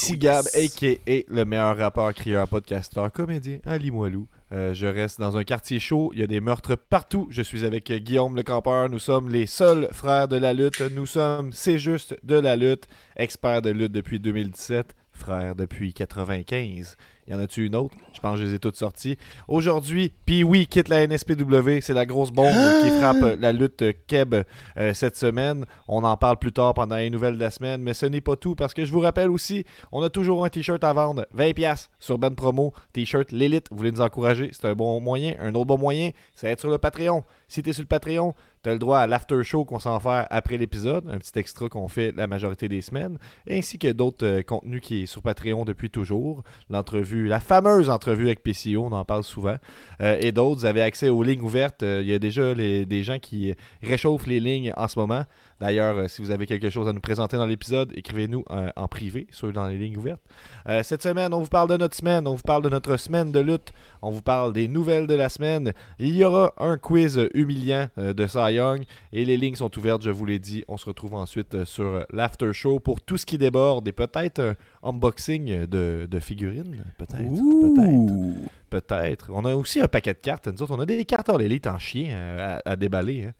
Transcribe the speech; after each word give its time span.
Ici 0.00 0.16
Gab, 0.16 0.46
a.k.a. 0.54 1.24
le 1.26 1.44
meilleur 1.44 1.76
rappeur, 1.76 2.14
crieur, 2.14 2.46
podcasteur, 2.46 3.10
comédien, 3.10 3.58
Ali 3.66 3.90
Moilou. 3.90 4.28
Euh, 4.52 4.72
je 4.72 4.86
reste 4.86 5.18
dans 5.18 5.36
un 5.36 5.42
quartier 5.42 5.80
chaud, 5.80 6.12
il 6.14 6.20
y 6.20 6.22
a 6.22 6.28
des 6.28 6.40
meurtres 6.40 6.76
partout. 6.76 7.26
Je 7.30 7.42
suis 7.42 7.64
avec 7.64 7.90
Guillaume 7.90 8.36
le 8.36 8.44
campeur, 8.44 8.88
nous 8.88 9.00
sommes 9.00 9.28
les 9.28 9.46
seuls 9.46 9.88
frères 9.90 10.28
de 10.28 10.36
la 10.36 10.52
lutte. 10.52 10.80
Nous 10.94 11.06
sommes, 11.06 11.52
c'est 11.52 11.80
juste, 11.80 12.16
de 12.22 12.36
la 12.36 12.54
lutte, 12.54 12.84
experts 13.16 13.60
de 13.60 13.70
lutte 13.70 13.90
depuis 13.90 14.20
2017, 14.20 14.94
frères 15.18 15.54
depuis 15.54 15.92
95. 15.92 16.96
Y 17.28 17.34
en 17.34 17.40
a-tu 17.40 17.66
une 17.66 17.76
autre? 17.76 17.94
Je 18.14 18.20
pense 18.20 18.36
que 18.36 18.42
je 18.42 18.46
les 18.46 18.54
ai 18.54 18.58
toutes 18.58 18.76
sorties. 18.76 19.18
Aujourd'hui, 19.48 20.14
puis 20.24 20.42
oui, 20.42 20.66
quitte 20.66 20.88
la 20.88 21.06
NSPW. 21.06 21.80
C'est 21.82 21.92
la 21.92 22.06
grosse 22.06 22.30
bombe 22.30 22.54
qui 22.82 22.88
frappe 22.88 23.38
la 23.38 23.52
lutte 23.52 23.84
Keb 24.06 24.34
euh, 24.78 24.94
cette 24.94 25.16
semaine. 25.16 25.66
On 25.88 26.04
en 26.04 26.16
parle 26.16 26.38
plus 26.38 26.52
tard 26.52 26.72
pendant 26.72 26.96
les 26.96 27.10
nouvelles 27.10 27.34
de 27.34 27.40
la 27.40 27.50
semaine. 27.50 27.82
Mais 27.82 27.92
ce 27.92 28.06
n'est 28.06 28.22
pas 28.22 28.36
tout 28.36 28.54
parce 28.54 28.72
que 28.72 28.86
je 28.86 28.92
vous 28.92 29.00
rappelle 29.00 29.28
aussi, 29.30 29.64
on 29.92 30.02
a 30.02 30.08
toujours 30.08 30.42
un 30.46 30.48
t-shirt 30.48 30.82
à 30.82 30.92
vendre. 30.94 31.26
20$ 31.36 31.88
sur 31.98 32.16
Ben 32.16 32.34
Promo. 32.34 32.72
T-shirt 32.94 33.30
L'Élite. 33.30 33.66
Vous 33.70 33.76
voulez 33.76 33.92
nous 33.92 34.00
encourager? 34.00 34.48
C'est 34.52 34.66
un 34.66 34.74
bon 34.74 34.98
moyen. 34.98 35.34
Un 35.38 35.54
autre 35.54 35.66
bon 35.66 35.78
moyen, 35.78 36.12
c'est 36.34 36.48
être 36.48 36.60
sur 36.60 36.70
le 36.70 36.78
Patreon. 36.78 37.24
Si 37.46 37.62
tu 37.62 37.70
es 37.70 37.72
sur 37.74 37.82
le 37.82 37.88
Patreon, 37.88 38.34
tu 38.62 38.70
as 38.70 38.72
le 38.72 38.78
droit 38.78 38.98
à 38.98 39.06
l'after 39.06 39.42
show 39.42 39.64
qu'on 39.64 39.78
s'en 39.78 39.98
fait 40.00 40.26
après 40.30 40.56
l'épisode, 40.56 41.08
un 41.08 41.18
petit 41.18 41.38
extra 41.38 41.68
qu'on 41.68 41.88
fait 41.88 42.12
la 42.16 42.26
majorité 42.26 42.68
des 42.68 42.80
semaines, 42.80 43.18
ainsi 43.50 43.78
que 43.78 43.90
d'autres 43.92 44.26
euh, 44.26 44.42
contenus 44.42 44.80
qui 44.80 45.02
est 45.02 45.06
sur 45.06 45.22
Patreon 45.22 45.64
depuis 45.64 45.90
toujours. 45.90 46.42
L'entrevue, 46.70 47.26
la 47.26 47.40
fameuse 47.40 47.90
entrevue 47.90 48.26
avec 48.26 48.42
PCO, 48.42 48.84
on 48.84 48.92
en 48.92 49.04
parle 49.04 49.24
souvent. 49.24 49.56
Euh, 50.00 50.18
et 50.20 50.32
d'autres, 50.32 50.60
vous 50.60 50.66
avez 50.66 50.82
accès 50.82 51.08
aux 51.08 51.22
lignes 51.22 51.42
ouvertes. 51.42 51.82
Euh, 51.82 52.00
il 52.02 52.08
y 52.08 52.14
a 52.14 52.18
déjà 52.18 52.54
des 52.54 53.02
gens 53.02 53.18
qui 53.18 53.54
réchauffent 53.82 54.26
les 54.26 54.40
lignes 54.40 54.72
en 54.76 54.88
ce 54.88 54.98
moment. 54.98 55.24
D'ailleurs, 55.60 55.96
euh, 55.98 56.08
si 56.08 56.22
vous 56.22 56.30
avez 56.30 56.46
quelque 56.46 56.70
chose 56.70 56.86
à 56.88 56.92
nous 56.92 57.00
présenter 57.00 57.36
dans 57.36 57.46
l'épisode, 57.46 57.92
écrivez-nous 57.96 58.44
euh, 58.50 58.70
en 58.76 58.86
privé, 58.86 59.26
sur 59.32 59.52
dans 59.52 59.66
les 59.66 59.76
lignes 59.76 59.96
ouvertes. 59.96 60.20
Euh, 60.68 60.82
cette 60.84 61.02
semaine, 61.02 61.34
on 61.34 61.40
vous 61.40 61.48
parle 61.48 61.68
de 61.68 61.76
notre 61.76 61.96
semaine, 61.96 62.28
on 62.28 62.34
vous 62.34 62.42
parle 62.42 62.62
de 62.62 62.68
notre 62.68 62.96
semaine 62.96 63.32
de 63.32 63.40
lutte, 63.40 63.72
on 64.02 64.10
vous 64.10 64.22
parle 64.22 64.52
des 64.52 64.68
nouvelles 64.68 65.06
de 65.08 65.14
la 65.14 65.28
semaine. 65.28 65.72
Il 65.98 66.14
y 66.14 66.24
aura 66.24 66.52
un 66.58 66.78
quiz 66.78 67.20
humiliant 67.34 67.88
de 67.96 68.26
Cy 68.26 68.54
Young 68.54 68.84
et 69.12 69.24
les 69.24 69.36
lignes 69.36 69.56
sont 69.56 69.76
ouvertes, 69.78 70.02
je 70.02 70.10
vous 70.10 70.26
l'ai 70.26 70.38
dit. 70.38 70.64
On 70.68 70.76
se 70.76 70.86
retrouve 70.86 71.14
ensuite 71.14 71.64
sur 71.64 72.04
l'after 72.12 72.52
show 72.52 72.78
pour 72.78 73.00
tout 73.00 73.16
ce 73.16 73.26
qui 73.26 73.38
déborde 73.38 73.88
et 73.88 73.92
peut-être 73.92 74.40
un 74.40 74.54
unboxing 74.90 75.66
de, 75.66 76.06
de 76.08 76.20
figurines. 76.20 76.84
Peut-être. 76.98 77.18
Peut-être. 77.18 78.50
Peut-être. 78.70 79.30
On 79.32 79.44
a 79.44 79.54
aussi 79.56 79.80
un 79.80 79.88
paquet 79.88 80.12
de 80.12 80.18
cartes. 80.18 80.46
Nous 80.46 80.62
autres, 80.62 80.74
on 80.76 80.80
a 80.80 80.86
des 80.86 81.04
cartes 81.04 81.30
en 81.30 81.36
l'élite 81.38 81.66
en 81.66 81.78
chien 81.78 82.16
à, 82.38 82.60
à 82.64 82.76
déballer. 82.76 83.24
hein. 83.24 83.32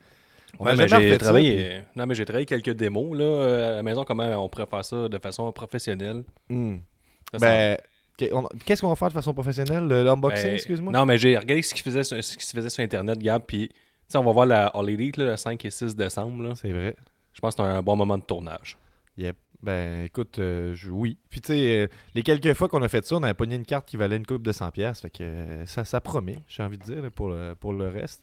Ouais, 0.59 0.73
a 0.73 0.77
mais 0.77 0.89
j'ai 0.89 1.11
ça, 1.13 1.19
travaillé. 1.19 1.83
Non, 1.95 2.07
mais 2.07 2.15
j'ai 2.15 2.25
travaillé 2.25 2.47
quelques 2.47 2.71
démos 2.71 3.17
là, 3.17 3.25
euh, 3.25 3.73
à 3.73 3.77
la 3.77 3.83
maison, 3.83 4.05
comment 4.05 4.25
on 4.45 4.49
pourrait 4.49 4.67
faire 4.67 4.85
ça 4.85 5.09
de 5.09 5.19
façon 5.19 5.51
professionnelle. 5.53 6.25
Hmm. 6.49 6.77
Ça, 7.33 7.39
Ben, 7.39 7.77
qu'est-ce 8.65 8.81
qu'on 8.81 8.89
va 8.89 8.97
faire 8.97 9.09
de 9.09 9.13
façon 9.15 9.35
professionnelle? 9.35 9.87
L'unboxing, 9.87 10.47
ben, 10.47 10.55
excuse-moi? 10.55 10.93
Non, 10.93 11.05
mais 11.07 11.19
j'ai 11.19 11.37
regardé 11.37 11.63
ce 11.63 11.75
qui, 11.75 11.83
faisait 11.83 12.05
sur, 12.05 12.23
ce 12.23 12.37
qui 12.37 12.45
se 12.47 12.57
faisait 12.57 12.71
sur 12.71 12.83
Internet, 12.83 13.19
Gab, 13.19 13.43
puis 13.47 13.71
on 14.15 14.25
va 14.25 14.33
voir 14.33 14.47
la 14.47 14.67
All 14.69 14.89
Elite 14.89 15.19
le 15.19 15.37
5 15.37 15.63
et 15.65 15.71
6 15.71 15.95
décembre. 15.95 16.55
C'est 16.57 16.73
vrai. 16.73 16.97
Je 17.35 17.41
pense 17.41 17.55
que 17.55 17.63
c'est 17.63 17.69
un 17.69 17.83
bon 17.83 17.95
moment 17.97 18.17
de 18.19 18.23
tournage. 18.25 18.77
Yep. 19.19 19.37
Ben, 19.63 20.05
écoute, 20.05 20.39
euh, 20.39 20.75
je- 20.75 20.89
oui. 20.91 21.19
Puis, 21.31 21.41
tu 21.41 21.49
sais, 21.53 21.81
euh, 21.83 21.89
les 22.15 22.23
quelques 22.23 22.55
fois 22.55 22.69
qu'on 22.69 22.83
a 22.83 22.89
fait 22.89 23.05
ça, 23.05 23.17
on 23.17 23.23
avait 23.25 23.35
pogné 23.35 23.57
une 23.57 23.65
carte 23.65 23.87
qui 23.89 23.97
valait 23.97 24.17
une 24.17 24.25
coupe 24.27 24.43
de 24.43 24.53
100$. 24.53 24.71
pièces 24.71 25.01
Fait 25.01 25.11
que 25.11 25.23
euh, 25.23 25.67
ça, 25.67 25.85
ça 25.85 26.01
promet, 26.01 26.39
j'ai 26.49 26.63
envie 26.63 26.79
de 26.79 26.85
dire, 26.85 27.11
pour 27.13 27.29
le, 27.29 27.55
pour 27.55 27.73
le 27.73 27.89
reste. 27.89 28.23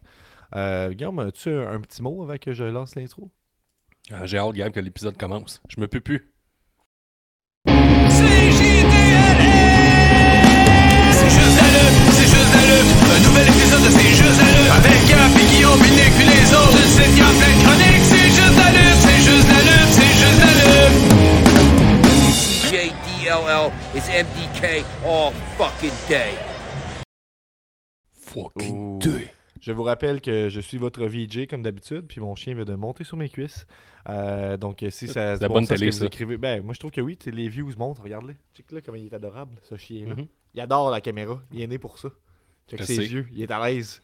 Euh, 0.56 0.92
Guillaume, 0.94 1.20
as-tu 1.20 1.50
un, 1.50 1.72
un 1.74 1.82
petit 1.82 2.02
mot 2.02 2.22
avant 2.24 2.38
que 2.38 2.54
je 2.54 2.64
lance 2.66 2.96
l'intro? 2.96 3.32
Euh, 4.12 4.26
j'ai 4.26 4.38
hâte, 4.38 4.54
Gab, 4.54 4.72
que 4.72 4.80
l'épisode 4.80 5.18
commence. 5.18 5.62
Je 5.70 5.80
me 5.82 5.88
peux 5.88 6.00
plus. 6.02 6.32
C'est 7.66 7.74
juste 11.32 11.58
la 11.58 11.68
lutte, 11.74 11.98
c'est 12.12 12.30
juste. 12.30 12.54
Un 12.56 13.20
nouvel 13.24 13.48
épisode 13.48 13.84
de 13.84 13.90
C'est 13.90 14.14
juste 14.14 14.40
la 14.42 14.48
lutte. 14.52 14.72
Avec 14.72 15.00
Gap 15.08 15.32
et 15.40 15.46
Guillaume, 15.56 15.80
puis 15.80 15.92
Nick, 15.92 16.12
puis 16.18 16.26
les 16.26 16.54
autres. 16.54 16.76
Une 16.76 17.16
pleine. 17.40 18.04
C'est 18.04 18.30
juste 18.30 18.58
la 18.58 18.70
lutte, 18.72 19.00
c'est 19.02 19.22
juste 19.26 19.50
la 19.50 19.60
lutte, 19.66 19.92
c'est 19.92 20.14
juste. 20.22 20.42
JDLL 22.70 23.72
is 23.96 24.06
MDK 24.10 24.64
all 25.06 25.32
fucking 25.58 25.96
day. 26.08 26.34
Fucking 28.14 28.98
Ouh. 28.98 29.00
Je 29.66 29.72
vous 29.72 29.82
rappelle 29.82 30.22
que 30.22 30.48
je 30.48 30.60
suis 30.60 30.78
votre 30.78 31.04
VJ 31.08 31.48
comme 31.48 31.64
d'habitude, 31.64 32.06
puis 32.08 32.22
mon 32.22 32.36
chien 32.36 32.54
vient 32.54 32.66
de 32.66 32.76
monter 32.76 33.04
sur 33.04 33.18
mes 33.18 33.30
cuisses. 33.30 33.66
Euh, 34.08 34.58
donc, 34.58 34.84
euh, 34.84 34.92
si 34.92 35.08
ça 35.08 35.32
la 35.32 35.38
se 35.38 35.46
bon 35.48 35.56
bonne 35.56 35.68
télé, 35.68 35.90
que 35.90 35.96
vous 35.96 36.06
écrivez- 36.06 36.38
ben, 36.38 36.64
moi, 36.64 36.76
je 36.76 36.80
trouve 36.80 36.92
que 36.92 37.02
oui, 37.02 37.18
les 37.26 37.50
views 37.50 37.72
montent. 37.76 37.98
Regarde-le. 37.98 38.36
Check 38.54 38.72
là 38.72 38.82
comment 38.86 38.96
il 39.00 39.08
est 39.08 39.14
adorable, 39.14 39.56
ce 39.64 39.76
chien-là. 39.76 40.14
Mhm. 40.18 40.28
Il 40.54 40.62
adore 40.62 40.92
la 40.92 41.02
caméra. 41.02 41.42
Il 41.52 41.62
est 41.62 41.68
né 41.68 41.80
pour 41.80 41.98
ça. 41.98 42.10
Check 42.70 42.80
Je 42.80 42.86
ses 42.86 42.96
sais. 42.96 43.06
yeux. 43.08 43.26
Il 43.34 43.42
est 43.42 43.50
à 43.50 43.68
l'aise. 43.68 44.04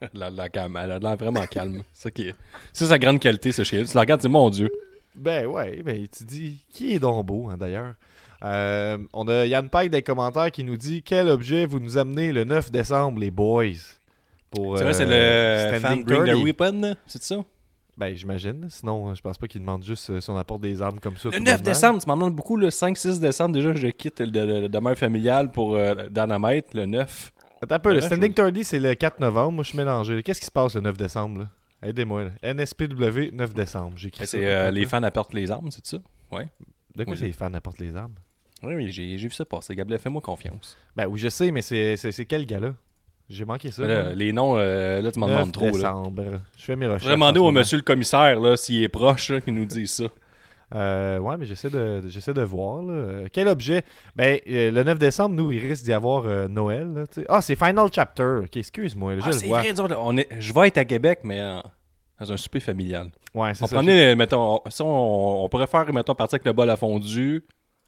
La, 0.12 0.28
la, 0.28 0.48
calme, 0.48 0.76
elle 0.76 0.90
a 0.90 0.98
l'air 0.98 1.16
vraiment 1.16 1.46
calme. 1.46 1.84
Qui 2.12 2.32
c'est 2.72 2.86
sa 2.86 2.98
grande 2.98 3.20
qualité, 3.20 3.52
ce 3.52 3.62
chien. 3.62 3.84
Tu 3.84 3.94
la 3.94 4.00
regardes, 4.00 4.22
c'est 4.22 4.28
mon 4.28 4.50
Dieu. 4.50 4.70
Ben 5.14 5.46
ouais, 5.46 5.82
ben 5.84 6.06
tu 6.08 6.24
dis 6.24 6.58
qui 6.68 6.92
est 6.94 6.98
donc 6.98 7.24
beau 7.24 7.48
hein, 7.48 7.56
d'ailleurs? 7.56 7.94
Euh, 8.42 8.98
on 9.14 9.26
a 9.28 9.46
Yann 9.46 9.70
Pike 9.70 9.90
des 9.92 10.02
commentaires 10.02 10.50
qui 10.50 10.64
nous 10.64 10.76
dit 10.76 11.02
quel 11.02 11.28
objet 11.28 11.64
vous 11.64 11.78
nous 11.78 11.96
amenez 11.96 12.32
le 12.32 12.44
9 12.44 12.70
décembre 12.70 13.20
les 13.20 13.30
boys 13.30 13.72
pour 14.50 14.78
C'est 14.78 14.84
vrai, 14.84 14.92
c'est 14.92 15.06
euh, 15.08 15.72
le 15.72 15.80
fan 15.80 16.02
Bring 16.02 16.24
30. 16.24 16.34
the 16.34 16.42
Weapon, 16.42 16.94
c'est 17.06 17.22
ça? 17.22 17.36
Ben 17.96 18.14
j'imagine, 18.14 18.66
sinon 18.68 19.14
je 19.14 19.22
pense 19.22 19.38
pas 19.38 19.46
qu'il 19.48 19.62
demande 19.62 19.82
juste 19.82 20.10
euh, 20.10 20.20
si 20.20 20.28
on 20.28 20.36
apporte 20.36 20.60
des 20.60 20.82
armes 20.82 21.00
comme 21.00 21.16
ça. 21.16 21.30
Le 21.30 21.38
tout 21.38 21.42
9 21.42 21.54
bonnement. 21.56 21.64
décembre, 21.64 22.02
tu 22.02 22.08
m'en 22.08 22.16
demandes 22.16 22.34
beaucoup. 22.34 22.56
Le 22.56 22.68
5-6 22.68 23.20
décembre, 23.20 23.54
déjà, 23.54 23.74
je 23.74 23.86
quitte 23.88 24.20
le, 24.20 24.68
demeure 24.68 24.98
familial 24.98 25.50
pour 25.50 25.76
euh, 25.76 25.94
Dynamite, 26.10 26.74
le 26.74 26.84
9. 26.84 27.32
Attends 27.62 27.74
un 27.74 27.78
peu, 27.78 27.94
le 27.94 28.00
Ouais, 28.00 28.06
Standing 28.06 28.34
30 28.34 28.62
c'est 28.64 28.78
le 28.78 28.94
4 28.94 29.18
novembre, 29.20 29.52
moi 29.52 29.64
je 29.64 29.70
suis 29.70 29.78
mélangé. 29.78 30.22
Qu'est-ce 30.22 30.40
qui 30.40 30.46
se 30.46 30.50
passe 30.50 30.74
le 30.74 30.82
9 30.82 30.96
décembre? 30.98 31.48
Aidez-moi. 31.82 32.24
NSPW 32.42 33.30
9 33.32 33.54
décembre, 33.54 33.92
j'ai 33.96 34.08
écrit 34.08 34.26
ça. 34.26 34.38
C'est 34.38 34.70
les 34.72 34.84
fans. 34.84 35.02
apportent 35.02 35.32
les 35.32 35.50
armes, 35.50 35.70
c'est 35.70 35.86
ça? 35.86 35.98
De 36.94 37.04
quoi 37.04 37.14
les 37.14 37.32
fans 37.32 37.52
apportent 37.54 37.80
les 37.80 37.96
armes? 37.96 38.14
Oui, 38.62 38.74
oui, 38.74 38.90
j'ai 38.90 39.16
vu 39.16 39.30
ça 39.30 39.44
passer. 39.44 39.74
Gabriel, 39.74 40.00
fais-moi 40.00 40.20
confiance. 40.20 40.76
Ben 40.94 41.06
oui, 41.06 41.18
je 41.18 41.28
sais, 41.28 41.50
mais 41.50 41.62
c'est 41.62 42.26
quel 42.26 42.46
gars-là? 42.46 42.74
J'ai 43.28 43.44
manqué 43.44 43.70
ça. 43.72 43.84
Là, 43.84 44.12
les 44.14 44.32
noms, 44.32 44.56
euh, 44.56 45.00
là, 45.02 45.10
tu 45.10 45.18
m'en 45.18 45.26
9 45.26 45.36
demandes 45.36 45.52
trop. 45.52 45.64
Là. 45.66 45.70
décembre. 45.72 46.22
Je 46.56 46.64
fais 46.64 46.76
mes 46.76 46.86
recherches. 46.86 47.04
Je 47.04 47.08
vais 47.08 47.14
demander 47.14 47.40
au 47.40 47.50
monsieur 47.50 47.76
le 47.76 47.82
commissaire 47.82 48.38
là, 48.40 48.56
s'il 48.56 48.82
est 48.82 48.88
proche, 48.88 49.30
là, 49.30 49.40
qu'il 49.40 49.54
nous 49.54 49.64
dise 49.64 49.90
ça. 49.90 50.04
Euh, 50.74 51.18
ouais, 51.18 51.36
mais 51.36 51.46
j'essaie 51.46 51.70
de, 51.70 52.02
j'essaie 52.08 52.34
de 52.34 52.42
voir. 52.42 52.82
là. 52.82 53.28
Quel 53.32 53.48
objet? 53.48 53.82
Ben, 54.16 54.38
euh, 54.48 54.70
le 54.70 54.82
9 54.82 54.98
décembre, 54.98 55.34
nous, 55.36 55.52
il 55.52 55.58
risque 55.60 55.84
d'y 55.84 55.92
avoir 55.92 56.24
euh, 56.26 56.48
Noël. 56.48 56.92
là, 56.92 57.04
ah, 57.28 57.40
c'est 57.40 57.56
Final 57.56 57.88
Chapter. 57.92 58.40
Excuse-moi, 58.54 59.14
là, 59.16 59.22
je 59.24 59.30
Ah, 59.30 59.46
vois. 59.46 59.60
vrai, 59.62 59.72
là, 59.72 59.96
on 60.00 60.16
est... 60.16 60.28
je 60.38 60.52
vais 60.52 60.68
être 60.68 60.78
à 60.78 60.84
Québec, 60.84 61.20
mais 61.24 61.40
dans 62.20 62.32
un 62.32 62.36
souper 62.36 62.60
familial. 62.60 63.10
Ouais, 63.34 63.54
c'est 63.54 63.64
On 63.64 63.66
ça. 63.66 63.76
prenait, 63.76 64.16
mettons, 64.16 64.56
on- 64.64 64.84
on, 64.84 65.44
on 65.44 65.48
pourrait 65.48 65.66
faire, 65.66 65.92
mettons, 65.92 66.14
partir 66.14 66.36
avec 66.36 66.46
le 66.46 66.52
bol 66.52 66.68
à 66.70 66.76
fondu, 66.76 67.44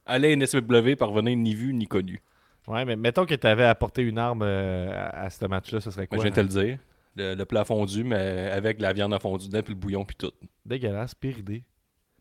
aller 0.06 0.28
à 0.32 0.36
NSW, 0.36 0.94
parvenir 0.96 1.36
ni 1.36 1.54
vu 1.54 1.72
ni 1.74 1.86
connu. 1.86 2.20
Ouais, 2.68 2.84
mais 2.84 2.96
mettons 2.96 3.24
que 3.26 3.34
tu 3.34 3.46
avais 3.46 3.64
apporté 3.64 4.02
une 4.02 4.18
arme 4.18 4.42
euh, 4.42 4.90
à, 4.92 5.22
à 5.24 5.30
ce 5.30 5.44
match-là, 5.46 5.80
ce 5.80 5.90
serait 5.90 6.06
quoi 6.06 6.18
je 6.18 6.22
viens 6.22 6.30
de 6.30 6.36
te 6.36 6.40
le 6.40 6.48
dire. 6.48 6.78
Le, 7.16 7.34
le 7.34 7.44
plat 7.44 7.64
fondu, 7.64 8.04
mais 8.04 8.50
avec 8.52 8.80
la 8.80 8.92
viande 8.92 9.12
à 9.14 9.18
fondu 9.18 9.48
dedans, 9.48 9.62
puis 9.62 9.74
le 9.74 9.80
bouillon, 9.80 10.04
puis 10.04 10.16
tout. 10.16 10.30
Dégueulasse, 10.64 11.14
pire 11.14 11.38
idée. 11.38 11.64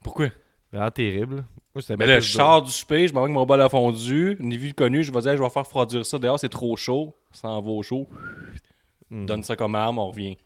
Pourquoi? 0.03 0.29
Vraiment 0.71 0.89
terrible. 0.91 1.45
Moi, 1.75 1.83
Mais 1.99 2.05
dur. 2.05 2.23
sors 2.23 2.61
du 2.63 2.71
souper, 2.71 3.07
je 3.07 3.13
m'en 3.13 3.19
vais 3.21 3.25
avec 3.25 3.35
mon 3.35 3.45
bol 3.45 3.61
à 3.61 3.69
fondu, 3.69 4.35
ni 4.39 4.57
vu 4.57 4.67
ni 4.67 4.73
connu, 4.73 5.03
je 5.03 5.11
vais 5.11 5.21
dire, 5.21 5.38
je 5.38 5.44
vais 5.44 5.49
faire 5.49 5.63
refroidir 5.63 6.05
ça. 6.05 6.17
Dehors, 6.17 6.39
c'est 6.39 6.49
trop 6.49 6.75
chaud. 6.75 7.15
Ça 7.31 7.49
en 7.49 7.61
va 7.61 7.69
au 7.69 7.83
chaud. 7.83 8.07
Hmm. 9.09 9.25
Donne 9.25 9.44
ça 9.44 9.55
comme 9.55 9.75
arme, 9.75 9.99
on 9.99 10.07
revient. 10.09 10.38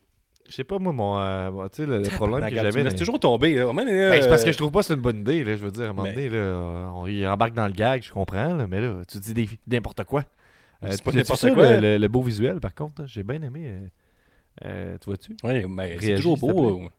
Je 0.51 0.57
sais 0.57 0.63
pas, 0.65 0.77
moi, 0.79 0.91
mon, 0.91 1.17
euh, 1.17 1.49
tu 1.69 1.77
sais, 1.77 1.85
le, 1.85 1.99
le 2.01 2.09
problème 2.09 2.49
que 2.49 2.55
j'avais. 2.55 2.83
dans- 2.83 2.93
toujours 2.93 3.19
tomber. 3.19 3.55
Là. 3.55 3.71
Même, 3.71 3.87
euh, 3.87 4.09
Ben, 4.11 4.21
c'est 4.21 4.27
parce 4.29 4.43
que 4.43 4.51
je 4.51 4.57
trouve 4.57 4.69
pas 4.71 4.81
que 4.81 4.85
c'est 4.87 4.93
une 4.95 4.99
bonne 5.01 5.21
idée, 5.21 5.43
là, 5.45 5.55
je 5.55 5.63
veux 5.63 5.71
dire. 5.71 5.83
À 5.85 5.87
un 5.87 5.93
moment 5.93 6.03
Mais- 6.03 6.13
donné, 6.13 6.29
là, 6.29 6.35
euh, 6.35 6.87
on 6.93 7.07
y 7.07 7.25
embarque 7.25 7.53
dans 7.53 7.67
le 7.67 7.71
gag, 7.73 8.03
je 8.03 8.11
comprends, 8.11 8.53
là, 8.53 8.67
mais 8.67 8.81
là, 8.81 9.01
tu 9.07 9.17
dis 9.19 9.49
n'importe 9.67 10.03
quoi. 10.03 10.23
Euh, 10.83 10.87
C'est 10.91 11.03
pas 11.03 11.11
n'importe 11.13 11.53
quoi. 11.53 11.79
Le, 11.79 12.07
beau 12.07 12.21
visuel, 12.21 12.59
par 12.59 12.75
contre, 12.75 13.05
j'ai 13.07 13.23
bien 13.23 13.41
aimé. 13.41 13.61
euh, 13.65 13.87
euh, 14.65 14.97
tu 14.99 15.05
vois-tu? 15.05 15.37
Ouais, 15.43 15.65
mais 15.69 15.97
c'est 16.01 16.15
toujours 16.15 16.37
beau. 16.37 16.81
euh, 16.83 16.89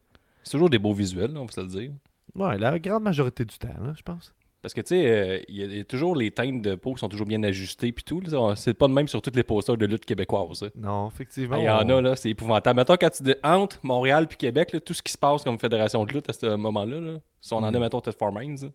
C'est 0.43 0.51
toujours 0.53 0.69
des 0.71 0.79
beaux 0.79 0.93
visuels, 0.93 1.37
on 1.37 1.45
va 1.45 1.51
se 1.51 1.61
le 1.61 1.67
dire. 1.67 1.91
Ouais, 2.35 2.57
la 2.57 2.79
grande 2.79 3.03
majorité 3.03 3.45
du 3.45 3.55
temps, 3.57 3.67
là, 3.85 3.93
je 3.95 4.01
pense. 4.01 4.33
Parce 4.63 4.73
que, 4.73 4.81
tu 4.81 4.95
sais, 4.95 5.05
euh, 5.05 5.39
il 5.49 5.57
y, 5.57 5.63
a- 5.63 5.67
y 5.67 5.79
a 5.81 5.83
toujours 5.83 6.15
les 6.15 6.31
teintes 6.31 6.61
de 6.61 6.73
peau 6.75 6.93
qui 6.93 6.99
sont 7.01 7.09
toujours 7.09 7.27
bien 7.27 7.43
ajustées, 7.43 7.91
puis 7.91 8.03
tout. 8.03 8.21
C'est 8.55 8.73
pas 8.73 8.87
de 8.87 8.93
même 8.93 9.07
sur 9.09 9.21
toutes 9.21 9.35
les 9.35 9.43
posters 9.43 9.75
de 9.77 9.85
lutte 9.85 10.05
québécoises. 10.05 10.63
hein. 10.63 10.69
Non, 10.75 11.09
effectivement. 11.09 11.57
Il 11.57 11.65
y 11.65 11.69
en 11.69 11.85
on- 11.85 11.97
a, 11.97 12.01
là, 12.01 12.15
c'est 12.15 12.29
épouvantable. 12.29 12.79
Mettons, 12.79 12.95
quand 12.95 13.09
tu 13.11 13.23
dis 13.23 13.35
entre 13.43 13.77
Montréal 13.83 14.25
puis 14.27 14.37
Québec, 14.37 14.71
là, 14.73 14.79
tout 14.79 14.93
ce 14.93 15.01
qui 15.03 15.11
se 15.11 15.17
passe 15.17 15.43
comme 15.43 15.59
fédération 15.59 16.03
de 16.05 16.13
lutte 16.13 16.29
à 16.29 16.33
ce 16.33 16.55
moment-là, 16.55 16.99
là, 16.99 17.19
si 17.41 17.53
on 17.53 17.57
en 17.57 17.63
a, 17.65 17.71
Mm. 17.71 17.79
mettons, 17.81 17.99
peut-être 18.01 18.17
Farmings, 18.17 18.69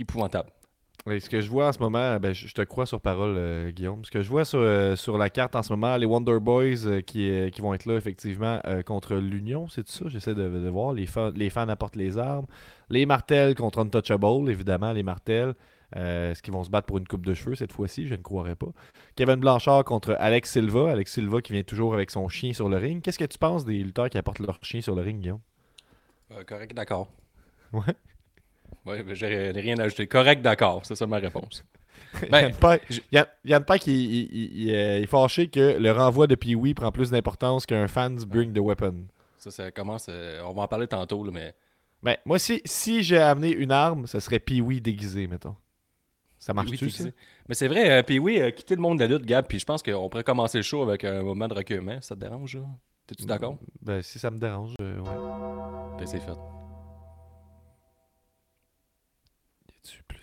épouvantable. 0.00 0.50
Ce 1.06 1.30
que 1.30 1.40
je 1.40 1.48
vois 1.48 1.68
en 1.68 1.72
ce 1.72 1.78
moment, 1.78 2.18
ben, 2.20 2.34
je, 2.34 2.52
te 2.52 2.60
crois 2.62 2.84
sur 2.84 3.00
parole, 3.00 3.34
euh, 3.38 3.70
Guillaume. 3.70 4.04
Ce 4.04 4.10
que 4.10 4.20
je 4.20 4.28
vois 4.28 4.44
sur, 4.44 4.58
euh, 4.58 4.94
sur 4.94 5.16
la 5.16 5.30
carte 5.30 5.56
en 5.56 5.62
ce 5.62 5.72
moment, 5.72 5.96
les 5.96 6.04
Wonder 6.04 6.38
Boys 6.38 6.84
euh, 6.86 7.00
qui, 7.00 7.50
qui 7.50 7.60
vont 7.62 7.72
être 7.72 7.86
là, 7.86 7.94
effectivement, 7.96 8.60
contre 8.84 9.14
l'Union, 9.14 9.68
c'est 9.68 9.88
ça? 9.88 10.04
J'essaie 10.08 10.34
de, 10.34 10.48
de 10.48 10.68
voir. 10.68 10.92
Les, 10.92 11.06
fa- 11.06 11.30
les 11.34 11.48
fans 11.48 11.68
apportent 11.68 11.96
les 11.96 12.18
armes. 12.18 12.46
Les 12.90 13.06
Martels 13.06 13.54
contre 13.54 13.78
Untouchable, 13.78 14.50
évidemment, 14.50 14.92
les 14.92 15.02
Martels. 15.02 15.54
Est-ce 15.96 16.42
qu'ils 16.42 16.52
vont 16.52 16.64
se 16.64 16.68
battre 16.68 16.86
pour 16.86 16.98
une 16.98 17.08
coupe 17.08 17.24
de 17.24 17.32
cheveux 17.32 17.54
cette 17.54 17.72
fois-ci? 17.72 18.06
Je 18.06 18.14
ne 18.14 18.20
croirais 18.22 18.56
pas. 18.56 18.68
Kevin 19.16 19.36
Blanchard 19.36 19.84
contre 19.84 20.14
Alex 20.18 20.52
Silva. 20.52 20.90
Alex 20.90 21.14
Silva 21.14 21.40
qui 21.40 21.54
vient 21.54 21.62
toujours 21.62 21.94
avec 21.94 22.10
son 22.10 22.28
chien 22.28 22.52
sur 22.52 22.68
le 22.68 22.76
ring. 22.76 23.00
Qu'est-ce 23.00 23.18
que 23.18 23.24
tu 23.24 23.38
penses 23.38 23.64
des 23.64 23.78
lutteurs 23.82 24.10
qui 24.10 24.18
apportent 24.18 24.40
leur 24.40 24.58
chien 24.62 24.82
sur 24.82 24.94
le 24.94 25.00
ring, 25.00 25.20
Guillaume? 25.20 25.40
Correct, 26.46 26.74
d'accord. 26.74 27.08
Ouais. 27.72 27.94
Ouais, 28.88 29.02
ben, 29.02 29.14
j'ai 29.14 29.50
rien 29.50 29.78
à 29.78 29.84
ajouter. 29.84 30.06
Correct, 30.06 30.40
d'accord. 30.42 30.80
C'est 30.84 30.94
ça 30.96 31.06
ma 31.06 31.18
réponse. 31.18 31.64
Ben, 32.30 32.50
Yann 33.44 33.64
Pack, 33.64 33.86
il, 33.86 33.92
il- 33.94 34.28
il- 34.32 34.62
il, 34.62 34.74
euh, 34.74 34.98
il 34.98 35.02
est 35.04 35.06
fâché 35.06 35.48
que 35.48 35.76
le 35.78 35.92
renvoi 35.92 36.26
de 36.26 36.34
Pee-Wee 36.34 36.72
prend 36.72 36.90
plus 36.90 37.10
d'importance 37.10 37.66
qu'un 37.66 37.86
fans 37.86 38.10
bring 38.26 38.52
the 38.54 38.60
weapon. 38.60 39.04
Ça, 39.36 39.50
ça 39.50 39.70
commence. 39.70 40.06
euh, 40.08 40.40
on 40.46 40.54
va 40.54 40.62
en 40.62 40.68
parler 40.68 40.86
tantôt, 40.86 41.22
là, 41.22 41.30
mais. 41.32 41.54
Ben, 42.02 42.16
moi, 42.24 42.38
si, 42.38 42.62
si 42.64 43.02
j'ai 43.02 43.18
amené 43.18 43.50
une 43.50 43.72
arme, 43.72 44.06
ce 44.06 44.20
serait 44.20 44.38
Pee-Wee 44.38 44.80
déguisé, 44.80 45.26
mettons. 45.26 45.54
Ça 46.38 46.52
Oui, 46.52 46.56
marche-tu, 46.56 46.88
ça? 46.88 47.04
Mais 47.48 47.54
c'est 47.54 47.68
vrai, 47.68 47.90
euh, 48.02 48.18
oui, 48.20 48.40
euh, 48.40 48.50
quitter 48.52 48.74
le 48.76 48.80
monde 48.80 48.98
de 48.98 49.04
la 49.04 49.08
lutte, 49.16 49.26
Gab, 49.26 49.46
puis 49.46 49.58
je 49.58 49.64
pense 49.66 49.82
qu'on 49.82 50.08
pourrait 50.08 50.24
commencer 50.24 50.58
le 50.58 50.62
show 50.62 50.82
avec 50.82 51.04
un 51.04 51.22
moment 51.22 51.46
de 51.46 51.54
recueillement. 51.54 52.00
Ça 52.00 52.14
te 52.14 52.20
dérange, 52.20 52.56
là? 52.56 52.62
T'es-tu 53.06 53.26
d'accord? 53.26 53.58
Ben, 53.82 54.00
si 54.02 54.18
ça 54.18 54.30
me 54.30 54.38
dérange, 54.38 54.74
euh, 54.80 54.98
ouais. 55.00 55.98
Ben, 55.98 56.06
c'est 56.06 56.20
fait. 56.20 56.32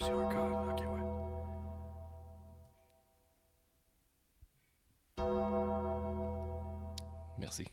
Plusieurs 0.05 0.29
gars? 0.29 0.71
Ok, 0.71 0.79
ouais. 0.79 1.05
Merci. 7.39 7.65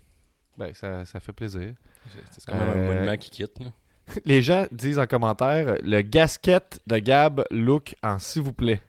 Ben, 0.56 0.74
ça, 0.74 1.04
ça 1.04 1.20
fait 1.20 1.32
plaisir. 1.32 1.74
C'est- 2.12 2.20
C'est 2.40 2.46
quand 2.50 2.58
même 2.58 2.68
un 2.68 2.76
Euh, 2.80 2.94
monument 2.94 3.16
qui 3.16 3.30
quitte, 3.30 3.58
là. 3.60 3.66
Les 4.24 4.42
gens 4.42 4.66
disent 4.72 4.98
en 4.98 5.06
commentaire 5.06 5.76
le 5.82 6.02
gasket 6.02 6.80
de 6.86 6.98
Gab 6.98 7.44
look 7.50 7.94
en 8.02 8.18
s'il 8.18 8.42
vous 8.42 8.52
plaît. 8.52 8.82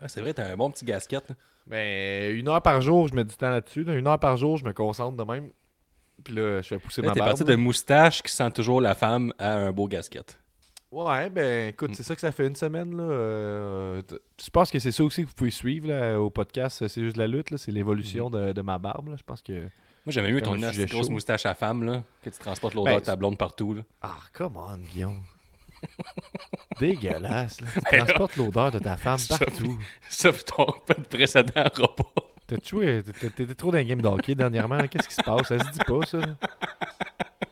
Ah, 0.00 0.08
c'est 0.08 0.20
vrai, 0.20 0.32
t'as 0.34 0.50
un 0.52 0.56
bon 0.56 0.70
petit 0.70 0.84
gasket, 0.84 1.28
là. 1.30 1.34
Ben, 1.66 2.34
une 2.36 2.48
heure 2.48 2.62
par 2.62 2.80
jour, 2.80 3.08
je 3.08 3.14
mets 3.14 3.24
du 3.24 3.36
temps 3.36 3.50
là-dessus. 3.50 3.84
là. 3.84 3.94
Une 3.94 4.06
heure 4.06 4.18
par 4.18 4.36
jour, 4.36 4.56
je 4.56 4.64
me 4.64 4.72
concentre 4.72 5.16
de 5.16 5.24
même. 5.30 5.50
Puis 6.24 6.34
là, 6.34 6.60
je 6.62 6.68
fais 6.68 6.78
pousser 6.78 7.00
Là, 7.02 7.08
ma 7.08 7.14
t'es 7.14 7.20
barbe. 7.20 7.30
parti 7.30 7.44
de 7.44 7.56
moustache 7.56 8.22
qui 8.22 8.32
sent 8.32 8.50
toujours 8.50 8.80
la 8.80 8.94
femme 8.94 9.32
à 9.38 9.54
un 9.54 9.72
beau 9.72 9.86
gasket. 9.88 10.38
Ouais, 10.92 11.30
ben 11.30 11.68
écoute, 11.68 11.92
c'est 11.94 12.02
ça 12.02 12.14
que 12.16 12.20
ça 12.20 12.32
fait 12.32 12.46
une 12.48 12.56
semaine. 12.56 12.96
Là. 12.96 13.02
Euh, 13.04 14.02
je 14.42 14.50
pense 14.50 14.70
que 14.72 14.78
c'est 14.80 14.90
ça 14.90 15.04
aussi 15.04 15.22
que 15.22 15.28
vous 15.28 15.34
pouvez 15.34 15.50
suivre 15.52 15.86
là, 15.88 16.20
au 16.20 16.30
podcast. 16.30 16.86
C'est 16.88 17.02
juste 17.04 17.16
la 17.16 17.28
lutte. 17.28 17.56
C'est 17.58 17.70
l'évolution 17.70 18.28
de, 18.28 18.52
de 18.52 18.60
ma 18.62 18.78
barbe. 18.78 19.08
là. 19.10 19.14
Je 19.16 19.22
pense 19.22 19.40
que. 19.40 19.52
Moi, 19.62 19.68
j'aimais 20.08 20.32
mieux 20.32 20.40
ton 20.42 20.56
grosse 20.56 21.10
moustache 21.10 21.46
à 21.46 21.54
femme, 21.54 21.84
là, 21.84 22.02
que 22.22 22.30
tu 22.30 22.38
transportes 22.38 22.74
l'odeur 22.74 22.94
Ben, 22.94 23.00
de 23.00 23.04
ta 23.04 23.14
blonde 23.16 23.38
partout, 23.38 23.74
là. 23.74 23.82
Ah, 24.02 24.16
come 24.32 24.56
on, 24.56 24.78
Guillaume. 24.78 25.20
Dégueulasse. 26.80 27.60
Là. 27.60 27.68
Tu 27.74 27.98
transportes 27.98 28.36
l'odeur 28.36 28.70
de 28.72 28.78
ta 28.78 28.96
femme 28.96 29.18
partout. 29.28 29.78
Sauf 30.08 30.44
ton 30.44 30.66
précédent 31.10 31.64
repas. 31.74 32.04
T'as 32.46 32.56
t'es- 32.56 33.02
T'étais 33.30 33.54
trop 33.54 33.70
dans 33.70 33.78
un 33.78 33.84
game 33.84 34.00
d'hockey 34.02 34.34
dernièrement. 34.34 34.86
Qu'est-ce 34.88 35.06
qui 35.08 35.14
se 35.14 35.22
passe? 35.22 35.46
Ça 35.48 35.58
se 35.58 35.70
dit 35.70 35.78
pas, 35.86 36.04
ça. 36.06 36.18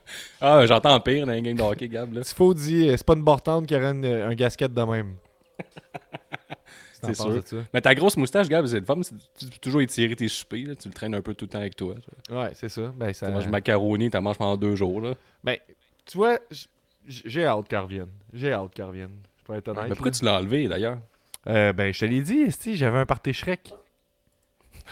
Ah, 0.41 0.65
j'entends 0.67 0.99
pire 1.01 1.27
dans 1.27 1.33
les 1.33 1.43
games 1.43 1.57
de 1.57 1.63
hockey, 1.63 1.89
Gab, 1.89 2.13
là. 2.13 2.23
S'il 2.23 2.37
faut 2.37 2.55
dire, 2.55 2.93
c'est 2.97 3.05
pas 3.07 3.15
une 3.15 3.23
bortante 3.25 3.67
qui 3.67 3.75
aurait 3.75 3.91
une- 3.93 4.05
un 4.07 4.35
gasket 4.35 4.73
de 4.73 4.83
même. 4.83 5.17
C'est 7.01 7.15
sûr. 7.15 7.41
ça? 7.47 7.57
Mais 7.73 7.81
ta 7.81 7.95
grosse 7.95 8.17
moustache, 8.17 8.49
Gab, 8.49 8.67
c'est 8.67 8.85
fun. 8.85 9.01
c'est- 9.03 9.15
Tu 9.39 9.47
peux 9.47 9.59
toujours 9.61 9.81
étirer 9.83 10.17
tes 10.17 10.27
soupers, 10.27 10.67
là. 10.67 10.75
Tu 10.75 10.89
le 10.89 10.95
traînes 10.95 11.15
un 11.15 11.23
peu 11.23 11.33
tout 11.33 11.45
le 11.45 11.49
temps 11.51 11.61
avec 11.61 11.77
toi. 11.77 11.95
Tu 12.29 12.35
Ouais, 12.35 12.51
c'est 12.55 12.69
ça. 12.69 12.93
Ben, 12.97 13.13
ça... 13.13 13.29
manges 13.31 13.47
macaroni, 13.47 14.11
tu 14.11 14.19
manges 14.19 14.37
pendant 14.39 14.57
deux 14.57 14.75
jours, 14.75 15.01
là. 15.01 15.15
Ben, 15.45 15.57
tu 16.05 16.19
vois, 16.19 16.39
j'ai 17.07 17.45
hâte 17.45 17.69
qu'elle 17.69 17.79
revienne. 17.81 18.09
J'ai 18.33 18.53
hâte 18.53 18.75
qu'elle 18.75 18.87
revienne. 18.87 19.17
Je 19.47 19.53
vais 19.53 19.59
être 19.61 19.69
honnête. 19.69 19.85
Mais 19.85 19.89
pourquoi 19.91 20.11
là. 20.11 20.17
tu 20.19 20.25
l'as 20.25 20.35
enlevé, 20.39 20.67
d'ailleurs? 20.67 20.99
Euh, 21.47 21.73
ben, 21.73 21.95
je 21.95 22.01
te 22.01 22.05
l'ai 22.05 22.21
dit, 22.21 22.51
j'avais 22.77 22.99
un 22.99 23.07
party 23.07 23.33
Shrek. 23.33 23.73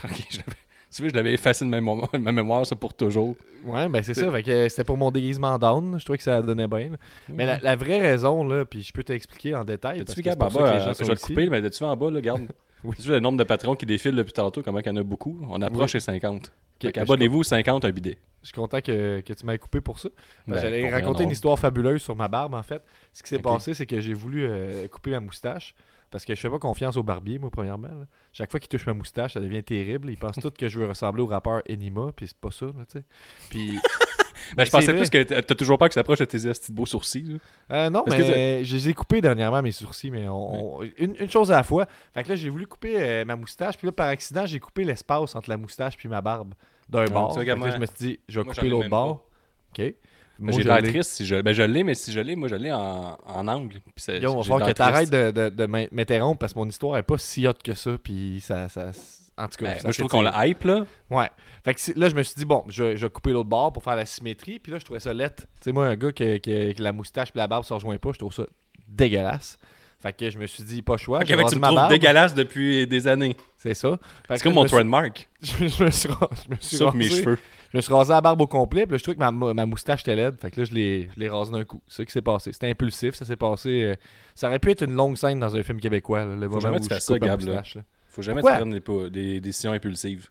Ok, 0.04 0.10
je 0.30 0.36
l'avais- 0.38 0.52
Tu 0.96 1.02
veux, 1.02 1.10
je 1.10 1.14
l'avais 1.14 1.34
effacé 1.34 1.62
de 1.64 1.68
ma 1.70 1.76
mémoire, 1.76 2.08
ma 2.18 2.32
mémoire, 2.32 2.64
ça, 2.64 2.74
pour 2.74 2.94
toujours. 2.94 3.36
Ouais, 3.64 3.86
ben 3.88 4.02
c'est 4.02 4.14
ça. 4.14 4.30
Fait 4.32 4.42
que 4.42 4.68
c'était 4.70 4.84
pour 4.84 4.96
mon 4.96 5.10
déguisement 5.10 5.58
down. 5.58 5.98
Je 5.98 6.04
trouvais 6.04 6.16
que 6.16 6.24
ça 6.24 6.40
donnait 6.40 6.68
bien. 6.68 6.90
là. 6.90 6.96
Mais 7.28 7.44
la, 7.44 7.58
la 7.58 7.76
vraie 7.76 8.00
raison, 8.00 8.42
là, 8.44 8.64
puis 8.64 8.82
je 8.82 8.92
peux 8.92 9.04
t'expliquer 9.04 9.54
en 9.54 9.64
détail. 9.64 9.98
Parce 10.04 10.10
que 10.10 10.14
c'est 10.14 10.22
Gab, 10.22 10.42
en 10.42 10.48
que 10.48 10.52
les 10.54 10.80
gens 10.80 10.92
je 10.98 11.04
vais 11.04 11.10
le 11.12 11.16
couper, 11.16 11.50
mais 11.50 11.60
vu 11.60 11.68
en 11.82 11.96
bas, 11.96 12.10
là, 12.10 12.16
regarde? 12.16 12.46
Oui. 12.84 12.94
Tu 13.02 13.08
le 13.08 13.18
nombre 13.18 13.38
de 13.38 13.42
patrons 13.42 13.74
qui 13.74 13.84
défilent 13.86 14.14
depuis 14.14 14.34
tantôt, 14.34 14.62
comment 14.62 14.78
il 14.78 14.86
y 14.86 14.90
en 14.90 14.96
a 14.96 15.02
beaucoup? 15.02 15.40
On 15.48 15.60
approche 15.60 15.94
les 15.94 16.00
50. 16.00 16.52
Fait 16.80 16.92
ben, 16.92 17.02
Abonnez-vous, 17.02 17.42
50, 17.42 17.84
un 17.84 17.90
bidet. 17.90 18.18
Je 18.42 18.48
suis 18.48 18.54
content 18.54 18.80
que, 18.80 19.20
que 19.22 19.32
tu 19.32 19.46
m'aies 19.46 19.58
coupé 19.58 19.80
pour 19.80 19.98
ça. 19.98 20.08
Que 20.08 20.52
Ben, 20.52 20.60
J'allais 20.60 20.88
raconter 20.90 21.24
une 21.24 21.30
histoire 21.30 21.58
fabuleuse 21.58 22.02
sur 22.02 22.14
ma 22.14 22.28
barbe, 22.28 22.54
en 22.54 22.62
fait. 22.62 22.82
Ce 23.12 23.22
qui 23.22 23.30
s'est 23.30 23.40
passé, 23.40 23.74
c'est 23.74 23.86
que 23.86 23.98
j'ai 24.00 24.14
voulu 24.14 24.46
euh, 24.46 24.86
couper 24.88 25.10
ma 25.12 25.20
moustache. 25.20 25.74
Parce 26.10 26.24
que 26.24 26.34
je 26.34 26.40
fais 26.40 26.50
pas 26.50 26.58
confiance 26.58 26.96
au 26.96 27.02
barbier, 27.02 27.38
moi, 27.38 27.50
premièrement. 27.50 27.88
là. 27.88 28.06
Chaque 28.32 28.50
fois 28.50 28.60
qu'il 28.60 28.68
touche 28.68 28.86
ma 28.86 28.94
moustache, 28.94 29.34
ça 29.34 29.40
devient 29.40 29.62
terrible. 29.64 30.10
Il 30.10 30.16
pense 30.16 30.36
tout 30.36 30.50
que 30.50 30.68
je 30.68 30.78
veux 30.78 30.86
ressembler 30.86 31.22
au 31.22 31.26
rappeur 31.26 31.62
Enima, 31.68 32.12
puis 32.14 32.28
c'est 32.28 32.38
pas 32.38 32.50
ça, 32.50 32.66
là, 32.66 32.72
tu 32.90 32.98
sais. 32.98 33.04
Puis, 33.50 33.78
Ben, 34.56 34.64
je 34.64 34.70
c'est 34.70 34.76
pensais 34.76 34.86
vrai. 34.92 34.96
plus 35.00 35.10
que 35.10 35.22
t'as 35.24 35.42
t'as 35.42 35.54
toujours 35.56 35.76
pas 35.78 35.88
que 35.88 35.94
ça 35.94 36.00
approche 36.00 36.18
de 36.20 36.24
tes 36.26 36.38
de 36.38 36.52
beaux 36.70 36.86
sourcils. 36.86 37.22
là. 37.68 37.76
Euh, 37.86 37.90
non, 37.90 38.04
que 38.04 38.10
mais 38.10 38.64
je 38.64 38.76
les 38.76 38.88
ai 38.90 38.94
coupés 38.94 39.20
dernièrement, 39.20 39.60
mes 39.62 39.72
sourcils, 39.72 40.10
mais 40.12 40.28
on- 40.28 40.76
on- 40.78 40.82
une, 40.98 41.16
une 41.18 41.30
chose 41.30 41.50
à 41.50 41.56
la 41.56 41.62
fois. 41.64 41.86
Fait 42.14 42.22
que 42.22 42.28
là, 42.28 42.36
j'ai 42.36 42.50
voulu 42.50 42.66
couper 42.66 42.94
euh, 43.02 43.24
ma 43.24 43.34
moustache, 43.34 43.76
puis 43.76 43.86
là, 43.86 43.92
par 43.92 44.06
accident, 44.08 44.46
j'ai 44.46 44.60
coupé 44.60 44.84
l'espace 44.84 45.34
entre 45.34 45.50
la 45.50 45.56
moustache 45.56 45.96
puis 45.96 46.08
ma 46.08 46.20
barbe 46.20 46.54
d'un 46.88 47.06
Ah, 47.06 47.08
bord. 47.08 47.28
tu 47.30 47.34
vois, 47.36 47.44
Fait 47.44 47.58
que 47.60 47.64
là, 47.64 47.70
je 47.72 47.78
me 47.78 47.86
suis 47.86 47.96
dit, 47.98 48.20
je 48.28 48.38
vais 48.38 48.44
Moi, 48.44 48.54
j'en 48.54 48.60
couper 48.60 48.66
ai 48.66 48.70
l'autre 48.70 48.82
même 48.84 48.90
bord. 48.90 49.24
OK. 49.76 49.94
Moi, 50.38 50.52
J'ai 50.52 50.62
je 50.62 50.68
l'air 50.68 50.80
l'ai. 50.82 50.88
triste 50.90 51.10
si 51.12 51.24
je. 51.26 51.40
Ben, 51.40 51.52
je 51.54 51.62
l'ai, 51.62 51.82
mais 51.82 51.94
si 51.94 52.12
je 52.12 52.20
l'ai, 52.20 52.36
moi, 52.36 52.48
je 52.48 52.56
l'ai 52.56 52.70
en, 52.72 53.16
en 53.24 53.48
angle. 53.48 53.80
Puis 53.80 53.92
c'est- 53.96 54.18
Yo, 54.20 54.32
on 54.32 54.36
va 54.36 54.42
falloir 54.42 54.68
que 54.68 54.72
t'arrêtes 54.74 55.10
de, 55.10 55.30
de, 55.30 55.48
de 55.48 55.66
m'in- 55.66 55.86
m'interrompre 55.92 56.38
parce 56.38 56.52
que 56.52 56.58
mon 56.58 56.68
histoire 56.68 56.98
est 56.98 57.02
pas 57.02 57.16
si 57.18 57.46
haute 57.46 57.62
que 57.62 57.74
ça, 57.74 57.92
puis 58.02 58.40
ça, 58.44 58.68
ça, 58.68 58.90
en 59.38 59.48
tout 59.48 59.56
cas, 59.58 59.66
Ben, 59.66 59.76
ça 59.78 59.82
moi, 59.84 59.92
je 59.92 59.98
trouve 59.98 60.10
qu'on 60.10 60.22
la 60.22 60.46
hype, 60.46 60.64
là. 60.64 60.84
Ouais. 61.10 61.30
Fait 61.64 61.74
que 61.74 61.98
là, 61.98 62.08
je 62.08 62.14
me 62.14 62.22
suis 62.22 62.34
dit, 62.36 62.44
bon, 62.44 62.64
je, 62.68 62.84
vais- 62.84 62.96
je 62.96 63.06
vais 63.06 63.10
couper 63.10 63.32
l'autre 63.32 63.48
bord 63.48 63.72
pour 63.72 63.82
faire 63.82 63.96
la 63.96 64.06
symétrie. 64.06 64.58
Puis 64.58 64.70
là, 64.72 64.78
je 64.78 64.84
trouvais 64.84 65.00
ça 65.00 65.12
lettre. 65.14 65.42
Tu 65.44 65.64
sais, 65.64 65.72
moi, 65.72 65.86
un 65.88 65.96
gars 65.96 66.12
que, 66.12 66.38
que- 66.38 66.72
que 66.72 66.82
la 66.82 66.92
moustache 66.92 67.28
et 67.34 67.38
la 67.38 67.46
barbe 67.48 67.64
se 67.64 67.72
rejoignent 67.74 67.98
pas, 67.98 68.12
je 68.12 68.18
trouve 68.18 68.32
ça 68.34 68.44
dégueulasse. 68.88 69.58
Fait 70.02 70.12
que 70.12 70.30
je 70.30 70.38
me 70.38 70.46
suis 70.46 70.62
dit, 70.62 70.82
pas 70.82 70.96
choix. 70.98 71.20
Fait 71.20 71.26
que 71.26 71.32
rasé 71.42 71.54
tu 71.56 71.60
me 71.60 71.62
trouves 71.64 71.74
barbe. 71.76 71.90
dégueulasse 71.90 72.34
depuis 72.34 72.86
des 72.86 73.08
années. 73.08 73.36
C'est 73.56 73.74
ça. 73.74 73.98
C'est 74.28 74.38
que 74.38 74.42
comme 74.44 74.54
mon 74.54 74.64
trademark. 74.66 75.28
Je, 75.42 75.66
je 75.68 75.84
me 75.84 75.90
suis, 75.90 76.08
ra- 76.08 76.30
je 76.44 76.50
me 76.54 76.56
suis 76.60 76.76
Sauf 76.76 76.94
mes 76.94 77.08
cheveux. 77.08 77.38
Je 77.72 77.76
me 77.78 77.82
suis 77.82 77.92
rasé 77.92 78.12
la 78.12 78.20
barbe 78.20 78.40
au 78.40 78.46
complet, 78.46 78.86
puis 78.86 78.92
là, 78.92 78.98
je 78.98 79.02
trouvais 79.02 79.16
que 79.16 79.20
ma, 79.20 79.30
mou- 79.30 79.52
ma 79.52 79.66
moustache 79.66 80.02
était 80.02 80.16
laide. 80.16 80.36
Fait 80.40 80.50
que 80.50 80.60
là, 80.60 80.64
je 80.70 80.72
l'ai 80.74 81.28
rasé 81.28 81.52
d'un 81.52 81.64
coup. 81.64 81.82
C'est 81.88 81.96
ça 81.98 82.04
qui 82.04 82.12
s'est 82.12 82.22
passé. 82.22 82.52
C'était 82.52 82.70
impulsif, 82.70 83.14
ça 83.14 83.24
s'est 83.24 83.36
passé. 83.36 83.82
euh, 83.84 83.94
ça 84.34 84.48
aurait 84.48 84.58
pu 84.58 84.70
être 84.70 84.82
une 84.82 84.94
longue 84.94 85.16
scène 85.16 85.40
dans 85.40 85.54
un 85.56 85.62
film 85.62 85.80
québécois, 85.80 86.24
là, 86.24 86.36
le 86.36 86.48
moment 86.48 86.60
jamais 86.60 86.76
où 86.76 86.80
tu 86.80 86.88
ça, 86.88 87.18
Gab, 87.18 87.40
là. 87.40 87.46
moustache, 87.46 87.74
là. 87.76 87.82
Faut 88.08 88.22
jamais 88.22 88.40
que 88.42 88.46
tu 88.46 88.80
prennes 88.82 89.04
des, 89.10 89.10
des 89.10 89.40
décisions 89.40 89.72
impulsives. 89.72 90.28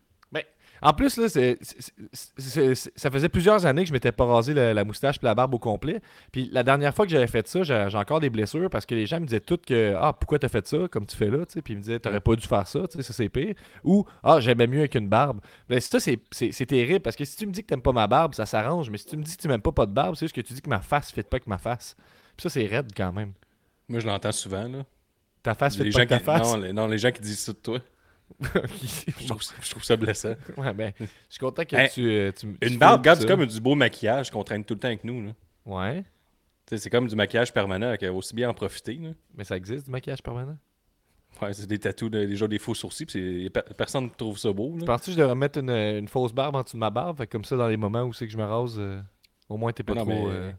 En 0.82 0.92
plus, 0.92 1.16
là, 1.16 1.28
c'est- 1.28 1.58
c'est- 1.62 1.92
c'est- 2.12 2.74
c'est- 2.74 2.92
ça 2.96 3.10
faisait 3.10 3.28
plusieurs 3.28 3.64
années 3.66 3.82
que 3.82 3.88
je 3.88 3.92
m'étais 3.92 4.12
pas 4.12 4.24
rasé 4.24 4.54
la, 4.54 4.74
la 4.74 4.84
moustache 4.84 5.18
puis 5.18 5.24
la 5.26 5.34
barbe 5.34 5.54
au 5.54 5.58
complet. 5.58 6.00
Puis 6.32 6.48
la 6.52 6.62
dernière 6.62 6.94
fois 6.94 7.06
que 7.06 7.10
j'avais 7.12 7.26
fait 7.26 7.46
ça, 7.48 7.62
j'ai 7.62 7.86
j'ai 7.88 7.96
encore 7.98 8.20
des 8.20 8.30
blessures 8.30 8.68
parce 8.70 8.84
que 8.86 8.94
les 8.94 9.06
gens 9.06 9.20
me 9.20 9.26
disaient 9.26 9.40
toutes 9.40 9.64
que 9.66 9.94
Ah, 10.00 10.12
pourquoi 10.12 10.38
t'as 10.38 10.48
fait 10.48 10.66
ça 10.66 10.78
comme 10.90 11.06
tu 11.06 11.16
fais 11.16 11.30
là. 11.30 11.44
Puis 11.46 11.62
ils 11.74 11.76
me 11.76 11.80
disaient 11.82 11.98
T'aurais 11.98 12.20
pas 12.20 12.34
dû 12.36 12.46
faire 12.46 12.66
ça, 12.66 12.80
ça 12.88 13.12
c'est 13.12 13.28
pire. 13.28 13.54
Ou 13.84 14.04
Ah, 14.22 14.38
j'aimais 14.40 14.66
mieux 14.66 14.80
avec 14.80 14.94
une 14.94 15.08
barbe. 15.08 15.40
Mais 15.68 15.80
ça, 15.80 15.98
c'est- 16.00 16.20
c'est 16.32 16.66
terrible 16.66 17.00
parce 17.00 17.16
que 17.16 17.24
si 17.24 17.36
tu 17.36 17.46
me 17.46 17.52
dis 17.52 17.62
que 17.62 17.66
t'aimes 17.68 17.82
pas 17.82 17.92
ma 17.92 18.06
barbe, 18.06 18.34
ça 18.34 18.46
s'arrange. 18.46 18.90
Mais 18.90 18.98
si 18.98 19.06
tu 19.06 19.16
me 19.16 19.22
dis 19.22 19.36
que 19.36 19.42
tu 19.42 19.48
m'aimes 19.48 19.62
pas 19.62 19.72
pas 19.72 19.86
de 19.86 19.92
barbe, 19.92 20.14
c'est 20.16 20.26
juste 20.26 20.34
que 20.36 20.40
tu 20.42 20.52
dis 20.52 20.60
que 20.62 20.68
ma 20.70 20.80
face 20.80 21.10
fait 21.12 21.22
pas 21.22 21.36
avec 21.36 21.46
ma 21.46 21.58
face. 21.58 21.96
Puis 22.36 22.42
ça, 22.42 22.50
c'est 22.50 22.66
raide 22.66 22.90
quand 22.96 23.12
même. 23.12 23.32
Moi, 23.88 24.00
je 24.00 24.06
l'entends 24.06 24.32
souvent, 24.32 24.68
là. 24.68 24.84
Ta 25.42 25.54
face 25.54 25.76
fait 25.76 25.88
pas 25.90 25.98
avec 25.98 26.08
ta 26.08 26.18
qui... 26.18 26.24
face? 26.24 26.42
non, 26.52 26.56
les... 26.58 26.72
non, 26.72 26.86
les 26.88 26.98
gens 26.98 27.10
qui 27.12 27.20
disent 27.22 27.38
ça 27.38 27.52
de 27.52 27.58
toi. 27.58 27.78
Je 28.40 29.26
trouve, 29.26 29.42
je 29.62 29.70
trouve 29.70 29.84
ça 29.84 29.96
blessant. 29.96 30.34
ouais, 30.56 30.72
ben, 30.74 30.92
je 31.00 31.04
suis 31.30 31.38
content 31.38 31.64
que 31.64 31.76
Hey, 31.76 31.88
tu, 31.90 32.08
euh, 32.10 32.32
tu. 32.32 32.56
tu 32.60 32.68
Une 32.68 32.78
barbe, 32.78 33.00
regarde, 33.00 33.20
c'est 33.20 33.26
comme 33.26 33.46
du 33.46 33.60
beau 33.60 33.74
maquillage 33.74 34.30
qu'on 34.30 34.44
traîne 34.44 34.64
tout 34.64 34.74
le 34.74 34.80
temps 34.80 34.88
avec 34.88 35.04
nous. 35.04 35.24
Là. 35.26 35.32
Ouais, 35.64 36.04
Tu 36.66 36.76
C'est 36.78 36.90
comme 36.90 37.06
du 37.08 37.16
maquillage 37.16 37.52
permanent, 37.52 37.96
qu'il 37.96 38.08
faut 38.08 38.14
aussi 38.14 38.34
bien 38.34 38.50
en 38.50 38.54
profiter. 38.54 38.94
Là. 38.94 39.10
mais 39.34 39.44
ça 39.44 39.56
existe 39.56 39.86
du 39.86 39.90
maquillage 39.90 40.22
permanent? 40.22 40.56
Ouais, 41.42 41.52
c'est 41.52 41.66
des 41.66 41.78
tatous, 41.78 42.10
de- 42.10 42.24
déjà 42.24 42.48
des 42.48 42.58
faux 42.58 42.74
sourcils, 42.74 43.04
puis 43.06 43.50
personne 43.76 44.04
ne 44.04 44.08
trouve 44.08 44.38
ça 44.38 44.50
beau. 44.52 44.76
Là. 44.78 44.86
Penses-tu 44.86 45.06
que 45.10 45.12
je 45.12 45.18
devrais 45.18 45.34
mettre 45.34 45.58
une, 45.58 45.70
une 45.70 46.08
fausse 46.08 46.32
barbe 46.32 46.56
en 46.56 46.62
dessous 46.62 46.76
de 46.76 46.80
ma 46.80 46.88
barbe? 46.90 47.18
Fait 47.18 47.26
comme 47.26 47.44
ça, 47.44 47.56
dans 47.56 47.68
les 47.68 47.76
moments 47.76 48.04
où 48.04 48.12
c'est 48.14 48.26
que 48.26 48.32
je 48.32 48.38
me 48.38 48.44
rase, 48.44 48.76
euh, 48.78 49.00
au 49.50 49.56
moins 49.58 49.70
t'es 49.72 49.82
pas 49.82 49.94
non, 49.94 50.00
trop 50.02 50.10
mais- 50.10 50.24
euh, 50.34 50.52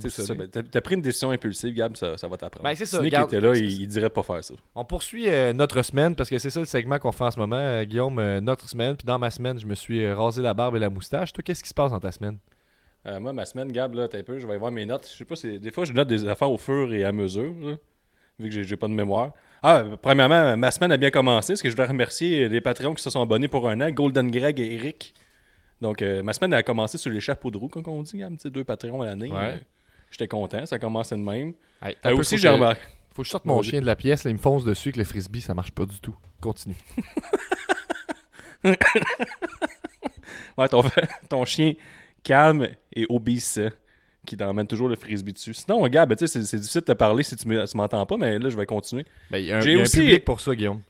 Tu 0.00 0.34
ben, 0.34 0.48
T'as 0.50 0.62
t'as 0.62 0.80
pris 0.80 0.94
une 0.94 1.02
décision 1.02 1.30
impulsive, 1.30 1.74
Gab, 1.74 1.96
ça, 1.96 2.16
ça 2.16 2.28
va 2.28 2.36
t'apprendre. 2.36 2.64
Ben, 2.64 2.74
c'est 2.74 2.86
ça, 2.86 2.98
Si 2.98 3.04
Nick 3.04 3.14
était 3.18 3.40
là, 3.40 3.54
il, 3.56 3.82
il 3.82 3.86
dirait 3.88 4.10
pas 4.10 4.22
faire 4.22 4.42
ça. 4.42 4.54
On 4.74 4.84
poursuit 4.84 5.28
euh, 5.28 5.52
notre 5.52 5.82
semaine 5.82 6.14
parce 6.16 6.28
que 6.30 6.38
c'est 6.38 6.50
ça 6.50 6.60
le 6.60 6.66
segment 6.66 6.98
qu'on 6.98 7.12
fait 7.12 7.24
en 7.24 7.30
ce 7.30 7.38
moment, 7.38 7.56
euh, 7.56 7.84
Guillaume. 7.84 8.18
euh, 8.18 8.40
notre 8.40 8.68
semaine. 8.68 8.96
Puis 8.96 9.06
dans 9.06 9.18
ma 9.18 9.30
semaine, 9.30 9.58
je 9.58 9.66
me 9.66 9.74
suis 9.74 10.10
rasé 10.12 10.42
la 10.42 10.54
barbe 10.54 10.76
et 10.76 10.78
la 10.78 10.90
moustache. 10.90 11.32
Toi, 11.32 11.42
qu'est-ce 11.44 11.62
qui 11.62 11.68
se 11.68 11.74
passe 11.74 11.90
dans 11.90 12.00
ta 12.00 12.12
semaine? 12.12 12.38
Euh, 13.06 13.18
moi, 13.18 13.32
ma 13.32 13.44
semaine, 13.44 13.70
Gab, 13.72 13.94
là, 13.94 14.04
un 14.12 14.22
peu, 14.22 14.38
je 14.38 14.46
vais 14.46 14.56
voir 14.58 14.70
mes 14.70 14.86
notes. 14.86 15.08
Je 15.12 15.16
sais 15.18 15.24
pas, 15.24 15.34
c'est- 15.36 15.58
des 15.58 15.70
fois, 15.72 15.84
je 15.84 15.92
note 15.92 16.08
des 16.08 16.26
affaires 16.28 16.50
au 16.50 16.58
fur 16.58 16.92
et 16.94 17.04
à 17.04 17.10
mesure, 17.12 17.52
là, 17.60 17.74
vu 18.38 18.48
que 18.50 18.62
j'ai- 18.62 18.76
pas 18.76 18.86
de 18.88 18.92
mémoire. 18.92 19.32
Ah, 19.64 19.84
premièrement, 20.00 20.56
ma 20.56 20.70
semaine 20.70 20.92
a 20.92 20.96
bien 20.96 21.10
commencé. 21.10 21.52
Est-ce 21.52 21.62
que 21.62 21.68
je 21.68 21.74
voudrais 21.74 21.88
remercier 21.88 22.48
les 22.48 22.60
Patreons 22.60 22.94
qui 22.94 23.02
se 23.02 23.10
sont 23.10 23.22
abonnés 23.22 23.48
pour 23.48 23.68
un 23.68 23.80
an, 23.80 23.90
Golden 23.90 24.30
Greg 24.30 24.58
et 24.60 24.74
Eric. 24.74 25.14
Donc, 25.80 26.00
euh, 26.00 26.22
ma 26.22 26.32
semaine 26.32 26.54
a 26.54 26.62
commencé 26.62 26.96
sur 26.96 27.10
les 27.10 27.20
chapeaux 27.20 27.50
de 27.50 27.58
roue, 27.58 27.66
comme 27.68 27.82
on 27.88 28.02
dit, 28.02 28.22
hein, 28.22 28.30
tu 28.30 28.38
sais, 28.38 28.50
deux 28.50 28.62
Patreons 28.64 29.02
à 29.02 29.06
l'année. 29.06 29.32
Ouais. 29.32 29.60
J'étais 30.12 30.28
content, 30.28 30.64
ça 30.66 30.78
commençait 30.78 31.16
de 31.16 31.22
même. 31.22 31.54
Hey, 31.82 31.96
Euh, 32.06 32.16
aussi, 32.16 32.36
faut 32.36 32.42
j'ai 32.42 32.48
que- 32.48 32.52
remarqué. 32.54 32.80
Faut 33.14 33.22
que 33.22 33.26
je 33.26 33.30
sorte 33.32 33.44
mon 33.44 33.60
chien 33.62 33.80
de 33.80 33.86
la 33.86 33.96
pièce, 33.96 34.22
là, 34.24 34.30
il 34.30 34.34
me 34.34 34.38
fonce 34.38 34.64
dessus 34.64 34.88
avec 34.90 34.96
le 34.98 35.04
frisbee, 35.04 35.40
ça 35.40 35.52
marche 35.54 35.72
pas 35.72 35.84
du 35.84 35.98
tout. 36.00 36.14
Continue. 36.40 36.76
Ouais, 40.58 40.68
ton, 40.68 40.82
ton 41.28 41.44
chien 41.44 41.74
calme 42.22 42.68
et 42.94 43.06
obéissant 43.08 43.68
qui 44.26 44.36
t'emmène 44.36 44.66
toujours 44.66 44.88
le 44.88 44.96
frisbee 44.96 45.32
dessus. 45.32 45.54
Sinon, 45.54 45.80
regarde, 45.80 46.08
ben, 46.10 46.16
c'est 46.18 46.26
c'est 46.28 46.58
difficile 46.58 46.82
de 46.82 46.86
te 46.86 46.92
parler 46.92 47.22
si 47.22 47.34
tu 47.36 47.48
me- 47.48 47.66
tu 47.66 47.76
m'entends 47.76 48.04
pas, 48.06 48.16
mais 48.16 48.38
là, 48.38 48.48
je 48.50 48.56
vais 48.56 48.66
continuer. 48.66 49.04
Ben, 49.30 49.38
il 49.38 49.46
y 49.46 49.52
a 49.52 49.56
un, 49.56 49.60
J'ai 49.60 49.70
il 49.70 49.74
y 49.74 49.76
a 49.78 49.80
un 49.80 49.82
aussi- 49.82 49.98
public 49.98 50.24
pour 50.24 50.40
ça, 50.40 50.54
Guillaume. 50.54 50.82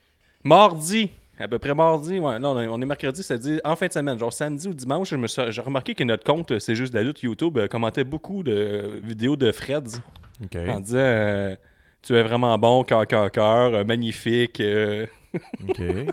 Mardi, 0.45 1.11
à 1.43 1.49
peu 1.49 1.59
près 1.59 1.75
mardi, 1.75 2.19
ouais, 2.19 2.39
non, 2.39 2.57
on 2.57 2.81
est 2.83 2.87
mercredi, 2.87 3.23
c'est-à-dire 3.23 3.61
en 3.65 3.77
fin 3.77 3.87
de 3.89 3.93
semaine, 3.93 4.19
genre 4.19 4.33
samedi 4.33 4.69
ou 4.69 4.75
dimanche, 4.75 5.11
je 5.11 5.17
me 5.17 5.27
suis- 5.27 5.43
j'ai 5.51 5.61
remarqué 5.61 5.95
que 5.95 6.05
notre 6.05 6.25
compte, 6.25 6.59
c'est 6.59 6.75
juste 6.75 6.95
la 6.95 7.03
lutte 7.03 7.23
YouTube, 7.23 7.59
euh, 7.59 7.67
commentait 7.69 8.05
beaucoup 8.05 8.43
de 8.43 9.01
vidéos 9.03 9.37
de 9.37 9.53
Freds 9.53 9.99
OK. 10.45 10.57
en 10.69 10.81
disant 10.81 10.99
euh, 10.99 11.57
Tu 12.03 12.15
es 12.17 12.23
vraiment 12.23 12.57
bon, 12.59 12.83
cœur, 12.85 13.07
cœur, 13.07 13.31
cœur, 13.31 13.85
magnifique. 13.87 14.61
euh. 14.61 15.07
OK. 15.69 15.77
Puis 15.77 16.05
là, 16.05 16.13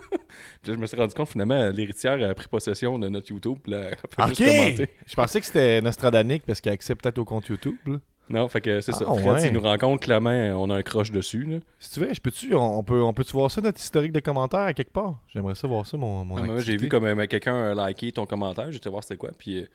je 0.66 0.72
me 0.74 0.86
suis 0.88 0.96
rendu 0.98 1.14
compte, 1.14 1.30
finalement, 1.30 1.70
l'héritière 1.72 2.30
a 2.30 2.34
pris 2.34 2.48
possession 2.48 2.98
de 3.00 3.10
notre 3.10 3.32
YouTube. 3.32 3.58
là, 3.68 3.90
OK! 4.20 4.38
Je 4.40 5.16
pensais 5.16 5.40
que 5.40 5.46
c'était 5.46 5.82
Nostradanic 5.82 6.44
parce 6.46 6.62
qu'il 6.62 6.72
accède 6.72 6.98
peut-être 7.02 7.18
au 7.18 7.26
compte 7.26 7.48
YouTube. 7.48 7.76
là. 7.86 7.96
Non, 8.30 8.48
fait 8.48 8.62
que 8.62 8.82
c'est 8.82 8.92
ça. 8.92 9.06
Ah, 9.08 9.14
Fred, 9.16 9.26
ouais. 9.34 9.40
s'il 9.40 9.54
nous 9.54 9.62
rencontre, 9.62 10.04
clairement, 10.04 10.30
on 10.32 10.70
a 10.70 10.76
un 10.76 10.84
croche 10.84 11.12
dessus. 11.12 11.44
Là. 11.46 11.58
Si 11.80 11.92
tu 11.94 12.00
veux, 12.00 12.14
je 12.14 12.22
peux-tu, 12.22 12.54
on, 12.56 12.80
on 12.80 12.84
peut, 12.84 13.02
on 13.02 13.14
peut-tu 13.14 13.32
voir 13.34 13.50
ça, 13.50 13.60
notre 13.62 13.80
historique 13.80 14.12
de 14.12 14.20
commentaires 14.20 14.60
à 14.62 14.74
quelque 14.74 14.92
part? 14.94 15.20
J'aimerais 15.34 15.56
ça 15.56 15.68
voir 15.68 15.86
ça, 15.88 15.98
mon, 15.98 16.24
mon 16.26 16.38
Ah, 16.38 16.42
moi, 16.44 16.60
j'ai 16.60 16.78
vu 16.78 16.90
comme 16.90 17.06
euh, 17.06 17.26
quelqu'un 17.26 17.78
a 17.78 17.88
liké 17.90 18.12
ton 18.12 18.26
commentaire, 18.26 18.72
j'étais 18.72 18.90
voir 18.90 19.04
c'était 19.04 19.18
quoi. 19.18 19.32
Puis, 19.38 19.60
euh, 19.60 19.66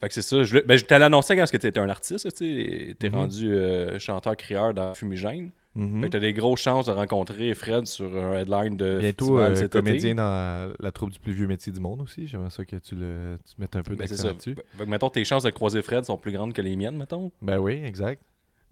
fait 0.00 0.08
que 0.08 0.14
c'est 0.14 0.22
ça. 0.22 0.42
Je, 0.42 0.58
ben, 0.58 0.76
je 0.76 0.84
t'allais 0.84 1.06
annoncer 1.06 1.36
quand 1.36 1.44
tu 1.46 1.56
étais 1.56 1.78
un 1.78 1.88
artiste, 1.88 2.30
tu 2.36 2.86
sais. 2.88 2.94
T'es 2.98 3.08
Mhm. 3.08 3.14
rendu 3.14 3.50
euh, 3.52 3.98
chanteur-crieur 3.98 4.74
dans 4.74 4.92
Fumigène. 4.94 5.50
Mhm. 5.76 6.00
Fait 6.00 6.06
que 6.06 6.12
t'as 6.12 6.18
des 6.20 6.32
grosses 6.32 6.60
chances 6.60 6.86
de 6.86 6.92
rencontrer 6.92 7.54
Fred 7.54 7.86
sur 7.86 8.06
un 8.16 8.32
headline 8.38 8.76
de 8.76 8.98
Bientôt, 8.98 9.38
euh, 9.38 9.54
cet 9.54 9.72
comédien 9.72 10.10
été. 10.10 10.14
dans 10.14 10.72
la 10.80 10.90
troupe 10.92 11.10
du 11.10 11.18
plus 11.20 11.32
vieux 11.32 11.46
métier 11.46 11.72
du 11.72 11.80
monde 11.80 12.00
aussi. 12.02 12.26
J'aimerais 12.26 12.50
ça 12.50 12.64
que 12.64 12.76
tu, 12.76 12.94
le, 12.94 13.38
tu 13.46 13.54
mettes 13.60 13.76
un 13.76 13.82
peu 13.82 13.94
Ben, 13.94 14.06
d'accent 14.06 14.26
là-dessus. 14.28 14.54
Fait 14.76 14.84
que, 14.84 14.88
mettons, 14.90 15.10
tes 15.10 15.24
chances 15.24 15.42
de 15.42 15.50
croiser 15.50 15.82
Fred 15.82 16.04
sont 16.04 16.16
plus 16.16 16.32
grandes 16.32 16.52
que 16.52 16.62
les 16.62 16.76
miennes, 16.76 16.96
mettons. 16.96 17.30
Ben 17.42 17.58
oui, 17.58 17.74
exact. 17.84 18.22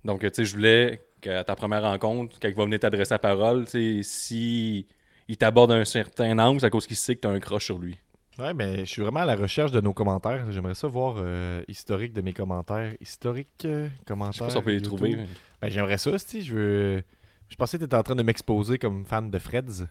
Donc, 0.05 0.21
tu 0.21 0.29
sais, 0.33 0.45
je 0.45 0.55
voulais 0.57 1.03
qu'à 1.21 1.45
ta 1.45 1.55
première 1.57 1.83
rencontre, 1.83 2.37
quand 2.41 2.49
il 2.49 2.55
va 2.55 2.65
venir 2.65 2.79
t'adresser 2.81 3.15
la 3.15 3.19
parole, 3.19 3.65
tu 3.67 3.71
sais, 3.71 4.01
si 4.03 4.87
il 5.29 5.37
t'aborde 5.37 5.73
un 5.73 5.85
certain 5.85 6.39
angle, 6.39 6.61
c'est 6.61 6.67
à 6.67 6.71
cause 6.71 6.87
qu'il 6.87 6.97
sait 6.97 7.15
que 7.17 7.21
t'as 7.21 7.31
un 7.31 7.41
croche 7.41 7.65
sur 7.67 7.79
lui. 7.79 7.97
Ouais, 8.39 8.53
ben 8.53 8.81
je 8.81 8.85
suis 8.91 9.01
vraiment 9.01 9.21
à 9.21 9.25
la 9.27 9.37
recherche 9.37 9.71
de 9.71 9.81
nos 9.81 9.93
commentaires. 9.95 10.51
J'aimerais 10.51 10.75
ça 10.75 10.89
voir 10.89 11.15
euh, 11.19 11.63
historique 11.69 12.13
de 12.13 12.21
mes 12.21 12.33
commentaires. 12.33 12.93
Historique 13.01 13.49
euh, 13.65 13.85
Je 13.85 13.91
sais 13.91 14.05
commentaires. 14.09 14.47
pas 14.47 14.51
si 14.51 14.57
on 14.57 14.63
peut 14.63 14.71
les 14.71 14.77
YouTube. 14.79 14.97
trouver. 14.97 15.17
Ben 15.65 15.71
j'aimerais 15.71 15.99
ça, 15.99 16.19
si 16.19 16.43
je 16.43 16.55
veux. 16.55 17.03
Je 17.49 17.57
pensais 17.57 17.77
que 17.79 17.83
tu 17.83 17.87
étais 17.87 17.97
en 17.97 18.03
train 18.03 18.15
de 18.17 18.23
m'exposer 18.23 18.79
comme 18.79 19.05
fan 19.05 19.31
de 19.31 19.39
Freds. 19.39 19.87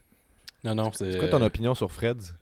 Non, 0.64 0.76
non, 0.76 0.92
c'est. 0.94 1.14
C'est 1.14 1.18
quoi 1.20 1.28
ton 1.30 1.42
opinion 1.42 1.74
sur 1.76 1.92
Freds? 1.92 2.34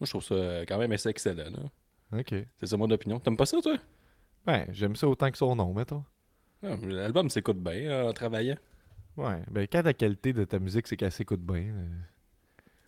Moi, 0.00 0.06
je 0.06 0.10
trouve 0.10 0.22
ça 0.24 0.34
euh, 0.34 0.64
quand 0.66 0.78
même 0.78 0.92
assez 0.92 1.08
excellent. 1.08 1.70
Ok. 2.16 2.34
C'est 2.58 2.66
ça 2.66 2.76
mon 2.76 2.90
opinion. 2.90 3.20
T'aimes 3.20 3.36
pas 3.36 3.46
ça, 3.46 3.58
toi? 3.62 3.76
Ouais, 4.46 4.66
j'aime 4.70 4.96
ça 4.96 5.06
autant 5.08 5.30
que 5.30 5.36
son 5.36 5.54
nom, 5.54 5.72
mettons. 5.74 6.02
Ah, 6.62 6.76
L'album 6.82 7.28
s'écoute 7.30 7.58
bien 7.62 7.74
euh, 7.90 8.08
en 8.08 8.12
travaillant. 8.12 8.56
Ouais, 9.16 9.42
ben 9.50 9.66
quand 9.70 9.82
la 9.82 9.92
qualité 9.92 10.32
de 10.32 10.44
ta 10.44 10.58
musique, 10.58 10.86
c'est 10.86 10.96
qu'elle 10.96 11.12
s'écoute 11.12 11.40
bien. 11.40 11.56
euh, 11.74 11.86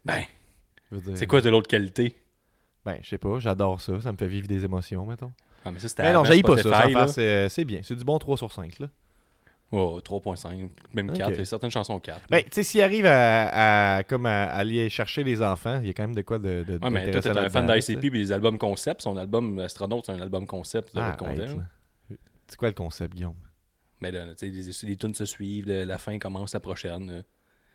Ben, 0.04 0.22
je 0.90 0.96
veux 0.96 1.02
dire- 1.02 1.16
c'est 1.18 1.26
quoi 1.26 1.40
de 1.42 1.50
l'autre 1.50 1.68
qualité? 1.68 2.16
Ben, 2.84 2.99
je 3.02 3.08
sais 3.11 3.18
pas, 3.18 3.38
j'adore 3.38 3.80
ça. 3.80 4.00
Ça 4.00 4.11
me 4.12 4.16
fait 4.16 4.26
vivre 4.28 4.49
des 4.49 4.64
émotions, 4.64 5.04
mettons. 5.06 5.32
Ah, 5.64 5.70
mais 5.70 5.78
ça, 5.78 5.88
c'était 5.88 6.02
Mais 6.04 6.12
non, 6.12 6.20
avant 6.25 6.28
pas 6.42 6.56
ça. 6.56 6.62
Spotify, 6.62 6.62
sans 6.62 6.70
là. 6.80 6.90
faire, 6.90 7.08
C'est 7.11 7.49
c'est 7.50 7.64
bien. 7.64 7.80
C'est 7.82 7.94
du 7.96 8.04
bon 8.04 8.18
3 8.18 8.37
sur 8.38 8.50
5, 8.50 8.78
là. 8.78 8.88
Oh, 9.74 10.00
3.5, 10.04 10.68
même 10.92 11.08
Ok. 11.10 11.16
4. 11.16 11.30
Il 11.32 11.38
y 11.38 11.40
a 11.40 11.44
certaines 11.46 11.70
chansons 11.70 11.98
4. 11.98 12.16
là. 12.20 12.22
Ben, 12.30 12.42
tu 12.44 12.50
sais, 12.52 12.62
s'il 12.62 12.82
arrive 12.82 13.06
à, 13.06 13.96
à- 13.96 14.02
comme 14.02 14.26
à, 14.26 14.44
à 14.44 14.56
aller 14.58 14.90
chercher 14.90 15.24
les 15.24 15.40
enfants, 15.42 15.80
il 15.80 15.86
y 15.86 15.90
a 15.90 15.94
quand 15.94 16.02
même 16.02 16.14
de 16.14 16.20
quoi 16.22 16.38
de. 16.38 16.62
de 16.62 16.74
ouais, 16.74 16.90
mais 16.90 17.10
toi, 17.10 17.20
t'es 17.22 17.30
un 17.30 17.48
fan 17.48 17.66
d'ICP 17.66 18.04
et 18.04 18.10
des 18.10 18.32
albums 18.32 18.58
concept. 18.58 19.00
Son 19.02 19.16
album 19.16 19.58
Astronaute, 19.60 20.04
c'est 20.06 20.12
un 20.12 20.20
album 20.20 20.46
concept. 20.46 20.94
de 20.94 21.00
Ah. 21.00 21.16
C'est 22.46 22.56
quoi 22.58 22.68
le 22.68 22.74
concept, 22.74 23.14
Guillaume? 23.14 23.34
Mais 24.00 24.10
là, 24.10 24.26
tu 24.34 24.46
sais, 24.52 24.82
les, 24.82 24.88
les 24.90 24.96
tunes 24.96 25.14
se 25.14 25.24
suivent, 25.24 25.68
la 25.70 25.96
fin 25.98 26.18
commence 26.18 26.52
la 26.52 26.60
prochaine. 26.60 27.10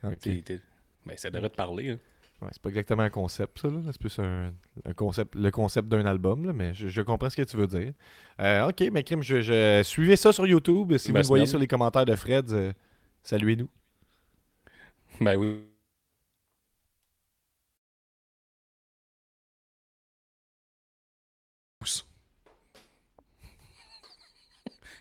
là. 0.04 0.10
Ok. 0.12 0.20
T'es- 0.20 0.42
t'es- 0.44 0.62
Ben, 1.06 1.18
ça 1.18 1.30
devrait 1.32 1.50
te 1.50 1.56
parler. 1.56 1.92
hein. 1.92 1.98
Ouais, 2.42 2.50
c'est 2.52 2.62
pas 2.62 2.70
exactement 2.70 3.02
un 3.04 3.10
concept, 3.10 3.60
ça. 3.60 3.68
là. 3.68 3.80
C'est 3.92 4.00
plus 4.00 4.20
un, 4.20 4.54
un 4.86 4.94
concept, 4.94 5.34
le 5.36 5.50
concept 5.50 5.88
d'un 5.88 6.06
album, 6.06 6.46
là, 6.46 6.54
mais 6.54 6.74
je, 6.76 6.88
je 6.88 7.02
comprends 7.02 7.30
ce 7.32 7.36
que 7.38 7.42
tu 7.42 7.58
veux 7.58 7.66
dire. 7.66 7.94
Euh, 8.40 8.70
ok, 8.70 8.90
mais 8.92 9.04
Crime, 9.04 9.24
je, 9.24 9.42
je- 9.42 9.82
suivez 9.84 10.16
ça 10.16 10.32
sur 10.32 10.46
YouTube. 10.46 10.96
Si 10.98 11.12
Ben, 11.12 11.20
vous 11.20 11.24
le 11.24 11.28
voyez 11.28 11.46
sur 11.48 11.58
les 11.58 11.68
commentaires 11.68 12.06
de 12.06 12.16
Fred, 12.16 12.52
euh, 12.52 12.74
saluez-nous. 13.24 13.68
Ben 15.20 15.36
oui. 15.38 15.64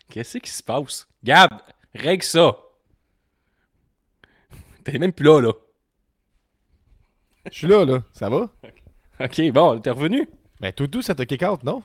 Qu'est-ce 0.09 0.37
qui 0.39 0.49
se 0.49 0.63
passe? 0.63 1.07
Gab, 1.23 1.51
règle 1.93 2.23
ça. 2.23 2.57
T'es 4.83 4.97
même 4.97 5.13
plus 5.13 5.25
là, 5.25 5.41
là. 5.41 5.51
Je 7.51 7.57
suis 7.57 7.67
là, 7.67 7.85
là. 7.85 8.03
Ça 8.13 8.29
va? 8.29 8.49
Ok, 9.19 9.41
bon, 9.51 9.79
t'es 9.79 9.89
revenu? 9.89 10.27
Ben, 10.59 10.71
tout 10.71 10.87
doux, 10.87 11.01
ça 11.01 11.15
t'a 11.15 11.25
kick 11.25 11.41
out, 11.43 11.63
non? 11.63 11.83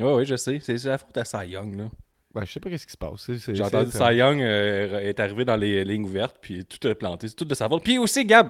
Oui, 0.00 0.12
oui, 0.12 0.24
je 0.26 0.36
sais. 0.36 0.58
C'est 0.60 0.82
la 0.84 0.98
faute 0.98 1.16
à 1.16 1.24
Cy 1.24 1.48
Young, 1.50 1.76
là. 1.76 1.84
Ben, 2.34 2.44
je 2.44 2.52
sais 2.52 2.60
pas 2.60 2.68
qu'est-ce 2.68 2.86
qui 2.86 2.92
se 2.92 2.96
passe. 2.98 3.30
J'ai 3.48 3.62
entendu 3.62 3.90
Cy 3.90 4.16
Young 4.16 4.40
euh, 4.40 4.98
est 5.00 5.20
arrivé 5.20 5.44
dans 5.44 5.56
les 5.56 5.84
lignes 5.84 6.04
ouvertes, 6.04 6.36
puis 6.40 6.64
tout 6.64 6.88
a 6.88 6.94
planté. 6.94 7.28
C'est 7.28 7.36
tout 7.36 7.44
de 7.44 7.54
sa 7.54 7.68
faute. 7.68 7.84
Puis 7.84 7.96
aussi, 7.98 8.24
Gab, 8.24 8.48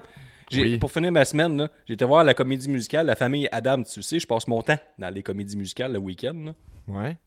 Oui. 0.51 0.77
pour 0.79 0.91
finir 0.91 1.11
ma 1.11 1.23
semaine, 1.23 1.55
là, 1.57 1.69
j'ai 1.87 1.93
été 1.93 2.03
voir 2.05 2.23
la 2.23 2.33
comédie 2.33 2.67
musicale 2.69 3.05
La 3.05 3.15
famille 3.15 3.47
Adam. 3.51 3.83
Tu 3.83 4.01
sais, 4.01 4.19
je 4.19 4.25
passe 4.25 4.47
mon 4.47 4.61
temps 4.63 4.77
dans 4.97 5.09
les 5.13 5.21
comédies 5.21 5.55
musicales 5.57 5.93
le 5.93 5.99
week-end. 5.99 6.33
là. 6.45 6.53
Ouais. 6.87 7.17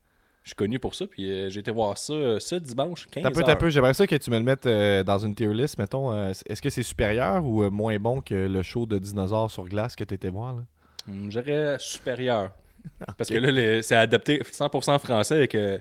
Je 0.48 0.52
suis 0.52 0.56
connu 0.56 0.78
pour 0.78 0.94
ça, 0.94 1.06
puis 1.06 1.30
euh, 1.30 1.50
j'ai 1.50 1.60
été 1.60 1.70
voir 1.70 1.98
ça 1.98 2.14
euh, 2.14 2.38
ce 2.40 2.54
dimanche, 2.54 3.06
15 3.10 3.22
T'as 3.22 3.30
peu, 3.30 3.42
t'as 3.42 3.54
peu. 3.56 3.68
J'aimerais 3.68 3.92
ça 3.92 4.06
que 4.06 4.16
tu 4.16 4.30
me 4.30 4.38
le 4.38 4.44
mettes 4.44 4.64
euh, 4.64 5.04
dans 5.04 5.18
une 5.18 5.34
tier 5.34 5.52
list, 5.52 5.76
mettons. 5.76 6.30
est-ce 6.30 6.62
que 6.62 6.70
c'est 6.70 6.82
supérieur 6.82 7.44
ou 7.44 7.68
moins 7.70 7.98
bon 7.98 8.22
que 8.22 8.34
le 8.34 8.62
show 8.62 8.86
de 8.86 8.98
dinosaures 8.98 9.50
sur 9.50 9.64
glace 9.68 9.94
que 9.94 10.04
t'étais 10.04 10.30
voir, 10.30 10.56
là? 10.56 10.62
Hum, 11.06 11.30
J'aurais 11.30 11.76
supérieur. 11.78 12.52
Parce 13.18 13.28
que 13.28 13.34
là, 13.34 13.50
le- 13.52 13.82
c'est 13.82 13.94
adapté 13.96 14.38
100% 14.40 14.98
français 15.00 15.34
avec 15.34 15.54
euh, 15.54 15.78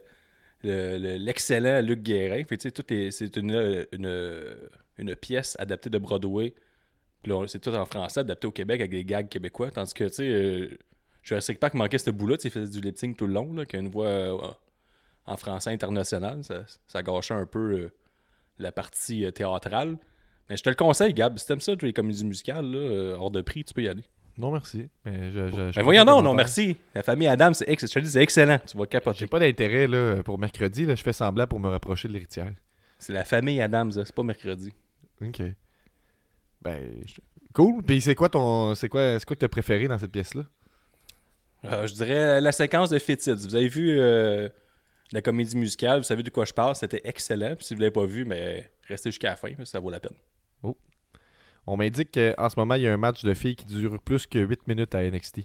le- 0.63 0.97
le- 0.97 1.15
l'excellent 1.15 1.81
Luc 1.81 2.01
Guérin. 2.01 2.43
Puis, 2.43 2.57
tu 2.57 2.63
sais, 2.63 2.71
tout 2.71 2.93
est- 2.93 3.11
c'est 3.11 3.37
une, 3.37 3.85
une, 3.93 4.55
une 4.97 5.15
pièce 5.15 5.55
adaptée 5.59 5.89
de 5.89 5.97
Broadway. 5.97 6.53
Puis 7.23 7.31
là, 7.31 7.45
c'est 7.47 7.59
tout 7.59 7.73
en 7.73 7.85
français, 7.85 8.19
adapté 8.19 8.47
au 8.47 8.51
Québec 8.51 8.81
avec 8.81 8.91
des 8.91 9.05
gags 9.05 9.29
québécois. 9.29 9.71
Tandis 9.71 9.93
que, 9.93 10.03
tu 10.05 10.13
sais, 10.15 10.27
euh, 10.29 10.77
Jurassic 11.27 11.59
Park 11.59 11.73
manquait 11.73 11.97
ce 11.97 12.09
bout-là. 12.09 12.37
Il 12.43 12.49
faisait 12.51 12.71
du 12.71 12.79
lip 12.79 12.97
sync 12.97 13.17
tout 13.17 13.27
le 13.27 13.33
long, 13.33 13.53
là, 13.53 13.65
qui 13.65 13.75
a 13.75 13.79
une 13.79 13.89
voix 13.89 14.05
euh, 14.07 14.37
en 15.25 15.35
français 15.37 15.71
international. 15.71 16.43
Ça, 16.43 16.63
ça 16.87 17.03
gâchait 17.03 17.33
un 17.33 17.45
peu 17.45 17.59
euh, 17.73 17.91
la 18.59 18.71
partie 18.71 19.25
euh, 19.25 19.31
théâtrale. 19.31 19.97
Mais 20.49 20.55
je 20.55 20.63
te 20.63 20.69
le 20.69 20.75
conseille, 20.75 21.13
Gab. 21.13 21.37
Si 21.37 21.45
t'aimes 21.45 21.59
ça, 21.59 21.73
les 21.81 21.91
comédies 21.91 22.23
musicales, 22.25 22.65
là, 22.71 23.17
hors 23.19 23.31
de 23.31 23.41
prix, 23.41 23.65
tu 23.65 23.73
peux 23.73 23.83
y 23.83 23.89
aller. 23.89 24.05
Non, 24.37 24.51
merci. 24.51 24.87
Mais, 25.03 25.31
je, 25.31 25.47
je- 25.47 25.51
je 25.51 25.61
Mais 25.65 25.73
fais 25.73 25.81
voyons 25.81 26.05
non, 26.05 26.21
non, 26.21 26.33
merci. 26.33 26.77
La 26.95 27.03
famille 27.03 27.27
Adam, 27.27 27.53
c'est 27.53 27.67
ex- 27.67 27.83
excellent. 28.15 28.59
Tu 28.65 28.77
vas 28.77 28.83
J'ai 28.83 28.87
capoter. 28.89 29.27
pas 29.27 29.39
d'intérêt 29.39 29.87
là, 29.87 30.21
pour 30.23 30.37
mercredi. 30.39 30.85
Là, 30.85 30.95
je 30.95 31.01
fais 31.03 31.11
semblant 31.11 31.47
pour 31.47 31.59
me 31.59 31.67
rapprocher 31.67 32.07
de 32.07 32.13
l'héritière. 32.13 32.53
C'est 32.99 33.13
la 33.13 33.25
famille 33.25 33.59
Adams, 33.59 33.91
c'est 33.91 34.13
pas 34.15 34.23
mercredi. 34.23 34.71
Ok. 35.21 35.41
Ben, 36.61 37.03
cool. 37.53 37.83
Puis 37.83 38.01
c'est 38.01 38.15
quoi 38.15 38.29
ton. 38.29 38.75
C'est 38.75 38.89
quoi, 38.89 39.19
c'est 39.19 39.25
quoi 39.25 39.35
que 39.35 39.41
t'as 39.41 39.47
préféré 39.47 39.87
dans 39.87 39.97
cette 39.97 40.11
pièce-là? 40.11 40.43
Euh, 41.65 41.87
je 41.87 41.93
dirais 41.93 42.41
la 42.41 42.51
séquence 42.51 42.89
de 42.89 42.99
Fétids. 42.99 43.33
Vous 43.33 43.55
avez 43.55 43.67
vu 43.67 43.99
euh, 43.99 44.49
la 45.11 45.21
comédie 45.21 45.57
musicale, 45.57 45.99
vous 45.99 46.03
savez 46.03 46.23
de 46.23 46.29
quoi 46.29 46.45
je 46.45 46.53
parle, 46.53 46.75
c'était 46.75 47.01
excellent. 47.03 47.55
Puis 47.55 47.65
si 47.65 47.73
vous 47.73 47.81
l'avez 47.81 47.91
pas 47.91 48.05
vu, 48.05 48.25
mais 48.25 48.71
restez 48.87 49.09
jusqu'à 49.11 49.29
la 49.29 49.35
fin, 49.35 49.49
ça 49.63 49.79
vaut 49.79 49.89
la 49.89 49.99
peine. 49.99 50.15
On 51.69 51.75
m'indique 51.75 52.13
qu'en 52.13 52.49
ce 52.49 52.57
moment, 52.57 52.75
il 52.75 52.83
y 52.83 52.87
a 52.87 52.93
un 52.93 52.97
match 52.97 53.25
de 53.25 53.33
filles 53.33 53.57
qui 53.57 53.65
dure 53.65 53.99
plus 53.99 54.25
que 54.25 54.39
8 54.39 54.69
minutes 54.69 54.95
à 54.95 55.03
NXT. 55.03 55.41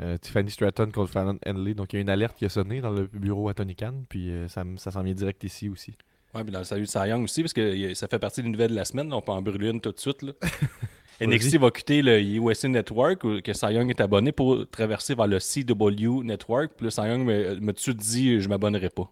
Euh, 0.00 0.16
Tiffany 0.16 0.50
Stratton 0.50 0.90
contre 0.90 1.12
Fallon 1.12 1.38
Henley. 1.44 1.74
Donc, 1.74 1.92
il 1.92 1.96
y 1.96 1.98
a 1.98 2.00
une 2.00 2.08
alerte 2.08 2.38
qui 2.38 2.46
a 2.46 2.48
sonné 2.48 2.80
dans 2.80 2.90
le 2.90 3.06
bureau 3.06 3.50
à 3.50 3.54
Tony 3.54 3.76
Khan. 3.76 4.04
Puis 4.08 4.32
ça, 4.48 4.64
s'en 4.90 5.02
vient 5.02 5.12
direct 5.12 5.44
ici 5.44 5.68
aussi. 5.68 5.94
Ouais, 6.34 6.42
puis 6.42 6.52
dans 6.52 6.60
le 6.60 6.64
salut 6.64 6.84
de 6.84 6.88
Cy 6.88 7.08
Young 7.08 7.22
aussi, 7.24 7.42
parce 7.42 7.52
que 7.52 7.92
ça 7.92 8.08
fait 8.08 8.18
partie 8.18 8.42
des 8.42 8.48
nouvelles 8.48 8.70
de 8.70 8.76
la 8.76 8.86
semaine. 8.86 9.10
là, 9.10 9.16
on 9.16 9.20
peut 9.20 9.32
en 9.32 9.42
brûler 9.42 9.68
une 9.68 9.82
tout 9.82 9.92
de 9.92 10.00
suite. 10.00 10.22
là. 10.22 10.32
NXT 11.20 11.56
va 11.58 11.70
quitter 11.70 12.02
le 12.02 12.20
USA 12.20 12.68
Network, 12.68 13.42
que 13.42 13.52
Cy 13.52 13.66
Young 13.72 13.90
est 13.90 14.00
abonné 14.00 14.32
pour 14.32 14.68
traverser 14.70 15.14
vers 15.14 15.26
le 15.26 15.38
CW 15.38 16.22
Network. 16.24 16.72
Puis 16.76 16.84
là, 16.86 16.90
Cy 16.90 17.00
Young 17.02 17.24
me, 17.24 17.56
me 17.60 17.72
tout 17.72 17.92
dit 17.92 18.40
je 18.40 18.48
m'abonnerai 18.48 18.90
pas. 18.90 19.10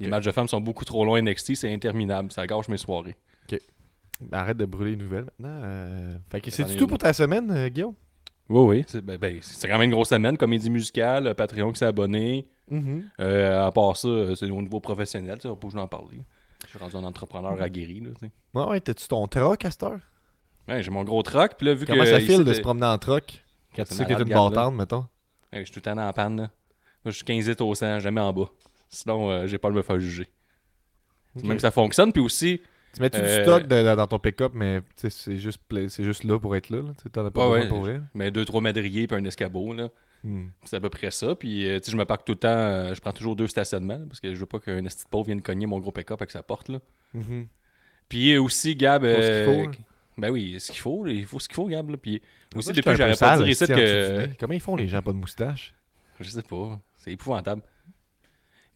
Les 0.00 0.06
matchs 0.08 0.24
de 0.26 0.32
femmes 0.32 0.48
sont 0.48 0.60
beaucoup 0.60 0.84
trop 0.84 1.04
loin 1.04 1.20
NXT, 1.22 1.54
c'est 1.56 1.72
interminable. 1.72 2.30
Ça 2.32 2.46
gâche 2.46 2.68
mes 2.68 2.76
soirées. 2.76 3.16
Arrête 4.30 4.56
de 4.56 4.66
brûler 4.66 4.92
les 4.92 4.96
nouvelles 4.96 5.24
maintenant. 5.38 5.60
euh. 5.64 6.16
Fait 6.30 6.40
que 6.40 6.50
c'est 6.52 6.76
tout 6.76 6.86
pour 6.86 6.98
ta 6.98 7.12
semaine, 7.12 7.50
euh, 7.50 7.68
Guillaume? 7.68 7.94
Oui, 8.48 8.60
oui. 8.78 8.84
C'est 8.86 9.04
ben, 9.04 9.16
ben, 9.18 9.40
quand 9.62 9.68
même 9.68 9.82
une 9.82 9.90
grosse 9.90 10.10
semaine. 10.10 10.36
Comédie 10.36 10.70
musicale, 10.70 11.26
euh, 11.26 11.34
Patreon 11.34 11.72
qui 11.72 11.78
s'est 11.80 11.86
abonné. 11.86 12.46
Euh, 13.20 13.66
à 13.66 13.72
part 13.72 13.96
ça, 13.96 14.08
c'est 14.36 14.48
au 14.48 14.62
niveau 14.62 14.78
professionnel. 14.78 15.36
tu 15.38 15.42
sais, 15.42 15.48
On 15.48 15.56
peut 15.56 15.76
en 15.76 15.88
parler. 15.88 16.20
Je 16.64 16.68
suis 16.70 16.78
rendu 16.78 16.94
un 16.96 17.04
entrepreneur 17.04 17.60
aguerri. 17.60 18.00
Là. 18.00 18.10
Ouais, 18.54 18.70
ouais, 18.70 18.80
t'as-tu 18.80 19.08
ton 19.08 19.26
truck 19.26 19.64
à 19.64 19.70
cette 19.70 19.82
heure? 19.82 19.98
Ouais, 20.68 20.82
J'ai 20.82 20.90
mon 20.90 21.04
gros 21.04 21.22
truck. 21.22 21.52
Puis 21.56 21.66
là, 21.66 21.74
vu 21.74 21.86
Comment 21.86 22.02
que 22.04 22.08
ça 22.10 22.18
ici, 22.18 22.28
file 22.34 22.44
de 22.44 22.52
se 22.52 22.60
promener 22.60 22.86
en 22.86 22.98
truck 22.98 23.42
quand 23.74 23.82
tu 23.84 23.88
C'est 23.90 23.94
sais 23.94 24.04
que 24.04 24.14
t'es 24.14 24.22
une 24.22 24.28
bâtarde, 24.28 24.74
mettons? 24.74 25.06
Ouais, 25.52 25.60
je 25.60 25.64
suis 25.64 25.72
tout 25.72 25.80
le 25.86 25.94
temps 25.94 25.98
en 25.98 26.12
panne. 26.12 26.36
Là. 26.36 26.50
Moi, 27.04 27.10
je 27.10 27.16
suis 27.16 27.24
15 27.24 27.48
litres 27.48 27.64
au 27.64 27.74
100, 27.74 27.98
jamais 28.00 28.20
en 28.20 28.32
bas. 28.32 28.48
Sinon, 28.88 29.30
euh, 29.30 29.46
j'ai 29.46 29.58
pas 29.58 29.68
à 29.68 29.70
me 29.72 29.82
faire 29.82 29.98
juger. 29.98 30.28
Ok. 31.36 31.44
Même 31.44 31.56
que 31.56 31.62
ça 31.62 31.70
fonctionne. 31.70 32.12
Puis 32.12 32.22
aussi, 32.22 32.60
Tu 32.94 33.00
mets-tu 33.00 33.18
du 33.18 33.24
Euh, 33.24 33.42
stock 33.42 33.66
de- 33.66 33.94
dans 33.96 34.06
ton 34.06 34.18
pick-up, 34.18 34.52
mais 34.54 34.82
c'est 34.96 35.38
juste, 35.38 35.60
c'est 35.88 36.04
juste 36.04 36.24
là 36.24 36.38
pour 36.38 36.54
être 36.56 36.68
là. 36.68 36.82
là. 36.82 36.90
T'en 37.10 37.24
as 37.26 37.30
pas 37.30 37.48
Ouais, 37.48 37.60
besoin 37.62 37.68
pour 37.70 37.80
vrai. 37.80 38.02
mais 38.14 38.30
deux, 38.30 38.44
trois 38.44 38.60
madriers 38.60 39.06
puis 39.06 39.16
un 39.16 39.24
escabeau. 39.24 39.72
Là. 39.72 39.88
Hmm. 40.24 40.48
C'est 40.64 40.76
à 40.76 40.80
peu 40.80 40.90
près 40.90 41.10
ça. 41.10 41.34
Puis, 41.34 41.66
euh, 41.66 41.78
tu 41.80 41.86
sais, 41.86 41.92
je 41.92 41.96
me 41.96 42.04
parque 42.04 42.24
tout 42.26 42.32
le 42.32 42.38
temps. 42.38 42.48
euh, 42.50 42.94
je 42.94 43.00
prends 43.00 43.12
toujours 43.12 43.34
deux 43.34 43.46
stationnements 43.48 43.96
là, 43.98 44.04
parce 44.06 44.20
que 44.20 44.34
je 44.34 44.38
veux 44.38 44.44
pas 44.46 44.60
qu'un 44.60 44.84
esti 44.84 45.04
pauvre 45.10 45.24
vienne 45.26 45.40
cogner 45.40 45.64
mon 45.66 45.78
gros 45.80 45.90
pick-up 45.90 46.20
avec 46.20 46.30
sa 46.30 46.42
porte. 46.42 46.68
Là. 46.68 46.80
Mhm. 47.14 47.48
Puis 48.10 48.36
aussi, 48.36 48.76
Gab. 48.76 49.02
Euh, 49.04 49.44
faut, 49.46 49.68
hein. 49.68 49.72
Ben 50.18 50.30
oui, 50.30 50.58
ce 50.60 50.70
qu'il 50.72 50.80
faut. 50.80 51.06
Il 51.06 51.24
faut 51.26 51.38
ce 51.40 51.48
qu'il 51.48 51.54
faut, 51.54 51.66
Gab. 51.66 51.88
Là. 51.90 51.96
Puis 51.96 52.20
aussi, 52.54 52.68
Moi, 52.68 52.74
depuis 52.76 52.96
j'aurais 52.96 53.16
pas 53.16 53.36
dire 53.38 53.46
dessous 53.46 53.66
que. 53.66 54.28
Comment 54.38 54.52
ils 54.54 54.60
font 54.60 54.76
les 54.76 54.88
gens 54.88 55.00
pas 55.02 55.12
de 55.12 55.16
moustache? 55.16 55.74
Je 56.20 56.28
sais 56.28 56.42
pas. 56.42 56.78
C'est 56.98 57.12
épouvantable. 57.12 57.62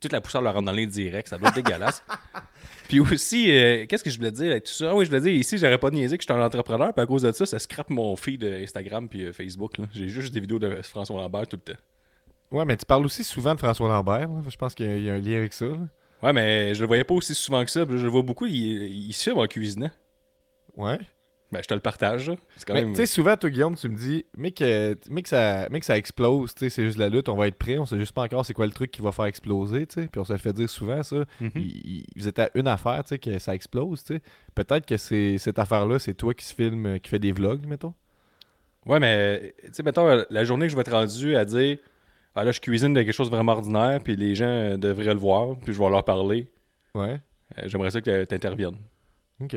Toute 0.00 0.12
la 0.12 0.20
poussière 0.20 0.42
leur 0.42 0.54
rentre 0.54 0.66
dans 0.66 0.72
les 0.72 0.86
directs. 0.86 1.28
Ça 1.28 1.38
doit 1.38 1.48
être 1.50 1.54
dégueulasse. 1.56 2.02
Puis 2.88 3.00
aussi, 3.00 3.50
euh, 3.50 3.86
qu'est-ce 3.86 4.04
que 4.04 4.10
je 4.10 4.16
voulais 4.18 4.30
dire 4.30 4.50
avec 4.52 4.64
tout 4.64 4.72
ça? 4.72 4.90
Ah 4.90 4.94
oui, 4.94 5.04
je 5.04 5.10
voulais 5.10 5.22
dire, 5.22 5.32
ici, 5.32 5.58
j'aurais 5.58 5.78
pas 5.78 5.90
niaisé 5.90 6.16
que 6.18 6.22
je 6.22 6.32
suis 6.32 6.38
un 6.40 6.44
entrepreneur. 6.44 6.92
Puis 6.92 7.02
à 7.02 7.06
cause 7.06 7.22
de 7.22 7.32
ça, 7.32 7.44
ça 7.46 7.58
scrape 7.58 7.90
mon 7.90 8.14
feed 8.16 8.44
euh, 8.44 8.62
Instagram 8.62 9.08
puis 9.08 9.24
euh, 9.24 9.32
Facebook. 9.32 9.72
J'ai 9.92 10.08
juste 10.08 10.32
des 10.34 10.40
vidéos 10.40 10.58
de 10.58 10.80
François 10.82 11.16
Lambert 11.20 11.46
tout 11.48 11.56
le 11.66 11.72
temps. 11.74 11.80
Ouais, 12.50 12.64
mais 12.64 12.76
tu 12.76 12.84
parles 12.86 13.04
aussi 13.04 13.24
souvent 13.24 13.54
de 13.54 13.58
François 13.58 13.88
Lambert. 13.88 14.28
là. 14.28 14.42
Je 14.48 14.56
pense 14.56 14.74
qu'il 14.74 14.86
y, 14.86 14.88
a- 14.90 14.96
il 14.96 15.04
y 15.04 15.10
a 15.10 15.14
un 15.14 15.18
lien 15.18 15.36
avec 15.38 15.52
ça. 15.52 15.64
là. 15.66 15.78
Ouais, 16.22 16.32
mais 16.32 16.74
je 16.74 16.80
le 16.80 16.86
voyais 16.86 17.04
pas 17.04 17.14
aussi 17.14 17.34
souvent 17.34 17.64
que 17.64 17.70
ça. 17.70 17.84
Puis 17.84 17.98
je 17.98 18.04
le 18.04 18.10
vois 18.10 18.22
beaucoup. 18.22 18.46
Il, 18.46 18.54
il 18.54 19.12
se 19.12 19.24
filme 19.24 19.38
en 19.38 19.46
cuisinant. 19.46 19.90
Ouais? 20.76 20.98
Ben, 21.56 21.62
je 21.62 21.68
te 21.68 21.74
le 21.74 21.80
partage. 21.80 22.30
même. 22.74 22.90
tu 22.90 22.96
sais, 22.96 23.06
souvent, 23.06 23.34
toi, 23.36 23.48
Guillaume, 23.48 23.76
tu 23.76 23.88
me 23.88 23.96
dis, 23.96 24.26
mais 24.36 24.50
que, 24.50 24.94
mais 25.08 25.22
que, 25.22 25.28
ça, 25.30 25.66
mais 25.70 25.80
que 25.80 25.86
ça 25.86 25.96
explose, 25.96 26.52
c'est 26.56 26.68
juste 26.84 26.98
la 26.98 27.08
lutte, 27.08 27.28
on 27.30 27.36
va 27.36 27.46
être 27.48 27.56
prêt, 27.56 27.78
on 27.78 27.86
sait 27.86 27.98
juste 27.98 28.12
pas 28.12 28.24
encore 28.24 28.44
c'est 28.44 28.52
quoi 28.52 28.66
le 28.66 28.72
truc 28.72 28.90
qui 28.90 29.00
va 29.00 29.10
faire 29.12 29.24
exploser, 29.24 29.86
tu 29.86 30.02
sais. 30.02 30.08
Puis 30.08 30.20
on 30.20 30.24
se 30.24 30.32
le 30.34 30.38
fait 30.38 30.52
dire 30.52 30.68
souvent, 30.68 31.02
ça. 31.02 31.24
Il- 31.40 31.50
il- 31.56 32.06
Vous 32.16 32.28
êtes 32.28 32.38
à 32.38 32.50
une 32.54 32.68
affaire, 32.68 33.02
tu 33.04 33.08
sais, 33.10 33.18
que 33.18 33.38
ça 33.38 33.54
explose, 33.54 34.04
tu 34.04 34.14
sais. 34.16 34.22
Peut-être 34.54 34.84
que 34.84 34.96
c'est 34.98 35.38
cette 35.38 35.58
affaire-là, 35.58 35.98
c'est 35.98 36.14
toi 36.14 36.34
qui 36.34 36.44
se 36.44 36.54
filme, 36.54 36.86
euh, 36.86 36.98
qui 36.98 37.08
fait 37.08 37.18
des 37.18 37.32
vlogs, 37.32 37.64
mettons. 37.66 37.94
Ouais, 38.84 39.00
mais 39.00 39.54
tu 39.64 39.70
sais, 39.72 39.82
mettons, 39.82 40.22
la 40.28 40.44
journée 40.44 40.66
que 40.66 40.70
je 40.72 40.76
vais 40.76 40.82
être 40.82 40.92
rendu 40.92 41.34
à 41.36 41.44
dire 41.44 41.78
Ah 42.34 42.44
là, 42.44 42.52
je 42.52 42.60
cuisine 42.60 42.92
de 42.92 43.00
quelque 43.02 43.14
chose 43.14 43.30
de 43.30 43.34
vraiment 43.34 43.52
ordinaire, 43.52 43.98
puis 44.04 44.14
les 44.14 44.34
gens 44.34 44.44
euh, 44.44 44.76
devraient 44.76 45.14
le 45.14 45.18
voir, 45.18 45.56
puis 45.56 45.72
je 45.72 45.78
vais 45.78 45.88
leur 45.88 46.04
parler. 46.04 46.46
Ouais. 46.94 47.18
Euh, 47.58 47.62
J'aimerais 47.64 47.90
ça 47.90 48.00
que 48.02 48.24
tu 48.24 48.34
interviennes. 48.34 48.76
OK. 49.40 49.56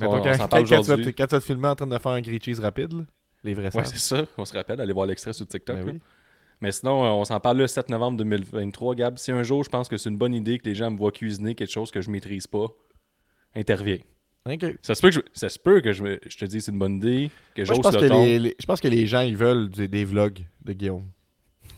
Quand, 0.00 0.20
tu 0.22 0.28
vas 0.28 0.48
te, 0.48 0.74
aujourd'hui. 0.74 1.14
quand 1.14 1.26
tu 1.26 1.34
vas 1.34 1.40
te 1.40 1.44
filmer 1.44 1.68
en 1.68 1.74
train 1.74 1.86
de 1.86 1.98
faire 1.98 2.12
un 2.12 2.20
grilled 2.20 2.42
cheese 2.42 2.60
rapide, 2.60 2.92
là, 2.92 3.02
les 3.44 3.54
vrais 3.54 3.74
Ouais, 3.76 3.84
c'est 3.84 3.98
ça. 3.98 4.24
On 4.38 4.44
se 4.44 4.54
rappelle, 4.54 4.80
allez 4.80 4.92
voir 4.92 5.06
l'extrait 5.06 5.32
sur 5.32 5.46
TikTok. 5.46 5.76
Ben 5.76 5.84
oui. 5.86 6.00
Mais 6.60 6.70
sinon, 6.72 7.04
euh, 7.04 7.08
on 7.08 7.24
s'en 7.24 7.40
parle 7.40 7.58
le 7.58 7.66
7 7.66 7.88
novembre 7.90 8.16
2023. 8.18 8.94
Gab, 8.94 9.18
si 9.18 9.32
un 9.32 9.42
jour 9.42 9.64
je 9.64 9.68
pense 9.68 9.88
que 9.88 9.96
c'est 9.96 10.08
une 10.10 10.16
bonne 10.16 10.32
idée 10.34 10.58
que 10.58 10.64
les 10.68 10.74
gens 10.74 10.90
me 10.90 10.96
voient 10.96 11.10
cuisiner 11.12 11.54
quelque 11.54 11.72
chose 11.72 11.90
que 11.90 12.00
je 12.00 12.08
maîtrise 12.10 12.46
pas, 12.46 12.66
interviens. 13.54 13.98
Ça 14.82 14.94
se 14.96 15.00
peut 15.00 15.08
que 15.10 15.14
je, 15.14 15.20
ça 15.34 15.48
se 15.48 15.58
peut 15.58 15.80
que 15.80 15.92
je, 15.92 16.02
me- 16.02 16.20
je 16.26 16.36
te 16.36 16.44
dise 16.44 16.64
c'est 16.64 16.72
une 16.72 16.78
bonne 16.78 16.96
idée, 16.96 17.30
que 17.54 17.64
je, 17.64 17.72
j'ose 17.74 17.80
pense 17.80 17.94
le 17.94 18.00
que 18.00 18.12
les, 18.12 18.38
les- 18.40 18.56
je 18.58 18.66
pense 18.66 18.80
que 18.80 18.88
les 18.88 19.06
gens, 19.06 19.20
ils 19.20 19.36
veulent 19.36 19.70
des, 19.70 19.86
des 19.86 20.04
vlogs 20.04 20.40
de 20.64 20.72
Guillaume. 20.72 21.06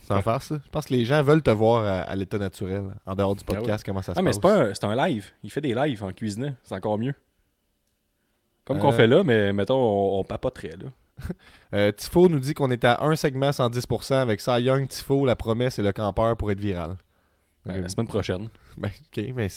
Sans 0.08 0.20
faire 0.22 0.42
ça. 0.42 0.60
Je 0.64 0.70
pense 0.70 0.86
que 0.86 0.92
les 0.94 1.04
gens 1.06 1.22
veulent 1.22 1.42
te 1.42 1.50
voir 1.50 1.84
à, 1.84 2.00
à 2.02 2.14
l'état 2.16 2.38
naturel, 2.38 2.84
en 3.06 3.14
dehors 3.14 3.34
du 3.34 3.42
Ah 3.46 3.52
ouais. 3.52 3.58
podcast, 3.58 3.84
comment 3.84 4.02
ça 4.02 4.14
se 4.14 4.18
Ah, 4.18 4.22
mais 4.22 4.28
passe. 4.30 4.36
c'est 4.36 4.40
pas 4.42 4.62
un, 4.68 4.74
c'est 4.74 4.84
un 4.84 4.94
live. 5.08 5.30
Il 5.42 5.50
fait 5.50 5.60
des 5.62 5.74
lives 5.74 6.02
en 6.04 6.12
cuisinant. 6.12 6.54
C'est 6.62 6.74
encore 6.74 6.98
mieux. 6.98 7.14
Comme 8.64 8.78
qu'on 8.78 8.92
Euh. 8.92 8.96
fait 8.96 9.06
là, 9.06 9.22
mais 9.24 9.52
mettons, 9.52 9.76
on, 9.76 10.20
on 10.20 10.24
papoterait 10.24 10.76
là. 10.76 10.90
Euh, 11.74 11.90
Tifo 11.90 12.28
nous 12.28 12.38
dit 12.38 12.54
qu'on 12.54 12.70
est 12.70 12.84
à 12.84 13.02
un 13.04 13.16
segment 13.16 13.50
110% 13.50 14.14
avec 14.14 14.40
Cy 14.40 14.60
Young, 14.62 14.86
Tifo, 14.86 15.26
la 15.26 15.34
promesse 15.34 15.76
et 15.80 15.82
le 15.82 15.92
campeur 15.92 16.36
pour 16.36 16.52
être 16.52 16.60
viral. 16.60 16.96
Ouais, 17.66 17.78
Euh, 17.78 17.80
la 17.80 17.88
semaine 17.88 18.06
prochaine. 18.06 18.48
ben, 18.76 18.90
ok, 19.16 19.24
mais 19.34 19.48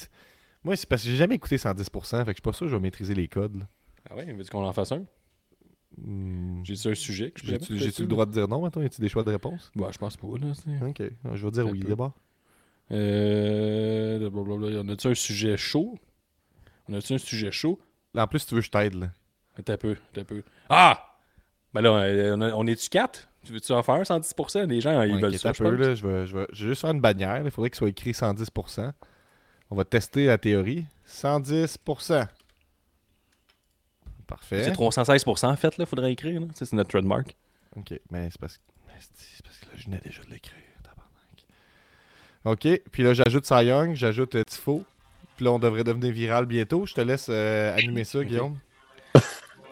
moi, 0.63 0.75
c'est 0.75 0.89
parce 0.89 1.03
que 1.03 1.09
j'ai 1.09 1.15
jamais 1.15 1.35
écouté 1.35 1.57
110%, 1.57 2.17
fait 2.19 2.23
que 2.25 2.29
je 2.31 2.33
suis 2.37 2.41
pas 2.41 2.53
sûr 2.53 2.65
que 2.65 2.71
je 2.71 2.75
vais 2.75 2.81
maîtriser 2.81 3.13
les 3.13 3.27
codes. 3.27 3.57
là. 3.57 3.67
Ah 4.09 4.15
ouais, 4.15 4.25
veux-tu 4.33 4.49
qu'on 4.49 4.65
en 4.65 4.73
fasse 4.73 4.93
un? 4.93 5.03
Hmm. 5.95 6.63
J'ai-tu 6.63 6.87
un 6.87 6.95
sujet 6.95 7.29
que 7.31 7.39
je 7.45 7.55
J'ai-tu 7.75 8.01
le 8.01 8.07
droit 8.07 8.25
de 8.25 8.31
dire 8.31 8.47
non, 8.47 8.61
maintenant? 8.63 8.81
Y 8.81 8.85
a-tu 8.85 8.99
des 9.01 9.09
choix 9.09 9.23
de 9.23 9.29
réponse? 9.31 9.71
Ouais, 9.75 9.91
je 9.91 9.97
pense 9.99 10.17
pas, 10.17 10.27
là. 10.41 10.87
Ok, 10.87 11.03
je 11.35 11.45
vais 11.45 11.51
dire 11.51 11.67
oui 11.69 11.81
d'abord. 11.81 12.13
Euh. 12.91 14.29
Blablabla. 14.29 14.81
On 14.83 14.89
a-tu 14.89 15.07
un 15.07 15.13
sujet 15.15 15.57
chaud? 15.57 15.95
On 16.89 16.93
a-tu 16.93 17.13
un 17.13 17.17
sujet 17.17 17.51
chaud? 17.51 17.79
Là, 18.13 18.23
en 18.23 18.27
plus, 18.27 18.39
si 18.39 18.47
tu 18.47 18.55
veux, 18.55 18.61
je 18.61 18.69
t'aide. 18.69 18.95
là. 18.95 19.07
Un 19.57 19.77
peu, 19.77 19.95
un 20.15 20.23
peu. 20.23 20.43
Ah! 20.69 21.03
Ben 21.73 21.81
là, 21.81 21.91
on, 22.55 22.67
est-tu 22.67 22.89
quatre? 22.89 23.27
Tu 23.43 23.51
veux-tu 23.53 23.71
en 23.71 23.83
faire 23.83 24.01
110%? 24.01 24.65
Les 24.67 24.81
gens, 24.81 25.01
ils 25.01 25.15
Ouais, 25.15 25.21
veulent 25.21 25.37
ça, 25.37 25.51
je 25.53 25.63
peu, 25.63 25.75
là, 25.75 25.95
je, 25.95 26.05
vais, 26.07 26.27
je, 26.27 26.37
vais, 26.37 26.47
je 26.51 26.63
vais 26.63 26.69
juste 26.69 26.81
faire 26.81 26.91
une 26.91 27.01
bannière. 27.01 27.41
Il 27.43 27.51
faudrait 27.51 27.69
qu'il 27.69 27.77
soit 27.77 27.89
écrit 27.89 28.11
110%. 28.11 28.91
On 29.69 29.75
va 29.75 29.83
tester 29.85 30.25
la 30.25 30.37
théorie. 30.37 30.85
110%. 31.09 32.27
Parfait. 34.27 34.63
C'est 34.65 34.71
316% 34.71 35.45
en 35.47 35.55
fait, 35.55 35.77
là, 35.77 35.85
faudrait 35.85 36.11
écrire. 36.11 36.41
Là. 36.41 36.47
C'est 36.53 36.73
notre 36.73 36.89
trademark. 36.89 37.35
Ok, 37.75 37.93
mais 38.11 38.29
c'est 38.29 38.39
parce 38.39 38.57
que. 38.57 38.63
c'est 39.15 39.43
parce 39.43 39.57
que 39.59 39.65
là, 39.67 39.71
je 39.75 39.85
venais 39.85 40.01
déjà 40.03 40.21
de 40.23 40.29
l'écrire. 40.29 40.53
tabarnak. 40.83 41.45
Ok, 42.45 42.81
puis 42.91 43.03
là, 43.03 43.13
j'ajoute 43.13 43.45
Cy 43.45 43.65
Young, 43.65 43.93
j'ajoute 43.95 44.35
euh, 44.35 44.43
Tifo. 44.43 44.83
Puis 45.37 45.45
là, 45.45 45.51
on 45.53 45.59
devrait 45.59 45.83
devenir 45.85 46.11
viral 46.11 46.45
bientôt. 46.45 46.85
Je 46.85 46.93
te 46.95 47.01
laisse 47.01 47.27
euh, 47.29 47.73
animer 47.77 48.03
ça, 48.03 48.23
Guillaume. 48.23 48.57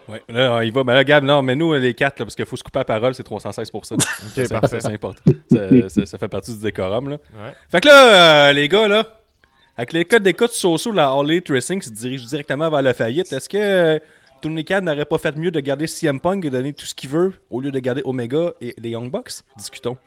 Ouais, 0.07 0.21
là, 0.29 0.63
il 0.63 0.71
va. 0.71 0.83
Ben 0.83 0.93
là, 0.93 1.03
Gab, 1.03 1.23
non, 1.23 1.41
mais 1.41 1.55
nous, 1.55 1.73
les 1.73 1.95
quatre, 1.95 2.19
là, 2.19 2.25
parce 2.25 2.35
qu'il 2.35 2.45
faut 2.45 2.55
se 2.55 2.63
couper 2.63 2.77
la 2.77 2.85
parole, 2.85 3.15
c'est 3.15 3.25
316%. 3.27 3.93
Ok, 3.95 4.01
C'est- 4.35 4.49
parfait. 4.49 4.79
C'est 4.79 4.93
important. 4.93 5.31
Ça, 5.51 5.89
ça- 5.89 6.05
ça 6.05 6.17
fait 6.19 6.27
partie 6.27 6.53
du 6.53 6.61
décorum. 6.61 7.09
Là. 7.09 7.17
Ouais. 7.33 7.53
Fait 7.71 7.81
que 7.81 7.87
là, 7.87 8.49
euh, 8.49 8.53
les 8.53 8.69
gars, 8.69 8.87
là, 8.87 9.03
avec 9.75 9.93
les 9.93 10.05
codes 10.05 10.21
d'écoute 10.21 10.51
Soso, 10.51 10.91
la 10.91 11.05
Harley 11.05 11.41
Racing 11.49 11.81
se 11.81 11.89
dirige 11.89 12.23
directement 12.27 12.69
vers 12.69 12.83
la 12.83 12.93
faillite. 12.93 13.33
Est-ce 13.33 13.49
que 13.49 13.57
euh, 13.57 13.99
Tony 14.43 14.63
Khan 14.63 14.81
n'aurait 14.83 15.05
pas 15.05 15.17
fait 15.17 15.35
mieux 15.37 15.49
de 15.49 15.59
garder 15.59 15.87
CM 15.87 16.19
Punk 16.19 16.45
et 16.45 16.51
donner 16.51 16.73
tout 16.73 16.85
ce 16.85 16.93
qu'il 16.93 17.09
veut 17.09 17.33
au 17.49 17.59
lieu 17.59 17.71
de 17.71 17.79
garder 17.79 18.03
Omega 18.05 18.53
et 18.61 18.75
les 18.77 18.89
Young 18.91 19.09
Bucks? 19.09 19.41
Discutons. 19.57 19.97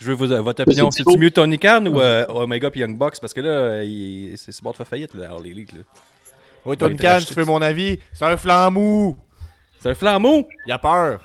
Je 0.00 0.06
veux 0.06 0.14
vos- 0.14 0.42
votre 0.42 0.62
opinion. 0.62 0.90
c'est 0.90 1.02
C'est-tu 1.04 1.18
mieux 1.18 1.30
Tony 1.30 1.58
Khan 1.58 1.84
ou 1.86 2.00
euh, 2.00 2.24
Omega 2.28 2.70
et 2.74 2.78
Young 2.78 2.96
Bucks? 2.96 3.20
Parce 3.20 3.34
que 3.34 3.40
là, 3.42 3.82
c'est 4.36 4.62
bon 4.62 4.70
de 4.70 4.76
faire 4.76 4.86
faillite, 4.88 5.14
la 5.14 5.30
Harley 5.30 5.50
League. 5.50 5.72
là. 5.74 5.82
Oui, 6.64 6.76
Tony 6.76 6.96
Khan, 6.96 7.18
tu 7.26 7.34
fais 7.34 7.44
mon 7.44 7.60
avis. 7.62 7.98
C'est 8.12 8.24
un 8.24 8.36
flambeau. 8.36 9.16
C'est 9.78 9.90
un 9.90 9.94
flambeau 9.94 10.46
Il 10.66 10.72
a 10.72 10.78
peur. 10.78 11.22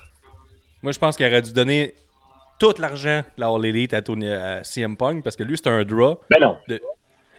Moi, 0.82 0.92
je 0.92 0.98
pense 0.98 1.16
qu'il 1.16 1.26
aurait 1.26 1.42
dû 1.42 1.52
donner 1.52 1.94
tout 2.58 2.74
l'argent 2.78 3.20
de 3.36 3.40
la 3.40 3.48
All 3.48 3.64
Elite 3.66 3.92
à, 3.94 4.02
Tony, 4.02 4.30
à 4.30 4.62
CM 4.64 4.96
Punk 4.96 5.22
parce 5.24 5.36
que 5.36 5.42
lui, 5.42 5.56
c'est 5.56 5.68
un 5.68 5.84
draw. 5.84 6.20
Ben 6.30 6.38
non. 6.40 6.56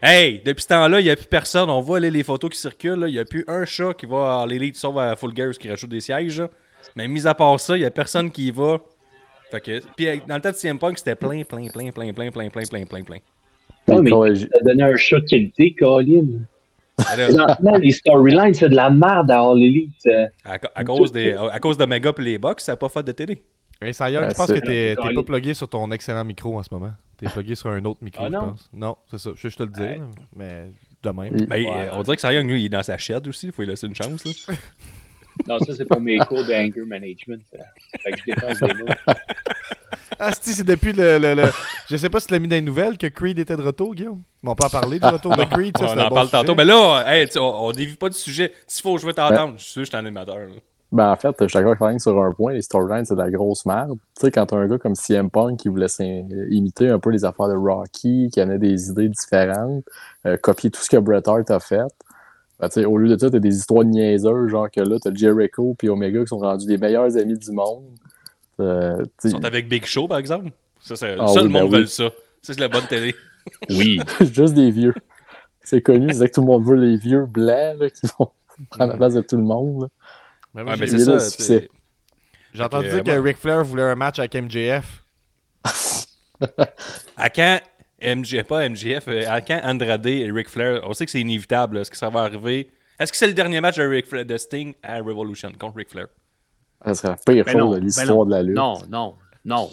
Hey, 0.02 0.41
depuis 0.45 0.62
ce 0.62 0.67
temps-là, 0.67 1.00
il 1.00 1.06
n'y 1.06 1.10
a 1.10 1.15
plus 1.15 1.26
personne. 1.26 1.69
On 1.71 1.82
voit 1.82 2.00
là, 2.00 2.10
les 2.10 2.23
photos 2.23 2.52
qui 2.52 2.58
circulent. 2.60 3.00
là. 3.00 3.08
Il 3.08 3.13
n'y 3.13 3.19
a 3.19 3.26
plus 3.26 3.43
un 3.47 3.65
chat 3.65 3.93
qui 3.95 4.06
va 4.06 4.41
à 4.41 4.45
l'élite 4.45 4.76
sauf 4.76 4.95
à 4.97 5.15
Full 5.15 5.36
Gear 5.36 5.52
qui 5.54 5.69
rajoute 5.69 5.89
des 5.89 6.02
sièges. 6.02 6.39
là. 6.41 6.50
Mais 6.95 7.08
mis 7.08 7.26
à 7.26 7.34
part 7.34 7.60
ça, 7.60 7.76
il 7.76 7.80
n'y 7.80 7.86
a 7.86 7.91
personne 7.91 8.30
qui 8.32 8.47
y 8.47 8.52
va. 8.52 8.78
Fait 9.52 9.62
que, 9.62 9.82
puis 9.96 10.22
dans 10.28 10.36
le 10.36 10.42
temps 10.42 10.52
de 10.52 10.56
CM 10.56 10.78
Punk, 10.80 10.98
c'était 10.98 11.16
plein, 11.16 11.44
plein, 11.44 11.68
plein, 11.68 11.92
plein, 11.92 12.12
plein, 12.14 12.32
plein, 12.32 12.50
plein, 12.50 12.66
plein, 12.66 12.86
plein, 12.86 13.04
plein. 13.04 13.18
Non, 13.88 14.02
mais 14.02 14.10
t'as 14.12 14.60
donné 14.64 14.84
un 14.84 14.96
chat 14.98 15.20
de 15.22 15.26
qualité, 15.26 15.74
Colin. 15.74 16.26
Présentement, 16.98 17.78
les 17.78 17.92
storylines, 17.92 18.54
c'est 18.54 18.70
de 18.70 18.76
la 18.76 18.90
merde 18.90 19.30
à 19.32 19.40
All 19.42 19.60
Elite. 19.62 19.92
euh. 20.08 20.26
à, 20.44 20.58
à 20.76 20.84
cause 20.84 21.12
des, 21.12 21.34
à 21.34 21.60
cause 21.60 21.78
de 21.78 21.86
Mega 21.86 22.12
et 22.18 22.22
les 22.22 22.38
Bucks, 22.38 22.60
ça 22.60 22.74
n'a 22.74 22.76
pas 22.78 22.90
fait 22.90 23.04
de 23.04 23.12
télé. 23.12 23.42
Hey, 23.80 23.94
Young, 24.12 24.24
Ah, 24.26 24.30
je 24.30 24.34
pense 24.36 24.48
que 24.52 24.60
t'es 24.60 24.96
pas 24.96 25.24
plugué 25.24 25.54
sur 25.54 25.70
ton 25.70 25.90
excellent 25.92 26.26
micro 26.26 26.58
en 26.58 26.64
ce 26.64 26.70
moment. 26.74 26.92
T'es 27.18 27.28
plugué 27.28 27.54
sur 27.56 27.70
un 27.70 27.86
autre 27.86 28.00
micro, 28.04 28.24
Ah, 28.26 28.28
je 28.30 28.34
non? 28.34 28.40
pense. 28.50 28.70
Non, 28.74 28.98
c'est 29.10 29.20
ça. 29.20 29.30
Je, 29.36 29.48
je 29.50 29.56
te 29.56 29.64
le 29.64 29.70
dis, 29.70 29.82
Ouais. 29.82 30.02
mais 30.36 30.72
de 31.04 31.10
même. 31.12 31.34
il- 31.38 31.46
Ben, 31.46 31.64
Ouais. 31.64 31.90
on 31.94 32.02
dirait 32.02 32.18
que 32.18 32.34
Young, 32.34 32.50
lui, 32.50 32.62
il 32.64 32.66
est 32.66 32.70
dans 32.70 32.82
sa 32.84 32.98
shed 32.98 33.28
aussi. 33.28 33.46
Il 33.48 33.52
faut 33.54 33.62
lui 33.62 33.70
laisser 33.70 33.86
une 33.88 33.96
chance. 33.96 34.26
Là. 34.26 34.56
Non, 35.47 35.60
ça, 35.60 35.73
c'est 35.76 35.86
pour 35.86 36.00
mes 36.02 36.17
cours 36.19 36.45
d'anger 36.45 36.82
management. 36.86 37.41
Fait 38.02 38.12
que 38.12 38.17
je 38.19 38.26
dépense 38.34 38.60
des 38.60 38.73
mots. 38.73 38.86
Ah, 40.19 40.32
si, 40.41 40.54
c'est 40.54 40.63
depuis 40.63 40.93
le, 40.93 41.19
le, 41.19 41.36
le- 41.36 41.52
Je 41.89 41.95
sais 41.95 42.10
pas 42.10 42.19
si 42.19 42.26
tu 42.28 42.34
l'as 42.34 42.39
mis 42.39 42.47
dans 42.47 42.56
les 42.56 42.62
nouvelles 42.62 42.97
que 42.97 43.06
Creed 43.06 43.38
était 43.38 43.56
de 43.56 43.62
retour, 43.62 43.93
Guillaume. 43.93 44.23
Mais 44.41 44.50
on 44.50 44.56
peut 44.56 44.65
en 44.65 44.69
parler 44.69 45.00
du 45.00 45.06
retour 45.06 45.36
de 45.36 45.43
Creed. 45.43 45.78
Ça, 45.78 45.86
on 45.86 45.91
en 46.00 46.08
bon 46.10 46.15
parle 46.15 46.28
sujet. 46.28 46.38
tantôt. 46.39 46.56
Mais 46.56 46.65
là, 46.65 47.04
hey, 47.06 47.28
on, 47.38 47.41
on 47.67 47.71
dévie 47.71 47.95
pas 47.97 48.10
du 48.10 48.17
sujet. 48.17 48.52
S'il 48.65 48.82
faut, 48.82 48.97
je 48.97 49.06
vais 49.06 49.13
t'entendre. 49.13 49.54
Je 49.58 49.63
suis 49.63 49.71
sûr 49.73 49.82
que 49.82 49.86
je 49.86 49.89
suis 49.91 49.95
un 49.97 50.00
animateur. 50.00 50.38
là. 50.38 50.45
Ben, 50.91 51.12
en 51.12 51.15
fait, 51.17 51.36
je 51.41 51.47
suis 51.47 51.60
d'accord 51.60 51.86
avec 51.88 52.02
sur 52.02 52.19
un 52.23 52.32
point. 52.32 52.54
Les 52.54 52.62
storylines, 52.63 53.06
c'est 53.06 53.13
de 53.13 53.19
la 53.21 53.30
grosse 53.30 53.63
merde. 53.67 53.91
Tu 54.15 54.21
sais, 54.26 54.32
quand 54.32 54.45
t'as 54.47 54.56
un 54.56 54.67
gars 54.67 54.78
comme 54.80 54.95
CM 54.95 55.30
Punk 55.30 55.60
qui 55.60 55.67
voulait 55.67 55.86
imiter 56.50 56.89
un 56.89 56.97
peu 56.97 57.12
les 57.12 57.23
affaires 57.26 57.50
de 57.50 57.56
Rocky, 57.56 58.30
qui 58.34 58.39
amenait 58.41 58.58
des 58.58 58.89
idées 58.89 59.10
différentes, 59.10 59.84
euh, 60.26 60.38
copier 60.38 60.71
tout 60.71 60.82
ce 60.82 60.89
que 60.89 60.97
Bret 60.97 61.21
Hart 61.28 61.52
a 61.52 61.60
fait, 61.60 61.82
Ben, 62.60 62.86
au 62.86 62.98
lieu 62.98 63.10
de 63.15 63.20
ça, 63.20 63.30
t'as 63.30 63.39
des 63.39 63.56
histoires 63.56 63.84
de 63.86 63.89
niaiseurs, 63.91 64.48
genre 64.50 64.70
que 64.72 64.82
là, 64.82 64.98
t'as 65.02 65.13
Jericho 65.13 65.76
puis 65.78 65.89
Omega 65.89 66.22
qui 66.22 66.28
sont 66.28 66.39
rendus 66.39 66.65
des 66.65 66.78
meilleurs 66.78 67.15
amis 67.17 67.38
du 67.38 67.52
monde. 67.52 67.86
Euh, 68.60 69.04
tu 69.22 69.28
Ils 69.28 69.32
sont 69.32 69.46
avec 69.46 69.67
Big 69.70 69.86
Show, 69.86 70.08
par 70.08 70.17
exemple. 70.17 70.50
Ça, 70.82 70.96
c'est... 70.96 71.15
Ah 71.20 71.28
ça, 71.28 71.41
oui, 71.41 71.48
le 71.48 71.54
ben 71.54 71.62
monde 71.63 71.74
oui. 71.74 71.80
veut 71.82 71.86
ça. 71.86 72.06
Ça, 72.41 72.54
c'est 72.54 72.60
la 72.60 72.67
bonne 72.67 72.88
télé. 72.88 73.13
Oui. 73.70 74.00
juste 74.20 74.56
des 74.56 74.72
vieux. 74.72 74.93
C'est 75.63 75.82
connu, 75.82 76.12
c'est 76.13 76.28
que 76.30 76.34
tout 76.34 76.41
le 76.41 76.48
monde 76.48 76.65
veut 76.65 76.76
les 76.76 76.98
vieux 76.98 77.26
blancs 77.26 77.78
là, 77.80 77.89
qui 77.89 78.08
vont 78.17 78.32
prendre 78.72 78.91
la 78.93 78.98
place 78.98 79.13
de 79.13 79.22
tout 79.22 79.38
le 79.38 79.43
monde. 79.43 79.84
là. 79.84 79.88
Ben, 80.56 80.63
moi, 80.63 80.74
Ouais, 80.74 80.80
mais 80.80 80.88
j'ai- 80.88 80.98
c'est 81.00 81.04
eu 81.12 81.13
le 81.13 81.20
ça. 81.20 81.30
succès. 81.30 81.60
t'sais. 81.60 81.70
J'ai 82.54 82.63
entendu 82.63 82.89
dire 82.89 83.04
que. 83.04 83.12
Ric 83.20 83.38
Flair 83.38 83.63
voulait 83.63 83.84
un 83.84 83.96
match 83.96 84.17
avec 84.20 84.34
MJF. 84.36 85.04
À 87.15 87.30
quand 87.30 87.60
MJ, 88.02 88.44
pas 88.44 88.68
MJF, 88.70 89.08
euh, 89.08 89.24
à 89.28 89.42
quand 89.42 89.60
Andrade 89.64 90.06
et 90.06 90.32
Ric 90.32 90.50
Flair, 90.50 90.82
on 90.84 90.94
sait 90.94 91.06
que 91.06 91.12
c'est 91.12 91.22
inévitable, 91.22 91.76
là. 91.76 91.82
est-ce 91.82 91.92
que 91.92 91.98
ça 91.98 92.10
va 92.10 92.22
arriver? 92.22 92.70
Est-ce 93.00 93.12
que 93.12 93.18
c'est 93.18 93.28
le 93.28 93.34
dernier 93.34 93.62
match 93.62 93.78
de, 93.78 93.84
Ric 93.88 94.06
Flair, 94.08 94.26
de 94.26 94.38
Sting 94.38 94.74
à 94.84 94.98
Revolution 95.00 95.52
contre 95.60 95.78
Ric 95.78 95.90
Flair? 95.90 96.08
Ça 96.86 96.94
serait 96.94 97.08
la 97.10 97.16
pire 97.16 97.46
Ben 97.46 97.52
chose 97.54 97.62
non, 97.62 97.72
de 97.72 97.76
ben 97.80 97.86
l'histoire 97.86 98.26
de 98.26 98.32
la 98.32 98.44
lutte. 98.44 98.56
Non, 98.56 98.76
non, 98.90 99.16
non, 99.46 99.70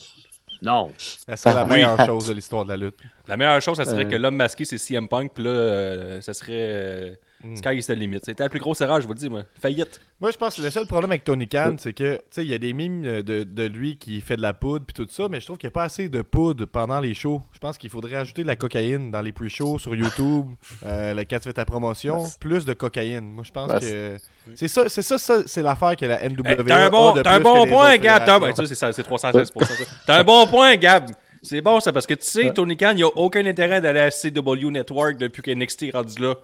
non. 0.63 0.93
Ça 0.97 1.37
serait 1.37 1.55
la 1.55 1.67
meilleure 1.67 2.07
chose 2.07 2.29
de 2.29 2.33
l'histoire 2.35 2.65
de 2.65 2.71
la 2.71 2.77
lutte. 2.79 2.99
La 3.29 3.37
meilleure 3.37 3.61
chose, 3.61 3.77
ça 3.77 3.85
serait 3.85 4.07
Euh. 4.07 4.11
que 4.11 4.17
l'homme 4.17 4.37
masqué, 4.37 4.65
c'est 4.65 4.79
CM 4.79 5.07
Punk, 5.09 5.33
puis 5.35 5.45
là, 5.45 5.51
euh, 5.51 6.21
ça 6.23 6.33
serait 6.35 6.53
euh, 6.55 7.15
Mm. 7.44 7.57
Sky 7.57 7.76
is 7.76 7.87
the 7.87 7.90
limit. 7.90 8.20
C'était 8.24 8.42
la 8.42 8.48
plus 8.48 8.61
grosse 8.61 8.80
erreur, 8.80 9.00
je 9.00 9.07
vous 9.07 9.12
le 9.12 9.18
dis, 9.18 9.28
moi. 9.28 9.42
Faillite. 9.61 10.00
Moi, 10.20 10.30
je 10.30 10.37
pense 10.38 10.57
que 10.57 10.62
le 10.62 10.70
seul 10.70 10.87
problème 10.87 11.11
avec 11.11 11.24
Tony 11.24 11.46
Khan, 11.46 11.76
c'est 11.78 11.92
que, 11.92 12.14
tu 12.16 12.20
sais, 12.30 12.44
il 12.44 12.50
y 12.50 12.54
a 12.54 12.59
des 12.59 12.72
mimes 12.72 13.02
de, 13.02 13.42
de 13.44 13.62
lui 13.64 13.98
qui 13.98 14.20
fait 14.20 14.37
de 14.37 14.42
la 14.42 14.54
poudre 14.54 14.87
puis 14.87 14.94
tout 14.94 15.11
ça, 15.12 15.28
mais 15.28 15.40
je 15.40 15.44
trouve 15.46 15.59
qu'il 15.59 15.66
n'y 15.68 15.72
a 15.72 15.74
pas 15.74 15.85
assez 15.85 16.09
de 16.09 16.22
poudre 16.22 16.64
pendant 16.64 17.00
les 17.00 17.12
shows. 17.14 17.42
Je 17.52 17.59
pense 17.59 17.76
qu'il 17.76 17.90
faudrait 17.90 18.16
ajouter 18.16 18.42
de 18.42 18.46
la 18.48 18.57
cocaïne 18.57 19.11
dans 19.11 19.20
les 19.20 19.33
pre-shows 19.33 19.78
sur 19.78 19.94
YouTube, 19.94 20.46
euh, 20.87 21.12
le 21.14 21.24
quand 21.24 21.38
tu 21.38 21.44
fais 21.44 21.52
ta 21.52 21.64
promotion, 21.64 22.24
plus 22.40 22.64
de 22.64 22.72
cocaïne. 22.72 23.24
Moi, 23.33 23.44
je 23.44 23.52
pense 23.52 23.72
que 23.80 24.16
c'est 24.54 24.68
ça, 24.68 24.88
c'est 24.88 25.02
ça, 25.02 25.18
ça, 25.18 25.42
c'est 25.46 25.62
l'affaire 25.62 25.96
que 25.96 26.07
la 26.07 26.28
NWA 26.28 26.50
Hey, 26.50 26.57
t'as 26.66 26.87
un 26.87 26.90
bon, 26.90 27.12
a 27.12 27.18
de 27.18 27.22
t'as 27.22 27.35
un 27.35 27.40
bon 27.40 27.66
point, 27.66 27.96
Gab. 27.98 28.24
T'as- 28.24 28.38
ben, 28.38 28.54
ça, 28.54 28.66
c'est 28.66 28.74
ça, 28.74 28.92
c'est 28.92 29.02
316 29.02 29.52
ça. 29.54 29.85
T'as 30.07 30.20
un 30.20 30.24
bon 30.24 30.46
point, 30.46 30.76
Gab. 30.76 31.11
C'est 31.42 31.61
bon, 31.61 31.78
ça, 31.80 31.92
parce 31.92 32.07
que 32.07 32.14
tu 32.14 32.24
sais, 32.26 32.52
Tony 32.54 32.76
Khan, 32.76 32.94
il 32.96 33.04
a 33.04 33.09
aucun 33.16 33.44
intérêt 33.44 33.80
d'aller 33.83 34.00
à 34.00 34.11
CW 34.11 34.70
Network 34.70 35.18
depuis 35.18 35.42
que 35.42 35.50
NXT 35.50 35.83
est 35.85 35.90
rendu 35.90 36.22
là. 36.22 36.37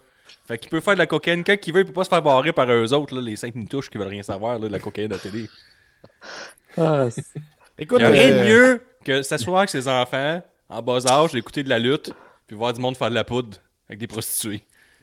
Fait 0.50 0.58
qu'il 0.58 0.68
peut 0.68 0.80
faire 0.80 0.94
de 0.94 0.98
la 0.98 1.06
cocaïne 1.06 1.44
quand 1.44 1.54
il 1.64 1.72
veut, 1.72 1.80
il 1.80 1.86
peut 1.86 1.92
pas 1.92 2.02
se 2.02 2.08
faire 2.08 2.22
barrer 2.22 2.52
par 2.52 2.68
eux 2.70 2.92
autres, 2.92 3.14
là, 3.14 3.20
les 3.20 3.36
5 3.36 3.54
touches 3.68 3.88
qui 3.88 3.98
veulent 3.98 4.08
rien 4.08 4.22
savoir, 4.24 4.58
là, 4.58 4.66
de 4.66 4.72
la 4.72 4.80
cocaïne 4.80 5.12
à 5.12 5.14
la 5.14 5.20
télé. 5.20 5.48
Ah, 6.76 7.08
c'est- 7.10 7.24
Écoute, 7.78 7.98
Il 8.00 8.02
y 8.02 8.06
a 8.06 8.10
rien 8.10 8.28
de 8.30 8.34
euh, 8.34 8.44
mieux 8.48 8.82
que 9.04 9.22
s'asseoir 9.22 9.58
avec 9.58 9.70
ses 9.70 9.86
enfants, 9.88 10.42
en 10.68 10.82
bas 10.82 11.06
âge, 11.06 11.32
d'écouter 11.32 11.62
de 11.62 11.68
la 11.68 11.78
lutte, 11.78 12.12
puis 12.46 12.56
voir 12.56 12.72
du 12.72 12.80
monde 12.80 12.96
faire 12.96 13.10
de 13.10 13.14
la 13.14 13.24
poudre 13.24 13.56
avec 13.88 13.98
des 14.00 14.06
prostituées. 14.06 14.62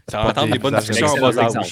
Ça 0.09 0.19
pas 0.21 0.29
entendre 0.29 0.47
des 0.47 0.53
des 0.53 0.59
bonnes 0.59 0.75
discussions 0.75 1.07
en 1.07 1.17
bas 1.19 1.37
âge. 1.39 1.45
exemple. 1.45 1.67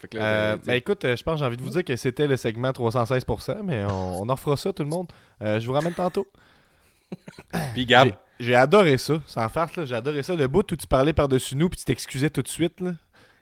Fait 0.00 0.08
que 0.08 0.16
là, 0.18 0.24
Euh, 0.24 0.54
euh, 0.54 0.56
ben 0.64 0.74
écoute, 0.74 1.04
euh, 1.04 1.14
je 1.16 1.22
pense 1.22 1.34
que 1.34 1.38
j'ai 1.40 1.44
envie 1.44 1.56
de 1.58 1.62
vous 1.62 1.70
dire 1.70 1.84
que 1.84 1.94
c'était 1.96 2.26
le 2.26 2.36
segment 2.38 2.70
316%, 2.72 3.62
mais 3.62 3.84
on, 3.84 4.22
on 4.22 4.28
en 4.28 4.34
refera 4.34 4.56
ça 4.56 4.72
tout 4.72 4.82
le 4.82 4.88
monde. 4.88 5.06
Euh, 5.42 5.60
je 5.60 5.66
vous 5.66 5.72
ramène 5.74 5.92
tantôt. 5.94 6.26
Puis 7.74 7.86
Gab, 7.86 8.10
J'ai- 8.38 8.54
adoré 8.54 8.96
ça, 8.98 9.14
sans 9.26 9.48
farce, 9.48 9.76
là, 9.76 9.84
j'ai 9.84 9.94
adoré 9.94 10.22
ça. 10.22 10.34
Le 10.34 10.48
bout 10.48 10.70
où 10.72 10.76
tu 10.76 10.86
parlais 10.86 11.12
par-dessus 11.12 11.54
nous 11.56 11.68
puis 11.68 11.78
tu 11.78 11.84
t'excusais 11.84 12.30
tout 12.30 12.42
de 12.42 12.48
suite. 12.48 12.80
Là. 12.80 12.92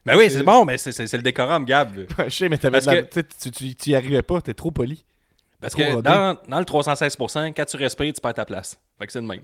Ben 0.08 0.18
oui, 0.18 0.30
c'est 0.30 0.42
bon, 0.42 0.64
mais 0.64 0.78
c'est 0.78 1.12
le 1.12 1.22
décorum, 1.22 1.64
Gab. 1.64 1.90
je 2.18 2.28
sais, 2.28 2.48
mais 2.48 2.58
t'avais 2.58 2.80
de 2.80 2.86
la- 2.86 3.02
que- 3.02 3.20
tu 3.20 3.50
tu- 3.50 3.74
tu 3.74 3.90
y 3.90 3.94
arrivais 3.94 4.22
pas, 4.22 4.40
t'es 4.40 4.54
trop 4.54 4.70
poli. 4.70 5.04
Parce 5.60 5.72
Trop 5.74 5.82
que 5.82 6.00
dans, 6.02 6.36
dans 6.48 6.58
le 6.60 6.64
316%, 6.64 7.52
quand 7.52 7.64
tu 7.64 7.76
respires, 7.76 8.12
tu 8.14 8.20
perds 8.20 8.34
ta 8.34 8.44
place. 8.44 8.80
Fait 8.96 9.06
que 9.06 9.12
c'est 9.12 9.20
le 9.20 9.26
même. 9.26 9.40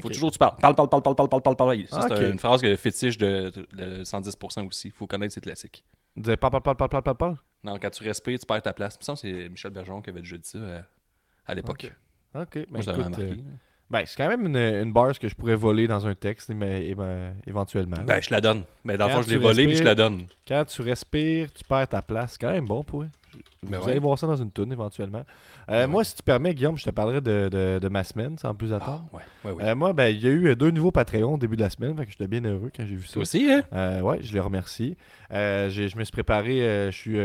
Faut 0.00 0.06
Ok. 0.06 0.12
toujours 0.12 0.30
que 0.30 0.34
tu 0.34 0.38
parles. 0.38 0.56
Parle, 0.60 0.74
parle, 0.74 0.88
parle, 0.88 1.02
parle, 1.02 1.14
parle, 1.16 1.28
parle, 1.28 1.42
parle, 1.42 1.56
parle. 1.56 1.86
Ça, 1.88 2.06
c'est 2.08 2.30
une 2.30 2.38
phrase 2.38 2.62
que 2.62 2.74
fétiche 2.76 3.18
de, 3.18 3.52
de 3.74 4.02
110% 4.02 4.66
aussi. 4.66 4.90
Faut 4.90 5.06
connaître 5.06 5.34
ses 5.34 5.42
classiques. 5.42 5.84
Tu 6.14 6.22
disais 6.22 6.38
parle, 6.38 6.52
parle, 6.62 6.74
parle, 6.76 6.88
parle, 6.88 7.02
parle, 7.02 7.16
parle. 7.16 7.36
Non, 7.64 7.78
quand 7.78 7.90
tu 7.90 8.02
respires, 8.02 8.38
tu 8.38 8.46
perds 8.46 8.62
ta 8.62 8.72
place. 8.72 8.96
Ça, 9.00 9.14
c'est 9.16 9.48
Michel 9.50 9.70
Bergeron 9.70 10.00
qui 10.00 10.08
avait 10.08 10.20
déjà 10.20 10.38
dit 10.38 10.48
ça 10.48 10.58
euh, 10.58 10.80
à 11.46 11.54
l'époque. 11.54 11.84
Ok. 12.34 12.42
Ok, 12.42 12.54
ben 12.54 12.66
Moi, 12.70 12.80
je 12.80 12.90
écoute, 12.90 13.04
remarqué. 13.04 13.22
euh, 13.24 13.34
ben, 13.90 14.02
c'est 14.06 14.16
quand 14.16 14.28
même 14.28 14.46
une, 14.46 14.56
une 14.56 14.92
barre 14.92 15.18
que 15.18 15.28
je 15.28 15.34
pourrais 15.34 15.54
voler 15.54 15.86
dans 15.88 16.06
un 16.06 16.14
texte, 16.14 16.50
mais, 16.50 16.94
mais- 16.96 17.32
éventuellement. 17.46 17.96
Ben, 18.06 18.20
je 18.22 18.30
la 18.30 18.40
donne. 18.40 18.62
Mais 18.84 18.96
dans 18.96 19.06
le 19.06 19.12
fond, 19.14 19.22
je 19.22 19.30
l'ai 19.30 19.36
volée, 19.38 19.66
puis 19.66 19.76
je 19.76 19.84
la 19.84 19.94
donne. 19.94 20.26
Quand 20.46 20.64
tu 20.66 20.82
respires, 20.82 21.52
tu 21.52 21.64
perds 21.64 21.88
ta 21.88 22.02
place. 22.02 22.32
C'est 22.32 22.46
quand 22.46 22.52
même 22.52 22.66
bon 22.66 22.82
pour 22.84 23.02
eux. 23.02 23.08
Ben 23.62 23.78
Vous 23.78 23.84
ouais. 23.86 23.90
allez 23.92 24.00
voir 24.00 24.18
ça 24.18 24.26
dans 24.26 24.36
une 24.36 24.50
toune 24.50 24.72
éventuellement. 24.72 25.22
Euh, 25.70 25.86
Moi, 25.86 26.02
si 26.04 26.14
tu 26.14 26.22
permets, 26.22 26.54
Guillaume, 26.54 26.78
je 26.78 26.84
te 26.84 26.90
parlerai 26.90 27.20
de, 27.20 27.48
de- 27.50 27.78
de 27.78 27.88
ma 27.88 28.02
semaine 28.04 28.38
sans 28.38 28.54
plus 28.54 28.72
Ah, 28.72 28.76
attendre. 28.76 29.04
ouais. 29.12 29.52
Euh, 29.64 29.74
moi, 29.74 29.92
ben, 29.92 30.06
il 30.08 30.22
y 30.22 30.26
a 30.26 30.30
eu 30.30 30.48
euh, 30.48 30.54
deux 30.56 30.70
nouveaux 30.70 30.92
Patreons 30.92 31.34
au 31.34 31.38
début 31.38 31.56
de 31.56 31.62
la 31.62 31.68
semaine, 31.70 31.96
fait 31.96 32.06
que 32.06 32.12
j'étais 32.12 32.26
bien 32.28 32.42
heureux 32.44 32.70
quand 32.74 32.84
j'ai 32.86 32.94
vu 32.94 33.04
ça. 33.06 33.14
Toi 33.14 33.22
aussi, 33.22 33.50
hein? 33.52 33.62
Euh, 33.72 34.00
ouais, 34.00 34.18
je 34.22 34.32
les 34.32 34.40
remercie. 34.40 34.96
Je 35.30 35.98
me 35.98 36.04
suis 36.04 36.12
préparé, 36.12 36.60
je 36.90 36.96
suis 36.96 37.18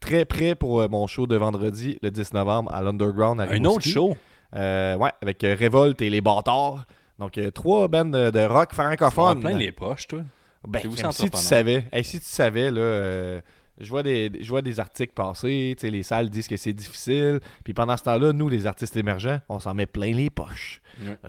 très 0.00 0.24
prêt 0.24 0.54
pour 0.54 0.88
mon 0.90 1.06
show 1.06 1.26
de 1.26 1.36
vendredi, 1.36 1.98
le 2.02 2.10
10 2.10 2.34
novembre, 2.34 2.72
à 2.74 2.82
l'Underground 2.82 3.40
à 3.40 3.44
Un 3.50 3.64
autre 3.64 3.82
show? 3.86 4.16
Euh, 4.56 4.96
ouais, 4.96 5.12
avec 5.22 5.44
euh, 5.44 5.54
Révolte 5.58 6.00
et 6.02 6.10
les 6.10 6.20
Bâtards. 6.20 6.84
Donc, 7.18 7.38
euh, 7.38 7.50
trois 7.50 7.88
bandes 7.88 8.12
de, 8.12 8.46
rock 8.46 8.70
Tu 8.70 8.76
vas 8.76 8.84
francophone. 8.84 9.40
plein 9.40 9.56
les 9.56 9.72
poches, 9.72 10.06
toi. 10.06 10.20
Ben, 10.66 10.82
si 11.12 11.30
tu 11.30 11.38
savais, 11.38 11.86
hey, 11.92 12.02
si 12.02 12.18
tu 12.18 12.26
savais, 12.26 12.70
là, 12.72 12.80
euh, 12.80 13.40
je, 13.78 13.88
vois 13.88 14.02
des, 14.02 14.32
je 14.40 14.48
vois 14.48 14.62
des 14.62 14.80
articles 14.80 15.12
passer, 15.14 15.76
tu 15.78 15.88
les 15.88 16.02
salles 16.02 16.28
disent 16.28 16.48
que 16.48 16.56
c'est 16.56 16.72
difficile, 16.72 17.40
puis 17.62 17.72
pendant 17.72 17.96
ce 17.96 18.02
temps-là, 18.02 18.32
nous, 18.32 18.48
les 18.48 18.66
artistes 18.66 18.96
émergents, 18.96 19.38
on 19.48 19.60
s'en 19.60 19.74
met 19.74 19.86
plein 19.86 20.12
les 20.12 20.28
poches. 20.28 20.80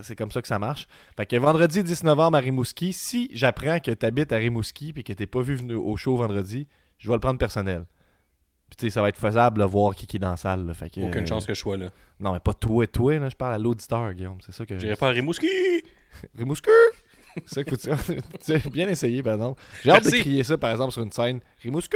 C'est 0.02 0.16
comme 0.16 0.32
ça 0.32 0.42
que 0.42 0.48
ça 0.48 0.58
marche. 0.58 0.88
Fait 1.18 1.26
que 1.26 1.36
vendredi 1.36 1.84
10 1.84 2.06
novembre 2.06 2.38
à 2.38 2.40
Rimouski, 2.40 2.94
si 2.94 3.30
j'apprends 3.34 3.80
que 3.80 3.92
tu 3.92 4.06
habites 4.06 4.32
à 4.32 4.38
Rimouski 4.38 4.94
puis 4.94 5.04
que 5.04 5.14
t'es 5.14 5.28
pas 5.28 5.42
vu 5.42 5.60
au 5.76 5.98
show 5.98 6.16
vendredi, 6.16 6.68
je 6.98 7.10
vais 7.10 7.16
le 7.16 7.20
prendre 7.20 7.38
personnel. 7.38 7.84
Puis 8.70 8.76
tu 8.78 8.86
sais, 8.86 8.90
ça 8.90 9.02
va 9.02 9.10
être 9.10 9.18
faisable 9.18 9.60
de 9.60 9.64
voir 9.66 9.96
qui, 9.96 10.06
qui 10.08 10.18
est 10.18 10.20
dans 10.20 10.32
la 10.32 10.38
salle. 10.38 10.66
là. 10.66 10.74
Fait 10.74 10.90
que, 10.90 11.00
Aucune 11.02 11.24
euh, 11.24 11.26
chance 11.26 11.46
que 11.46 11.54
je 11.54 11.60
sois 11.60 11.78
là. 11.78 11.90
Non, 12.20 12.34
mais 12.34 12.40
pas 12.40 12.54
toi 12.54 12.84
et 12.84 12.88
toi, 12.88 13.18
là, 13.20 13.30
je 13.30 13.36
parle 13.36 13.54
à 13.54 13.58
l'auditeur, 13.58 14.14
Guillaume. 14.14 14.38
C'est 14.46 14.54
ça 14.54 14.66
que 14.66 14.78
J'irai 14.78 14.96
pas 14.96 15.08
à 15.08 15.12
Rimouski. 15.12 15.48
Rimouski! 16.38 16.70
C'est 17.46 17.54
ça 17.56 17.64
que 17.64 18.54
as 18.56 18.70
bien 18.72 18.90
essayé, 18.90 19.22
par 19.22 19.36
exemple. 19.36 19.62
J'ai 19.84 19.92
hâte 19.92 20.06
de 20.06 20.10
crier 20.10 20.44
ça, 20.44 20.58
par 20.58 20.72
exemple, 20.72 20.92
sur 20.92 21.04
une 21.04 21.12
scène. 21.12 21.40
Rimouski! 21.62 21.96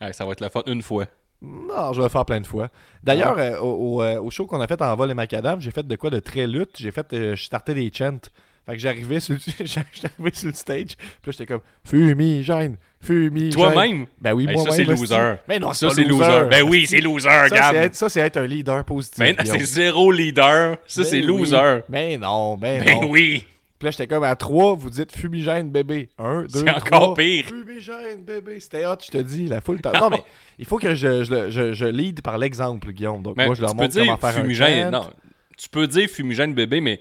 Ouais, 0.00 0.12
ça 0.12 0.24
va 0.26 0.32
être 0.32 0.40
la 0.40 0.50
faute 0.50 0.68
une 0.68 0.82
fois. 0.82 1.06
Non, 1.40 1.92
je 1.92 1.98
vais 1.98 2.04
le 2.06 2.10
faire 2.10 2.24
plein 2.24 2.40
de 2.40 2.46
fois. 2.46 2.68
D'ailleurs, 3.02 3.38
euh, 3.38 3.58
au, 3.58 3.96
au, 3.98 4.02
euh, 4.02 4.20
au 4.20 4.30
show 4.30 4.46
qu'on 4.46 4.60
a 4.60 4.66
fait 4.66 4.80
en 4.80 4.94
vol 4.96 5.10
et 5.10 5.14
macadam, 5.14 5.60
j'ai 5.60 5.70
fait 5.70 5.86
de 5.86 5.96
quoi 5.96 6.10
de 6.10 6.18
très 6.20 6.46
lutte. 6.46 6.76
J'ai 6.76 6.90
fait, 6.90 7.12
euh, 7.12 7.34
je 7.36 7.44
startais 7.44 7.74
des 7.74 7.90
chants. 7.92 8.18
Fait 8.66 8.72
que 8.72 8.78
j'arrivais 8.78 9.20
sur, 9.20 9.34
le- 9.34 9.40
j'arrivais 9.66 10.34
sur 10.34 10.48
le 10.48 10.54
stage, 10.54 10.96
puis 10.96 11.06
là, 11.26 11.32
j'étais 11.32 11.46
comme 11.46 11.60
fumigène, 11.86 12.76
fumigène. 13.00 13.50
Toi-même? 13.52 14.06
Ben 14.20 14.32
oui, 14.32 14.46
Hey, 14.48 14.54
moi 14.56 14.64
ça, 14.64 14.70
c'est 14.72 14.84
loser. 14.84 15.34
Mais 15.48 15.58
non, 15.58 15.72
Ça, 15.72 15.90
c'est 15.90 16.04
loser. 16.04 16.48
Ben 16.50 16.62
oui, 16.62 16.86
c'est 16.86 17.00
loser, 17.00 17.28
Gab. 17.50 17.92
ça, 17.92 18.08
c'est 18.08 18.20
être 18.20 18.36
un 18.38 18.46
leader 18.46 18.84
positif. 18.84 19.18
Mais 19.18 19.34
Guillaume. 19.34 19.58
c'est 19.58 19.64
zéro 19.66 20.10
leader. 20.10 20.78
Ça, 20.86 21.02
Ben 21.02 21.08
c'est 21.08 21.20
oui. 21.20 21.26
loser. 21.26 21.80
Mais 21.88 22.16
non, 22.16 22.56
ben, 22.56 22.82
Ben 22.84 23.00
non. 23.00 23.10
oui. 23.10 23.44
Puis 23.78 23.86
là, 23.86 23.90
j'étais 23.90 24.06
comme 24.06 24.22
à 24.24 24.36
3, 24.36 24.76
vous 24.76 24.88
dites 24.88 25.14
fumigène 25.14 25.68
bébé. 25.70 26.08
1, 26.18 26.42
2, 26.44 26.48
C'est 26.50 26.70
encore 26.70 27.14
pire. 27.14 27.44
Fumigène 27.46 28.22
bébé. 28.24 28.60
C'était 28.60 28.86
hot, 28.86 28.96
je 29.04 29.10
te 29.10 29.18
dis, 29.18 29.46
la 29.46 29.60
foule. 29.60 29.80
t'a- 29.80 29.92
Non, 30.00 30.08
mais 30.10 30.22
il 30.58 30.64
faut 30.64 30.78
que 30.78 30.94
je, 30.94 31.24
je, 31.24 31.50
je, 31.50 31.72
je 31.74 31.84
lead 31.84 32.22
par 32.22 32.38
l'exemple, 32.38 32.92
Guillaume. 32.92 33.22
Donc, 33.22 33.36
Mais 33.36 33.46
moi, 33.46 33.54
je 33.54 33.60
leur 33.60 33.74
montre 33.74 33.92
comment 33.94 34.16
faire 34.16 34.32
fumigène. 34.32 34.88
un 34.94 35.00
chant. 35.00 35.04
Non, 35.06 35.10
tu 35.58 35.68
peux 35.68 35.86
dire 35.86 36.08
fumigène 36.08 36.54
bébé, 36.54 36.80
mais 36.80 37.00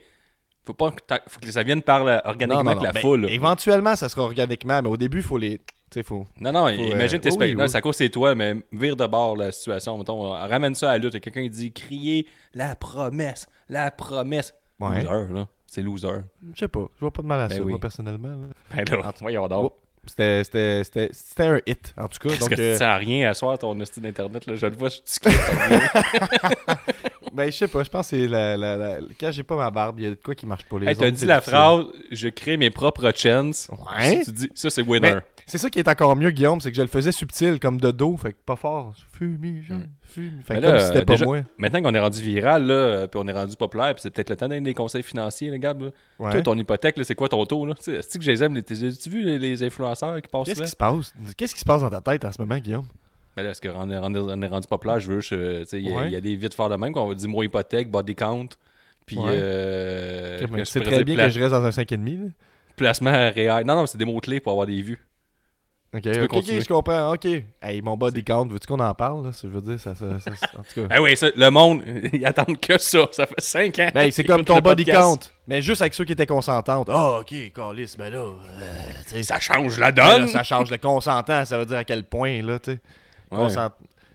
faut 0.66 0.74
pas 0.74 0.92
que, 0.92 1.02
faut 1.28 1.40
que 1.40 1.52
ça 1.52 1.64
vienne 1.64 1.82
par 1.82 2.04
la- 2.04 2.26
organiquement 2.28 2.64
Non, 2.64 2.64
non, 2.64 2.72
avec 2.72 2.82
non. 2.82 2.88
la 2.88 2.92
Ben, 2.94 3.02
foule. 3.02 3.30
éventuellement, 3.30 3.96
ça 3.96 4.10
sera 4.10 4.24
organiquement, 4.24 4.82
mais 4.82 4.90
au 4.90 4.98
début, 4.98 5.18
il 5.20 5.24
faut 5.24 5.38
les. 5.38 5.58
Tu 5.58 6.00
sais, 6.00 6.04
faut. 6.04 6.26
Non, 6.40 6.52
non, 6.52 6.64
Faut, 6.68 6.72
imagine 6.72 7.18
euh, 7.18 7.22
tes 7.22 7.32
oui, 7.38 7.56
oui. 7.56 7.70
Ça 7.70 7.82
cause 7.82 7.96
c'est 7.98 8.10
toi, 8.10 8.34
mais 8.34 8.56
vire 8.72 8.96
de 8.96 9.06
bord 9.06 9.36
la 9.38 9.52
situation. 9.52 9.98
Mettons, 9.98 10.34
euh, 10.34 10.38
ramène 10.48 10.74
ça 10.74 10.90
à 10.90 10.94
la 10.94 10.98
lutte. 11.00 11.16
Et 11.16 11.20
Quelqu'un 11.20 11.44
qui 11.44 11.50
dit 11.52 11.72
crier 11.72 12.26
la 12.54 12.76
promesse, 12.76 13.46
la 13.70 13.92
promesse. 13.92 14.54
Ouais. 14.80 15.04
Loser, 15.04 15.34
là. 15.34 15.48
C'est 15.68 15.82
loser. 15.84 16.08
Je 16.56 16.60
sais 16.62 16.68
pas. 16.68 16.88
Je 16.96 17.00
vois 17.02 17.12
pas 17.12 17.22
de 17.22 17.28
mal 17.28 17.42
à 17.42 17.48
Ben 17.48 17.58
ça, 17.58 17.62
oui. 17.64 17.70
moi, 17.72 17.80
personnellement. 17.80 18.30
là. 18.30 18.48
Ben 18.76 18.86
là, 19.02 19.12
voyons 19.22 19.48
donc. 19.48 19.74
C'était- 20.06 20.44
C'était 20.44 20.84
c'était- 20.84 21.10
c'était 21.14 21.44
un 21.44 21.60
hit, 21.66 21.94
en 21.98 22.08
tout 22.10 22.18
cas. 22.20 22.30
Parce 22.30 22.40
Donc, 22.40 22.50
que 22.50 22.60
euh, 22.62 22.74
ça 22.74 22.80
sert 22.80 22.90
à 22.90 22.98
rien 22.98 23.30
à 23.30 23.34
soir 23.34 23.58
ton 23.58 23.80
hostie 23.80 24.02
d'internet. 24.02 24.46
Là? 24.48 24.56
Je 24.56 24.66
le 24.66 24.76
vois, 24.76 24.90
je 24.90 24.98
suis. 25.06 25.22
ben, 27.34 27.52
je 27.52 27.58
sais 27.58 27.68
pas. 27.68 27.84
Je 27.84 27.90
pense 27.90 28.10
que 28.10 28.18
c'est 28.18 28.28
la, 28.28 28.56
la, 28.58 28.78
la- 28.78 28.98
quand 29.20 29.32
j'ai 29.32 29.44
pas 29.44 29.56
ma 29.58 29.72
barbe, 29.72 30.00
il 30.00 30.04
y 30.04 30.08
a 30.08 30.12
de 30.12 30.16
quoi 30.16 30.36
qui 30.36 30.46
marche 30.46 30.66
pas. 30.66 30.80
Les 30.80 30.88
Hey, 30.88 30.96
T'as 30.96 31.06
autres, 31.06 31.14
dit 31.14 31.20
c'est 31.20 31.26
la 31.26 31.38
difficile. 31.40 31.54
phrase 31.58 31.86
Je 32.12 32.28
crée 32.30 32.58
mes 32.58 32.70
propres 32.70 33.12
chants. 33.16 33.52
Ouais. 34.00 34.24
Tu 34.24 34.32
dis, 34.32 34.50
ça, 34.56 34.70
c'est 34.70 34.82
winner. 34.82 35.16
C'est 35.46 35.58
ça 35.58 35.70
qui 35.70 35.80
est 35.80 35.88
encore 35.90 36.16
mieux, 36.16 36.32
Guillaume, 36.32 36.62
c'est 36.62 36.72
que 36.72 36.78
je 36.78 36.82
le 36.82 36.88
faisais 36.88 37.12
subtil, 37.12 37.60
comme 37.60 37.78
de 37.82 37.92
dos, 37.92 38.16
fait 38.16 38.32
que 38.32 38.38
pas 38.46 38.56
fort. 38.56 38.94
Fumigène, 39.12 39.90
fumigène. 40.02 40.42
Fait 40.46 40.54
que 40.56 40.60
Mais 40.60 40.62
là, 40.62 40.72
comme 40.72 40.80
si 40.80 40.86
c'était 40.88 41.04
pas 41.06 41.14
déjà- 41.14 41.26
moi. 41.26 41.40
Maintenant 41.58 41.82
qu'on 41.82 41.94
est 41.94 42.00
rendu 42.00 42.22
viral, 42.22 42.66
là, 42.66 43.08
puis 43.10 43.20
on 43.22 43.28
est 43.28 43.34
rendu 43.34 43.56
populaire, 43.58 43.94
puis 43.94 44.02
c'est 44.04 44.10
peut-être 44.10 44.30
le 44.30 44.36
temps 44.38 44.48
donner 44.48 44.62
des 44.62 44.74
conseils 44.74 45.04
financiers, 45.04 45.50
les 45.52 45.60
gars. 45.60 45.74
Ouais. 46.18 46.32
Toi, 46.32 46.42
ton 46.44 46.58
hypothèque, 46.58 46.96
c'est 47.04 47.16
quoi 47.16 47.28
ton 47.28 47.46
taux? 47.46 47.66
là? 47.66 47.74
Tu 47.76 47.84
sais, 47.84 47.92
Est-ce 47.96 48.18
que 48.18 48.24
je 48.24 48.32
les 48.32 48.42
aime? 48.42 48.54
les- 48.56 48.62
As-tu 48.86 49.10
vu 49.10 49.22
les, 49.22 49.38
les 49.38 49.64
influenceurs 49.64 50.22
qui 50.22 50.30
passent 50.30 50.46
Qu'est-ce 50.48 50.62
qui 50.62 50.68
se 50.70 50.76
passe? 50.78 51.14
Qu'est-ce 51.36 51.54
qui 51.56 51.60
se 51.60 51.66
passe 51.66 51.82
dans 51.82 51.90
ta 51.90 52.00
tête 52.00 52.24
en 52.24 52.32
ce 52.32 52.42
moment, 52.42 52.58
Guillaume? 52.58 52.86
Mais 53.36 53.44
là, 53.44 53.50
est-ce 53.52 53.62
qu'on 53.62 53.90
est, 53.90 53.98
on 53.98 54.42
est- 54.42 54.48
rendu 54.48 54.68
populaire? 54.68 55.00
Je 55.00 55.12
veux, 55.12 55.22
je- 55.22 55.66
il 55.78 55.88
y, 55.90 55.92
a- 55.92 55.96
Ouais. 55.96 56.08
il 56.08 56.14
y 56.14 56.16
a 56.16 56.22
des 56.22 56.36
vides 56.36 56.54
forts 56.54 56.70
de 56.70 56.76
même, 56.76 56.94
qu'on 56.94 57.08
va 57.08 57.16
dire 57.16 57.30
moi 57.30 57.44
hypothèque, 57.46 57.90
body 57.90 58.16
count, 58.16 58.50
puis 59.06 59.18
Ouais. 59.18 59.26
euh, 59.32 60.46
mais 60.52 60.66
c'est 60.66 60.82
très 60.82 61.04
bien 61.04 61.16
que 61.16 61.30
je 61.30 61.40
reste 61.40 61.52
dans 61.52 61.64
un 61.64 61.72
5,5. 61.72 62.18
là. 62.26 62.30
placement 62.76 63.12
réel. 63.12 63.66
Non, 63.66 63.76
non, 63.76 63.86
c'est 63.86 63.98
des 64.00 64.06
mots-clés 64.06 64.40
pour 64.40 64.52
avoir 64.54 64.66
des 64.68 64.82
vues. 64.82 65.00
Ok, 65.96 66.08
ok, 66.24 66.44
je 66.48 66.68
comprends. 66.68 67.14
Ok. 67.14 67.28
Hey, 67.62 67.84
mon 67.84 67.96
body 67.96 68.24
count, 68.24 68.48
veux-tu 68.48 68.66
qu'on 68.66 68.80
en 68.80 68.96
parle? 68.96 69.26
Là? 69.26 69.32
Je 69.40 69.48
veux 69.48 69.62
dire, 69.62 69.80
ça, 69.80 69.94
ça, 69.94 70.20
ça- 70.20 70.32
en 70.58 70.64
tout 70.64 70.82
cas. 70.82 70.88
Ah 70.90 71.00
oui, 71.04 71.16
ça, 71.16 71.28
le 71.36 71.50
monde, 71.52 71.84
ils 72.14 72.26
attendent 72.26 72.60
que 72.60 72.80
ça. 72.80 73.08
Ça 73.12 73.28
fait 73.28 73.40
5 73.40 73.78
ans. 73.78 73.90
Ben, 73.94 74.10
c'est 74.12 74.24
comme 74.24 74.44
ton 74.44 74.58
body 74.60 74.86
count. 74.86 75.20
Mais 75.48 75.62
juste 75.62 75.82
avec 75.84 75.94
ceux 75.94 76.04
qui 76.04 76.14
étaient 76.14 76.26
consentants. 76.26 76.84
Ah, 76.88 77.20
ok, 77.20 77.54
Carlis, 77.54 77.94
ben 77.96 78.12
là. 78.12 78.18
euh, 78.26 79.22
Ça 79.22 79.40
change 79.40 79.78
la 79.78 79.92
ben 79.92 80.04
là, 80.04 80.18
donne. 80.20 80.28
ça 80.30 80.42
change 80.42 80.72
le 80.72 80.78
consentant, 80.80 81.46
ça 81.46 81.60
veut 81.60 81.68
dire 81.68 81.78
à 81.78 81.84
quel 81.84 82.04
point, 82.06 82.42
là, 82.42 82.58
tu 82.58 82.72
sais. 82.72 82.80
Ouais. 83.34 83.44
Consent- 83.44 83.72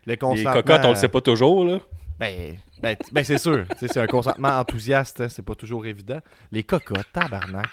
Le 0.06 0.12
Les 0.34 0.44
cocottes, 0.44 0.84
on 0.84 0.90
le 0.90 0.94
sait 0.96 1.08
pas 1.08 1.20
toujours, 1.20 1.64
là. 1.64 1.78
Ben, 2.18 2.56
ben, 2.82 2.96
ben, 3.12 3.24
c'est 3.24 3.38
sûr. 3.38 3.64
C'est 3.78 3.96
un 3.98 4.06
consentement 4.06 4.58
enthousiaste, 4.58 5.20
hein, 5.20 5.28
c'est 5.28 5.44
pas 5.44 5.54
toujours 5.54 5.86
évident. 5.86 6.18
Les 6.50 6.64
cocottes, 6.64 7.06
tabarnak. 7.12 7.66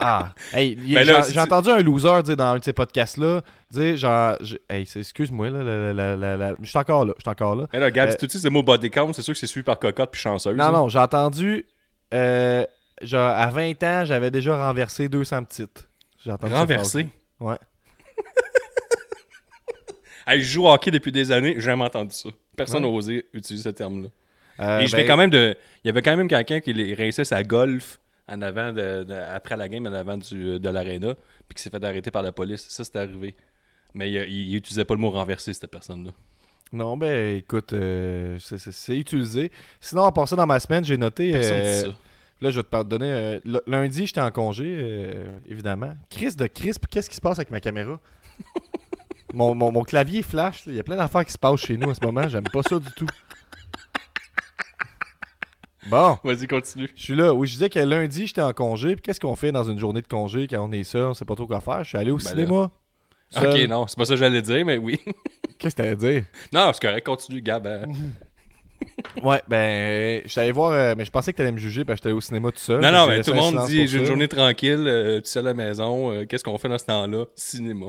Ah, 0.00 0.32
hey, 0.52 0.74
Ben 0.76 1.06
j'ai 1.30 1.40
entendu 1.40 1.70
un 1.70 1.80
loser 1.80 2.22
dire 2.24 2.36
dans 2.36 2.52
un 2.52 2.58
de 2.58 2.64
ces 2.64 2.74
podcasts-là, 2.74 3.40
dire 3.70 3.96
genre, 3.96 4.36
hey, 4.68 4.86
excuse-moi, 4.96 5.48
là, 5.48 6.54
je 6.60 6.66
suis 6.68 6.78
encore 6.78 7.06
là, 7.06 7.14
je 7.16 7.22
suis 7.22 7.30
encore 7.30 7.56
là. 7.56 7.66
Mais 7.72 7.78
là, 7.78 7.90
Gab, 7.90 8.08
Euh, 8.08 8.12
si 8.12 8.18
tu 8.18 8.24
utilises 8.26 8.44
le 8.44 8.50
mot 8.50 8.62
body 8.62 8.90
count, 8.90 9.12
c'est 9.14 9.22
sûr 9.22 9.32
que 9.32 9.40
c'est 9.40 9.46
suivi 9.46 9.64
par 9.64 9.78
cocotte 9.78 10.10
puis 10.10 10.20
chanceuse. 10.20 10.56
Non, 10.56 10.64
là. 10.64 10.70
non, 10.72 10.88
j'ai 10.88 10.98
entendu, 10.98 11.64
euh, 12.12 12.66
genre, 13.00 13.30
à 13.30 13.46
20 13.46 13.82
ans, 13.82 14.04
j'avais 14.04 14.30
déjà 14.30 14.58
renversé 14.66 15.08
200 15.08 15.44
petites. 15.44 15.88
Renversé? 16.26 17.08
Ouais. 17.40 17.56
Hey, 20.26 20.40
je 20.40 20.46
joue 20.52 20.64
au 20.64 20.70
hockey 20.72 20.90
depuis 20.90 21.12
des 21.12 21.30
années, 21.32 21.54
j'ai 21.54 21.60
jamais 21.62 21.84
entendu 21.84 22.14
ça. 22.14 22.28
Personne 22.56 22.82
n'a 22.82 22.88
Ouais. 22.88 22.94
osé 22.96 23.26
utiliser 23.32 23.64
ce 23.64 23.74
terme-là. 23.74 24.08
Euh, 24.60 24.80
Et 24.80 24.86
je 24.86 24.96
ben, 24.96 25.06
quand 25.06 25.16
même 25.16 25.30
de. 25.30 25.56
Il 25.82 25.88
y 25.88 25.90
avait 25.90 26.02
quand 26.02 26.16
même 26.16 26.28
quelqu'un 26.28 26.60
qui 26.60 26.72
les 26.72 26.94
rinçait 26.94 27.24
sa 27.24 27.42
golf 27.42 27.98
en 28.28 28.40
avant 28.40 28.72
de, 28.72 29.04
de- 29.04 29.12
après 29.12 29.56
la 29.56 29.68
game, 29.68 29.86
en 29.86 29.92
avant 29.92 30.16
du, 30.16 30.58
de 30.60 30.68
l'aréna, 30.68 31.14
puis 31.48 31.56
qui 31.56 31.62
s'est 31.62 31.70
fait 31.70 31.82
arrêter 31.84 32.10
par 32.10 32.22
la 32.22 32.32
police. 32.32 32.64
Ça, 32.68 32.84
c'est 32.84 32.96
arrivé. 32.96 33.34
Mais 33.92 34.10
il, 34.10 34.16
il, 34.30 34.48
il 34.50 34.56
utilisait 34.56 34.84
pas 34.84 34.94
le 34.94 35.00
mot 35.00 35.10
renverser, 35.10 35.52
cette 35.52 35.70
personne-là. 35.70 36.12
Non, 36.72 36.96
ben 36.96 37.36
écoute, 37.36 37.72
euh, 37.72 38.38
c'est- 38.40 38.96
utilisé. 38.96 39.50
Sinon, 39.80 40.02
en 40.02 40.12
passant 40.12 40.36
dans 40.36 40.46
ma 40.46 40.58
semaine, 40.60 40.84
j'ai 40.84 40.96
noté. 40.96 41.32
Euh, 41.34 41.38
dit 41.82 41.88
ça. 41.90 41.94
Là, 42.40 42.50
je 42.50 42.56
vais 42.56 42.62
te 42.64 42.68
pardonner. 42.68 43.10
euh, 43.12 43.40
lundi, 43.66 44.06
j'étais 44.06 44.20
en 44.20 44.30
congé, 44.30 45.14
évidemment. 45.48 45.94
Chris 46.10 46.34
de 46.34 46.46
crisp, 46.46 46.84
qu'est-ce 46.90 47.08
qui 47.10 47.16
se 47.16 47.20
passe 47.20 47.38
avec 47.38 47.50
ma 47.50 47.60
caméra? 47.60 48.00
mon, 49.34 49.54
mon- 49.54 49.72
mon 49.72 49.82
clavier 49.82 50.22
flash, 50.22 50.62
il 50.66 50.74
y 50.74 50.80
a 50.80 50.82
plein 50.82 50.96
d'affaires 50.96 51.24
qui 51.24 51.32
se 51.32 51.38
passent 51.38 51.60
chez 51.60 51.76
nous 51.76 51.90
en 51.90 51.94
ce 51.94 52.04
moment. 52.04 52.28
J'aime 52.28 52.44
pas 52.44 52.62
ça 52.62 52.78
du 52.78 52.90
tout. 52.96 53.06
Bon, 55.86 56.16
Vas-y, 56.24 56.46
continue. 56.46 56.88
je 56.96 57.02
suis 57.02 57.14
là. 57.14 57.34
Oui, 57.34 57.46
je 57.46 57.52
disais 57.54 57.68
que 57.68 57.78
lundi, 57.78 58.26
j'étais 58.26 58.40
en 58.40 58.54
congé. 58.54 58.94
Puis 58.96 59.02
qu'est-ce 59.02 59.20
qu'on 59.20 59.36
fait 59.36 59.52
dans 59.52 59.64
une 59.64 59.78
journée 59.78 60.00
de 60.00 60.06
congé 60.06 60.46
quand 60.48 60.66
on 60.66 60.72
est 60.72 60.82
seul, 60.84 61.04
on 61.08 61.14
sait 61.14 61.26
pas 61.26 61.34
trop 61.34 61.46
quoi 61.46 61.60
faire? 61.60 61.84
Je 61.84 61.90
suis 61.90 61.98
allé 61.98 62.10
au 62.10 62.16
Ben 62.16 62.24
cinéma. 62.24 62.70
Ok, 63.36 63.42
Seul. 63.42 63.66
non, 63.68 63.86
c'est 63.86 63.98
pas 63.98 64.04
ça 64.06 64.14
que 64.14 64.20
j'allais 64.20 64.40
dire, 64.40 64.64
mais 64.64 64.78
oui. 64.78 64.98
Qu'est-ce 65.58 65.76
que 65.76 65.82
t'allais 65.82 65.96
dire? 65.96 66.24
non, 66.52 66.70
c'est 66.72 66.80
correct, 66.80 67.04
continue, 67.04 67.42
Gab. 67.42 67.66
hein. 67.66 67.82
Ouais, 69.22 69.40
ben, 69.48 70.20
je 70.24 70.28
suis 70.28 70.40
allé 70.40 70.52
voir, 70.52 70.72
euh, 70.72 70.94
mais 70.96 71.04
je 71.06 71.10
pensais 71.10 71.32
que 71.32 71.38
t'allais 71.38 71.52
me 71.52 71.58
juger 71.58 71.84
parce 71.86 71.96
que 71.96 72.00
j'étais 72.00 72.08
allé 72.08 72.16
au 72.16 72.20
cinéma 72.20 72.50
tout 72.52 72.58
seul. 72.58 72.80
Non, 72.82 72.92
non, 72.92 73.06
mais 73.06 73.22
tout 73.22 73.30
le 73.30 73.36
monde 73.36 73.64
dit 73.66 73.86
j'ai 73.88 73.98
une 73.98 74.04
journée 74.04 74.28
tranquille, 74.28 74.84
euh, 74.86 75.20
tu 75.22 75.28
sais 75.30 75.38
à 75.38 75.42
la 75.42 75.54
maison, 75.54 76.10
euh, 76.12 76.26
qu'est-ce 76.26 76.44
qu'on 76.44 76.58
fait 76.58 76.68
dans 76.68 76.76
ce 76.76 76.84
temps-là? 76.84 77.24
Cinéma. 77.34 77.86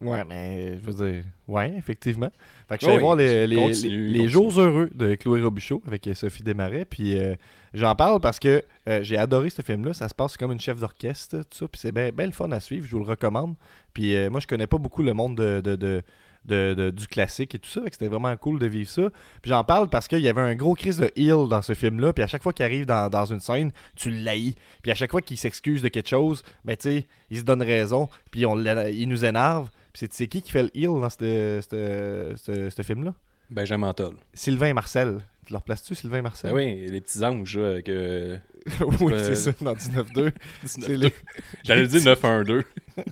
Ouais, 0.00 0.24
mais 0.28 0.78
je 0.78 0.90
veux 0.90 1.10
dire, 1.12 1.24
ouais, 1.48 1.72
effectivement. 1.78 2.30
Fait 2.68 2.76
que 2.78 2.82
je 2.82 2.86
Oui, 2.86 2.92
allé 2.92 3.02
voir 3.02 3.16
les, 3.16 3.46
les, 3.46 3.56
continue, 3.56 4.08
les- 4.08 4.28
jours 4.28 4.60
heureux 4.60 4.90
de 4.94 5.14
Chloé 5.14 5.40
Robichaud 5.42 5.82
avec 5.86 6.06
euh, 6.06 6.14
Sophie 6.14 6.42
Desmarais. 6.42 6.84
Puis 6.84 7.18
euh, 7.18 7.34
j'en 7.72 7.94
parle 7.94 8.20
parce 8.20 8.38
que 8.38 8.62
euh, 8.88 9.02
j'ai 9.02 9.16
adoré 9.16 9.48
ce 9.50 9.62
film-là. 9.62 9.94
Ça 9.94 10.08
se 10.08 10.14
passe 10.14 10.36
comme 10.36 10.52
une 10.52 10.60
chef 10.60 10.78
d'orchestre, 10.80 11.38
tout 11.38 11.56
ça. 11.58 11.68
Puis 11.68 11.80
c'est 11.80 11.92
bien 11.92 12.26
le 12.26 12.32
fun 12.32 12.50
à 12.52 12.60
suivre. 12.60 12.86
Je 12.86 12.94
vous 12.96 13.02
le 13.04 13.08
recommande. 13.10 13.54
Puis 13.94 14.14
euh, 14.16 14.28
moi, 14.28 14.40
je 14.40 14.46
connais 14.46 14.66
pas 14.66 14.78
beaucoup 14.78 15.02
le 15.02 15.14
monde 15.14 15.36
de, 15.36 15.60
de- 15.62 15.76
de- 15.76 16.02
de- 16.44 16.74
de- 16.74 16.90
du 16.90 17.06
classique 17.08 17.54
et 17.54 17.58
tout 17.58 17.70
ça. 17.70 17.80
Fait 17.82 17.88
que 17.90 17.94
c'était 17.96 18.08
vraiment 18.08 18.36
cool 18.36 18.58
de 18.58 18.66
vivre 18.66 18.90
ça. 18.90 19.08
Puis 19.42 19.48
j'en 19.48 19.64
parle 19.64 19.88
parce 19.88 20.06
qu'il 20.08 20.20
y 20.20 20.28
avait 20.28 20.42
un 20.42 20.54
gros 20.54 20.74
crise 20.74 20.98
de 20.98 21.10
heel 21.16 21.48
dans 21.48 21.62
ce 21.62 21.72
film-là. 21.74 22.12
Puis 22.12 22.22
à 22.22 22.26
chaque 22.26 22.42
fois 22.42 22.52
qu'il 22.52 22.64
arrive 22.66 22.84
dans, 22.86 23.08
dans 23.08 23.24
une 23.24 23.40
scène, 23.40 23.72
tu 23.96 24.10
l'haïs. 24.10 24.54
Puis 24.82 24.92
à 24.92 24.94
chaque 24.94 25.10
fois 25.10 25.22
qu'il 25.22 25.38
s'excuse 25.38 25.80
de 25.82 25.88
quelque 25.88 26.08
chose, 26.08 26.42
ben 26.64 26.76
tu 26.76 26.82
sais, 26.90 27.06
il 27.30 27.38
se 27.38 27.42
donne 27.42 27.62
raison. 27.62 28.08
Puis 28.30 28.44
on, 28.46 28.56
il 28.88 29.08
nous 29.08 29.24
énerve. 29.24 29.70
C'est- 29.96 30.26
qui 30.28 30.42
qui 30.42 30.50
fait 30.52 30.62
le 30.64 30.70
heel 30.76 30.86
dans 31.00 31.08
ce- 31.10 32.82
film-là? 32.82 33.14
Benjamin 33.50 33.92
Toll. 33.94 34.14
Sylvain 34.34 34.66
et 34.68 34.72
Marcel. 34.72 35.18
Tu 35.46 35.52
leur 35.52 35.62
places-tu, 35.62 35.94
Sylvain 35.94 36.18
et 36.18 36.22
Marcel? 36.22 36.50
Ben 36.50 36.56
oui, 36.56 36.86
les 36.90 37.00
petits 37.00 37.24
anges, 37.24 37.56
là, 37.56 37.80
que. 37.80 38.36
oui, 39.00 39.12
c'est 39.18 39.36
ça, 39.36 39.52
dans 39.60 39.74
19-2. 39.74 40.32
C'est 40.64 40.88
les- 40.88 41.14
J'allais 41.62 41.86
dire 41.86 42.00
9-1-2. 42.02 42.64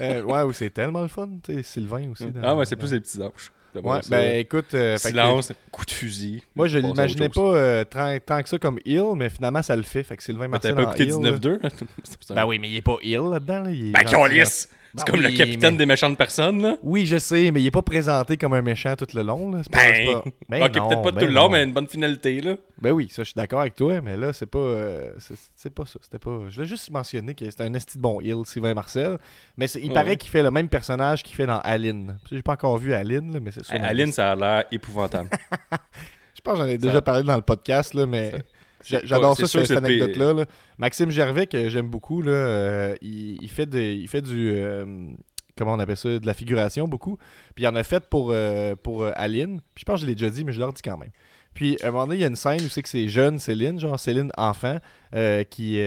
Euh, 0.00 0.22
ouais, 0.22 0.52
c'est 0.52 0.70
tellement 0.70 1.02
le 1.02 1.08
fun, 1.08 1.28
tu 1.42 1.54
sais, 1.54 1.62
Sylvain 1.62 2.10
aussi. 2.10 2.26
dans- 2.26 2.40
Ah 2.42 2.54
ouais, 2.56 2.64
c'est 2.66 2.76
plus 2.76 2.92
les 2.92 3.00
petits 3.00 3.20
anges. 3.22 3.50
Ouais, 3.74 4.00
ben 4.08 4.38
écoute, 4.38 4.72
euh, 4.72 4.94
que- 4.96 5.00
Silence, 5.02 5.52
coup 5.70 5.84
de 5.84 5.90
fusil. 5.90 6.42
moi 6.54 6.66
je 6.66 6.78
l'imaginais 6.78 7.28
pas 7.28 7.40
euh, 7.54 7.84
tant, 7.84 8.42
que 8.42 8.48
ça 8.48 8.58
comme 8.58 8.78
heel, 8.86 9.12
mais 9.16 9.28
finalement 9.28 9.62
ça 9.62 9.76
le 9.76 9.82
fait. 9.82 10.02
Fait 10.02 10.16
que 10.16 10.22
Sylvain 10.22 10.48
Marcel 10.48 10.74
T'avais 10.74 10.86
pas 10.86 10.96
écouté 10.96 11.04
heel, 11.10 11.22
là. 11.22 11.32
19-2 11.32 12.34
Ben 12.34 12.46
oui, 12.46 12.58
mais 12.58 12.70
il 12.70 12.76
est 12.76 12.82
pas 12.82 12.96
heel 13.02 13.20
là-dedans. 13.30 13.60
Là. 13.64 13.70
Ben! 13.70 13.92
Ben 13.92 14.46
C'est 14.94 15.06
comme 15.06 15.20
le 15.20 15.30
capitaine 15.30 15.72
mais- 15.72 15.78
des 15.78 15.86
méchantes 15.86 16.16
personnes, 16.16 16.62
là. 16.62 16.76
Oui, 16.82 17.06
je 17.06 17.18
sais, 17.18 17.50
mais 17.50 17.60
il 17.60 17.66
est 17.66 17.70
pas 17.70 17.82
présenté 17.82 18.36
comme 18.36 18.52
un 18.54 18.62
méchant 18.62 18.94
tout 18.96 19.06
le 19.14 19.22
long. 19.22 19.50
Là. 19.52 19.62
Ben, 19.70 20.06
pas- 20.06 20.24
Ben 20.48 20.62
ok, 20.62 20.72
peut-être 20.72 21.02
pas 21.02 21.12
ben 21.12 21.20
tout 21.20 21.26
le 21.26 21.32
long, 21.32 21.42
non. 21.42 21.48
mais 21.50 21.64
une 21.64 21.72
bonne 21.72 21.88
finalité, 21.88 22.40
là. 22.40 22.54
Ben 22.80 22.92
oui, 22.92 23.08
ça, 23.10 23.22
je 23.22 23.28
suis 23.28 23.34
d'accord 23.34 23.60
avec 23.60 23.74
toi, 23.74 24.00
mais 24.00 24.16
là, 24.16 24.32
c'est 24.32 24.46
pas. 24.46 24.58
euh, 24.58 25.10
c'est 25.54 25.74
pas 25.74 25.84
ça. 25.86 25.98
C'était 26.02 26.18
pas. 26.18 26.38
Je 26.48 26.54
voulais 26.54 26.66
juste 26.68 26.90
mentionner 26.90 27.34
que 27.34 27.44
c'était 27.50 27.64
un 27.64 27.74
esti 27.74 27.96
de 27.98 28.02
bon 28.02 28.20
heel, 28.20 28.44
Sylvain 28.44 28.74
Marcel. 28.74 29.18
Mais 29.56 29.66
il 29.66 29.88
Ouais. 29.88 29.94
paraît 29.94 30.16
qu'il 30.16 30.30
fait 30.30 30.42
le 30.42 30.50
même 30.50 30.68
personnage 30.68 31.22
qu'il 31.22 31.34
fait 31.36 31.46
dans 31.46 31.60
Aline. 31.60 32.16
J'ai 32.30 32.42
pas 32.42 32.52
encore 32.52 32.78
vu 32.78 32.92
Aline, 32.94 33.32
là, 33.34 33.40
mais 33.40 33.50
c'est 33.52 33.64
sur 33.64 33.78
ma 33.78 33.86
Aline, 33.86 34.12
ça 34.12 34.32
a 34.32 34.36
l'air 34.36 34.64
épouvantable. 34.72 35.30
Je 36.34 36.40
pense 36.42 36.54
que 36.54 36.60
j'en 36.60 36.66
ai 36.66 36.72
ça- 36.72 36.76
déjà 36.78 37.02
parlé 37.02 37.22
dans 37.24 37.36
le 37.36 37.42
podcast, 37.42 37.94
là, 37.94 38.06
mais. 38.06 38.32
J'adore 39.04 39.36
ça, 39.36 39.46
sûr 39.46 39.66
cette 39.66 39.78
anecdote-là. 39.78 40.32
là. 40.32 40.44
Maxime 40.78 41.10
Gervais, 41.10 41.46
que 41.46 41.68
j'aime 41.68 41.88
beaucoup, 41.88 42.22
là, 42.22 42.32
euh, 42.32 42.94
il, 43.02 43.38
il 43.42 43.48
fait 43.50 43.66
des- 43.66 43.94
il 43.94 44.08
fait 44.08 44.22
du. 44.22 44.50
euh, 44.54 44.84
comment 45.56 45.74
on 45.74 45.78
appelle 45.78 45.96
ça 45.96 46.18
De 46.18 46.26
la 46.26 46.34
figuration, 46.34 46.86
beaucoup. 46.88 47.16
Puis 47.54 47.64
il 47.64 47.68
en 47.68 47.74
a 47.76 47.82
fait 47.82 48.08
pour, 48.08 48.30
euh, 48.32 48.74
pour 48.76 49.02
euh, 49.04 49.12
Aline. 49.16 49.60
Puis 49.74 49.82
je 49.82 49.84
pense 49.84 50.00
que 50.00 50.02
je 50.02 50.06
l'ai 50.06 50.14
déjà 50.14 50.30
dit, 50.30 50.44
mais 50.44 50.52
je 50.52 50.60
leur 50.60 50.72
dis 50.72 50.82
quand 50.82 50.98
même. 50.98 51.10
Puis 51.54 51.78
à 51.82 51.88
un 51.88 51.90
moment 51.90 52.06
donné, 52.06 52.16
il 52.18 52.20
y 52.20 52.24
a 52.24 52.28
une 52.28 52.36
scène 52.36 52.60
où 52.62 52.68
c'est 52.68 52.82
que 52.82 52.88
c'est 52.88 53.08
jeune 53.08 53.38
Céline, 53.38 53.80
genre 53.80 53.98
Céline 53.98 54.30
enfant, 54.36 54.78
qui, 55.50 55.80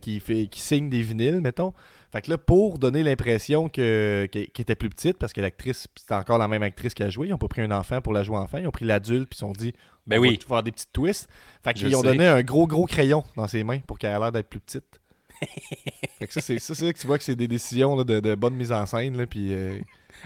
qui, 0.00 0.20
fait, 0.20 0.46
qui 0.46 0.60
signe 0.60 0.88
des 0.88 1.02
vinyles, 1.02 1.40
mettons. 1.40 1.72
Fait 2.12 2.22
que 2.22 2.30
là, 2.30 2.38
pour 2.38 2.78
donner 2.78 3.02
l'impression 3.02 3.68
que, 3.68 4.26
qu'elle 4.30 4.48
était 4.56 4.74
plus 4.76 4.88
petite, 4.90 5.18
parce 5.18 5.32
que 5.32 5.40
l'actrice, 5.40 5.86
c'était 5.96 6.14
encore 6.14 6.38
la 6.38 6.48
même 6.48 6.62
actrice 6.62 6.94
qui 6.94 7.02
a 7.02 7.10
joué, 7.10 7.26
ils 7.26 7.30
n'ont 7.30 7.38
pas 7.38 7.48
pris 7.48 7.62
un 7.62 7.70
enfant 7.72 8.00
pour 8.00 8.12
la 8.12 8.22
jouer 8.22 8.36
enfant, 8.36 8.58
ils 8.58 8.66
ont 8.66 8.70
pris 8.72 8.84
l'adulte, 8.84 9.28
puis 9.28 9.36
ils 9.36 9.40
se 9.40 9.46
sont 9.46 9.52
dit, 9.52 9.72
Ben 10.06 10.18
on 10.18 10.22
va 10.22 10.28
oui. 10.28 10.38
tout 10.38 10.48
faire 10.48 10.62
des 10.62 10.72
petites 10.72 10.92
twists. 10.92 11.28
Fait 11.64 11.74
qu'ils 11.74 11.94
ont 11.96 12.02
donné 12.02 12.26
un 12.26 12.42
gros, 12.42 12.66
gros 12.66 12.86
crayon 12.86 13.24
dans 13.36 13.48
ses 13.48 13.64
mains 13.64 13.80
pour 13.80 13.98
qu'elle 13.98 14.14
ait 14.14 14.18
l'air 14.18 14.32
d'être 14.32 14.48
plus 14.48 14.60
petite. 14.60 14.84
fait 16.18 16.26
que 16.26 16.32
ça, 16.32 16.40
c'est 16.40 16.58
ça, 16.58 16.74
c'est 16.74 16.92
que 16.92 16.98
tu 16.98 17.06
vois 17.06 17.18
que 17.18 17.24
c'est 17.24 17.36
des 17.36 17.48
décisions 17.48 17.94
là, 17.96 18.04
de, 18.04 18.20
de 18.20 18.34
bonne 18.34 18.54
mise 18.54 18.72
en 18.72 18.86
scène. 18.86 19.16
Là, 19.18 19.26
puis, 19.26 19.52
euh, 19.52 19.78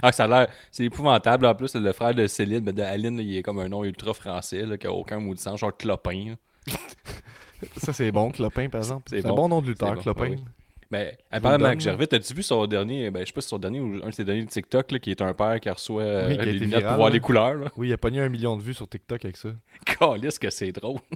Ah, 0.03 0.13
ça 0.13 0.25
a 0.25 0.29
l'air. 0.29 0.49
C'est 0.71 0.85
épouvantable. 0.85 1.47
En 1.47 1.55
plus, 1.57 1.75
le 1.75 1.93
frère 1.93 2.15
de 2.15 2.27
Céline, 2.29 2.61
ben, 2.61 2.73
de 2.75 2.83
Aline, 2.83 3.17
là, 3.17 3.23
il 3.23 3.37
est 3.37 3.43
comme 3.43 3.59
un 3.59 3.69
nom 3.69 3.83
ultra 3.85 4.15
français, 4.15 4.65
qui 4.79 4.87
a 4.87 4.93
aucun 4.93 5.19
mot 5.19 5.35
de 5.35 5.41
sens, 5.41 5.59
genre 5.59 5.77
Clopin. 5.77 6.37
ça, 7.77 7.93
c'est 7.93 8.13
bon, 8.13 8.31
Clopin, 8.31 8.69
par 8.69 8.81
exemple. 8.83 9.09
C'est 9.11 9.23
C'est 9.23 9.27
un 9.27 9.33
bon. 9.33 9.35
bon 9.35 9.49
nom 9.49 9.63
de 9.63 9.67
lutteur, 9.69 9.89
C'est 9.89 9.95
bon, 9.95 10.01
Clopin. 10.03 10.31
oui. 10.31 10.45
Ben, 10.91 11.15
apparemment, 11.31 11.67
Marc 11.69 11.81
Gervais, 11.81 12.07
t'as-tu 12.09 12.35
vu 12.35 12.43
son 12.43 12.67
dernier, 12.67 13.11
ben, 13.13 13.21
je 13.21 13.27
sais 13.27 13.33
pas 13.33 13.41
si 13.41 13.49
son 13.49 13.59
dernier 13.59 13.79
ou 13.81 14.01
un 14.03 14.09
de 14.09 14.15
ses 14.15 14.25
derniers 14.25 14.45
de 14.45 14.51
TikTok, 14.51 14.91
là, 14.91 14.99
qui 14.99 15.11
est 15.13 15.23
un 15.23 15.33
père 15.35 15.61
qui 15.61 15.71
reçoit 15.71 16.03
euh, 16.03 16.29
Oui, 16.29 16.39
qui 16.39 16.45
lunettes 16.47 16.69
viral, 16.79 16.83
pour 16.85 16.97
voir 16.97 17.09
là. 17.11 17.15
les 17.15 17.21
couleurs, 17.21 17.55
là. 17.55 17.71
Oui, 17.77 17.89
il 17.89 17.93
a 17.93 17.99
pogné 17.99 18.21
un 18.21 18.29
million 18.29 18.57
de 18.57 18.63
vues 18.63 18.75
sur 18.75 18.89
TikTok 18.89 19.25
avec 19.25 19.37
ça. 19.37 19.51
Calisse 19.87 20.39
que 20.39 20.51
c'est 20.51 20.73
drôle. 20.73 20.99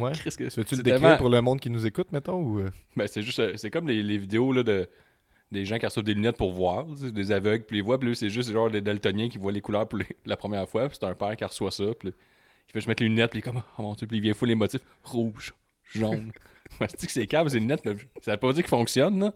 Ouais. 0.00 0.10
Que- 0.10 0.28
Tu 0.30 0.42
veux-tu 0.58 0.74
le 0.74 0.82
décrire 0.82 1.00
tellement- 1.02 1.16
pour 1.18 1.28
le 1.28 1.40
monde 1.40 1.60
qui 1.60 1.70
nous 1.70 1.86
écoute, 1.86 2.10
mettons 2.10 2.40
ou, 2.42 2.58
euh? 2.58 2.70
Ben, 2.96 3.06
c'est 3.06 3.22
juste, 3.22 3.38
euh, 3.38 3.52
c'est 3.56 3.70
comme 3.70 3.86
les, 3.86 4.02
les 4.02 4.18
vidéos 4.18 4.52
là, 4.52 4.64
de 4.64 4.88
des 5.52 5.64
gens 5.64 5.78
qui 5.78 5.86
reçoivent 5.86 6.04
des 6.06 6.14
lunettes 6.14 6.36
pour 6.36 6.52
voir, 6.52 6.84
des 6.86 7.30
aveugles, 7.30 7.62
puis 7.64 7.76
les 7.76 7.82
voient, 7.82 8.00
puis 8.00 8.16
c'est 8.16 8.30
juste 8.30 8.50
genre 8.50 8.68
des 8.68 8.80
daltoniens 8.80 9.28
qui 9.28 9.38
voient 9.38 9.52
les 9.52 9.60
couleurs 9.60 9.86
pour 9.86 10.00
les- 10.00 10.06
la 10.26 10.36
première 10.36 10.68
fois, 10.68 10.88
puis 10.88 10.98
c'est 11.00 11.06
un 11.06 11.14
père 11.14 11.36
qui 11.36 11.44
reçoit 11.44 11.70
ça, 11.70 11.84
puis 11.96 12.08
il 12.08 12.12
fait 12.72 12.80
juste 12.80 12.88
mettre 12.88 13.04
les 13.04 13.08
lunettes, 13.08 13.30
puis 13.30 13.38
il 13.38 13.42
est 13.46 13.52
comme, 13.52 13.62
oh 13.78 13.82
mon 13.82 13.92
dieu, 13.94 14.08
puis 14.08 14.16
il 14.16 14.20
vient 14.20 14.34
fou 14.34 14.46
les 14.46 14.56
motifs, 14.56 14.80
rouge, 15.04 15.54
jaune. 15.94 16.32
Ouais, 16.80 16.88
c'est 16.96 17.06
que 17.06 17.12
c'est 17.12 17.26
câble, 17.26 17.50
ces 17.50 17.60
lunettes, 17.60 17.82
mais 17.84 17.94
ça 18.22 18.32
veut 18.32 18.36
pas 18.38 18.52
dire 18.52 18.62
qu'ils 18.64 18.68
fonctionnent, 18.70 19.20
là. 19.20 19.32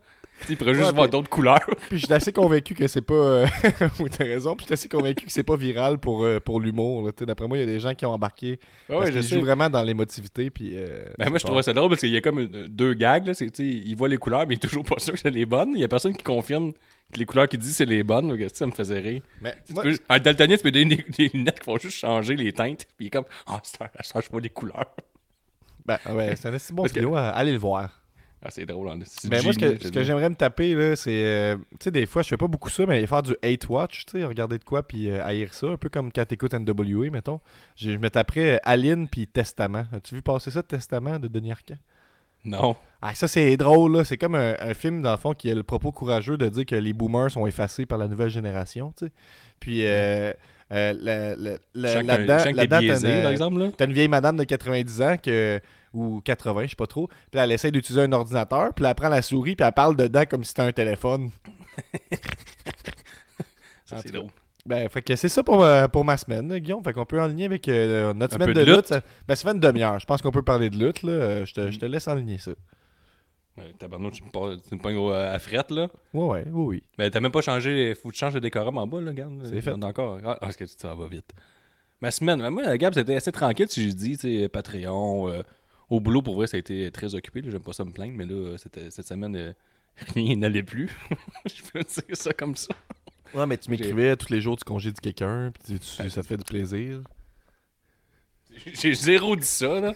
Il 0.49 0.57
pourrait 0.57 0.75
juste 0.75 0.87
Ouais, 0.87 0.93
voir 0.95 1.09
d'autres 1.09 1.29
couleurs. 1.29 1.59
Puis 1.89 1.99
je 1.99 2.05
suis 2.07 2.15
assez 2.15 2.33
convaincu 2.33 2.73
que 2.75 2.87
c'est 2.87 3.03
pas. 3.03 3.15
euh, 3.15 3.47
oui, 4.01 4.09
t'as 4.09 4.23
raison. 4.25 4.55
Puis 4.55 4.65
je 4.65 4.67
suis 4.67 4.75
assez 4.75 4.89
convaincu 4.89 5.27
que 5.27 5.33
c'est 5.33 5.43
pas 5.43 5.57
viral 5.57 5.99
pour, 5.99 6.23
euh, 6.25 6.39
pour 6.39 6.61
l'humour. 6.61 7.05
là. 7.07 7.13
D'après 7.27 7.49
moi, 7.49 7.57
il 7.57 7.61
y 7.61 7.63
a 7.65 7.67
des 7.67 7.81
gens 7.81 7.93
qui 7.95 8.07
ont 8.07 8.13
embarqué. 8.13 8.61
Parce 8.87 9.11
je 9.11 9.21
jouent 9.21 9.41
vraiment 9.41 9.69
dans 9.69 9.83
l'émotivité. 9.83 10.49
Puis. 10.51 10.73
euh, 10.75 11.05
Ben, 11.19 11.29
moi, 11.29 11.39
je 11.39 11.45
trouvais 11.45 11.63
ça 11.65 11.73
drôle 11.73 11.89
parce 11.89 12.01
qu'il 12.03 12.11
y 12.11 12.17
a 12.17 12.21
comme 12.21 12.47
deux 12.47 12.95
gags. 12.95 13.27
Là. 13.27 13.33
Il 13.59 13.95
voit 13.97 14.09
les 14.09 14.17
couleurs, 14.17 14.47
mais 14.47 14.55
il 14.55 14.59
est 14.59 14.61
toujours 14.69 14.85
pas 14.85 14.99
sûr 15.01 15.13
que 15.15 15.19
c'est 15.19 15.31
les 15.31 15.45
bonnes. 15.47 15.73
Il 15.75 15.81
y 15.81 15.85
a 15.85 15.89
personne 15.89 16.17
qui 16.17 16.23
confirme 16.23 16.73
que 17.13 17.19
les 17.19 17.25
couleurs 17.27 17.49
qu'il 17.49 17.59
dit 17.59 17.73
c'est 17.73 17.85
les 17.87 18.05
bonnes. 18.05 18.29
Donc, 18.29 18.41
ça 18.55 18.65
me 18.67 18.73
faisait 18.73 19.01
rire. 19.01 19.23
Mais 19.41 19.57
moi- 19.71 19.83
peux 19.83 19.97
un 20.09 20.19
daltonien, 20.21 20.57
tu 20.57 20.63
peux 20.63 20.71
donner 20.71 20.97
des, 20.97 21.05
des 21.19 21.31
lunettes 21.35 21.59
qui 21.61 21.67
vont 21.67 21.79
juste 21.79 21.99
changer 21.99 22.37
les 22.37 22.53
teintes. 22.53 22.87
Puis 22.97 23.07
il 23.07 23.07
est 23.09 23.11
comme, 23.11 23.25
ah, 23.49 23.59
ça, 23.65 23.91
ça 24.03 24.13
change 24.21 24.29
pas 24.31 24.39
les 24.39 24.51
couleurs. 24.51 24.87
Ben, 25.89 26.15
ouais, 26.15 26.37
c'est 26.37 26.49
un 26.49 26.55
assez 26.55 26.73
bon 26.73 26.85
que- 26.85 26.89
vidéo. 26.91 27.17
à- 27.17 27.31
Allez 27.31 27.53
le 27.53 27.59
voir. 27.59 27.91
Ah, 28.41 28.51
c'est 28.53 28.65
drôle. 28.67 28.89
hein. 28.89 28.99
C'est 29.05 29.29
Ben, 29.29 29.43
moi, 29.43 29.53
ce 29.53 29.59
que, 29.59 29.83
ce 29.83 30.05
j'aimerais 30.05 30.31
me 30.31 30.37
taper, 30.37 30.73
là, 30.75 30.95
c'est. 30.95 31.11
euh, 31.25 31.57
tu 31.73 31.77
sais, 31.85 31.91
des 31.91 32.07
fois, 32.07 32.23
je 32.23 32.29
fais 32.29 32.37
pas 32.37 32.47
beaucoup 32.47 32.69
ça, 32.71 32.87
mais 32.87 33.05
faire 33.05 33.23
du 33.25 33.35
hate 33.43 33.69
watch, 33.69 34.05
tu 34.07 34.19
sais, 34.21 34.25
regarder 34.25 34.59
de 34.59 34.65
quoi, 34.65 34.85
puis 34.87 35.11
euh, 35.11 35.25
haïr 35.25 35.53
ça, 35.53 35.67
un 35.67 35.77
peu 35.77 35.89
comme 35.89 36.13
quand 36.13 36.25
t'écoutes 36.25 36.55
NWA, 36.55 37.11
mettons. 37.11 37.41
Je, 37.75 37.91
je 37.91 37.97
me 37.97 38.09
taperais 38.11 38.53
euh, 38.55 38.59
Aline, 38.63 39.09
puis 39.09 39.27
Testament. 39.27 39.87
As-tu 39.93 40.15
vu 40.15 40.23
passer 40.23 40.53
ça, 40.53 40.63
Testament, 40.63 41.19
de 41.19 41.27
Denis 41.27 41.51
Arcand? 41.51 41.79
Non. 42.45 42.77
Ah, 43.03 43.13
ça, 43.17 43.27
c'est 43.27 43.57
drôle, 43.57 43.97
là. 43.97 44.05
C'est 44.05 44.17
comme 44.19 44.37
un, 44.37 44.55
un 44.61 44.73
film, 44.75 45.03
dans 45.03 45.11
le 45.11 45.17
fond, 45.17 45.33
qui 45.35 45.51
a 45.51 45.55
le 45.57 45.65
propos 45.65 45.91
courageux 45.91 46.37
de 46.39 46.49
dire 46.49 46.65
que 46.65 46.77
les 46.77 46.93
boomers 46.93 47.33
sont 47.33 47.45
effacés 47.45 47.87
par 47.87 47.99
la 47.99 48.07
nouvelle 48.07 48.31
génération, 48.31 48.95
tu 48.97 49.07
sais. 49.07 49.13
Puis, 49.59 49.85
euh, 49.85 50.33
euh, 50.73 50.95
la- 51.01 51.35
la- 51.35 51.57
la- 51.75 51.93
Chaque 51.93 52.07
là-dedans, 52.07 52.39
est 52.39 52.67
biaisé, 52.79 53.09
t'as 53.23 53.37
une-. 53.49 53.59
Là. 53.59 53.71
Une 53.85 53.93
vieille 53.93 54.07
madame 54.09 54.37
de 54.37 54.45
90 54.45 55.03
ans 55.03 55.17
que, 55.21 55.61
ou 55.95 56.21
80, 56.21 56.65
je 56.65 56.69
sais 56.71 56.77
pas 56.77 56.87
trop. 56.87 57.07
Puis 57.09 57.17
là, 57.35 57.45
elle 57.45 57.53
essaie 57.53 57.71
d'utiliser 57.71 58.03
un 58.05 58.13
ordinateur. 58.13 58.73
Puis 58.75 58.83
là, 58.83 58.91
elle 58.91 58.95
prend 58.95 59.09
la 59.09 59.23
souris. 59.23 59.57
Puis 59.57 59.67
elle 59.67 59.73
parle 59.73 59.97
dedans 59.97 60.25
comme 60.29 60.45
si 60.45 60.49
c'était 60.49 60.63
un 60.63 60.73
téléphone. 60.73 61.31
Ça, 63.85 63.97
c'est 64.03 64.13
drôle. 64.13 64.29
Ben, 64.67 64.87
fait 64.91 65.01
que 65.01 65.17
c'est 65.17 65.31
ça 65.31 65.43
pour, 65.43 65.65
euh, 65.65 65.89
pour 65.89 66.05
ma 66.05 66.19
semaine, 66.19 66.47
là, 66.51 66.61
Guillaume. 66.61 66.85
Fait 66.85 66.93
qu'on 66.93 67.07
peut 67.07 67.21
enligner 67.23 67.47
avec 67.47 67.67
euh, 67.69 68.13
notre 68.13 68.35
Un 68.35 68.39
semaine 68.39 68.55
de 68.55 68.61
de 68.61 68.67
lutte. 68.67 68.77
lutte. 68.77 68.87
Ça, 68.87 69.01
ben, 69.27 69.35
ça 69.35 69.49
fait 69.49 69.55
une 69.55 69.61
demi-heure. 69.61 69.99
Je 69.99 70.05
pense 70.05 70.21
qu'on 70.21 70.31
peut 70.31 70.43
parler 70.43 70.69
de 70.69 70.77
lutte. 70.77 71.03
Là. 71.03 71.13
Euh, 71.13 71.47
Je, 71.47 71.55
te, 71.55 71.71
je 71.71 71.79
te 71.79 71.87
laisse 71.87 72.07
enligner 72.07 72.37
ça. 72.37 72.51
Ouais, 73.57 73.73
Tabarnak, 73.79 74.13
tu 74.13 74.23
me 74.25 74.31
parles- 74.31 74.61
tu 74.61 74.75
me 74.75 74.81
pognes 74.81 75.11
à 75.15 75.39
frette, 75.39 75.71
là. 75.71 75.89
Ouais, 76.13 76.25
ouais, 76.27 76.45
oui, 76.53 76.65
oui. 76.67 76.83
Mais 76.99 77.11
t'as 77.11 77.21
même 77.21 77.33
pas 77.33 77.41
changé. 77.41 77.95
Faut 77.95 78.11
que 78.11 78.15
tu 78.15 78.19
changes 78.21 78.35
le 78.35 78.41
décorum 78.41 78.77
en 78.77 78.87
bas, 78.87 79.01
là, 79.01 79.11
regarde. 79.11 79.41
C'est 79.51 79.63
fait. 79.63 79.73
Encore. 79.73 80.19
Ah, 80.25 80.37
parce 80.39 80.57
que 80.57 80.67
ça 80.67 80.95
va 80.95 81.07
vite? 81.07 81.31
Ma 82.03 82.11
semaine, 82.11 82.39
ben, 82.41 82.51
moi, 82.51 82.77
Gab, 82.77 82.93
c'était 82.93 83.17
assez 83.17 83.33
tranquille, 83.33 83.69
si 83.71 83.89
je 83.89 83.95
dis, 83.95 84.19
tu 84.19 84.39
sais, 84.41 84.49
Patreon. 84.51 85.31
euh, 85.31 85.43
au 85.91 86.01
boulot, 86.01 86.23
pour 86.23 86.35
vrai, 86.37 86.47
ça 86.47 86.57
a 86.57 86.61
été 86.61 86.91
très 86.91 87.15
occupé. 87.15 87.43
J'aime 87.45 87.63
pas 87.63 87.73
ça 87.73 87.85
me 87.85 87.91
plaindre, 87.93 88.15
mais 88.17 88.27
là, 88.27 88.57
c'était- 88.59 88.91
cette 88.91 89.07
semaine, 89.07 89.37
euh, 89.37 89.53
rien 90.15 90.37
n'allait 90.37 90.63
plus. 90.63 90.91
je 91.47 91.63
peux 91.73 91.83
dire 91.83 92.17
ça 92.17 92.33
comme 92.33 92.57
ça. 92.57 92.75
Ouais, 93.35 93.47
mais 93.47 93.59
tu 93.59 93.71
m'écrivais 93.71 94.17
tous 94.17 94.31
les 94.33 94.41
jours, 94.41 94.57
tu 94.57 94.65
congédies 94.65 95.01
quelqu'un. 95.03 95.51
Puis 95.53 95.75
tu- 95.75 95.81
tu- 95.81 96.11
ça 96.11 96.23
te 96.23 96.27
fait 96.27 96.37
du 96.37 96.45
plaisir. 96.45 97.03
J'ai 98.67 98.95
zéro 98.95 99.37
dit 99.37 99.47
ça, 99.47 99.81
là. 99.81 99.95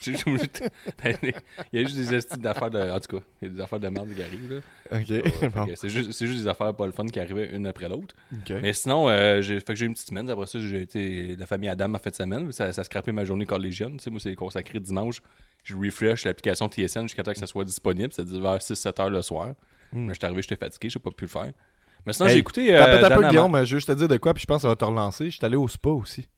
J'ai- 0.00 0.12
Il 1.72 1.80
y 1.80 1.84
a 1.84 1.86
juste 1.86 1.96
des 1.96 2.14
estimes 2.14 2.42
d'affaires 2.42 2.70
de. 2.70 2.78
En 2.90 3.00
tout 3.00 3.16
cas, 3.18 3.24
il 3.42 3.48
y 3.48 3.50
a 3.50 3.54
des 3.54 3.60
affaires 3.60 3.80
de 3.80 3.88
merde 3.88 4.08
qui 4.14 4.22
arrivent, 4.22 4.52
là. 4.52 4.98
Ok. 4.98 5.50
Bon. 5.54 5.66
C'est 5.74 5.88
juste, 5.88 6.12
c'est 6.12 6.26
juste 6.26 6.40
des 6.42 6.48
affaires 6.48 6.74
pas 6.74 6.86
le 6.86 6.92
fun 6.92 7.06
qui 7.06 7.18
arrivaient 7.20 7.50
une 7.54 7.66
après 7.66 7.88
l'autre. 7.88 8.14
Mais 8.50 8.72
sinon, 8.72 9.08
euh, 9.08 9.40
j'ai 9.42 9.58
fait 9.60 9.66
que 9.72 9.74
j'ai 9.76 9.84
eu 9.84 9.88
une 9.88 9.94
petite 9.94 10.08
semaine. 10.08 10.28
Après 10.30 10.46
ça, 10.46 10.58
j'ai 10.60 10.82
été. 10.82 11.36
La 11.36 11.46
famille 11.46 11.68
Adam 11.68 11.88
m'a 11.88 11.98
fait 11.98 12.14
semaine. 12.14 12.50
Ça, 12.52 12.72
ça 12.72 12.80
a 12.82 12.84
scrappé 12.84 13.12
ma 13.12 13.24
journée 13.24 13.46
collégienne. 13.46 13.96
Tu 13.96 14.04
sais, 14.04 14.10
moi, 14.10 14.20
c'est 14.20 14.34
consacré 14.34 14.78
dimanche. 14.80 15.20
Je 15.64 15.74
refresh 15.76 16.24
l'application 16.24 16.68
TSN 16.68 17.02
jusqu'à 17.02 17.22
temps 17.22 17.32
que 17.32 17.38
ça 17.38 17.46
soit 17.46 17.64
disponible. 17.64 18.12
C'est-à-dire 18.12 18.40
vers 18.40 18.58
6-7 18.58 19.00
heures 19.00 19.10
le 19.10 19.22
soir. 19.22 19.48
Hmm. 19.92 20.06
Mais 20.06 20.14
j'étais 20.14 20.26
arrivé, 20.26 20.42
j'étais 20.42 20.56
fatigué, 20.56 20.90
j'ai 20.90 20.98
pas 21.00 21.10
pu 21.10 21.24
le 21.24 21.28
faire. 21.30 21.52
Mais 22.04 22.12
sinon, 22.12 22.28
Hey, 22.28 22.34
j'ai 22.34 22.38
écouté. 22.40 22.66
T'as 22.68 22.88
Euh, 23.02 23.04
un 23.04 23.16
peu, 23.16 23.28
Guillaume. 23.28 23.52
Je 23.56 23.58
veux 23.60 23.64
juste 23.78 23.88
te 23.88 23.92
dire 23.92 24.06
de 24.08 24.16
quoi. 24.16 24.32
Puis 24.34 24.42
je 24.42 24.46
pense 24.46 24.58
que 24.58 24.62
ça 24.62 24.68
va 24.68 24.76
te 24.76 24.84
relancer. 24.84 25.26
Je 25.30 25.36
suis 25.36 25.44
allé 25.44 25.56
au 25.56 25.66
spa 25.66 25.90
aussi. 25.90 26.28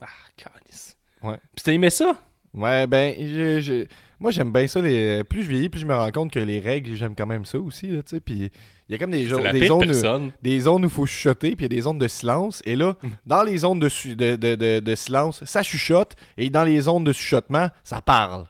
Ah, 0.00 0.06
calice. 0.36 0.96
Ouais. 1.22 1.36
Puis 1.54 1.62
t'as 1.64 1.72
aimé 1.72 1.90
ça? 1.90 2.14
Ouais, 2.58 2.86
ben, 2.86 3.14
j'ai- 3.18 3.60
j'ai- 3.62 3.88
moi 4.20 4.30
j'aime 4.30 4.52
bien 4.52 4.66
ça. 4.66 4.80
Les... 4.80 5.22
Plus 5.24 5.42
je 5.44 5.48
vieillis, 5.48 5.68
plus 5.68 5.80
je 5.80 5.86
me 5.86 5.94
rends 5.94 6.10
compte 6.10 6.32
que 6.32 6.38
les 6.40 6.58
règles, 6.60 6.94
j'aime 6.96 7.14
quand 7.14 7.26
même 7.26 7.44
ça 7.44 7.58
aussi. 7.58 7.86
Là, 7.88 8.02
tu 8.02 8.10
sais. 8.16 8.20
puis 8.20 8.50
il 8.88 8.92
y 8.92 8.94
a 8.94 8.98
comme 8.98 9.10
des, 9.10 9.26
jo- 9.26 9.38
des 9.52 9.66
zones, 9.66 9.84
personne. 9.86 10.32
des 10.42 10.60
zones 10.60 10.84
où 10.84 10.88
il 10.88 10.90
faut 10.92 11.06
chuchoter, 11.06 11.54
puis 11.56 11.66
il 11.66 11.72
y 11.72 11.76
a 11.76 11.76
des 11.76 11.82
zones 11.82 11.98
de 11.98 12.08
silence. 12.08 12.62
Et 12.64 12.74
là, 12.74 12.96
dans 13.26 13.42
les 13.42 13.58
zones 13.58 13.78
de, 13.80 13.88
su- 13.88 14.16
de, 14.16 14.36
de- 14.36 14.80
de- 14.80 14.94
silence, 14.94 15.44
ça 15.44 15.62
chuchote. 15.62 16.16
Et 16.36 16.50
dans 16.50 16.64
les 16.64 16.80
zones 16.80 17.04
de 17.04 17.12
chuchotement, 17.12 17.68
ça 17.84 18.00
parle. 18.00 18.46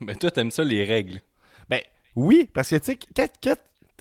Mais 0.00 0.14
toi, 0.14 0.30
t'aimes 0.30 0.50
ça, 0.50 0.64
les 0.64 0.84
règles. 0.84 1.20
Ben, 1.68 1.80
oui, 2.16 2.48
parce 2.52 2.70
que, 2.70 2.76
tu 2.76 2.92
sais, 2.92 2.98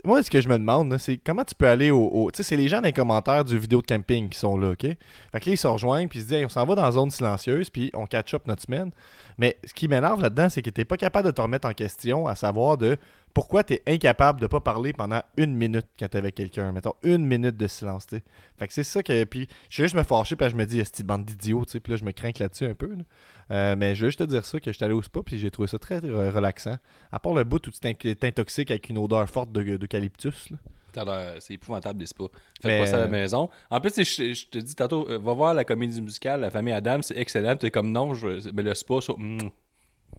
moi, 0.05 0.21
ce 0.21 0.29
que 0.29 0.41
je 0.41 0.49
me 0.49 0.57
demande, 0.57 0.97
c'est 0.97 1.17
comment 1.17 1.45
tu 1.45 1.55
peux 1.55 1.67
aller 1.67 1.89
au. 1.91 2.29
Tu 2.33 2.37
sais, 2.37 2.43
c'est 2.43 2.57
les 2.57 2.67
gens 2.67 2.77
dans 2.77 2.87
les 2.87 2.93
commentaires 2.93 3.45
du 3.45 3.57
vidéo 3.57 3.81
de 3.81 3.85
camping 3.85 4.29
qui 4.29 4.37
sont 4.37 4.57
là, 4.57 4.71
OK? 4.71 4.81
Fait 4.81 4.97
que 5.39 5.45
là, 5.45 5.53
ils 5.53 5.57
se 5.57 5.67
rejoignent, 5.67 6.07
puis 6.07 6.19
ils 6.19 6.23
se 6.23 6.27
disent, 6.27 6.37
Hey, 6.37 6.45
on 6.45 6.49
s'en 6.49 6.65
va 6.65 6.75
dans 6.75 6.83
la 6.83 6.91
zone 6.91 7.09
silencieuse, 7.09 7.69
puis 7.69 7.89
on 7.93 8.05
catch 8.05 8.33
up 8.33 8.43
notre 8.45 8.63
semaine. 8.63 8.91
Mais 9.37 9.57
ce 9.65 9.73
qui 9.73 9.87
m'énerve 9.87 10.21
là-dedans, 10.21 10.49
c'est 10.49 10.61
que 10.61 10.69
tu 10.69 10.81
n'es 10.81 10.85
pas 10.85 10.97
capable 10.97 11.27
de 11.27 11.31
te 11.31 11.41
remettre 11.41 11.67
en 11.67 11.73
question, 11.73 12.27
à 12.27 12.35
savoir 12.35 12.77
de 12.77 12.97
pourquoi 13.33 13.63
tu 13.63 13.73
es 13.73 13.83
incapable 13.87 14.39
de 14.39 14.47
pas 14.47 14.59
parler 14.59 14.93
pendant 14.93 15.21
une 15.37 15.55
minute 15.55 15.87
quand 15.97 16.07
tu 16.07 16.17
avec 16.17 16.35
quelqu'un. 16.35 16.71
Mettons, 16.71 16.93
une 17.03 17.25
minute 17.25 17.57
de 17.57 17.67
silence, 17.67 18.05
tu. 18.05 18.21
Fait 18.57 18.67
que 18.67 18.73
c'est 18.73 18.83
ça 18.83 19.01
que. 19.01 19.23
Puis 19.23 19.47
je 19.69 19.81
vais 19.81 19.87
juste 19.87 19.95
me 19.95 20.03
fâcher, 20.03 20.35
puis 20.35 20.49
je 20.49 20.55
me 20.55 20.65
dis, 20.65 20.79
est 20.79 21.03
bande 21.03 21.25
d'idiots, 21.25 21.65
tu 21.65 21.71
sais. 21.71 21.79
Puis 21.79 21.93
là, 21.93 21.97
je 21.97 22.05
me 22.05 22.11
crains 22.11 22.31
là-dessus 22.37 22.65
un 22.65 22.75
peu. 22.75 22.87
là. 22.87 23.03
Euh, 23.51 23.75
mais 23.77 23.95
je 23.95 24.01
veux 24.03 24.09
juste 24.09 24.19
te 24.19 24.23
dire 24.23 24.45
ça, 24.45 24.59
que 24.59 24.71
je 24.71 24.75
suis 24.75 24.83
allé 24.85 24.93
au 24.93 25.01
spa, 25.01 25.21
puis 25.23 25.37
j'ai 25.37 25.51
trouvé 25.51 25.67
ça 25.67 25.77
très 25.79 25.99
relaxant. 25.99 26.77
À 27.11 27.19
part 27.19 27.33
le 27.33 27.43
bout 27.43 27.65
où 27.67 27.71
tu 27.71 27.79
t'in- 27.79 27.93
t'intoxiques 27.93 28.71
avec 28.71 28.89
une 28.89 28.97
odeur 28.97 29.27
forte 29.29 29.51
de- 29.51 29.77
d'eucalyptus. 29.77 30.49
l'air- 30.95 31.35
C'est 31.39 31.55
épouvantable, 31.55 31.99
les 31.99 32.05
spas. 32.05 32.27
Faites 32.61 32.65
Mais, 32.65 32.79
pas 32.79 32.85
ça 32.87 32.95
à 32.95 32.99
la 32.99 33.05
euh, 33.05 33.09
maison. 33.09 33.49
En 33.71 33.81
plus, 33.81 33.95
je, 33.97 34.33
je 34.33 34.45
te 34.47 34.57
dis 34.59 34.75
tantôt, 34.75 35.09
euh, 35.09 35.17
va 35.19 35.33
voir 35.33 35.53
la 35.53 35.65
comédie 35.65 36.01
musicale, 36.01 36.41
La 36.41 36.49
famille 36.51 36.73
Adam, 36.73 37.01
c'est 37.01 37.17
excellent. 37.17 37.55
T'es 37.57 37.71
comme 37.71 37.91
non, 37.91 38.13
je- 38.13 38.49
mais 38.53 38.61
le 38.63 38.73
spa, 38.75 39.01
ça, 39.01 39.13
mm, 39.17 39.49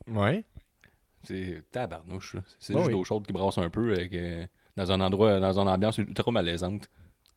Ouais. 0.09 0.45
c'est 1.23 1.63
tabarnouche. 1.71 2.37
C'est 2.59 2.75
Ah 2.75 2.79
juste 2.79 2.89
oui. 2.89 2.93
d'eau 2.93 3.05
chaude 3.05 3.27
qui 3.27 3.33
brasse 3.33 3.57
un 3.59 3.71
peu 3.71 3.93
avec, 3.93 4.13
euh, 4.15 4.47
dans 4.77 4.91
un 4.93 5.01
endroit, 5.01 5.39
dans 5.41 5.59
une 5.59 5.69
ambiance 5.69 5.99
ultra 5.99 6.31
malaisante. 6.33 6.89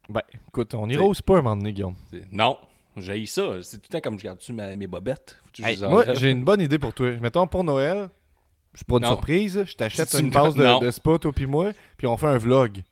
Ben, 0.10 0.22
écoute, 0.48 0.74
on 0.74 0.90
ira 0.90 1.04
au 1.04 1.14
spa 1.14 1.34
un 1.34 1.42
moment 1.42 1.58
donné, 1.58 1.74
Guillaume. 1.74 1.96
Non, 2.32 2.58
j'ai 2.98 3.26
ça. 3.26 3.62
C'est 3.64 3.78
tout 3.78 3.84
le 3.90 3.94
temps 3.94 4.02
comme 4.02 4.20
je 4.20 4.24
garde-tu 4.24 4.54
mes 4.54 4.88
bobettes? 4.88 5.38
Hey, 5.60 5.78
moi, 5.82 6.14
j'ai 6.14 6.32
une 6.32 6.44
bonne 6.44 6.62
idée 6.62 6.80
pour 6.80 6.94
toi. 6.94 7.12
Mettons, 7.22 7.48
pour 7.48 7.64
Noël, 7.64 8.10
c'est 8.74 8.86
pas 8.88 8.96
une 8.98 9.04
Non. 9.04 9.10
surprise, 9.10 9.64
je 9.66 9.74
t'achète 9.76 10.14
une 10.20 10.32
passe 10.32 10.54
de, 10.54 10.64
non. 10.64 10.80
de 10.80 10.92
spa, 10.92 11.18
toi 11.18 11.32
puis 11.34 11.46
moi, 11.48 11.72
puis 11.98 12.06
on 12.08 12.16
fait 12.18 12.28
un 12.28 12.38
vlog. 12.38 12.84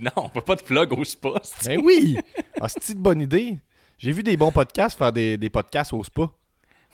non, 0.00 0.10
on 0.16 0.28
peut 0.28 0.40
pas 0.40 0.56
de 0.56 0.62
plug 0.62 0.92
au 0.98 1.04
spa. 1.04 1.34
c'est- 1.42 1.68
Ben 1.68 1.80
oui! 1.84 2.18
Ah, 2.60 2.68
c'est 2.68 2.92
une 2.94 3.00
bonne 3.00 3.20
idée. 3.20 3.58
J'ai 3.98 4.12
vu 4.12 4.22
des 4.22 4.36
bons 4.36 4.50
podcasts 4.50 4.96
faire 4.98 5.12
des, 5.12 5.36
des 5.36 5.50
podcasts 5.50 5.92
au 5.92 6.02
spa. 6.02 6.22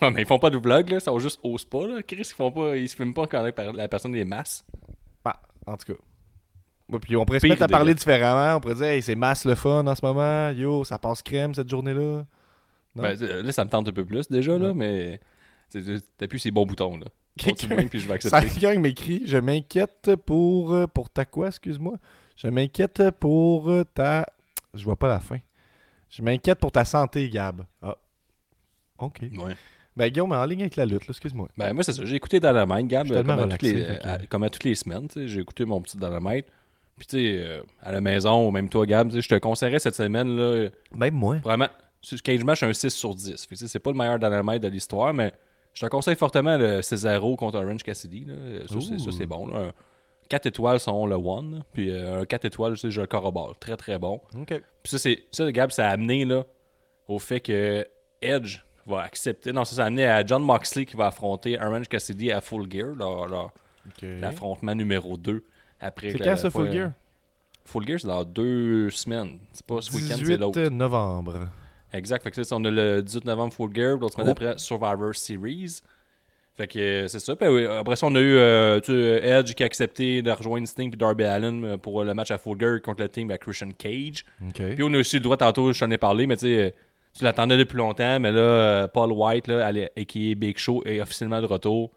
Ouais, 0.03 0.11
mais 0.11 0.23
ils 0.23 0.27
font 0.27 0.39
pas 0.39 0.51
de 0.51 0.59
vlog, 0.59 0.91
là. 0.91 0.97
Ils 0.99 1.01
sont 1.01 1.19
juste 1.19 1.41
au 1.43 1.57
spa, 1.57 1.87
là. 1.87 2.03
Chris, 2.03 2.17
ils 2.19 2.25
font 2.25 2.51
pas. 2.53 2.77
Ils 2.77 2.89
se 2.89 2.97
filment 2.97 3.15
pas 3.15 3.27
quand 3.27 3.43
la 3.43 3.89
personne 3.89 4.15
est 4.15 4.25
masse. 4.25 4.65
Bah, 5.25 5.41
en 5.67 5.77
tout 5.77 5.95
cas. 5.95 5.99
Ouais, 6.91 6.99
puis 6.99 7.17
on 7.17 7.25
pourrait 7.25 7.41
se 7.41 7.47
mettre 7.47 7.63
à 7.63 7.69
parler 7.69 7.95
différemment. 7.95 8.57
On 8.57 8.61
pourrait 8.61 8.75
dire, 8.75 8.85
hey, 8.85 9.03
c'est 9.03 9.15
masse 9.15 9.45
le 9.47 9.55
fun 9.55 9.87
en 9.87 9.95
ce 9.95 10.05
moment. 10.05 10.51
Yo, 10.51 10.85
ça 10.85 10.99
passe 10.99 11.23
crème 11.23 11.55
cette 11.55 11.71
journée-là. 11.71 12.25
Ben, 13.03 13.17
euh, 13.23 13.43
là, 13.43 13.53
ça 13.53 13.65
me 13.65 13.71
tente 13.71 13.89
un 13.89 13.93
peu 13.93 14.05
plus 14.05 14.29
déjà, 14.29 14.59
là, 14.59 14.73
mais. 14.75 15.21
c'est- 15.69 15.83
T'appuies 16.17 16.41
ces 16.41 16.51
bons 16.51 16.67
boutons, 16.67 16.97
là. 16.97 17.07
Quelqu'un- 17.39 17.69
Continue, 17.69 17.89
puis 17.89 18.01
je 18.01 18.09
vais 18.09 18.15
accepter. 18.15 18.49
Quelqu'un 18.49 18.81
m'écrit 18.81 19.23
Je 19.27 19.37
m'inquiète 19.37 20.11
pour. 20.25 20.73
euh, 20.73 20.87
Pour 20.87 21.11
ta 21.11 21.25
quoi, 21.25 21.49
excuse-moi? 21.49 21.97
Je 22.37 22.49
m'inquiète 22.49 23.11
pour 23.21 23.71
euh, 23.71 23.85
ta. 23.85 24.27
Je 24.75 24.85
vois 24.85 24.97
pas 24.97 25.09
la 25.09 25.21
fin. 25.21 25.39
Je 26.09 26.23
m'inquiète 26.23 26.59
pour 26.59 26.73
ta 26.73 26.85
santé, 26.85 27.29
Gab. 27.29 27.63
Ah. 27.83 27.97
Ok. 28.99 29.21
Ouais. 29.37 29.55
Ben, 29.97 30.09
Guillaume 30.11 30.33
en 30.33 30.45
ligne 30.45 30.61
avec 30.63 30.77
la 30.77 30.85
lutte, 30.87 31.05
excuse-moi. 31.09 31.49
Ben, 31.57 31.73
moi, 31.73 31.83
c'est 31.83 31.93
ça. 31.93 32.05
J'ai 32.05 32.17
écouté 32.17 32.39
Dynamite, 32.41 32.87
Gab, 32.87 33.09
comme, 33.09 33.31
à 33.31 33.37
toutes 33.49 33.63
les, 33.63 33.73
relaxé, 33.73 33.99
que- 34.03 34.09
à- 34.09 34.19
comme 34.27 34.43
à 34.43 34.51
toutes 34.51 34.65
les 34.65 34.75
semaines. 34.75 35.09
J'ai 35.15 35.41
écouté 35.41 35.65
mon 35.65 35.81
petit 35.81 35.97
Dynamite. 35.97 36.47
Puis, 36.97 37.07
tu 37.07 37.17
sais, 37.19 37.37
euh, 37.43 37.63
à 37.83 37.93
la 37.93 38.01
maison, 38.01 38.47
ou 38.47 38.51
même 38.51 38.69
toi, 38.71 38.87
Gab, 38.87 39.11
je 39.13 39.29
te 39.29 39.35
conseillerais 39.37 39.79
cette 39.79 39.95
semaine, 39.95 40.37
là, 40.37 40.69
Même 40.95 41.15
moi. 41.15 41.37
vraiment, 41.39 41.69
Cage 42.23 42.45
Match, 42.45 42.63
un 42.63 42.73
6 42.73 42.91
sur 42.91 43.15
10. 43.15 43.31
Fait 43.31 43.35
que, 43.35 43.49
tu 43.51 43.57
sais, 43.57 43.69
c'est 43.69 43.79
pas 43.79 43.91
le 43.91 43.97
meilleur 43.97 44.19
Dynamite 44.19 44.63
de 44.63 44.69
l'histoire, 44.69 45.13
mais 45.13 45.33
je 45.75 45.85
te 45.85 45.91
conseille 45.91 46.17
fortement 46.17 46.57
le 46.57 46.83
Cesaro 46.83 47.37
contre 47.37 47.59
Orange 47.59 47.83
Cassidy. 47.83 48.25
Là. 48.27 48.35
Ça, 48.69 48.77
c'est- 49.13 49.27
bon. 49.27 49.47
Là. 49.49 49.59
Un 49.59 49.73
4 50.29 50.47
étoiles 50.47 50.81
sont 50.81 51.07
le 51.07 51.15
one. 51.17 51.63
Puis 51.73 51.91
euh, 51.91 52.23
un 52.23 52.25
4 52.25 52.45
étoiles, 52.47 52.77
je 52.77 53.01
le 53.01 53.07
corrobore. 53.07 53.57
Très, 53.59 53.77
très 53.77 53.99
bon. 53.99 54.21
Puis 54.83 54.91
ça, 54.91 54.99
c'est, 54.99 55.25
ça, 55.31 55.51
Gab, 55.53 55.71
ça 55.71 55.89
a 55.89 55.93
amené 55.93 56.25
là, 56.25 56.45
au 57.09 57.19
fait 57.19 57.41
que 57.41 57.87
Edge 58.23 58.59
va 58.87 59.03
accepter. 59.03 59.53
Non, 59.53 59.65
ça, 59.65 59.77
ça 59.77 59.83
a 59.85 59.87
amené 59.87 60.07
à 60.07 60.25
John 60.25 60.43
Moxley 60.43 60.85
qui 60.87 60.97
va 60.97 61.07
affronter 61.09 61.59
Orange 61.61 61.89
Cassidy 61.89 62.31
à 62.33 62.41
Full 62.41 62.71
Gear, 62.71 62.95
l'affrontement 64.03 64.75
numéro 64.75 65.17
2. 65.17 65.45
Après 65.81 66.13
C'est 66.13 66.19
quand 66.19 66.37
ça, 66.37 66.51
Full 66.51 66.73
Gear? 66.73 66.93
Full 67.65 67.87
Gear, 67.87 68.01
c'est 68.01 68.09
dans 68.09 68.25
deux 68.25 68.91
semaines. 68.91 69.39
C'est 69.53 69.67
pas 69.67 69.81
ce 69.83 69.93
week-end, 69.93 70.15
c'est 70.17 70.21
18 70.23 70.37
l'autre. 70.39 70.61
novembre. 70.69 71.49
Exact. 71.93 72.23
Fait 72.23 72.31
que 72.31 72.43
ça, 72.43 72.57
on 72.57 72.65
a 72.65 72.71
le 72.71 73.03
18 73.03 73.25
novembre 73.25 73.53
Full 73.55 73.75
Gear, 73.75 73.97
l'autre 73.99 74.15
semaine 74.15 74.29
Oh. 74.29 74.33
après 74.33 74.55
Survivor 74.59 75.15
Series. 75.15 75.81
Fait 76.57 76.67
que 76.67 76.79
euh, 76.79 77.09
c'est 77.09 77.19
ça. 77.21 77.37
Puis, 77.37 77.47
oui, 77.49 77.67
après 77.67 77.97
ça, 77.97 78.07
on 78.07 78.15
a 78.15 78.21
eu 78.21 78.37
euh, 78.37 78.81
tu 78.81 78.93
sais, 78.93 79.29
Edge 79.29 79.53
qui 79.55 79.63
a 79.63 79.67
accepté 79.67 80.23
de 80.23 80.31
rejoindre 80.31 80.67
Sting 80.67 80.93
et 80.93 80.97
Darby 80.97 81.25
Allen 81.25 81.65
euh, 81.65 81.77
pour 81.77 82.03
le 82.03 82.15
match 82.15 82.31
à 82.31 82.39
Full 82.39 82.59
Gear 82.59 82.81
contre 82.81 83.03
le 83.03 83.09
team 83.11 83.31
à 83.31 83.37
Christian 83.39 83.71
Cage. 83.77 84.25
Puis 84.75 84.83
on 84.83 84.93
a 84.95 84.99
aussi 84.99 85.17
le 85.17 85.23
droit, 85.23 85.37
tantôt, 85.37 85.73
je 85.73 85.79
t'en 85.81 85.91
ai 85.91 85.99
parlé, 85.99 86.27
mais 86.27 86.37
tu 86.37 86.47
sais, 86.47 86.59
euh, 86.59 86.71
tu 87.17 87.25
l'attendais 87.25 87.57
depuis 87.59 87.77
longtemps, 87.77 88.19
mais 88.21 88.33
là, 88.33 88.41
euh, 88.41 88.89
Paul 88.89 89.13
White, 89.13 89.49
là, 89.49 89.69
elle 89.69 89.91
est-. 89.97 90.35
Big 90.35 90.57
Show, 90.59 90.83
est 90.87 91.01
officiellement 91.01 91.41
de 91.43 91.47
retour. 91.47 91.91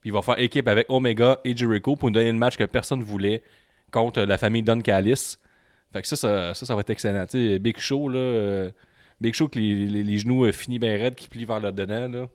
Puis 0.00 0.10
il 0.10 0.12
va 0.12 0.22
faire 0.22 0.38
équipe 0.38 0.66
avec 0.68 0.86
Omega 0.88 1.38
et 1.44 1.56
Jericho 1.56 1.94
pour 1.96 2.08
nous 2.08 2.14
donner 2.14 2.32
le 2.32 2.38
match 2.38 2.56
que 2.56 2.64
personne 2.64 3.02
voulait 3.02 3.42
contre 3.92 4.22
la 4.22 4.38
famille 4.38 4.62
Don 4.62 4.80
Callis. 4.80 5.36
Fait 5.92 6.02
que 6.02 6.08
ça, 6.08 6.16
ça, 6.16 6.54
ça, 6.54 6.66
ça 6.66 6.74
va 6.74 6.80
être 6.80 6.90
excellent. 6.90 7.26
Tu 7.26 7.48
sais, 7.52 7.58
Big 7.58 7.78
Show, 7.78 8.08
là, 8.08 8.18
euh, 8.18 8.70
Big 9.20 9.34
Show, 9.34 9.48
que 9.48 9.58
les, 9.58 9.86
les- 9.86 10.02
les 10.02 10.18
genoux 10.18 10.44
euh, 10.44 10.52
finis 10.52 10.78
bien 10.78 10.96
raides, 10.96 11.14
qui 11.14 11.28
plient 11.28 11.44
vers 11.44 11.60
le 11.60 11.72
dedans, 11.72 12.08
là. 12.08 12.26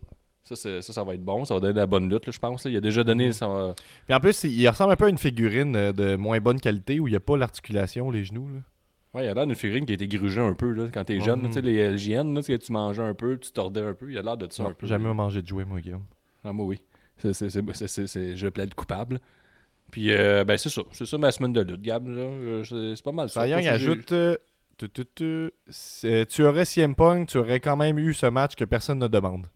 Ça, 0.43 0.55
ça, 0.55 0.81
ça 0.81 1.03
va 1.03 1.15
être 1.15 1.23
bon. 1.25 1.43
Ça 1.43 1.55
va 1.55 1.59
donner 1.59 1.73
de 1.73 1.79
la 1.79 1.88
bonne 1.88 2.07
lutte, 2.07 2.27
là, 2.27 2.31
je 2.31 2.38
pense. 2.38 2.65
là. 2.65 2.69
Il 2.71 2.77
a 2.77 2.81
déjà 2.81 3.03
donné 3.03 3.31
son. 3.31 3.73
Puis 4.05 4.13
en 4.13 4.19
plus, 4.19 4.43
il 4.43 4.51
il 4.61 4.69
ressemble 4.69 4.93
un 4.93 4.95
peu 4.95 5.05
à 5.05 5.09
une 5.09 5.17
figurine 5.17 5.75
euh, 5.75 5.91
de 5.91 6.15
moins 6.15 6.39
bonne 6.39 6.59
qualité 6.59 6.99
où 6.99 7.07
il 7.07 7.11
n'y 7.11 7.17
a 7.17 7.19
pas 7.19 7.36
l'articulation, 7.36 8.11
les 8.11 8.23
genoux. 8.25 8.47
Là. 8.53 8.59
Ouais, 9.15 9.25
il 9.25 9.29
a 9.29 9.33
l'air 9.33 9.47
d'une 9.47 9.55
figurine 9.55 9.86
qui 9.88 9.93
a 9.93 9.95
été 9.95 10.07
grugée 10.07 10.41
un 10.41 10.53
peu 10.53 10.69
là, 10.71 10.88
quand 10.93 11.03
t'es 11.05 11.19
jeune. 11.19 11.39
Mhm. 11.41 11.47
Tu 11.47 11.53
sais, 11.53 11.61
les 11.61 11.89
LGN, 11.89 12.36
là, 12.36 12.41
tu 12.43 12.71
mangeais 12.71 13.01
un 13.01 13.15
peu, 13.15 13.39
tu 13.39 13.51
tordais 13.51 13.81
un 13.81 13.93
peu. 13.95 14.11
Il 14.11 14.17
a 14.19 14.21
l'air 14.21 14.38
de 14.38 14.45
ça 14.51 14.63
un 14.65 14.73
peu. 14.73 14.86
jamais 14.86 15.11
mangé 15.13 15.41
de 15.41 15.47
jouet, 15.47 15.65
moi, 15.65 15.79
Guillaume. 15.81 16.03
Ah, 16.43 16.53
moi, 16.53 16.65
oui. 16.67 16.79
C'est- 17.17 17.33
c'est- 17.33 18.07
c'est- 18.07 18.36
je 18.36 18.47
plaide 18.49 18.75
coupable. 18.75 19.19
Puis, 19.89 20.11
euh, 20.11 20.43
ben, 20.43 20.57
c'est 20.57 20.69
ça. 20.69 20.81
C'est 20.91 21.05
ça 21.05 21.17
ma 21.17 21.31
semaine 21.31 21.53
de 21.53 21.61
lutte, 21.61 21.81
Gab. 21.81 22.07
Euh, 22.07 22.63
C'est, 22.95 23.03
pas 23.03 23.11
mal 23.13 23.29
ça. 23.29 23.47
Ça, 23.47 23.55
que 23.55 23.61
j'ai- 23.63 23.69
ajoute 23.69 24.11
euh, 24.11 24.36
tu, 24.78 24.89
tu, 24.89 25.05
tu, 25.15 26.26
tu 26.28 26.43
aurais 26.45 26.65
CM 26.65 26.95
Punk, 26.95 27.30
tu 27.30 27.38
aurais 27.38 27.59
quand 27.59 27.78
même 27.78 27.97
eu 27.97 28.13
ce 28.13 28.26
match 28.26 28.55
que 28.55 28.65
personne 28.65 28.99
ne 28.99 29.07
demande. 29.07 29.47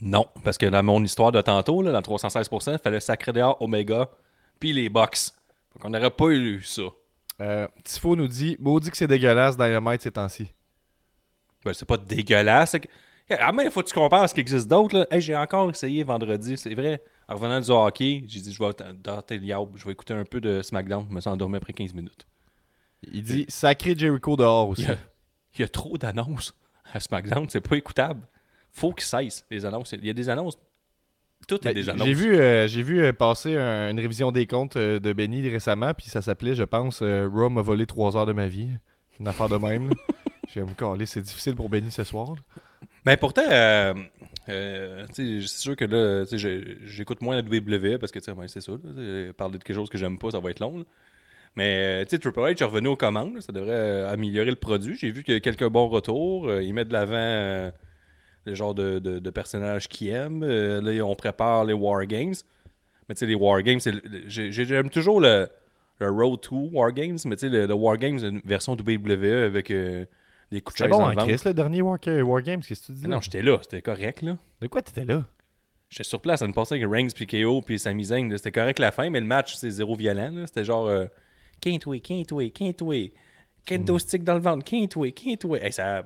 Non, 0.00 0.26
parce 0.42 0.58
que 0.58 0.66
dans 0.66 0.82
mon 0.82 1.02
histoire 1.02 1.32
de 1.32 1.40
tantôt, 1.40 1.82
là, 1.82 1.92
dans 1.92 2.00
316%, 2.00 2.72
il 2.72 2.78
fallait 2.78 3.00
sacrer 3.00 3.32
dehors 3.32 3.60
Omega, 3.62 4.10
puis 4.58 4.72
les 4.72 4.88
Box. 4.88 5.34
Donc, 5.74 5.84
on 5.84 5.90
n'aurait 5.90 6.10
pas 6.10 6.28
eu 6.28 6.62
ça. 6.62 6.82
Euh, 7.40 7.66
Tifo 7.82 8.14
nous 8.14 8.28
dit 8.28 8.56
Maudit 8.60 8.90
que 8.90 8.96
c'est 8.96 9.06
dégueulasse 9.06 9.56
Dynamite 9.56 10.02
ces 10.02 10.12
temps-ci. 10.12 10.52
Ben, 11.64 11.72
c'est 11.72 11.86
pas 11.86 11.96
dégueulasse. 11.96 12.76
Ah, 13.30 13.52
mais 13.52 13.64
il 13.64 13.70
faut 13.70 13.82
que 13.82 13.88
tu 13.88 13.94
compares 13.94 14.24
à 14.24 14.28
ce 14.28 14.34
qui 14.34 14.40
existe 14.40 14.68
d'autre. 14.68 15.08
Hey, 15.10 15.20
j'ai 15.20 15.34
encore 15.34 15.70
essayé 15.70 16.04
vendredi, 16.04 16.56
c'est 16.58 16.74
vrai. 16.74 17.02
En 17.26 17.34
revenant 17.34 17.58
du 17.60 17.70
hockey, 17.70 18.24
j'ai 18.26 18.40
dit 18.40 18.52
je 18.52 18.62
vais 18.62 18.74
tenter 18.74 19.38
le 19.38 19.44
yab, 19.44 19.74
je 19.76 19.84
vais 19.86 19.92
écouter 19.92 20.12
un 20.12 20.24
peu 20.24 20.40
de 20.40 20.60
SmackDown. 20.60 21.06
Je 21.08 21.14
me 21.14 21.20
suis 21.20 21.30
endormi 21.30 21.56
après 21.56 21.72
15 21.72 21.94
minutes. 21.94 22.26
Il 23.12 23.22
dit 23.22 23.44
Sacré 23.48 23.94
Jericho 23.96 24.36
dehors 24.36 24.68
aussi. 24.70 24.82
Il 24.82 24.88
y 24.88 24.92
a, 24.92 24.96
il 25.56 25.60
y 25.60 25.64
a 25.64 25.68
trop 25.68 25.96
d'annonces 25.98 26.54
à 26.92 27.00
SmackDown, 27.00 27.46
c'est 27.48 27.60
pas 27.60 27.76
écoutable. 27.76 28.20
Faut 28.72 28.92
qu'ils 28.92 29.04
cessent 29.04 29.44
les 29.50 29.64
annonces. 29.64 29.92
Il 29.92 30.04
y 30.06 30.10
a 30.10 30.12
des 30.12 30.28
annonces. 30.28 30.58
Tout 31.46 31.56
est 31.56 31.64
Ben, 31.64 31.74
des 31.74 31.88
annonces. 31.90 32.06
J'ai 32.06 32.14
vu, 32.14 32.36
euh, 32.36 32.66
j'ai 32.68 32.82
vu 32.82 33.02
euh, 33.04 33.12
passer 33.12 33.56
un- 33.56 33.90
une 33.90 34.00
révision 34.00 34.32
des 34.32 34.46
comptes 34.46 34.76
euh, 34.76 34.98
de 34.98 35.12
Benny 35.12 35.46
récemment, 35.48 35.92
puis 35.92 36.06
ça 36.08 36.22
s'appelait, 36.22 36.54
je 36.54 36.64
pense, 36.64 37.00
euh, 37.02 37.28
Raw 37.30 37.50
m'a 37.50 37.60
volé 37.60 37.86
3 37.86 38.16
heures 38.16 38.26
de 38.26 38.32
ma 38.32 38.46
vie. 38.48 38.68
Une 39.20 39.28
affaire 39.28 39.48
de 39.48 39.56
même. 39.56 39.90
J'ai 40.54 40.62
me 40.62 40.72
caler, 40.74 41.06
c'est 41.06 41.20
difficile 41.20 41.54
pour 41.54 41.68
Benny 41.68 41.90
ce 41.90 42.04
soir. 42.04 42.30
là. 42.30 42.36
Ben 43.04 43.16
pourtant, 43.18 43.42
euh, 43.50 43.92
euh, 44.48 45.04
c'est 45.12 45.40
sûr 45.42 45.76
que 45.76 45.84
là, 45.84 46.24
j'écoute 46.86 47.20
moins 47.20 47.36
la 47.36 47.42
WWE 47.42 47.98
parce 47.98 48.10
que 48.12 48.18
ben, 48.32 48.48
c'est 48.48 48.60
ça. 48.62 48.72
là, 48.72 49.32
parler 49.34 49.58
de 49.58 49.64
quelque 49.64 49.76
chose 49.76 49.90
que 49.90 49.98
j'aime 49.98 50.18
pas, 50.18 50.30
ça 50.30 50.40
va 50.40 50.50
être 50.50 50.60
long. 50.60 50.78
là. 50.78 50.84
Mais 51.56 52.02
euh, 52.02 52.04
tu 52.04 52.10
sais, 52.10 52.18
Triple 52.18 52.40
H 52.40 52.60
est 52.60 52.64
revenu 52.64 52.88
aux 52.88 52.96
commandes. 52.96 53.34
là, 53.34 53.40
ça 53.40 53.52
devrait 53.52 53.70
euh, 53.72 54.12
améliorer 54.12 54.50
le 54.50 54.56
produit. 54.56 54.96
J'ai 54.96 55.10
vu 55.12 55.22
qu'il 55.22 55.34
y 55.34 55.36
a 55.36 55.40
quelques 55.40 55.68
bons 55.68 55.88
retours. 55.88 56.48
euh, 56.48 56.62
ils 56.62 56.74
mettent 56.74 56.88
de 56.88 56.92
l'avant 56.94 57.72
le 58.46 58.54
genre 58.54 58.74
de, 58.74 58.98
de, 58.98 59.18
de 59.20 59.30
personnages 59.30 59.88
qu'ils 59.88 60.08
aiment. 60.08 60.44
Là, 60.44 61.04
on 61.04 61.14
prépare 61.14 61.64
les 61.64 61.72
War 61.72 62.04
Games. 62.06 62.34
Mais 63.08 63.14
tu 63.14 63.20
sais, 63.20 63.26
les 63.26 63.34
War 63.34 63.62
Games, 63.62 63.80
c'est 63.80 63.92
le- 63.92 64.02
le- 64.04 64.22
j'ai- 64.28 64.50
j'ai- 64.52 64.64
j'aime 64.64 64.90
toujours 64.90 65.20
le, 65.20 65.48
le 66.00 66.10
Road 66.10 66.40
to 66.40 66.70
War 66.72 66.92
Games. 66.92 67.18
Mais 67.26 67.36
tu 67.36 67.40
sais, 67.46 67.48
le, 67.48 67.66
le 67.66 67.74
War 67.74 67.96
Games, 67.98 68.18
une 68.18 68.40
version 68.44 68.74
WWE 68.74 69.44
avec 69.46 69.70
euh, 69.70 70.04
des 70.50 70.60
coups 70.60 70.74
de 70.74 70.78
C'est 70.78 70.84
chaise 70.84 70.90
bon, 70.90 70.98
dans 70.98 71.06
hein, 71.06 71.10
le 71.10 71.20
ventre. 71.20 71.28
Chris, 71.36 71.42
le 71.48 71.54
dernier 71.54 71.82
War, 71.82 71.98
War 72.24 72.42
Games, 72.42 72.60
qu'est-ce 72.66 72.80
que 72.82 72.86
tu 72.86 72.92
dis 72.92 73.02
là? 73.02 73.08
Non, 73.08 73.20
j'étais 73.20 73.42
là. 73.42 73.58
C'était 73.62 73.82
correct, 73.82 74.22
là. 74.22 74.36
De 74.60 74.66
quoi 74.66 74.82
t'étais 74.82 75.04
là? 75.04 75.24
J'étais 75.90 76.04
sur 76.04 76.20
place, 76.20 76.40
ça 76.40 76.48
me 76.48 76.52
passait 76.52 76.74
avec 76.74 76.90
Reigns 76.90 77.08
puis 77.14 77.26
KO 77.26 77.62
puis 77.62 77.78
Sami 77.78 78.04
Zayn. 78.06 78.36
C'était 78.36 78.50
correct 78.52 78.78
la 78.80 78.90
fin, 78.90 79.08
mais 79.10 79.20
le 79.20 79.26
match, 79.26 79.54
c'est 79.54 79.70
zéro 79.70 79.94
violent. 79.94 80.44
C'était 80.46 80.64
genre 80.64 80.86
euh, 80.86 81.06
Can't 81.64 82.82
wait. 82.82 83.12
Kendo 83.64 83.98
stick 83.98 84.22
dans 84.24 84.34
le 84.34 84.40
ventre, 84.40 84.64
wait. 84.96 85.62
Hey, 85.62 85.72
ça... 85.72 86.04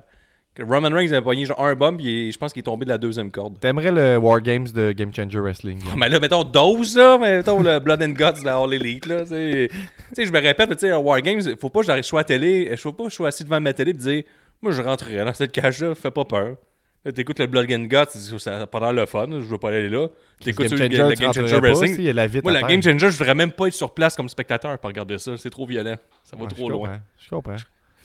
Roman 0.61 0.89
Reigns 0.89 1.11
avait 1.11 1.21
pogné 1.21 1.45
genre 1.45 1.59
un 1.65 1.95
puis 1.95 2.31
je 2.31 2.37
pense 2.37 2.51
qu'il 2.51 2.59
est 2.59 2.63
tombé 2.63 2.83
de 2.85 2.89
la 2.89 2.97
deuxième 2.97 3.31
corde. 3.31 3.59
T'aimerais 3.59 3.91
le 3.91 4.17
War 4.17 4.41
Games 4.41 4.67
de 4.67 4.91
Game 4.91 5.13
Changer 5.13 5.39
Wrestling 5.39 5.79
là. 5.85 5.91
Mais 5.97 6.09
là, 6.09 6.19
mettons 6.19 6.43
dose, 6.43 6.97
là, 6.97 7.17
mais 7.17 7.37
mettons 7.37 7.61
le 7.61 7.79
Blood 7.79 8.03
and 8.03 8.09
Guts 8.09 8.43
dans 8.43 8.65
All 8.65 8.73
Elite, 8.73 9.05
là. 9.05 9.23
Tu 9.23 9.29
sais, 9.29 10.25
je 10.25 10.31
me 10.31 10.41
répète, 10.41 10.69
tu 10.71 10.79
sais, 10.79 10.93
War 10.93 11.21
Games, 11.21 11.41
faut 11.59 11.69
pas 11.69 11.81
que 11.81 11.95
je 11.95 12.01
sois 12.01 12.19
à 12.19 12.23
la 12.23 12.25
télé, 12.25 12.75
faut 12.77 12.91
pas 12.91 13.05
que 13.05 13.09
je 13.09 13.15
sois 13.15 13.29
assis 13.29 13.43
devant 13.43 13.61
ma 13.61 13.73
télé 13.73 13.91
et 13.91 13.93
dire, 13.93 14.23
moi, 14.61 14.71
je 14.73 14.81
rentrerai 14.81 15.23
dans 15.23 15.33
cette 15.33 15.51
cage-là, 15.51 15.95
fais 15.95 16.11
pas 16.11 16.25
peur. 16.25 16.57
Là, 17.05 17.13
t'écoutes 17.13 17.39
le 17.39 17.47
Blood 17.47 17.71
and 17.71 17.83
Guts, 17.85 18.11
tu 18.11 18.17
dis, 18.17 18.39
ça 18.39 18.59
a 18.61 18.67
pas 18.67 18.79
l'air 18.81 18.91
le 18.93 19.05
fun, 19.05 19.27
je 19.31 19.37
veux 19.37 19.57
pas 19.57 19.69
aller 19.69 19.87
là. 19.87 20.09
T'écoutes 20.41 20.67
Game 20.67 20.91
le, 20.91 20.97
Changer, 20.97 21.15
Game 21.15 21.33
Changer 21.33 21.61
pas, 21.61 21.85
il 21.85 22.01
y 22.01 22.09
a 22.09 22.13
la 22.13 22.27
Moi, 22.27 22.51
la. 22.51 22.61
Game 22.63 22.83
Changer, 22.83 23.09
je 23.11 23.17
voudrais 23.17 23.35
même 23.35 23.53
pas 23.53 23.67
être 23.67 23.73
sur 23.73 23.93
place 23.93 24.15
comme 24.17 24.27
spectateur 24.27 24.77
pour 24.77 24.89
regarder 24.89 25.17
ça. 25.17 25.37
C'est 25.37 25.49
trop 25.49 25.65
violent. 25.65 25.95
Ça 26.23 26.35
va 26.35 26.45
trop 26.47 26.67
je 26.67 26.73
loin. 26.73 26.87
comprends, 26.89 27.01
Je 27.17 27.29
comprends. 27.29 27.55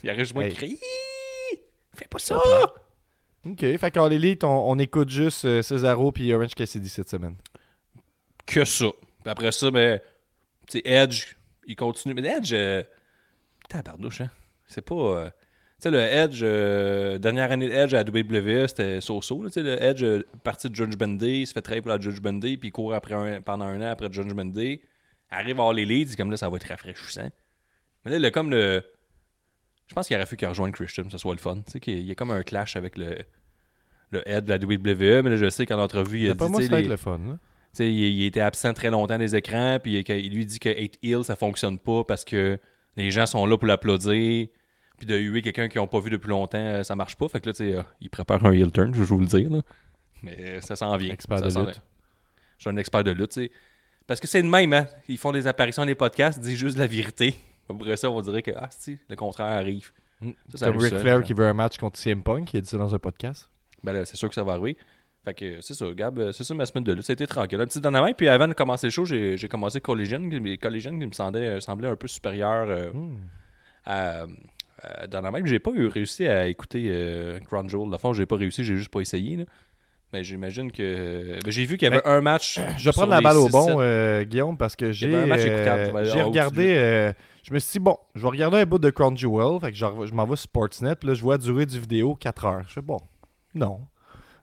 Il 0.05 0.11
arrive 0.11 0.21
juste 0.21 0.35
moi 0.35 0.45
de 0.45 0.51
crier. 0.55 0.79
Fais 1.97 2.07
pas 2.09 2.19
ça! 2.19 2.39
Ok, 3.47 3.61
fait 3.61 3.91
qu'en 3.93 4.11
Elite, 4.11 4.43
on, 4.45 4.71
on 4.71 4.79
écoute 4.79 5.11
juste 5.11 5.45
euh, 5.45 5.61
Cesaro 5.61 6.13
puis 6.13 6.33
Orange 6.33 6.55
Cassidy 6.55 6.89
cette 6.89 7.11
semaine. 7.11 7.37
Que 8.47 8.65
ça. 8.65 8.87
Puis 9.23 9.31
après 9.31 9.53
ça, 9.53 9.71
ben, 9.71 10.01
tu 10.69 10.79
sais, 10.79 10.83
Edge, 10.85 11.35
il 11.67 11.77
continue. 11.77 12.15
Mais 12.15 12.27
Edge, 12.27 12.53
euh, 12.53 12.83
tabarnouche, 13.69 14.21
hein. 14.23 14.31
C'est 14.67 14.83
pas. 14.83 14.95
euh, 14.95 15.31
sais, 15.85 15.91
le 15.91 16.01
Edge, 16.01 16.41
euh, 16.43 17.19
dernière 17.19 17.51
année 17.53 17.69
de 17.69 17.73
Edge 17.73 17.95
à 17.95 18.03
la 18.03 18.11
WWE, 18.11 18.67
c'était 18.69 19.01
so-so. 19.01 19.43
là. 19.43 19.49
Tu 19.51 19.55
sais, 19.55 19.63
le 19.63 19.83
Edge, 19.83 20.03
euh, 20.03 20.23
parti 20.43 20.69
de 20.69 20.75
Judgment 20.75 21.15
Day, 21.15 21.41
il 21.41 21.47
se 21.47 21.53
fait 21.53 21.63
travailler 21.63 21.83
pour 21.83 21.91
la 21.91 22.01
Judgment 22.01 22.35
Day, 22.35 22.57
puis 22.57 22.69
il 22.69 22.73
court 22.73 22.93
après 22.95 23.15
un- 23.15 23.41
pendant 23.41 23.65
un 23.67 23.81
an 23.81 23.91
après 23.91 24.13
Judgment 24.13 24.45
Day. 24.47 24.81
Arrive 25.31 25.57
à 25.59 25.63
avoir 25.63 25.73
les 25.73 25.85
leads, 25.87 26.17
comme 26.17 26.31
là, 26.31 26.37
ça 26.37 26.49
va 26.49 26.57
être 26.57 26.69
rafraîchissant. 26.69 27.29
Mais 28.05 28.11
là, 28.13 28.17
il 28.19 28.25
a 28.25 28.31
comme 28.31 28.51
le. 28.51 28.83
Je 29.89 29.95
pense 29.95 30.07
qu'il 30.07 30.17
aurait 30.17 30.27
fallu 30.27 30.37
qu'il 30.39 30.49
rejoigne 30.49 30.73
Christian, 30.73 31.05
que 31.05 31.11
ce 31.11 31.19
soit 31.19 31.35
le 31.35 31.41
fun. 31.41 31.57
Tu 31.57 31.73
sais, 31.73 31.81
qu'il 31.81 32.01
y 32.01 32.11
a 32.11 32.15
comme 32.15 32.31
un 32.31 32.43
clash 32.43 32.77
avec 32.77 32.97
le, 32.97 33.19
le 34.11 34.29
head 34.29 34.45
de 34.45 34.51
la 34.51 34.59
WWE, 34.59 35.23
mais 35.23 35.31
là, 35.31 35.37
je 35.37 35.51
sais 35.51 35.67
qu'en 35.67 35.79
entrevue, 35.79 36.21
il 36.21 36.31
a 36.31 36.35
pas 36.35 36.47
dit. 36.47 36.53
moi, 36.53 36.61
les- 36.83 36.89
le 36.89 36.97
fun. 36.97 37.21
il, 37.79 37.85
il 37.87 38.25
était 38.27 38.41
absent 38.41 38.73
très 38.73 38.91
longtemps 38.91 39.19
des 39.19 39.35
écrans, 39.37 39.79
puis 39.83 39.99
il, 39.99 40.11
il 40.17 40.35
lui 40.35 40.47
dit 40.47 40.59
que 40.59 40.69
8 40.69 40.99
Hill, 41.03 41.25
ça 41.25 41.37
fonctionne 41.37 41.79
pas 41.79 42.05
parce 42.05 42.25
que 42.25 42.59
les 42.97 43.11
gens 43.11 43.27
sont 43.27 43.45
là 43.47 43.59
pour 43.59 43.67
l'applaudir. 43.67 44.47
Puis 44.99 45.07
de 45.07 45.17
huer 45.17 45.43
quelqu'un 45.43 45.69
qu'ils 45.69 45.81
n'ont 45.81 45.87
pas 45.89 46.01
vu 46.01 46.11
depuis 46.11 46.29
longtemps, 46.29 46.59
euh, 46.59 46.83
ça 46.85 46.95
marche 46.95 47.17
pas. 47.17 47.29
Fait 47.29 47.41
que 47.41 47.47
là, 47.47 47.53
tu 47.53 47.65
sais, 47.69 47.75
euh, 47.77 47.83
il 48.01 48.11
prépare 48.11 48.45
un 48.47 48.53
heel 48.53 48.71
turn, 48.71 48.95
je 48.95 49.01
vais 49.01 49.05
vous 49.05 49.19
le 49.19 49.27
dire. 49.27 49.51
là. 49.51 49.61
Mais 50.23 50.37
euh, 50.41 50.61
ça 50.61 50.77
s'en 50.77 50.97
vient. 50.97 51.13
Expert 51.13 51.39
Ça 51.39 51.45
de 51.45 51.49
lutte. 51.49 51.75
vient. 51.75 51.83
Je 52.59 52.63
suis 52.63 52.71
un 52.71 52.77
expert 52.77 53.03
de 53.05 53.11
lutte, 53.11 53.33
tu 53.33 53.45
sais. 53.45 53.51
Parce 54.07 54.21
que 54.21 54.27
c'est 54.27 54.43
le 54.43 54.49
même, 54.49 54.73
hein. 54.73 54.87
Ils 55.09 55.19
font 55.19 55.33
des 55.33 55.47
apparitions 55.47 55.83
dans 55.83 55.87
les 55.89 55.95
podcasts, 55.95 56.39
ils 56.39 56.45
disent 56.45 56.59
juste 56.59 56.79
la 56.79 56.87
vérité. 56.87 57.35
Après 57.69 57.97
ça, 57.97 58.11
on 58.11 58.21
dirait 58.21 58.43
que, 58.43 58.53
ah, 58.57 58.69
si, 58.71 58.99
le 59.09 59.17
contraire 59.17 59.47
arrive. 59.49 59.91
Ça, 60.51 60.59
ça 60.59 60.67
arrive 60.67 60.81
Ric. 60.81 60.95
Flair 60.99 61.23
qui 61.23 61.33
veut 61.33 61.47
un 61.47 61.55
match 61.55 61.77
contre 61.79 61.99
CM 61.99 62.23
Punk, 62.23 62.53
il 62.55 62.59
a 62.59 62.61
dit 62.61 62.69
ça 62.69 62.77
dans 62.79 62.95
un 62.95 62.99
podcast. 62.99 63.49
Ben 63.83 63.93
là, 63.93 64.05
c'est 64.05 64.17
sûr 64.17 64.29
que 64.29 64.35
ça 64.35 64.45
va 64.45 64.53
arriver. 64.53 64.77
Fait 65.25 65.35
que 65.35 65.61
c'est 65.63 65.73
ça, 65.75 65.87
Gab, 65.93 66.19
euh, 66.19 66.33
c'est 66.33 66.45
ça 66.45 66.55
ma 66.55 66.67
semaine 66.67 66.85
de 66.85 66.93
lutte. 66.93 67.05
C'était 67.07 67.27
tranquille. 67.27 67.59
Un 67.61 67.65
petit 67.67 67.81
dynamite, 67.81 68.17
puis 68.17 68.29
avant 68.29 68.47
de 68.47 68.53
commencer 68.53 68.87
le 68.87 68.91
show, 68.91 69.05
j'ai 69.07 69.49
commencé 69.51 69.81
Collision. 69.81 70.21
Mais 70.21 70.59
Collision 70.59 70.99
qui 70.99 71.07
me 71.07 71.13
semblait, 71.13 71.61
semblait 71.63 71.89
un 71.89 71.97
peu 71.97 72.07
supérieur 72.09 72.67
euh, 72.69 72.93
Hmm. 72.93 73.17
à, 73.87 74.25
à 74.85 75.07
Dynamite. 75.07 75.47
J'ai 75.47 75.59
pas 75.59 75.71
eu 75.75 75.87
réussi 75.87 76.27
à 76.27 76.47
écouter 76.47 76.87
euh, 76.89 77.39
Crown 77.41 77.69
Jewel. 77.69 77.97
Fond, 77.99 78.13
j'ai 78.13 78.27
pas 78.27 78.37
réussi, 78.37 78.65
j'ai 78.65 78.77
juste 78.77 78.91
pas 78.91 79.01
essayé. 79.01 79.37
là. 79.37 79.45
Mais 80.13 80.23
j'imagine 80.23 80.71
que. 80.71 80.83
euh, 80.83 81.39
ben, 81.45 81.51
j'ai 81.51 81.65
vu 81.65 81.77
qu'il 81.77 81.89
y 81.89 81.93
avait 81.93 82.07
un 82.07 82.21
match. 82.21 82.61
Je 82.79 82.85
vais 82.85 82.93
prendre 82.93 83.11
la 83.11 83.21
balle 83.21 83.37
au 83.37 83.49
bon, 83.49 83.77
euh, 83.81 84.23
Guillaume, 84.25 84.57
parce 84.57 84.77
que 84.77 84.93
j'ai 84.93 85.13
euh, 85.13 85.27
aller 85.33 86.05
j'ai 86.11 86.23
haut 86.23 86.29
regardé. 86.29 86.75
euh, 86.77 87.13
je 87.43 87.53
me 87.53 87.59
suis 87.59 87.73
dit, 87.73 87.79
bon, 87.81 87.97
je 88.15 88.23
vais 88.23 88.29
regarder 88.29 88.59
un 88.59 88.65
bout 88.67 88.79
de 88.79 88.91
Crown 88.91 89.17
Jewel. 89.17 89.59
Fait 89.61 89.73
que 89.73 89.77
je, 89.77 89.85
je 90.07 90.15
m'en 90.15 90.25
vais 90.25 90.37
sur 90.37 90.45
Sportsnet. 90.45 90.95
Puis 90.95 91.09
là, 91.09 91.15
je 91.15 91.23
vois 91.23 91.37
durer 91.37 91.67
du 91.67 91.81
vidéo 91.81 92.15
4 92.15 92.45
heures. 92.45 92.63
Je 92.69 92.75
fais, 92.75 92.81
bon, 92.81 92.99
non. 93.55 93.81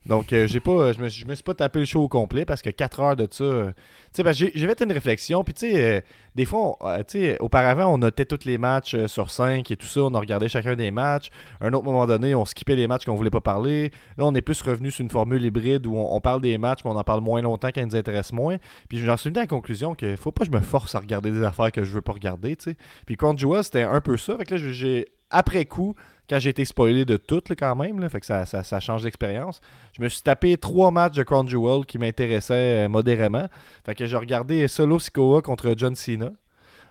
Donc, 0.07 0.33
euh, 0.33 0.47
j'ai 0.47 0.59
pas, 0.59 0.93
je, 0.93 0.99
me, 0.99 1.09
je 1.09 1.25
me 1.25 1.35
suis 1.35 1.43
pas 1.43 1.53
tapé 1.53 1.79
le 1.79 1.85
show 1.85 2.01
au 2.01 2.07
complet 2.07 2.43
parce 2.43 2.61
que 2.61 2.71
4 2.71 2.99
heures 2.99 3.15
de 3.15 3.27
ça. 3.29 3.43
euh, 3.43 3.71
tu 4.13 4.23
sais, 4.23 4.33
j'ai 4.33 4.67
fait 4.67 4.81
une 4.81 4.91
réflexion. 4.91 5.43
Puis, 5.43 5.53
tu 5.53 5.71
sais, 5.71 5.97
euh, 5.97 6.01
des 6.35 6.45
fois, 6.45 6.75
euh, 6.81 6.97
tu 6.99 7.19
sais, 7.19 7.39
auparavant, 7.39 7.93
on 7.93 7.99
notait 7.99 8.25
tous 8.25 8.45
les 8.45 8.57
matchs 8.57 9.05
sur 9.05 9.29
5 9.29 9.69
et 9.69 9.77
tout 9.77 9.85
ça. 9.85 10.01
On 10.01 10.13
a 10.15 10.19
regardé 10.19 10.49
chacun 10.49 10.75
des 10.75 10.89
matchs. 10.89 11.29
À 11.59 11.67
un 11.67 11.73
autre 11.73 11.85
moment 11.85 12.07
donné, 12.07 12.33
on 12.33 12.45
skippait 12.45 12.75
les 12.75 12.87
matchs 12.87 13.05
qu'on 13.05 13.15
voulait 13.15 13.29
pas 13.29 13.41
parler. 13.41 13.91
Là, 14.17 14.25
on 14.25 14.33
est 14.33 14.41
plus 14.41 14.61
revenu 14.63 14.89
sur 14.89 15.01
une 15.01 15.11
formule 15.11 15.43
hybride 15.45 15.85
où 15.85 15.95
on, 15.95 16.19
parle 16.19 16.41
des 16.41 16.57
matchs, 16.57 16.79
mais 16.83 16.91
on 16.91 16.97
en 16.97 17.03
parle 17.03 17.21
moins 17.21 17.41
longtemps 17.41 17.69
quand 17.73 17.81
ils 17.81 17.87
nous 17.87 17.95
intéressent 17.95 18.33
moins. 18.33 18.57
Puis 18.89 18.99
j'en 18.99 19.17
suis 19.17 19.29
venu 19.29 19.39
à 19.39 19.43
la 19.43 19.47
conclusion 19.47 19.93
qu'il 19.93 20.17
faut 20.17 20.31
pas 20.31 20.45
que 20.45 20.51
je 20.51 20.57
me 20.57 20.63
force 20.63 20.95
à 20.95 20.99
regarder 20.99 21.31
des 21.31 21.43
affaires 21.43 21.71
que 21.71 21.83
je 21.83 21.91
veux 21.91 22.01
pas 22.01 22.13
regarder, 22.13 22.55
tu 22.55 22.71
sais. 22.71 22.77
Puis 23.05 23.17
Crown 23.17 23.37
Jewel, 23.37 23.63
c'était 23.63 23.83
un 23.83 24.01
peu 24.01 24.17
ça. 24.17 24.35
Fait 24.37 24.45
que 24.45 24.55
là, 24.55 24.71
j'ai, 24.71 25.05
après 25.32 25.65
coup, 25.65 25.95
quand 26.29 26.39
j'ai 26.39 26.49
été 26.49 26.63
spoilé 26.63 27.03
de 27.03 27.17
tout, 27.17 27.41
là, 27.49 27.55
quand 27.55 27.75
même, 27.75 27.99
là, 27.99 28.07
fait 28.07 28.19
que 28.19 28.25
ça, 28.25 28.45
ça, 28.45 28.63
ça 28.63 28.79
change 28.79 29.03
d'expérience, 29.03 29.59
je 29.97 30.01
me 30.01 30.07
suis 30.07 30.21
tapé 30.21 30.55
trois 30.57 30.91
matchs 30.91 31.15
de 31.15 31.23
Crown 31.23 31.47
Jewel 31.47 31.86
qui 31.86 31.97
m'intéressaient 31.97 32.86
euh, 32.86 32.89
modérément. 32.89 33.47
Fait 33.86 33.95
que 33.95 34.05
j'ai 34.05 34.15
regardé 34.15 34.67
Solo 34.67 34.99
Sikoa 34.99 35.41
contre 35.41 35.73
John 35.75 35.95
Cena. 35.95 36.32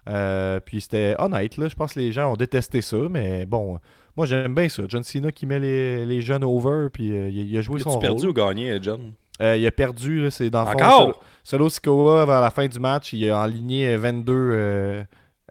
Euh, 0.09 0.61
puis 0.61 0.81
c'était 0.81 1.15
honnête, 1.19 1.57
là. 1.57 1.69
Je 1.69 1.75
pense 1.75 1.95
que 1.95 2.01
les 2.01 2.13
gens 2.13 2.33
ont 2.33 2.37
détesté 2.37 2.83
ça, 2.83 2.99
mais 3.11 3.47
bon, 3.47 3.79
moi 4.17 4.27
j'aime 4.27 4.55
bien 4.55 4.69
ça. 4.69 4.83
John 4.89 5.03
Cena 5.03 5.33
qui 5.33 5.47
met 5.47 5.59
les, 5.59 6.05
les 6.05 6.21
jeunes 6.21 6.45
over, 6.45 6.89
puis 6.93 7.13
euh, 7.13 7.31
il, 7.31 7.57
a 7.57 7.63
joué 7.63 7.81
son 7.81 7.91
rôle. 7.91 8.01
perdu 8.01 8.27
ou 8.27 8.33
gagné, 8.33 8.79
John? 8.83 9.13
Il 9.41 9.67
a 9.67 9.71
perdu, 9.71 10.31
c'est 10.31 10.51
dans 10.51 10.65
le 10.65 10.71
Encore? 10.71 11.01
Solo, 11.01 11.15
Solo 11.45 11.71
Sikoa, 11.71 12.27
vers 12.27 12.43
la 12.43 12.51
fin 12.51 12.69
du 12.69 12.79
match, 12.79 13.15
il 13.15 13.31
a 13.31 13.41
enligné 13.41 13.97
22, 13.97 14.33
euh, 14.35 15.05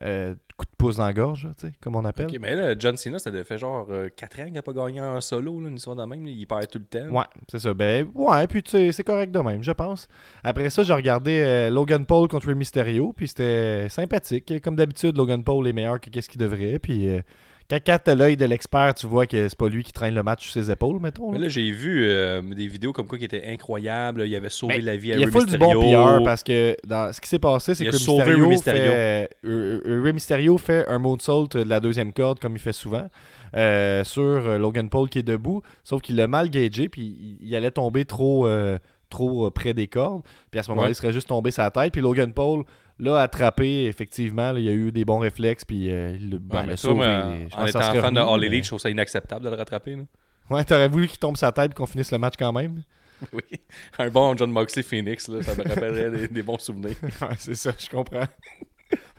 euh, 0.03 0.35
coup 0.59 0.65
de 0.65 0.75
pouce 0.77 0.97
dans 0.97 1.05
la 1.05 1.13
gorge, 1.13 1.47
tu 1.57 1.67
sais, 1.67 1.73
comme 1.81 1.95
on 1.95 2.03
appelle. 2.05 2.27
Ok, 2.27 2.37
mais 2.39 2.55
là, 2.55 2.75
John 2.77 2.97
Cena, 2.97 3.17
ça 3.17 3.31
fait 3.43 3.57
genre 3.57 3.87
4 4.15 4.39
ans 4.39 4.43
qu'il 4.43 4.53
n'a 4.53 4.61
pas 4.61 4.73
gagné 4.73 5.01
en 5.01 5.21
solo, 5.21 5.61
là, 5.61 5.69
une 5.69 5.77
histoire 5.77 5.95
de 5.95 6.03
même. 6.03 6.27
Il 6.27 6.45
perd 6.45 6.67
tout 6.67 6.79
le 6.79 6.85
temps. 6.85 7.09
Ouais, 7.09 7.25
c'est 7.49 7.59
ça. 7.59 7.73
Ben, 7.73 8.07
ouais, 8.13 8.47
puis 8.47 8.61
tu 8.61 8.71
sais, 8.71 8.91
c'est 8.91 9.03
correct 9.03 9.31
de 9.31 9.39
même, 9.39 9.63
je 9.63 9.71
pense. 9.71 10.07
Après 10.43 10.69
ça, 10.69 10.83
j'ai 10.83 10.93
regardé 10.93 11.39
euh, 11.39 11.69
Logan 11.69 12.05
Paul 12.05 12.27
contre 12.27 12.51
Mysterio, 12.51 13.13
puis 13.13 13.27
c'était 13.27 13.87
sympathique. 13.89 14.61
Comme 14.61 14.75
d'habitude, 14.75 15.17
Logan 15.17 15.43
Paul 15.43 15.67
est 15.67 15.73
meilleur 15.73 15.99
que 15.99 16.09
qu'est-ce 16.09 16.29
qu'il 16.29 16.41
devrait. 16.41 16.79
Puis 16.79 17.09
euh, 17.09 17.21
quand, 17.69 17.79
quand 17.85 17.99
t'as 18.03 18.15
l'œil 18.15 18.35
de 18.37 18.45
l'expert, 18.45 18.93
tu 18.95 19.05
vois 19.07 19.27
que 19.27 19.47
c'est 19.47 19.57
pas 19.57 19.69
lui 19.69 19.83
qui 19.83 19.91
traîne 19.93 20.15
le 20.15 20.23
match 20.23 20.49
sur 20.49 20.53
ses 20.53 20.71
épaules, 20.71 20.99
mettons. 20.99 21.31
Mais 21.31 21.37
là. 21.37 21.43
là, 21.43 21.49
j'ai 21.49 21.69
vu 21.71 22.05
euh, 22.07 22.41
des 22.41 22.67
vidéos 22.67 22.93
comme 22.93 23.05
quoi 23.07 23.17
qui 23.17 23.25
étaient 23.25 23.45
incroyables. 23.47 24.23
Il 24.25 24.35
avait 24.35 24.49
sauvé 24.49 24.77
Ben, 24.77 24.85
la 24.85 24.97
vie 24.97 25.11
à 25.13 25.15
Il 25.15 25.19
y 25.21 25.23
a 25.23 25.25
Rey 25.27 25.31
full 25.31 25.45
du 25.45 25.57
bon 25.57 25.73
Mysterio. 25.75 26.17
PR 26.19 26.23
parce 26.23 26.43
que 26.43 26.75
dans 26.85 27.13
ce 27.13 27.21
qui 27.21 27.29
s'est 27.29 27.39
passé, 27.39 27.75
c'est 27.75 27.83
Il 27.85 27.91
que 27.91 27.95
a 27.95 28.23
Rey 28.23 28.35
Mysterio, 28.37 28.43
Rey 28.43 28.49
Mysterio. 28.49 28.81
Fait, 28.81 29.27
euh, 29.45 29.79
euh, 29.85 30.01
Rey 30.03 30.13
Mysterio 30.13 30.57
fait 30.57 30.87
un 30.87 30.97
moonsault 30.97 31.47
de 31.47 31.61
la 31.63 31.79
deuxième 31.79 32.11
corde 32.13 32.39
comme 32.39 32.53
il 32.55 32.59
fait 32.59 32.73
souvent 32.73 33.07
euh, 33.55 34.03
sur 34.03 34.57
Logan 34.59 34.89
Paul 34.89 35.07
qui 35.09 35.19
est 35.19 35.23
debout, 35.23 35.61
sauf 35.83 36.01
qu'il 36.01 36.15
l'a 36.15 36.27
mal 36.27 36.49
gagé 36.49 36.89
puis 36.89 37.01
il, 37.41 37.47
il 37.47 37.55
allait 37.55 37.71
tomber 37.71 38.05
trop, 38.05 38.47
trop 39.09 39.49
près 39.51 39.73
des 39.73 39.87
cordes. 39.87 40.21
Puis 40.51 40.59
à 40.59 40.63
ce 40.63 40.69
moment-là, 40.71 40.87
Ouais. 40.87 40.91
il 40.93 40.95
serait 40.95 41.13
juste 41.13 41.27
tombé 41.27 41.51
sa 41.51 41.69
tête. 41.71 41.91
Puis 41.93 42.01
Logan 42.01 42.33
Paul 42.33 42.63
l'a 42.99 43.21
attrapé, 43.21 43.85
effectivement. 43.85 44.51
là, 44.51 44.59
il 44.59 44.67
a 44.67 44.71
eu 44.71 44.91
des 44.91 45.05
bons 45.05 45.19
réflexes 45.19 45.65
puis 45.65 45.91
euh, 45.91 46.17
il 46.19 46.33
Ouais, 46.33 46.39
ben, 46.41 46.65
l'a 46.65 46.77
ça, 46.77 46.87
sauvé. 46.89 47.05
en 47.05 47.65
étant 47.65 47.79
fan 47.81 48.13
de 48.13 48.19
All 48.19 48.39
mais- 48.39 48.47
Elite, 48.47 48.63
je 48.65 48.69
trouve 48.69 48.79
ça 48.79 48.89
inacceptable 48.89 49.45
de 49.45 49.49
le 49.49 49.55
rattraper. 49.55 49.95
là. 49.95 50.03
Ouais, 50.49 50.63
t'aurais 50.63 50.87
voulu 50.89 51.07
qu'il 51.07 51.19
tombe 51.19 51.37
sa 51.37 51.51
tête 51.51 51.71
et 51.71 51.73
qu'on 51.73 51.85
finisse 51.85 52.11
le 52.11 52.17
match 52.17 52.33
quand 52.37 52.51
même? 52.53 52.83
Oui. 53.33 53.41
Un 53.97 54.09
bon 54.09 54.35
John 54.37 54.49
Moxley 54.49 54.81
Phoenix, 54.81 55.27
là, 55.27 55.43
ça 55.43 55.53
me 55.53 55.67
rappellerait 55.67 56.09
des, 56.19 56.27
des 56.29 56.41
bons 56.41 56.57
souvenirs. 56.57 56.95
Ouais, 57.03 57.35
c'est 57.37 57.53
ça, 57.55 57.71
je 57.77 57.89
comprends. 57.89 58.23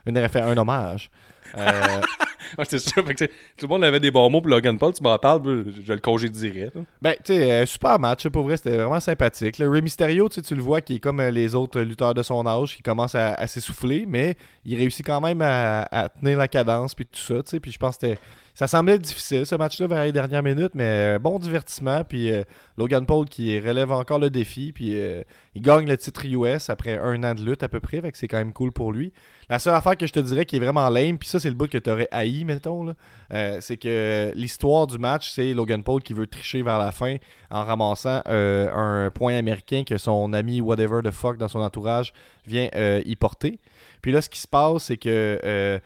Une 0.07 0.17
un 0.17 0.57
hommage. 0.57 1.11
Euh, 1.57 2.01
Ouais, 2.59 2.65
c'est 2.69 2.81
sûr. 2.81 3.05
Que, 3.05 3.13
tout 3.27 3.29
le 3.63 3.69
monde 3.69 3.85
avait 3.85 4.01
des 4.01 4.11
bons 4.11 4.29
mots 4.29 4.41
pour 4.41 4.51
Logan 4.51 4.77
Paul. 4.77 4.93
Tu 4.93 5.05
m'en 5.05 5.17
parles, 5.19 5.41
je, 5.45 5.83
je 5.87 5.93
le 5.93 6.01
congédierais. 6.01 6.73
Ben, 7.01 7.15
tu 7.25 7.33
sais, 7.33 7.53
euh, 7.53 7.65
super 7.65 7.97
match, 8.01 8.27
pour 8.29 8.43
vrai, 8.43 8.57
c'était 8.57 8.77
vraiment 8.77 8.99
sympathique. 8.99 9.59
Le 9.59 9.69
Rey 9.71 9.81
Mysterio, 9.81 10.29
tu 10.29 10.55
le 10.57 10.61
vois, 10.61 10.81
qui 10.81 10.97
est 10.97 10.99
comme 10.99 11.21
euh, 11.21 11.31
les 11.31 11.55
autres 11.55 11.81
lutteurs 11.81 12.13
de 12.13 12.25
son 12.25 12.45
âge, 12.49 12.75
qui 12.75 12.83
commence 12.83 13.15
à, 13.15 13.35
à 13.35 13.47
s'essouffler, 13.47 14.05
mais 14.09 14.35
il 14.65 14.77
réussit 14.77 15.07
quand 15.07 15.21
même 15.21 15.41
à, 15.43 15.83
à 15.93 16.09
tenir 16.09 16.39
la 16.39 16.49
cadence, 16.49 16.93
puis 16.97 17.07
tout 17.07 17.21
ça, 17.21 17.35
tu 17.45 17.51
sais. 17.51 17.61
Puis 17.61 17.71
je 17.71 17.79
pense 17.79 17.97
que 17.99 18.09
c'était- 18.09 18.21
ça 18.55 18.67
semblait 18.67 18.99
difficile, 18.99 19.47
ce 19.47 19.55
match-là, 19.55 19.87
vers 19.87 20.05
les 20.05 20.13
dernières 20.13 20.43
minutes, 20.43 20.73
mais 20.75 21.17
euh, 21.17 21.19
bon 21.19 21.39
divertissement. 21.39 22.05
Puis 22.05 22.31
euh, 22.31 22.43
Logan 22.77 23.07
Paul 23.07 23.27
qui 23.27 23.59
relève 23.59 23.93
encore 23.93 24.19
le 24.19 24.31
défi, 24.31 24.73
puis 24.73 24.99
euh, 25.01 25.23
il 25.55 25.63
gagne 25.63 25.87
le 25.87 25.97
titre 25.97 26.25
US 26.27 26.69
après 26.69 26.99
un 26.99 27.23
an 27.25 27.35
de 27.35 27.43
lutte 27.43 27.63
à 27.63 27.69
peu 27.69 27.81
près, 27.81 28.01
fait 28.01 28.13
que 28.13 28.19
c'est 28.19 28.29
quand 28.29 28.39
même 28.39 28.53
cool 28.53 28.73
pour 28.73 28.93
lui. 28.93 29.13
La 29.49 29.59
seule 29.59 29.75
affaire 29.75 29.97
que 29.97 30.07
je 30.07 30.13
te 30.13 30.21
dirais 30.21 30.45
qui 30.45 30.57
est 30.57 30.61
vraiment 30.61 30.89
lame, 30.91 31.19
puis 31.19 31.29
ça, 31.29 31.41
c'est 31.41 31.49
le 31.49 31.55
bout 31.55 31.71
que 31.71 31.79
tu 31.79 31.91
aurais 31.91 32.09
haï, 32.11 32.45
mettons, 32.45 32.95
euh, 33.33 33.59
c'est 33.61 33.77
que 33.77 34.33
l'histoire 34.35 34.87
du 34.87 34.99
match, 34.99 35.31
c'est 35.31 35.55
Logan 35.55 35.83
Paul 35.83 36.03
qui 36.03 36.13
veut 36.13 36.27
tricher 36.27 36.63
vers 36.63 36.79
la 36.79 36.93
fin 36.93 37.17
en 37.51 37.65
ramassant 37.65 38.23
un 38.27 39.11
point 39.11 39.37
américain 39.37 39.83
que 39.85 39.99
son 39.99 40.33
ami 40.33 40.61
whatever 40.61 41.01
the 41.03 41.11
fuck 41.11 41.37
dans 41.37 41.49
son 41.49 41.61
entourage 41.61 42.13
vient 42.47 42.69
y 43.05 43.17
porter. 43.17 43.59
Puis 44.03 44.13
là, 44.13 44.23
ce 44.23 44.29
qui 44.31 44.41
se 44.41 44.49
passe, 44.49 44.85
c'est 44.85 44.97
que 44.97 45.39
euh, 45.45 45.79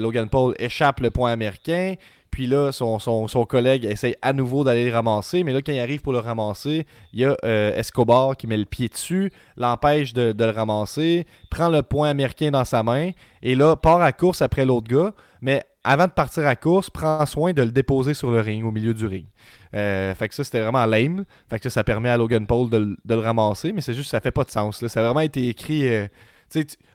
Logan 0.00 0.28
Paul 0.28 0.54
échappe 0.58 1.00
le 1.00 1.10
point 1.10 1.32
américain. 1.32 1.94
Puis 2.30 2.46
là, 2.46 2.70
son, 2.70 2.98
son- 2.98 3.46
collègue 3.46 3.86
essaye 3.86 4.14
à 4.20 4.34
nouveau 4.34 4.62
d'aller 4.62 4.84
le 4.90 4.92
ramasser. 4.94 5.42
Mais 5.42 5.54
là, 5.54 5.62
quand 5.62 5.72
il 5.72 5.80
arrive 5.80 6.02
pour 6.02 6.12
le 6.12 6.18
ramasser, 6.18 6.86
il 7.14 7.20
y 7.20 7.24
a 7.24 7.34
euh, 7.44 7.74
Escobar 7.74 8.36
qui 8.36 8.46
met 8.46 8.58
le 8.58 8.66
pied 8.66 8.88
dessus, 8.88 9.32
l'empêche 9.56 10.12
de, 10.12 10.34
le 10.38 10.50
ramasser, 10.50 11.26
prend 11.50 11.70
le 11.70 11.82
point 11.82 12.10
américain 12.10 12.50
dans 12.50 12.66
sa 12.66 12.82
main 12.82 13.12
et 13.42 13.54
là, 13.54 13.74
part 13.74 14.02
à 14.02 14.12
course 14.12 14.42
après 14.42 14.66
l'autre 14.66 14.86
gars. 14.86 15.14
Mais 15.40 15.64
avant 15.82 16.08
de 16.08 16.10
partir 16.12 16.46
à 16.46 16.56
course, 16.56 16.90
prend 16.90 17.24
soin 17.24 17.54
de 17.54 17.62
le 17.62 17.70
déposer 17.70 18.12
sur 18.12 18.30
le 18.30 18.40
ring, 18.40 18.66
au 18.66 18.70
milieu 18.70 18.92
du 18.92 19.06
ring. 19.06 19.24
Euh, 19.74 20.14
fait 20.14 20.28
que 20.28 20.34
ça, 20.34 20.44
c'était 20.44 20.60
vraiment 20.60 20.84
lame. 20.84 21.24
Fait 21.48 21.58
que 21.58 21.70
ça, 21.70 21.84
permet 21.84 22.10
à 22.10 22.18
Logan 22.18 22.46
Paul 22.46 22.68
de, 22.68 22.96
le- 23.08 23.18
ramasser, 23.18 23.72
mais 23.72 23.80
c'est 23.80 23.94
juste 23.94 24.10
ça 24.10 24.20
fait 24.20 24.30
pas 24.30 24.44
de 24.44 24.50
sens. 24.50 24.86
Ça 24.86 25.00
a 25.00 25.04
vraiment 25.04 25.20
été 25.20 25.48
écrit. 25.48 25.88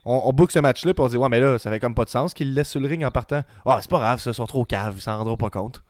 On, 0.06 0.22
on 0.26 0.34
book 0.34 0.52
ce 0.52 0.60
match-là, 0.60 0.94
puis 0.94 1.04
on 1.04 1.08
dit, 1.08 1.18
ouais, 1.18 1.30
mais 1.30 1.40
là, 1.40 1.60
ça 1.60 1.70
fait 1.70 1.80
comme 1.80 1.96
pas 1.96 2.06
de 2.06 2.10
sens 2.10 2.34
qu'il 2.34 2.54
laisse 2.54 2.70
sur 2.70 2.80
le 2.80 2.88
ring 2.88 3.04
en 3.04 3.12
partant. 3.12 3.42
Ah, 3.66 3.80
c'est 3.82 3.90
pas 3.90 4.00
grave, 4.00 4.20
ça, 4.20 4.32
ils 4.32 4.34
sont 4.34 4.46
trop 4.46 4.66
caves, 4.66 4.96
ils 4.98 5.02
s'en 5.02 5.18
rendront 5.18 5.38
pas 5.38 5.50
compte. 5.50 5.84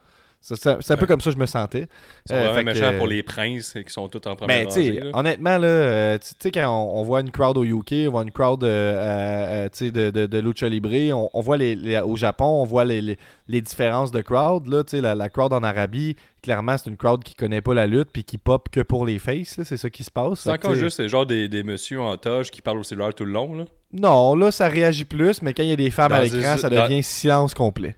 C'est 0.44 0.90
un 0.90 0.96
peu 0.96 1.06
comme 1.06 1.20
ça 1.20 1.30
que 1.30 1.36
je 1.36 1.40
me 1.40 1.46
sentais. 1.46 1.86
Sont 2.28 2.34
Euh, 2.34 2.50
vraiment 2.52 2.72
que, 2.72 2.76
méchants 2.78 2.92
euh, 2.92 2.98
pour 2.98 3.06
les 3.06 3.22
princes 3.22 3.74
qui 3.86 3.92
sont 3.92 4.08
tous 4.08 4.28
en 4.28 4.34
première 4.36 4.56
mais 4.58 4.62
tu 4.64 4.70
rangée. 4.80 4.94
sais, 4.96 5.00
là. 5.04 5.10
honnêtement, 5.14 5.56
là, 5.58 5.68
euh, 5.68 6.18
tu 6.18 6.30
tu 6.30 6.34
sais, 6.42 6.50
quand 6.50 6.68
on, 6.68 6.98
on 7.00 7.02
voit 7.04 7.20
une 7.20 7.30
crowd 7.30 7.56
au 7.56 7.64
UK, 7.64 7.92
on 8.08 8.10
voit 8.10 8.22
une 8.24 8.32
crowd 8.32 8.64
euh, 8.64 9.68
de, 9.80 10.10
de, 10.10 10.26
de 10.26 10.38
Lucha 10.38 10.68
Libre, 10.68 10.90
on, 11.14 11.30
on 11.32 11.40
voit 11.40 11.56
les, 11.56 11.74
les- 11.76 12.00
au 12.00 12.16
Japon, 12.16 12.44
on 12.46 12.64
voit 12.64 12.84
les, 12.84 13.00
les, 13.00 13.18
les 13.48 13.60
différences 13.60 14.10
de 14.10 14.20
crowd. 14.20 14.66
Là, 14.66 14.82
la, 15.00 15.14
la 15.14 15.28
crowd 15.28 15.52
en 15.52 15.62
Arabie, 15.62 16.16
clairement, 16.42 16.76
c'est 16.76 16.90
une 16.90 16.96
crowd 16.96 17.22
qui 17.22 17.34
connaît 17.34 17.60
pas 17.60 17.74
la 17.74 17.86
lutte 17.86 18.08
puis 18.12 18.24
qui 18.24 18.36
pop 18.38 18.68
que 18.70 18.80
pour 18.80 19.06
les 19.06 19.18
faces. 19.20 19.60
C'est 19.64 19.76
ça 19.76 19.90
qui 19.90 20.02
se 20.04 20.10
passe. 20.10 20.40
C'est 20.40 20.50
encore 20.50 20.74
juste 20.74 20.96
c'est 20.96 21.08
genre 21.08 21.26
des, 21.26 21.48
des 21.48 21.62
messieurs 21.62 22.00
en 22.00 22.16
toge 22.16 22.50
qui 22.50 22.62
parlent 22.62 22.78
au 22.78 22.82
cellulaire 22.82 23.14
tout 23.14 23.24
le 23.24 23.32
long. 23.32 23.54
Là. 23.54 23.64
Non, 23.92 24.34
là, 24.34 24.50
ça 24.50 24.68
réagit 24.68 25.04
plus, 25.04 25.42
mais 25.42 25.52
quand 25.54 25.62
il 25.62 25.68
y 25.68 25.72
a 25.72 25.76
des 25.76 25.90
femmes 25.90 26.10
Dans 26.10 26.16
à 26.16 26.22
l'écran, 26.24 26.56
ça 26.56 26.68
dans- 26.70 26.82
devient 26.84 27.02
silence 27.02 27.54
complet. 27.54 27.94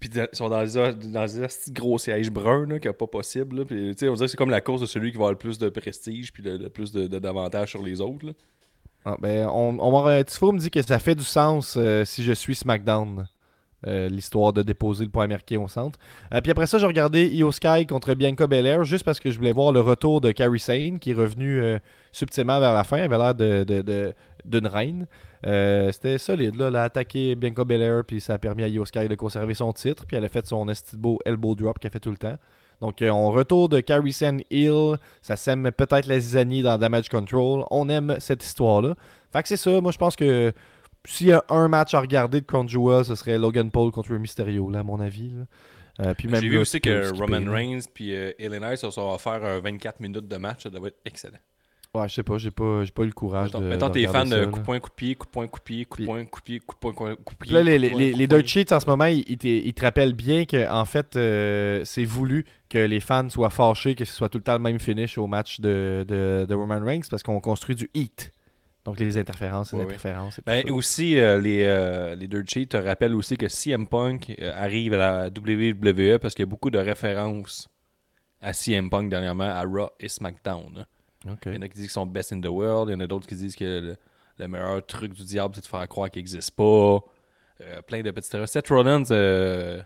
Puis 0.00 0.10
ils 0.14 0.28
sont 0.32 0.48
dans 0.48 0.64
des, 0.64 1.08
dans 1.08 1.26
des 1.26 1.46
gros 1.70 1.98
sièges 1.98 2.30
bruns, 2.30 2.66
là, 2.66 2.78
qui 2.78 2.88
pas 2.88 3.06
possible. 3.06 3.58
Là. 3.58 3.64
Puis, 3.64 3.90
on 3.90 4.14
dirait 4.14 4.16
que 4.16 4.26
c'est 4.26 4.36
comme 4.36 4.50
la 4.50 4.60
course 4.60 4.80
de 4.80 4.86
celui 4.86 5.10
qui 5.10 5.16
va 5.16 5.22
avoir 5.24 5.32
le 5.32 5.38
plus 5.38 5.58
de 5.58 5.68
prestige 5.68 6.32
puis 6.32 6.42
le, 6.42 6.68
plus 6.68 6.92
d'avantages 6.92 7.70
sur 7.70 7.82
les 7.82 8.00
autres. 8.00 8.26
Là. 8.26 8.32
Ah, 9.04 9.16
ben, 9.20 9.46
on, 9.48 9.72
m'aurait- 9.72 10.24
Tifo 10.24 10.52
me 10.52 10.58
dit 10.58 10.70
que 10.70 10.80
ça 10.82 10.98
fait 10.98 11.14
du 11.14 11.24
sens 11.24 11.74
euh, 11.76 12.04
si 12.04 12.22
je 12.22 12.32
suis 12.32 12.54
SmackDown. 12.54 13.26
euh, 13.86 14.08
L'histoire 14.08 14.54
de 14.54 14.62
déposer 14.62 15.04
le 15.04 15.10
point 15.10 15.24
américain 15.24 15.60
au 15.60 15.68
centre. 15.68 15.98
Euh, 16.32 16.40
puis 16.40 16.50
après 16.50 16.66
ça, 16.66 16.78
j'ai 16.78 16.86
regardé 16.86 17.26
Io 17.26 17.52
Sky 17.52 17.86
contre 17.86 18.14
Bianca 18.14 18.46
Belair 18.46 18.82
juste 18.84 19.04
parce 19.04 19.20
que 19.20 19.30
je 19.30 19.36
voulais 19.36 19.52
voir 19.52 19.72
le 19.72 19.80
retour 19.80 20.22
de 20.22 20.32
Carrie 20.32 20.58
Sane 20.58 20.98
qui 20.98 21.10
est 21.10 21.14
revenu 21.14 21.60
euh, 21.62 21.78
subtilement 22.10 22.60
vers 22.60 22.72
la 22.72 22.82
fin. 22.84 22.96
Elle 22.96 23.12
avait 23.12 23.18
l'air 23.18 23.34
de, 23.34 23.64
de- 23.64 23.82
de- 23.82 24.14
d'une 24.46 24.66
reine. 24.66 25.06
Euh, 25.46 25.92
C'était 25.92 26.18
solide. 26.18 26.56
Là. 26.56 26.68
Elle 26.68 26.76
a 26.76 26.82
attaqué 26.84 27.34
Bianca 27.34 27.64
Belair 27.64 28.04
puis 28.04 28.20
ça 28.20 28.34
a 28.34 28.38
permis 28.38 28.62
à 28.62 28.68
Io 28.68 28.84
Sky 28.84 29.08
de 29.08 29.14
conserver 29.14 29.54
son 29.54 29.72
titre. 29.72 30.06
Puis 30.06 30.16
elle 30.16 30.24
a 30.24 30.28
fait 30.28 30.46
son 30.46 30.68
esti 30.68 30.96
beau 30.96 31.18
elbow 31.24 31.54
drop 31.54 31.78
qu'elle 31.78 31.90
fait 31.90 32.00
tout 32.00 32.10
le 32.10 32.16
temps. 32.16 32.36
Donc, 32.80 33.02
euh, 33.02 33.10
on 33.10 33.30
retourne 33.30 33.68
de 33.68 33.80
Carrie 33.80 34.12
Sane 34.12 34.42
Hill. 34.50 34.96
Ça 35.22 35.36
sème 35.36 35.70
peut-être 35.72 36.06
la 36.06 36.18
zizanie 36.18 36.62
dans 36.62 36.76
Damage 36.78 37.08
Control. 37.08 37.64
On 37.70 37.88
aime 37.88 38.16
cette 38.18 38.44
histoire-là. 38.44 38.94
Fait 39.32 39.42
que 39.42 39.48
c'est 39.48 39.56
ça. 39.56 39.80
Moi, 39.80 39.92
je 39.92 39.98
pense 39.98 40.16
que 40.16 40.52
s'il 41.06 41.28
y 41.28 41.32
a 41.32 41.44
un 41.48 41.68
match 41.68 41.94
à 41.94 42.00
regarder 42.00 42.40
de 42.40 42.46
Jewel, 42.66 43.04
ce 43.04 43.14
serait 43.14 43.38
Logan 43.38 43.70
Paul 43.70 43.90
contre 43.90 44.12
Mysterio, 44.14 44.70
là, 44.70 44.80
à 44.80 44.82
mon 44.82 45.00
avis. 45.00 45.30
là. 45.30 45.44
Euh, 46.00 46.14
J'ai 46.18 46.48
vu 46.48 46.58
aussi 46.58 46.80
que 46.80 47.12
Roman. 47.16 47.48
Reigns 47.52 47.82
puis 47.92 48.16
euh, 48.16 48.32
Elena 48.38 48.74
se 48.74 48.90
sont 48.90 49.12
offert 49.12 49.44
un 49.44 49.60
24 49.60 50.00
minutes 50.00 50.26
de 50.26 50.36
match. 50.36 50.64
Ça 50.64 50.70
devait 50.70 50.88
être 50.88 50.98
excellent. 51.04 51.38
Ouais, 51.94 52.08
je 52.08 52.14
sais 52.14 52.22
pas, 52.24 52.38
j'ai 52.38 52.50
pas, 52.50 52.84
j'ai 52.84 52.90
pas 52.90 53.02
eu 53.04 53.06
le 53.06 53.12
courage 53.12 53.46
Mettons, 53.52 53.60
de. 53.60 53.68
mettons 53.68 53.88
de 53.88 53.92
t'es 53.92 54.06
fan 54.08 54.28
de 54.28 54.46
coup 54.46 54.60
poing, 54.60 54.80
coup 54.80 54.88
de 54.88 54.94
pied, 54.94 55.14
coup 55.14 55.26
de 55.26 55.30
poing, 55.30 55.46
coup 55.46 55.60
de 55.60 55.64
pied, 55.64 55.84
coup 55.84 56.02
poing, 56.02 56.24
coup 56.24 56.40
de 56.40 56.44
pied, 56.44 56.58
coup 56.60 56.74
de 56.74 56.80
poing, 56.80 57.14
coup 57.14 57.34
pied. 57.36 57.52
là, 57.52 57.62
les, 57.62 57.78
les, 57.78 58.12
les 58.12 58.26
Dirt. 58.26 58.44
Sheets, 58.44 58.72
en 58.72 58.80
ce 58.80 58.86
moment, 58.86 59.04
ils, 59.04 59.24
ils 59.28 59.38
te, 59.38 59.46
ils 59.46 59.72
te 59.72 59.80
rappellent 59.82 60.12
bien 60.14 60.44
que 60.44 60.68
en 60.68 60.84
fait, 60.86 61.14
euh, 61.14 61.82
c'est 61.84 62.04
voulu 62.04 62.46
que 62.68 62.78
les 62.78 62.98
fans 62.98 63.28
soient 63.28 63.50
fâchés, 63.50 63.94
que 63.94 64.04
ce 64.04 64.12
soit 64.12 64.28
tout 64.28 64.38
le 64.38 64.44
temps 64.44 64.54
le 64.54 64.58
même 64.58 64.80
finish 64.80 65.18
au 65.18 65.28
match 65.28 65.60
de, 65.60 66.04
de, 66.08 66.46
de 66.48 66.54
Roman 66.54 66.80
Reigns 66.84 67.02
parce 67.08 67.22
qu'on 67.22 67.40
construit 67.40 67.76
du 67.76 67.88
heat. 67.94 68.32
Donc 68.84 68.98
les 68.98 69.16
interférences, 69.16 69.72
les 69.72 69.80
interférences. 69.80 70.38
et 70.38 70.42
tout 70.42 70.46
Ben, 70.46 70.70
aussi, 70.70 71.16
euh, 71.18 71.40
les, 71.40 71.62
euh, 71.62 72.16
les 72.16 72.26
Dirt 72.26 72.50
Sheets 72.50 72.66
te 72.66 72.76
rappellent 72.76 73.14
aussi 73.14 73.36
que 73.36 73.48
CM 73.48 73.86
Punk 73.86 74.34
arrive 74.56 74.94
à 74.94 74.96
la 74.96 75.26
WWE 75.28 76.18
parce 76.18 76.34
qu'il 76.34 76.42
y 76.42 76.48
a 76.48 76.50
beaucoup 76.50 76.70
de 76.70 76.78
références 76.78 77.68
à 78.42 78.52
CM 78.52 78.90
Punk 78.90 79.08
dernièrement, 79.08 79.44
à 79.44 79.62
Raw 79.62 79.90
et 80.00 80.08
SmackDown. 80.08 80.84
Il 81.46 81.54
y 81.54 81.56
en 81.58 81.62
a 81.62 81.68
qui 81.68 81.74
disent 81.74 81.84
qu'ils 81.86 81.90
sont 81.90 82.06
best 82.06 82.32
in 82.32 82.40
the 82.40 82.46
world, 82.46 82.88
il 82.90 82.92
y 82.92 82.96
en 82.96 83.00
a 83.00 83.06
d'autres 83.06 83.26
qui 83.26 83.34
disent 83.34 83.56
que 83.56 83.64
le, 83.64 83.96
le 84.38 84.48
meilleur 84.48 84.84
truc 84.84 85.12
du 85.14 85.22
diable, 85.24 85.54
c'est 85.54 85.62
de 85.62 85.66
faire 85.66 85.88
croire 85.88 86.10
qu'il 86.10 86.20
n'existe 86.20 86.50
pas. 86.52 86.98
Euh, 87.60 87.80
plein 87.86 88.02
de 88.02 88.10
petites 88.10 88.34
erreurs. 88.34 88.48
Seth 88.48 88.68
Rollins 88.68 89.04
euh, 89.12 89.80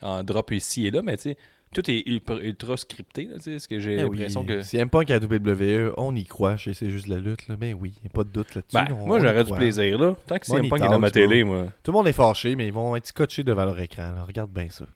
en 0.00 0.24
drop 0.24 0.50
ici 0.52 0.86
et 0.86 0.90
là, 0.90 1.02
mais 1.02 1.16
tu 1.18 1.24
sais, 1.30 1.36
tout 1.72 1.88
est 1.88 2.02
ultra, 2.06 2.76
scripté. 2.76 3.26
là, 3.26 3.36
Parce 3.44 3.66
que 3.66 3.78
j'ai 3.78 4.00
Eh 4.00 4.04
oui, 4.04 4.26
que. 4.46 4.62
Si 4.62 4.76
aime 4.78 4.88
pas 4.88 5.04
qu'à 5.04 5.18
WWE, 5.18 5.92
on 5.98 6.16
y 6.16 6.24
croit. 6.24 6.56
C'est 6.58 6.90
juste 6.90 7.06
la 7.06 7.18
lutte. 7.18 7.46
Là. 7.46 7.56
Ben 7.56 7.76
oui, 7.78 7.92
y 8.02 8.06
a 8.06 8.10
pas 8.10 8.24
de 8.24 8.30
doute 8.30 8.54
là-dessus. 8.54 8.74
Ben, 8.74 9.06
moi, 9.06 9.20
j'aurais 9.20 9.44
du 9.44 9.52
plaisir 9.52 9.98
là. 9.98 10.16
Tant 10.26 10.38
que 10.38 10.50
on 10.50 10.62
y 10.62 10.68
Punk 10.68 10.82
est 10.82 10.88
dans 10.88 10.98
ma 10.98 11.10
télé, 11.10 11.44
moi. 11.44 11.66
Tout 11.82 11.92
le 11.92 11.98
monde 11.98 12.08
est 12.08 12.12
fâché, 12.12 12.56
mais 12.56 12.66
ils 12.66 12.72
vont 12.72 12.96
être 12.96 13.06
scotchés 13.06 13.44
devant 13.44 13.66
leur 13.66 13.78
écran. 13.78 14.10
là. 14.12 14.24
Regarde 14.24 14.50
bien 14.50 14.68
ça. 14.70 14.86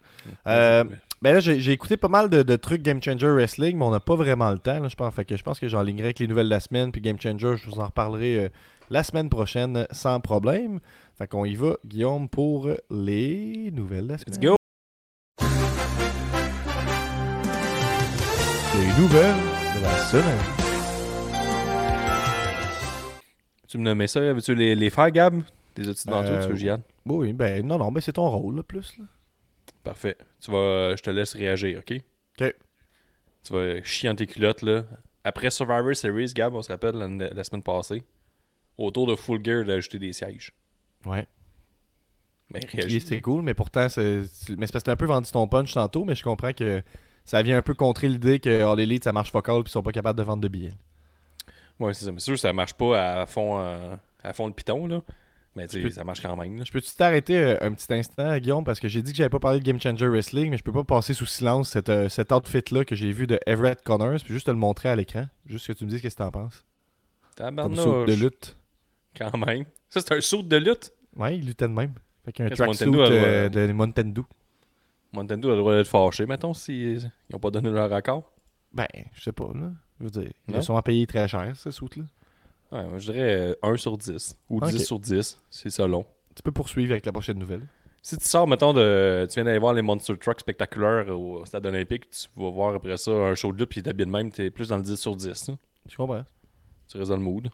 Euh, 0.46 0.84
ben 1.22 1.32
là, 1.32 1.40
j'ai 1.40 1.58
j'ai 1.60 1.72
écouté 1.72 1.96
pas 1.96 2.08
mal 2.08 2.28
de, 2.28 2.42
de 2.42 2.56
trucs 2.56 2.82
Game 2.82 3.02
Changer 3.02 3.28
Wrestling, 3.30 3.76
mais 3.78 3.84
on 3.84 3.90
n'a 3.90 4.00
pas 4.00 4.14
vraiment 4.16 4.50
le 4.50 4.58
temps. 4.58 4.78
là, 4.80 4.88
je 4.88 4.94
pense. 4.96 5.14
Fait 5.14 5.24
que 5.24 5.36
je 5.36 5.42
pense 5.42 5.58
que 5.58 5.68
j'enlignerai 5.68 6.06
avec 6.08 6.18
les 6.18 6.26
nouvelles 6.26 6.46
de 6.46 6.50
la 6.50 6.60
semaine. 6.60 6.92
Puis 6.92 7.00
Game 7.00 7.18
Changer, 7.20 7.54
je 7.56 7.66
vous 7.70 7.80
en 7.80 7.86
reparlerai 7.86 8.44
euh, 8.44 8.48
la 8.90 9.02
semaine 9.02 9.30
prochaine 9.30 9.86
sans 9.90 10.20
problème. 10.20 10.80
Fait 11.16 11.26
qu'on 11.28 11.44
y 11.44 11.54
va, 11.54 11.76
Guillaume, 11.86 12.28
pour 12.28 12.68
les 12.90 13.70
nouvelles 13.72 14.06
de 14.06 14.12
la 14.12 14.18
semaine. 14.18 14.34
Let's 14.40 14.50
go! 14.50 14.56
Les 18.76 19.00
nouvelles 19.00 19.36
de 19.76 19.82
la 19.82 19.96
semaine. 19.98 20.38
Tu 23.68 23.78
me 23.78 23.84
nommais 23.84 24.06
ça, 24.06 24.20
veux-tu 24.20 24.54
les, 24.54 24.74
les 24.74 24.90
faire, 24.90 25.10
Gab? 25.10 25.42
Des 25.76 25.82
venture, 25.84 26.12
Euh, 26.12 26.42
tu 26.44 26.48
veux, 26.50 26.56
Gian? 26.56 26.78
Oui, 27.06 27.32
ben 27.32 27.66
non, 27.66 27.78
non, 27.78 27.90
mais 27.90 28.00
c'est 28.00 28.12
ton 28.12 28.28
rôle, 28.28 28.56
là, 28.56 28.62
plus. 28.62 28.96
Là. 28.98 29.04
Parfait. 29.84 30.16
Tu 30.40 30.50
vas, 30.50 30.96
je 30.96 31.02
te 31.02 31.10
laisse 31.10 31.34
réagir, 31.34 31.78
OK? 31.78 32.00
OK. 32.40 32.54
Tu 33.44 33.52
vas 33.52 33.82
chier 33.84 34.08
en 34.08 34.14
tes 34.16 34.26
culottes, 34.26 34.62
là. 34.62 34.84
Après 35.22 35.50
Survivor 35.50 35.94
Series, 35.94 36.32
Gab, 36.34 36.54
on 36.54 36.62
se 36.62 36.72
rappelle 36.72 36.94
la, 36.96 37.08
la 37.30 37.44
semaine 37.44 37.62
passée, 37.62 38.02
autour 38.78 39.06
de 39.06 39.14
Full 39.14 39.44
Gear, 39.44 39.68
ajouté 39.68 39.98
des 39.98 40.12
sièges. 40.12 40.52
Ouais. 41.06 41.26
Ben, 42.50 42.62
Oui, 42.74 43.00
c'est 43.00 43.20
cool, 43.20 43.42
mais 43.42 43.54
pourtant, 43.54 43.88
c'est 43.88 44.24
c'est- 44.24 44.56
mais 44.56 44.66
c'est 44.66 44.72
parce 44.72 44.82
que 44.82 44.86
t'as 44.86 44.92
un 44.92 44.96
peu 44.96 45.06
vendu 45.06 45.30
ton 45.30 45.46
punch 45.48 45.72
tantôt, 45.72 46.04
mais 46.04 46.14
je 46.14 46.22
comprends 46.22 46.52
que 46.52 46.82
ça 47.24 47.42
vient 47.42 47.56
un 47.58 47.62
peu 47.62 47.74
contrer 47.74 48.08
l'idée 48.08 48.38
que 48.38 48.62
All 48.62 48.78
Elite, 48.80 49.04
ça 49.04 49.12
marche 49.12 49.30
focal 49.32 49.62
puis 49.62 49.70
ils 49.70 49.72
sont 49.72 49.82
pas 49.82 49.92
capables 49.92 50.18
de 50.18 50.24
vendre 50.24 50.42
de 50.42 50.48
billets. 50.48 50.74
Ouais, 51.80 51.92
c'est 51.94 52.04
ça. 52.04 52.12
Mais 52.12 52.20
sûr, 52.20 52.38
ça 52.38 52.52
marche 52.52 52.74
pas 52.74 53.22
à 53.22 53.26
fond, 53.26 53.58
euh, 53.58 53.96
à 54.22 54.32
fond 54.32 54.46
le 54.46 54.52
piton, 54.52 54.86
là. 54.86 55.02
Mais 55.56 55.68
tu 55.68 55.76
sais, 55.76 55.82
peux- 55.82 55.90
ça 55.90 56.02
marche 56.02 56.20
quand 56.20 56.34
même, 56.36 56.56
là. 56.58 56.64
Je 56.64 56.72
peux-tu 56.72 56.92
t'arrêter 56.96 57.36
euh, 57.38 57.56
un 57.60 57.72
petit 57.72 57.92
instant, 57.94 58.36
Guillaume, 58.38 58.64
parce 58.64 58.80
que 58.80 58.88
j'ai 58.88 59.02
dit 59.02 59.12
que 59.12 59.16
j'avais 59.18 59.28
pas 59.30 59.38
parlé 59.38 59.60
de 59.60 59.64
Game 59.64 59.80
Changer 59.80 60.08
Wrestling, 60.08 60.50
mais 60.50 60.56
je 60.58 60.64
peux 60.64 60.72
pas 60.72 60.82
passer 60.84 61.14
sous 61.14 61.26
silence 61.26 61.70
cet, 61.70 61.88
euh, 61.88 62.08
cet 62.08 62.32
outfit-là 62.32 62.84
que 62.84 62.96
j'ai 62.96 63.12
vu 63.12 63.26
de 63.28 63.38
Everett 63.46 63.80
Connors, 63.82 64.18
puis 64.24 64.34
juste 64.34 64.46
te 64.46 64.50
le 64.50 64.56
montrer 64.56 64.88
à 64.88 64.96
l'écran. 64.96 65.26
Juste 65.46 65.68
que 65.68 65.72
tu 65.72 65.84
me 65.84 65.90
dises 65.90 66.00
qu'est-ce 66.02 66.16
que 66.16 66.22
t'en 66.24 66.30
penses. 66.32 66.64
Comme 67.36 67.46
Tabarnouche, 67.56 67.78
saut 67.78 68.04
de 68.04 68.14
lutte. 68.14 68.56
Quand 69.16 69.36
même. 69.46 69.64
Ça, 69.90 70.00
c'est 70.00 70.12
un 70.12 70.20
saut 70.20 70.42
de 70.42 70.56
lutte? 70.56 70.92
Ouais, 71.16 71.38
il 71.38 71.46
luttait 71.46 71.68
de 71.68 71.72
même. 71.72 71.94
Fait 72.24 72.32
qu'un 72.32 72.48
Montendo, 72.66 73.04
elle 73.04 73.12
euh, 73.12 73.48
de 73.48 73.72
Montendo. 73.72 74.24
Nintendo 75.12 75.48
a 75.50 75.52
le 75.52 75.58
droit 75.58 75.74
d'être 75.76 75.86
fâché, 75.86 76.26
mettons, 76.26 76.54
s'ils 76.54 77.08
n'ont 77.32 77.38
pas 77.38 77.50
donné 77.52 77.70
leur 77.70 77.92
accord. 77.92 78.32
Ben, 78.72 78.88
je 79.12 79.22
sais 79.22 79.30
pas, 79.32 79.48
là. 79.54 79.70
Je 80.00 80.04
veux 80.04 80.10
dire, 80.10 80.30
ils 80.48 80.52
Non? 80.52 80.58
ont 80.58 80.62
sûrement 80.62 80.82
payé 80.82 81.06
très 81.06 81.28
cher, 81.28 81.52
ce 81.54 81.70
suit-là. 81.70 82.02
Ouais, 82.74 82.84
moi, 82.84 82.98
je 82.98 83.12
dirais 83.12 83.56
1 83.62 83.76
sur 83.76 83.96
10. 83.96 84.36
Ou 84.50 84.58
Ok. 84.58 84.68
10 84.70 84.84
sur 84.84 84.98
10. 84.98 85.40
C'est 85.48 85.70
ça 85.70 85.86
long. 85.86 86.04
Tu 86.34 86.42
peux 86.42 86.52
poursuivre 86.52 86.92
avec 86.92 87.06
la 87.06 87.12
prochaine 87.12 87.38
nouvelle. 87.38 87.62
Si 88.02 88.18
tu 88.18 88.26
sors, 88.26 88.46
mettons, 88.46 88.74
de. 88.74 89.26
Tu 89.30 89.34
viens 89.36 89.44
d'aller 89.44 89.58
voir 89.58 89.72
les 89.72 89.80
Monster 89.80 90.16
Trucks 90.18 90.40
spectaculaires 90.40 91.08
au 91.08 91.44
stade 91.46 91.64
olympique, 91.64 92.10
tu 92.10 92.26
vas 92.36 92.50
voir 92.50 92.74
après 92.74 92.96
ça 92.98 93.10
un 93.12 93.34
show 93.34 93.50
de 93.52 93.58
lutte, 93.58 93.70
puis 93.70 93.80
bien 93.80 93.92
de 93.94 94.04
même, 94.10 94.30
t'es 94.30 94.50
plus 94.50 94.68
dans 94.68 94.76
le 94.76 94.82
10 94.82 94.96
sur 94.96 95.16
10. 95.16 95.48
là. 95.48 95.54
Je 95.88 95.96
comprends. 95.96 96.24
Tu 96.90 96.98
restes 96.98 97.10
dans 97.10 97.16
le 97.16 97.22
mood. 97.22 97.48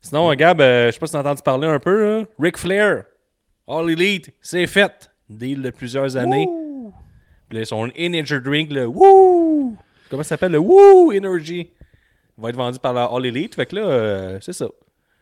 Sinon, 0.00 0.32
Gab, 0.34 0.60
euh, 0.60 0.86
je 0.88 0.92
sais 0.92 0.98
pas 0.98 1.06
si 1.06 1.12
t'as 1.12 1.20
entendu 1.20 1.42
parler 1.42 1.68
un 1.68 1.78
peu, 1.78 2.20
là. 2.20 2.24
Ric 2.38 2.56
Flair, 2.58 3.04
All 3.68 3.90
Elite, 3.90 4.32
c'est 4.40 4.66
fait. 4.66 5.10
Deal 5.28 5.62
de 5.62 5.70
plusieurs 5.70 6.16
années. 6.16 6.48
Puis 7.48 7.58
là, 7.58 7.64
son 7.64 7.90
Energy 7.98 8.40
Drink, 8.40 8.72
le 8.72 8.86
Woo! 8.86 9.76
Comment 10.10 10.22
ça 10.22 10.30
s'appelle? 10.30 10.52
Le 10.52 10.58
Woo 10.58 11.12
Energy. 11.12 11.70
Va 12.38 12.50
être 12.50 12.56
vendu 12.56 12.78
par 12.78 12.92
la 12.92 13.04
All 13.04 13.24
Elite. 13.24 13.54
Fait 13.54 13.66
que 13.66 13.76
là, 13.76 13.82
euh, 13.82 14.38
c'est 14.40 14.52
ça. 14.52 14.66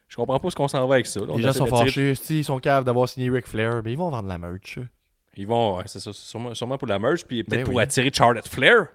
Je 0.08 0.16
comprends 0.16 0.38
pas 0.38 0.50
ce 0.50 0.56
qu'on 0.56 0.68
s'en 0.68 0.86
va 0.86 0.96
avec 0.96 1.06
ça. 1.06 1.20
là. 1.20 1.26
On 1.30 1.36
Les 1.36 1.42
gens 1.42 1.52
sont 1.52 1.66
fâchés. 1.66 2.14
Si, 2.14 2.40
ils 2.40 2.44
sont 2.44 2.58
caves 2.58 2.84
d'avoir 2.84 3.08
signé 3.08 3.30
Ric 3.30 3.46
Flair, 3.46 3.82
mais 3.84 3.92
ils 3.92 3.98
vont 3.98 4.10
vendre 4.10 4.28
la 4.28 4.38
merch. 4.38 4.78
Ils 5.36 5.46
vont, 5.46 5.78
ouais, 5.78 5.84
c'est 5.86 5.98
ça, 6.00 6.12
sûrement, 6.12 6.54
sûrement 6.54 6.78
pour 6.78 6.86
la 6.88 6.98
merch, 6.98 7.24
puis 7.24 7.42
peut-être 7.42 7.60
Ben 7.60 7.64
pour 7.64 7.74
oui. 7.74 7.82
attirer 7.82 8.10
Charlotte 8.12 8.46
Flair. 8.46 8.86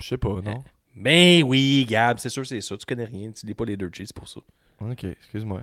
Je 0.00 0.06
sais 0.08 0.18
pas, 0.18 0.40
non? 0.42 0.62
Ben 0.94 1.42
oui, 1.42 1.84
Gab, 1.88 2.18
c'est 2.18 2.28
sûr, 2.30 2.46
c'est 2.46 2.60
ça. 2.60 2.76
Tu 2.76 2.86
connais 2.86 3.04
rien, 3.04 3.30
tu 3.32 3.44
lis 3.46 3.54
pas 3.54 3.64
les 3.64 3.76
Dirt 3.76 3.94
Sheets 3.94 4.12
pour 4.14 4.28
ça. 4.28 4.40
Ok, 4.80 5.04
excuse-moi. 5.04 5.60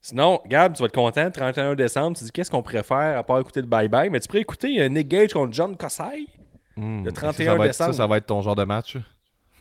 Sinon, 0.00 0.40
Gab, 0.46 0.74
tu 0.74 0.80
vas 0.82 0.86
être 0.86 0.94
content, 0.94 1.30
31 1.30 1.74
décembre, 1.76 2.16
tu 2.16 2.24
dis 2.24 2.32
qu'est-ce 2.32 2.50
qu'on 2.50 2.62
préfère 2.62 3.18
à 3.18 3.22
part 3.22 3.38
écouter 3.38 3.60
le 3.60 3.68
bye-bye, 3.68 4.10
mais 4.10 4.18
tu 4.18 4.26
pourrais 4.26 4.40
écouter 4.40 4.80
euh, 4.80 4.88
Nick 4.88 5.06
Gage 5.06 5.32
contre 5.32 5.52
John 5.52 5.76
Cossai. 5.76 6.26
Hmm, 6.76 7.04
Le 7.04 7.10
ça, 7.10 7.32
31 7.32 7.44
ça 7.44 7.54
va 7.54 7.64
être, 7.64 7.70
décembre. 7.70 7.90
Ça, 7.92 7.96
ça 7.98 8.06
va 8.08 8.16
être 8.16 8.26
ton 8.26 8.42
genre 8.42 8.56
de 8.56 8.64
match. 8.64 8.96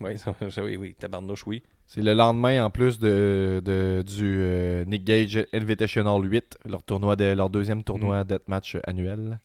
Oui, 0.42 0.48
oui, 0.64 0.78
oui, 0.78 0.96
tabarnouche, 0.98 1.46
oui. 1.48 1.64
C'est 1.88 2.02
le 2.02 2.14
lendemain, 2.14 2.64
en 2.66 2.70
plus 2.70 3.00
de, 3.00 3.62
de- 3.64 4.02
du 4.06 4.38
euh, 4.40 4.86
Nick 4.86 5.04
Gage 5.04 5.46
Invitational 5.54 6.24
8, 6.24 6.58
leur, 6.66 6.84
tournoi 6.84 7.16
de, 7.16 7.34
leur 7.34 7.50
deuxième 7.50 7.84
tournoi 7.84 8.24
deathmatch 8.24 8.78
annuel. 8.86 9.40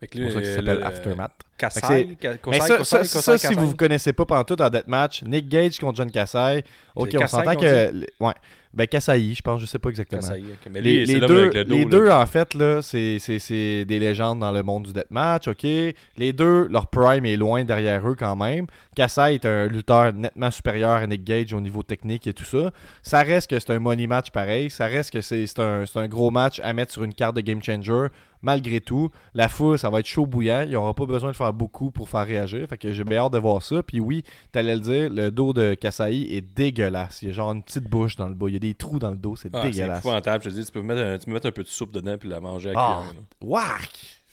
C'est 0.00 0.20
pour 0.20 0.32
ça 0.32 0.40
qu'il 0.40 0.48
euh, 0.50 0.56
s'appelle 0.56 0.78
le- 0.78 0.86
Aftermath. 0.86 1.32
Kassai, 1.56 1.80
Fait 1.80 2.06
que 2.16 2.34
Ka- 2.36 2.50
Mais 2.50 2.60
ça, 2.60 2.84
ça, 2.84 3.04
ça, 3.04 3.38
si 3.38 3.46
Kassai. 3.48 3.54
vous 3.54 3.68
ne 3.68 3.72
connaissez 3.72 4.12
pas 4.12 4.24
pantoute 4.26 4.60
en 4.60 4.68
deathmatch, 4.70 5.22
Nick 5.22 5.48
Gage 5.48 5.78
contre 5.78 5.96
John 5.96 6.10
Kassai. 6.10 6.64
Ok, 6.94 7.10
on 7.14 7.18
Kassai 7.18 7.36
s'entend 7.36 7.56
que. 7.56 8.06
Ouais. 8.20 8.32
Ben, 8.74 8.86
Kassai, 8.86 9.32
je 9.32 9.40
pense, 9.40 9.58
je 9.62 9.64
sais 9.64 9.78
pas 9.78 9.88
exactement. 9.88 10.20
Kassai. 10.20 10.42
Mais 10.70 10.82
Les, 10.82 11.06
deux, 11.18 11.48
le 11.50 11.64
dos, 11.64 11.74
les 11.74 11.84
deux, 11.86 12.10
en 12.10 12.26
fait, 12.26 12.52
là, 12.52 12.82
c'est, 12.82 13.18
c'est, 13.20 13.38
c'est 13.38 13.86
des 13.86 13.98
légendes 13.98 14.40
dans 14.40 14.52
le 14.52 14.62
monde 14.62 14.82
du 14.88 14.92
deathmatch, 14.92 15.48
OK? 15.48 15.62
Les 15.62 16.32
deux, 16.34 16.68
leur 16.68 16.88
prime 16.88 17.24
est 17.24 17.36
loin 17.38 17.64
derrière 17.64 18.06
eux 18.06 18.16
quand 18.18 18.36
même. 18.36 18.66
Kassai 18.94 19.36
est 19.36 19.46
un 19.46 19.66
lutteur 19.68 20.12
nettement 20.12 20.50
supérieur 20.50 20.90
à 20.90 21.06
Nick 21.06 21.24
Gage 21.24 21.54
au 21.54 21.60
niveau 21.62 21.82
technique 21.82 22.26
et 22.26 22.34
tout 22.34 22.44
ça. 22.44 22.70
Ça 23.02 23.22
reste 23.22 23.48
que 23.48 23.58
c'est 23.58 23.70
un 23.72 23.78
money 23.78 24.06
match 24.06 24.30
pareil. 24.30 24.68
Ça 24.68 24.86
reste 24.88 25.10
que 25.10 25.22
c'est, 25.22 25.46
c'est 25.46 25.60
un, 25.60 25.86
c'est 25.86 25.98
un 25.98 26.08
gros 26.08 26.30
match 26.30 26.60
à 26.62 26.74
mettre 26.74 26.92
sur 26.92 27.02
une 27.02 27.14
carte 27.14 27.36
de 27.36 27.40
Game 27.40 27.62
Changer. 27.62 28.08
Malgré 28.42 28.80
tout, 28.82 29.10
la 29.34 29.48
foule, 29.48 29.78
ça 29.78 29.88
va 29.88 30.00
être 30.00 30.06
chaud 30.06 30.26
bouillant. 30.26 30.60
Il 30.62 30.68
n'y 30.68 30.76
aura 30.76 30.92
pas 30.92 31.06
besoin 31.06 31.30
de 31.30 31.36
faire 31.36 31.45
beaucoup 31.52 31.90
pour 31.90 32.08
faire 32.08 32.26
réagir. 32.26 32.66
Fait 32.68 32.78
que 32.78 32.92
j'ai 32.92 33.04
bien 33.04 33.18
hâte 33.18 33.32
de 33.32 33.38
voir 33.38 33.62
ça. 33.62 33.82
Puis 33.82 34.00
oui, 34.00 34.24
t'allais 34.52 34.74
le 34.74 34.80
dire, 34.80 35.10
le 35.10 35.30
dos 35.30 35.52
de 35.52 35.74
Kassai 35.74 36.12
est 36.30 36.40
dégueulasse. 36.40 37.22
Il 37.22 37.28
y 37.28 37.30
a 37.30 37.34
genre 37.34 37.52
une 37.52 37.62
petite 37.62 37.84
bouche 37.84 38.16
dans 38.16 38.28
le 38.28 38.34
dos. 38.34 38.48
Il 38.48 38.52
y 38.54 38.56
a 38.56 38.60
des 38.60 38.74
trous 38.74 38.98
dans 38.98 39.10
le 39.10 39.16
dos. 39.16 39.36
C'est 39.36 39.50
Ah, 39.52 39.60
c'est 39.64 39.70
dégueulasse. 39.70 39.98
épouvantable, 40.00 40.44
je 40.44 40.50
te 40.50 40.54
dis, 40.54 40.64
tu 40.66 40.72
peux, 40.72 40.82
mettre 40.82 41.00
un, 41.02 41.18
tu 41.18 41.26
peux 41.26 41.32
mettre 41.32 41.46
un 41.46 41.52
peu 41.52 41.62
de 41.62 41.68
soupe 41.68 41.92
dedans 41.92 42.16
puis 42.18 42.28
la 42.28 42.40
manger 42.40 42.72
à 42.74 42.74
Ah! 42.76 43.02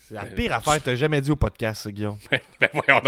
C'est 0.05 0.16
la 0.16 0.26
pire 0.26 0.53
affaire 0.53 0.80
que 0.80 0.84
t'as 0.84 0.95
jamais 0.95 1.22
dit 1.22 1.32
au 1.32 1.38
podcast, 1.38 1.88
Guillaume. 1.88 2.18
Ben 2.59 2.70
voyons 2.74 3.01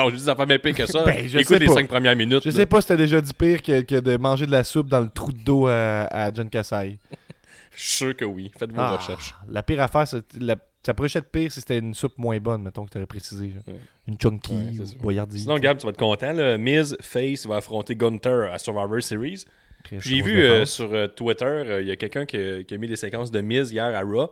même 0.48 0.60
pire 0.60 0.74
que 0.76 0.86
ça. 0.86 1.04
Ben, 1.04 1.28
je 1.28 1.38
Écoute 1.40 1.48
sais 1.50 1.60
les 1.60 1.66
pas. 1.66 1.74
cinq 1.74 1.88
premières 1.90 2.16
minutes. 2.16 2.44
Je 2.44 2.50
là. 2.50 2.56
sais 2.56 2.66
pas 2.66 2.80
si 2.82 2.88
t'as 2.88 2.96
déjà 2.96 3.20
dit 3.20 3.34
pire 3.34 3.62
que, 3.62 3.82
que 3.82 3.96
de 4.00 4.16
manger 4.18 4.46
de 4.46 4.52
la 4.52 4.64
soupe 4.64 4.88
dans 4.88 5.02
le 5.02 5.10
trou 5.10 5.32
de 5.34 5.38
dos 5.44 5.68
à, 5.68 6.04
à 6.10 6.34
John 6.34 6.50
Kassai. 6.50 6.98
Je 7.76 7.82
suis 7.84 7.98
sûr 7.98 8.16
que 8.16 8.24
oui. 8.24 8.50
Faites 8.58 8.72
vos 8.72 8.80
Ah, 8.80 8.96
recherches. 8.96 9.36
la 9.50 9.62
pire 9.62 9.82
affaire, 9.82 10.08
c'est- 10.08 10.24
la- 10.40 10.56
ça 10.86 10.94
pourrait 10.94 11.10
être 11.14 11.32
pire 11.32 11.52
si 11.52 11.60
c'était 11.60 11.80
une 11.80 11.94
soupe 11.94 12.18
moins 12.18 12.38
bonne, 12.40 12.62
mettons 12.64 12.86
que 12.86 12.92
t'aurais 12.92 13.06
précisé. 13.08 13.48
là. 13.56 13.62
Ouais. 13.74 13.80
Une 14.08 14.18
chunky 14.20 14.54
Ouais, 14.54 14.86
boyardie. 15.02 15.40
Sinon, 15.40 15.58
Gab, 15.60 15.78
tu 15.78 15.86
vas 15.86 15.90
être 15.92 15.98
content. 15.98 16.32
Là. 16.34 16.58
Miz 16.58 16.96
Face 17.02 17.46
va 17.48 17.58
affronter 17.58 17.96
Gunter 17.96 18.50
à 18.52 18.58
Survivor 18.60 19.02
Series. 19.02 19.46
J'ai 19.92 20.22
vu 20.22 20.42
euh, 20.44 20.66
sur 20.66 20.92
euh, 20.94 21.08
Twitter, 21.08 21.46
euh, 21.46 21.82
il 21.82 21.88
y 21.88 21.92
a 21.92 21.96
quelqu'un 21.96 22.26
qui, 22.26 22.38
a- 22.38 22.64
qui 22.64 22.74
a 22.74 22.78
mis 22.78 22.88
des 22.88 22.96
séquences 22.96 23.30
de 23.32 23.40
Miz 23.42 23.72
hier 23.72 23.86
à 23.86 24.02
Raw. 24.02 24.30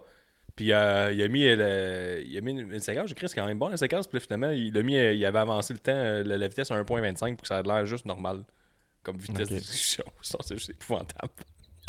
Puis 0.56 0.66
il 0.66 0.74
a 0.74 1.10
mis, 1.28 1.46
le- 1.56 2.22
il 2.26 2.38
a 2.38 2.42
mis 2.42 2.52
une, 2.52 2.72
une 2.74 2.80
séquence, 2.80 3.10
j'ai 3.10 3.28
c'est 3.28 3.36
quand 3.36 3.46
même 3.46 3.58
bon 3.60 3.68
la 3.70 3.78
séquence. 3.78 4.08
Puis 4.08 4.20
finalement, 4.20 4.52
il, 4.52 4.76
a 4.78 4.84
mis, 4.84 4.94
il 4.96 5.26
avait 5.26 5.40
avancé 5.40 5.74
le 5.74 5.80
temps, 5.80 5.92
la, 5.94 6.24
la 6.38 6.48
vitesse 6.48 6.70
à 6.72 6.82
1.25 6.82 7.36
pour 7.36 7.42
que 7.42 7.48
ça 7.48 7.60
ait 7.60 7.64
l'air 7.64 7.86
juste 7.86 8.06
normal. 8.06 8.44
Comme 9.04 9.18
vitesse 9.18 9.48
Ok. 9.48 9.54
d'exécution. 9.54 10.04
Ça, 10.22 10.38
c'est 10.42 10.56
juste 10.56 10.70
épouvantable. 10.70 11.34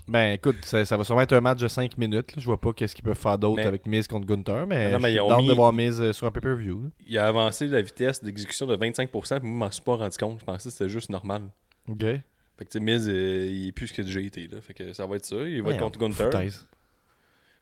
Ben 0.06 0.32
écoute, 0.34 0.56
ça, 0.64 0.84
ça 0.84 0.96
va 0.98 1.04
sûrement 1.04 1.22
être 1.22 1.32
un 1.32 1.40
match 1.40 1.58
de 1.60 1.68
5 1.68 1.96
minutes. 1.96 2.36
là. 2.36 2.40
Je 2.40 2.44
vois 2.44 2.60
pas 2.60 2.72
qu'est-ce 2.74 2.94
qu'ils 2.94 3.04
peuvent 3.04 3.16
faire 3.16 3.38
d'autre 3.38 3.56
Mais- 3.56 3.66
avec 3.66 3.86
Miz 3.86 4.06
contre 4.06 4.26
Gunther, 4.26 4.66
mais, 4.66 4.90
Non, 4.92 4.98
mais 4.98 5.08
je 5.08 5.12
ils 5.12 5.12
suis 5.12 5.20
ont 5.20 5.28
down 5.28 5.44
de 5.46 5.50
mis- 5.50 5.56
voir 5.56 5.72
Miz 5.72 6.00
euh, 6.00 6.12
sur 6.12 6.26
un 6.26 6.30
pay-per-view. 6.30 6.90
Il 7.06 7.18
a 7.18 7.26
avancé 7.26 7.66
la 7.68 7.80
vitesse 7.80 8.22
d'exécution 8.22 8.66
de 8.66 8.76
25%, 8.76 9.40
puis 9.40 9.48
moi, 9.48 9.54
je 9.54 9.64
m'en 9.66 9.70
suis 9.70 9.82
pas 9.82 9.96
rendu 9.96 10.16
compte. 10.18 10.40
Je 10.40 10.44
pensais 10.44 10.68
que 10.68 10.72
c'était 10.74 10.90
juste 10.90 11.08
normal. 11.10 11.42
OK. 11.88 12.00
Fait 12.00 12.20
que, 12.58 12.64
tu 12.64 12.70
sais, 12.72 12.80
Miz, 12.80 13.08
euh, 13.08 13.46
il 13.50 13.68
est 13.68 13.72
plus 13.72 13.86
ce 13.88 14.00
a 14.00 14.04
déjà 14.04 14.20
été. 14.20 14.46
Là. 14.46 14.60
Fait 14.60 14.74
que 14.74 14.92
ça 14.92 15.06
va 15.06 15.16
être 15.16 15.24
ça. 15.24 15.36
Il 15.36 15.62
va 15.62 15.70
être 15.72 15.80
contre 15.80 15.98
Gunther. 15.98 16.26
foutaise. 16.26 16.66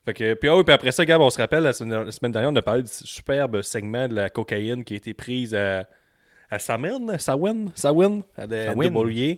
Fait 0.05 0.14
que, 0.14 0.34
puis, 0.34 0.51
oui, 0.51 0.64
puis 0.64 0.74
après 0.74 0.90
ça, 0.90 1.05
Gab, 1.07 1.20
on 1.20 1.30
se 1.30 1.38
rappelle, 1.40 1.62
la 1.62 1.72
semaine, 1.72 2.05
la 2.05 2.11
semaine 2.11 2.32
dernière, 2.32 2.51
on 2.51 2.57
a 2.57 2.62
parlé 2.62 2.82
du 2.82 2.88
superbe 2.90 3.62
segment 3.62 4.09
de 4.09 4.14
la 4.16 4.30
cocaïne 4.30 4.82
qui 4.82 4.95
a 4.95 4.97
été 4.97 5.14
prise 5.14 5.55
à, 5.55 5.84
à 6.51 6.59
Samhain, 6.59 7.16
Samhain, 7.18 7.66
Samhain, 7.76 8.22
à 8.36 8.49
Samhain. 8.49 8.84
de 8.84 8.88
Beaulieu. 8.90 9.36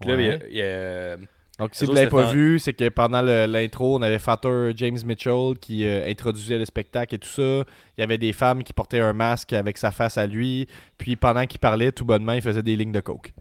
Puis 0.00 0.08
là, 0.10 0.14
il 0.16 0.20
y 0.22 0.28
a- 0.30 0.30
Ouais. 0.30 0.46
il 0.50 0.56
y 0.56 0.62
a- 0.62 1.16
Donc, 1.58 1.70
si 1.72 1.84
vous 1.84 1.90
autres, 1.90 2.00
l'avez 2.00 2.10
pas 2.10 2.30
vu, 2.32 2.58
c'est 2.58 2.74
que 2.74 2.88
pendant 2.90 3.22
l'intro, 3.22 3.96
on 3.96 4.02
avait 4.02 4.18
Fatter 4.18 4.72
James 4.76 4.98
Mitchell 5.06 5.54
qui 5.58 5.86
euh, 5.86 6.06
introduisait 6.06 6.58
le 6.58 6.66
spectacle 6.66 7.14
et 7.14 7.18
tout 7.18 7.28
ça. 7.28 7.64
Il 7.96 8.00
y 8.00 8.02
avait 8.02 8.18
des 8.18 8.34
femmes 8.34 8.62
qui 8.62 8.74
portaient 8.74 9.00
un 9.00 9.14
masque 9.14 9.54
avec 9.54 9.78
sa 9.78 9.90
face 9.90 10.18
à 10.18 10.26
lui. 10.26 10.68
Puis 10.98 11.16
pendant 11.16 11.46
qu'il 11.46 11.58
parlait, 11.58 11.92
tout 11.92 12.04
bonnement, 12.04 12.32
il 12.32 12.42
faisait 12.42 12.62
des 12.62 12.76
lignes 12.76 12.92
de 12.92 13.00
coke. 13.00 13.32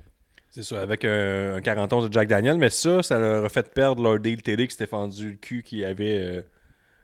c'est 0.50 0.64
ça, 0.64 0.82
avec 0.82 1.04
un, 1.04 1.56
un 1.56 1.62
41 1.62 2.08
de 2.08 2.14
Jack 2.14 2.30
Daniel, 2.30 2.58
mais 2.58 2.70
ça, 2.70 3.04
ça 3.04 3.20
leur 3.20 3.44
a 3.44 3.50
fait 3.50 3.74
perdre 3.74 4.02
leur 4.02 4.18
deal 4.20 4.42
télé 4.42 4.66
qui 4.68 4.72
s'était 4.72 4.88
fendu 4.88 5.32
le 5.32 5.36
cul 5.36 5.62
qui 5.62 5.84
avait 5.84 6.18
euh, 6.18 6.42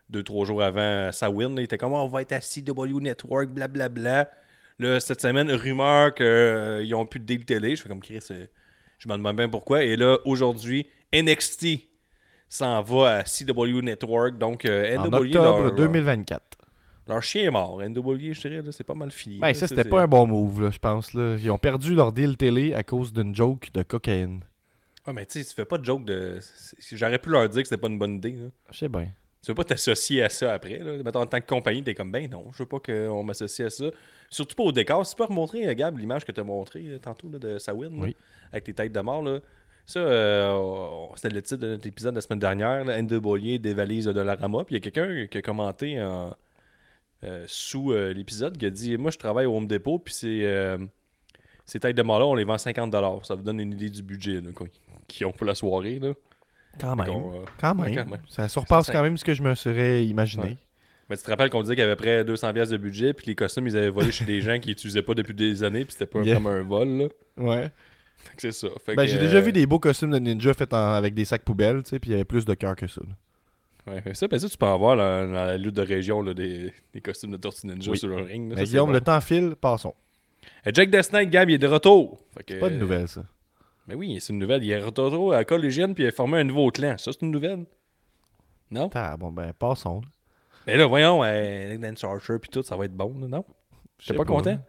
deux, 0.10 0.24
trois 0.24 0.46
jours 0.46 0.64
avant 0.64 1.12
sa 1.12 1.30
win. 1.30 1.56
là. 1.56 1.62
Il 1.62 1.66
était 1.66 1.78
comme, 1.78 1.92
Oh, 1.92 1.98
on 2.04 2.08
va 2.08 2.22
être 2.22 2.32
à 2.32 2.40
CW 2.40 3.02
Network, 3.02 3.50
blablabla. 3.50 4.30
Là, 4.80 5.00
cette 5.02 5.22
semaine, 5.22 5.52
rumeur 5.52 6.14
qu'ils 6.14 6.96
ont 6.96 7.06
plus 7.06 7.20
de 7.20 7.26
deal 7.26 7.44
télé. 7.44 7.76
Je 7.76 7.82
fais 7.82 7.90
comme 7.90 8.00
Chris, 8.00 8.20
euh, 8.32 8.46
je 8.98 9.10
me 9.10 9.14
demande 9.14 9.36
bien 9.36 9.50
pourquoi. 9.50 9.84
Et 9.84 9.98
là, 9.98 10.18
aujourd'hui, 10.26 10.88
NXT 11.14 11.68
s'en 12.50 12.82
va 12.82 13.18
à 13.18 13.24
CW 13.24 13.82
Network. 13.82 14.38
Donc, 14.38 14.66
euh, 14.66 14.98
En 14.98 15.08
NW, 15.08 15.16
octobre 15.28 15.62
leur, 15.64 15.76
2024. 15.76 16.42
leur 17.08 17.24
chien 17.24 17.44
est 17.44 17.52
mort. 17.52 17.82
NW, 17.82 18.34
je 18.34 18.42
dirais, 18.42 18.62
là, 18.62 18.72
c'est 18.72 18.84
pas 18.84 18.94
mal 18.94 19.12
fini. 19.12 19.40
Ben, 19.40 19.48
là. 19.48 19.54
ça, 19.54 19.68
c'était 19.68 19.84
pas 19.86 20.02
un 20.02 20.08
bon 20.08 20.28
move, 20.28 20.64
là, 20.64 20.72
je 20.72 20.80
pense. 20.80 21.14
Là. 21.14 21.38
Ils 21.40 21.50
ont 21.52 21.58
perdu 21.58 21.96
leur 21.96 22.12
deal 22.12 22.38
télé 22.38 22.74
à 22.74 22.84
cause 22.84 23.14
d'une 23.14 23.36
joke 23.36 23.72
de 23.74 23.84
cocaïne. 23.84 24.42
Ah, 25.06 25.14
mais 25.14 25.26
tu 25.26 25.40
sais, 25.40 25.46
tu 25.50 25.56
fais 25.56 25.66
pas 25.66 25.78
de 25.78 25.86
joke 25.86 26.06
de. 26.06 26.40
J'aurais 26.92 27.18
pu 27.20 27.30
leur 27.30 27.50
dire 27.50 27.64
que 27.64 27.68
c'était 27.68 27.82
pas 27.82 27.88
une 27.88 27.98
bonne 27.98 28.16
idée. 28.16 28.36
Je 28.72 28.78
sais 28.78 28.90
bien. 28.90 29.08
Tu 29.44 29.48
veux 29.48 29.56
pas 29.56 29.64
t'associer 29.64 30.22
à 30.22 30.30
ça 30.30 30.54
après. 30.54 30.78
Là. 30.78 31.02
Mettons, 31.04 31.22
en 31.22 31.26
tant 31.26 31.40
que 31.42 31.48
compagnie, 31.48 31.84
t'es 31.84 31.96
comme, 31.96 32.12
ben 32.12 32.30
non, 32.30 32.52
je 32.54 32.60
veux 32.60 32.68
pas 32.68 32.80
qu'on 32.80 33.24
m'associe 33.24 33.66
à 33.66 33.70
ça. 33.72 33.86
Surtout 34.30 34.56
pas 34.56 34.64
au 34.64 34.72
décor. 34.72 35.04
Si 35.04 35.16
tu 35.16 35.18
peux 35.18 35.24
remontrer, 35.26 35.68
euh, 35.68 35.74
Gab, 35.74 35.98
l'image 35.98 36.24
que 36.24 36.32
tu 36.32 36.40
as 36.40 36.44
montrée 36.44 36.84
euh, 36.88 37.00
tantôt 37.00 37.28
là, 37.30 37.40
de 37.40 37.58
Sawin, 37.58 37.90
Oui. 38.00 38.16
avec 38.52 38.66
tes 38.66 38.74
têtes 38.76 38.92
de 38.94 39.00
mort, 39.00 39.24
là. 39.24 39.40
Ça, 39.86 40.00
euh, 40.00 41.06
c'était 41.16 41.34
le 41.36 41.42
titre 41.42 41.62
de 41.62 41.68
notre 41.72 41.88
épisode 41.88 42.14
de 42.14 42.18
la 42.18 42.22
semaine 42.22 42.40
dernière, 42.40 42.86
là, 42.86 43.02
NWA 43.02 43.58
des 43.58 43.74
valises 43.74 44.06
de 44.06 44.22
la 44.22 44.36
Rama. 44.36 44.64
Puis 44.64 44.76
il 44.76 44.84
y 44.84 44.88
a 44.88 44.90
quelqu'un 44.92 45.28
qui 45.28 45.38
a 45.38 45.42
commenté 45.42 46.02
en- 46.02 46.36
euh, 47.24 47.44
sous 47.48 47.92
euh, 47.92 48.14
l'épisode 48.14 48.58
qui 48.58 48.66
a 48.66 48.70
dit 48.70 48.98
Moi, 48.98 49.12
je 49.12 49.18
travaille 49.18 49.46
au 49.46 49.56
Home 49.56 49.68
Depot, 49.68 50.00
puis 50.00 50.14
c'est. 50.14 50.78
ces 51.66 51.80
tailles 51.80 51.94
de 51.94 52.02
mâle 52.04 52.22
on 52.24 52.36
les 52.36 52.44
vend 52.44 52.58
50 52.58 52.94
Ça 53.24 53.36
vous 53.36 53.44
donne 53.44 53.60
une 53.60 53.74
idée 53.74 53.90
du 53.90 54.02
budget 54.04 54.42
qu'ils 55.08 55.28
ont 55.28 55.32
pour 55.32 55.46
la 55.46 55.56
soirée. 55.56 56.00
Là. 56.00 56.14
Quand 56.80 56.96
même. 56.96 57.08
Quand 57.60 57.78
ouais, 57.80 57.90
même. 57.90 57.96
quand 58.06 58.12
même. 58.12 58.22
Ça 58.30 58.48
surpasse 58.48 58.90
quand 58.90 59.02
même 59.04 59.18
ce 59.18 59.26
que 59.26 59.34
je 59.34 59.44
me 59.44 59.54
serais 59.56 60.06
imaginé. 60.06 60.44
Ouais. 60.44 60.58
Mais 61.10 61.18
tu 61.18 61.24
te 61.24 61.30
rappelles 61.30 61.50
qu'on 61.50 61.62
disait 61.62 61.76
qu'il 61.76 61.82
y 61.82 61.86
avait 61.86 61.98
près 61.98 62.24
200 62.24 62.54
pièces 62.54 62.70
de 62.70 62.78
budget, 62.78 63.14
puis 63.14 63.26
les 63.28 63.36
costumes, 63.36 63.68
ils 63.68 63.76
avaient 63.76 63.90
volé 63.90 64.12
chez 64.14 64.24
des 64.24 64.40
gens 64.42 64.58
qui 64.60 64.70
n'utilisaient 64.70 65.02
pas 65.02 65.14
depuis 65.14 65.34
des 65.34 65.62
années, 65.64 65.84
puis 65.84 65.92
c'était 65.92 66.06
pas 66.06 66.22
Yeah. 66.22 66.36
comme 66.36 66.48
un 66.48 66.62
vol. 66.64 66.88
Là. 66.88 67.08
Ouais. 67.38 67.70
C'est 68.38 68.52
ça. 68.52 68.68
Fait 68.86 68.96
Ben, 68.96 69.04
que, 69.06 69.10
j'ai 69.12 69.18
euh, 69.18 69.22
déjà 69.22 69.40
vu 69.42 69.52
des 69.52 69.66
beaux 69.66 69.80
costumes 69.80 70.12
de 70.12 70.20
ninja 70.20 70.54
faits 70.54 70.74
en- 70.74 70.94
avec 70.94 71.14
des 71.14 71.26
sacs 71.26 71.44
poubelles, 71.44 71.84
tu 71.84 71.90
sais, 71.92 72.00
puis 72.00 72.10
il 72.10 72.14
y 72.14 72.16
avait 72.16 72.26
plus 72.26 72.46
de 72.46 72.54
cœur 72.54 72.76
que 72.76 72.88
ça. 72.88 73.02
là. 73.08 73.94
Ouais, 73.94 74.14
ça, 74.14 74.28
ben 74.28 74.40
ça, 74.40 74.48
tu 74.48 74.58
peux 74.58 74.66
en 74.68 74.78
voir 74.78 74.96
là, 74.96 75.26
dans 75.26 75.32
la 75.34 75.58
lutte 75.58 75.76
de 75.76 75.82
région, 75.82 76.22
là, 76.22 76.34
des, 76.36 76.72
des 76.94 77.02
costumes 77.02 77.32
de 77.32 77.38
Tortue 77.38 77.66
Ninja 77.68 77.92
Oui. 77.92 77.98
sur 77.98 78.08
le 78.10 78.18
ring. 78.18 78.50
là. 78.50 78.56
Mais 78.56 78.62
Ça, 78.62 78.66
c'est 78.66 78.72
Guillaume, 78.72 78.88
bon. 78.90 78.94
le 78.94 79.02
temps 79.02 79.20
file, 79.22 79.56
passons. 79.60 79.96
Euh, 80.68 80.72
Jack 80.74 80.92
the 80.92 81.02
Snake, 81.02 81.30
Gab, 81.32 81.50
il 81.50 81.56
est 81.56 81.58
de 81.58 81.68
retour. 81.68 82.20
Fait 82.38 82.44
que, 82.44 82.60
Pas 82.60 82.70
de 82.70 82.76
nouvelles, 82.76 83.08
ça. 83.08 83.24
Mais 83.88 83.96
oui, 83.96 84.18
c'est 84.22 84.32
une 84.34 84.40
nouvelle. 84.40 84.64
Il 84.64 84.72
est 84.72 84.80
de 84.80 84.86
retour 84.86 85.34
à 85.34 85.38
la 85.38 85.46
collégienne, 85.46 85.96
puis 85.96 86.04
il 86.04 86.08
a 86.08 86.12
formé 86.12 86.38
un 86.38 86.44
nouveau 86.44 86.70
clan. 86.70 86.96
Ça, 87.00 87.12
c'est 87.12 87.22
une 87.24 87.32
nouvelle. 87.32 87.66
Non? 88.70 88.90
Ah, 88.94 89.18
bon, 89.18 89.32
ben, 89.32 89.52
passons. 89.54 90.02
Mais 90.68 90.78
là, 90.78 90.86
voyons, 90.86 91.24
euh, 91.24 91.78
Dance 91.78 92.04
Archer, 92.04 92.38
puis 92.40 92.50
tout, 92.52 92.62
ça 92.62 92.76
va 92.76 92.86
être 92.86 92.96
bon, 92.96 93.14
non? 93.16 93.44
Je 94.00 94.06
sais 94.06 94.14
pas 94.14 94.26
content? 94.26 94.60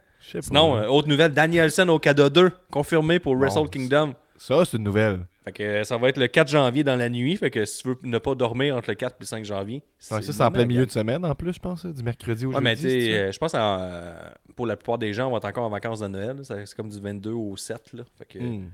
Sinon, 0.40 0.76
euh, 0.76 0.86
autre 0.86 1.08
nouvelle, 1.08 1.32
Danielson 1.32 1.88
au 1.88 1.98
cadeau 1.98 2.28
2, 2.30 2.50
confirmé 2.70 3.18
pour 3.18 3.34
Bon, 3.34 3.40
Wrestle 3.40 3.68
Kingdom. 3.68 4.14
Ça, 4.36 4.64
c'est 4.64 4.76
une 4.76 4.84
nouvelle. 4.84 5.20
Fait 5.44 5.52
que 5.52 5.62
euh, 5.62 5.84
ça 5.84 5.96
va 5.98 6.08
être 6.08 6.16
le 6.18 6.28
4 6.28 6.48
janvier 6.48 6.84
dans 6.84 6.94
la 6.96 7.08
nuit. 7.08 7.36
Fait 7.36 7.50
que 7.50 7.64
si 7.64 7.82
tu 7.82 7.88
veux 7.88 7.96
ne 8.04 8.18
pas 8.18 8.34
dormir 8.34 8.76
entre 8.76 8.90
le 8.90 8.94
4 8.94 9.12
et 9.12 9.16
le 9.20 9.26
5 9.26 9.44
janvier. 9.44 9.76
Ouais, 9.76 10.22
ça, 10.22 10.32
c'est 10.32 10.40
en 10.42 10.50
plein 10.52 10.64
milieu 10.64 10.86
de 10.86 10.90
semaine, 10.90 11.24
en 11.24 11.34
plus, 11.34 11.52
je 11.54 11.58
pense, 11.58 11.84
du 11.84 12.02
mercredi 12.02 12.46
au 12.46 12.52
Ouais, 12.52 12.60
mais 12.60 12.76
jeudi. 12.76 13.12
euh, 13.12 13.32
je 13.32 13.38
pense 13.38 13.52
euh, 13.54 14.14
pour 14.56 14.66
la 14.66 14.76
plupart 14.76 14.98
des 14.98 15.12
gens, 15.12 15.28
on 15.28 15.32
va 15.32 15.38
être 15.38 15.44
encore 15.46 15.64
en 15.64 15.70
vacances 15.70 16.00
de 16.00 16.08
Noël. 16.08 16.36
C'est 16.44 16.74
comme 16.76 16.88
du 16.88 17.00
22 17.00 17.30
au 17.32 17.56
7. 17.56 17.92
Là. 17.94 18.02
Fait 18.18 18.24
que 18.24 18.38
Hmm. 18.38 18.70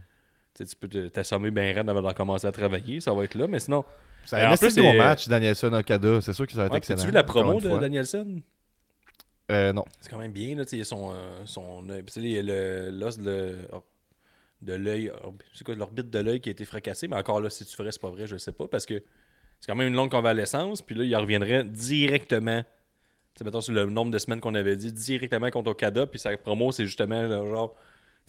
tu 0.59 0.65
peux 0.79 0.89
t'assommer 1.11 1.51
bien 1.51 1.73
raide 1.73 1.89
avant 1.89 2.03
de 2.03 2.13
commencer 2.15 2.47
à 2.47 2.53
travailler. 2.53 3.01
Ça 3.01 3.13
va 3.15 3.25
être 3.25 3.35
là. 3.35 3.47
Mais 3.47 3.61
sinon, 3.61 3.85
Ça 4.25 4.37
a 4.39 4.53
un 4.53 4.57
c'est- 4.57 4.97
match, 4.97 5.29
Danielson 5.29 5.73
Okada. 5.73 6.21
C'est 6.21 6.33
sûr 6.35 6.47
que 6.47 6.53
ça 6.53 6.59
va 6.61 6.65
être 6.67 6.73
ouais, 6.73 6.79
excellent. 6.79 6.99
as-tu 6.99 7.07
vu 7.09 7.15
la 7.15 7.25
promo 7.25 7.61
de. 7.61 7.79
Danielson? 7.79 8.41
Euh, 9.51 9.73
non. 9.73 9.85
C'est 10.01 10.11
quand 10.11 10.19
même 10.19 10.33
bien. 10.33 10.55
Là, 10.57 10.65
tu 10.65 10.71
sais, 10.71 10.77
il 10.77 10.81
y 10.81 10.83
a 10.83 10.85
son, 10.85 11.15
son 11.45 11.83
l'os 11.83 13.19
de, 13.19 13.57
de 14.63 14.73
l'œil. 14.75 15.11
orb- 15.25 15.41
C'est 15.55 15.65
quoi 15.65 15.75
l'orbite 15.75 16.11
de 16.11 16.19
l'œil 16.19 16.41
qui 16.41 16.49
a 16.49 16.53
été 16.53 16.65
fracassé 16.65 17.09
Mais 17.09 17.17
encore 17.17 17.41
là, 17.41 17.49
si 17.51 17.65
tu 17.65 17.75
ferais, 17.75 17.93
c'est 17.93 18.01
pas 18.01 18.11
vrai, 18.11 18.27
je 18.27 18.37
sais 18.37 18.53
pas. 18.53 18.69
Parce 18.69 18.85
que 18.87 19.03
c'est 19.61 19.67
quand 19.67 19.77
même 19.77 19.89
une 19.89 19.95
longue 19.95 20.11
convalescence. 20.11 20.83
Puis 20.83 20.95
là, 20.95 21.05
il 21.05 21.17
reviendrait 21.17 21.65
directement. 21.65 22.63
Tu 22.63 23.39
sais, 23.39 23.45
mettons, 23.45 23.61
sur 23.61 23.73
le 23.73 23.87
nombre 23.87 24.11
de 24.11 24.19
semaines 24.19 24.41
qu'on 24.41 24.55
avait 24.55 24.77
dit, 24.77 24.93
directement 24.93 25.51
contre 25.51 25.71
Okada. 25.71 26.07
Puis 26.07 26.19
sa 26.19 26.37
promo, 26.37 26.73
c'est 26.73 26.85
justement 26.87 27.23
là, 27.23 27.45
genre. 27.47 27.75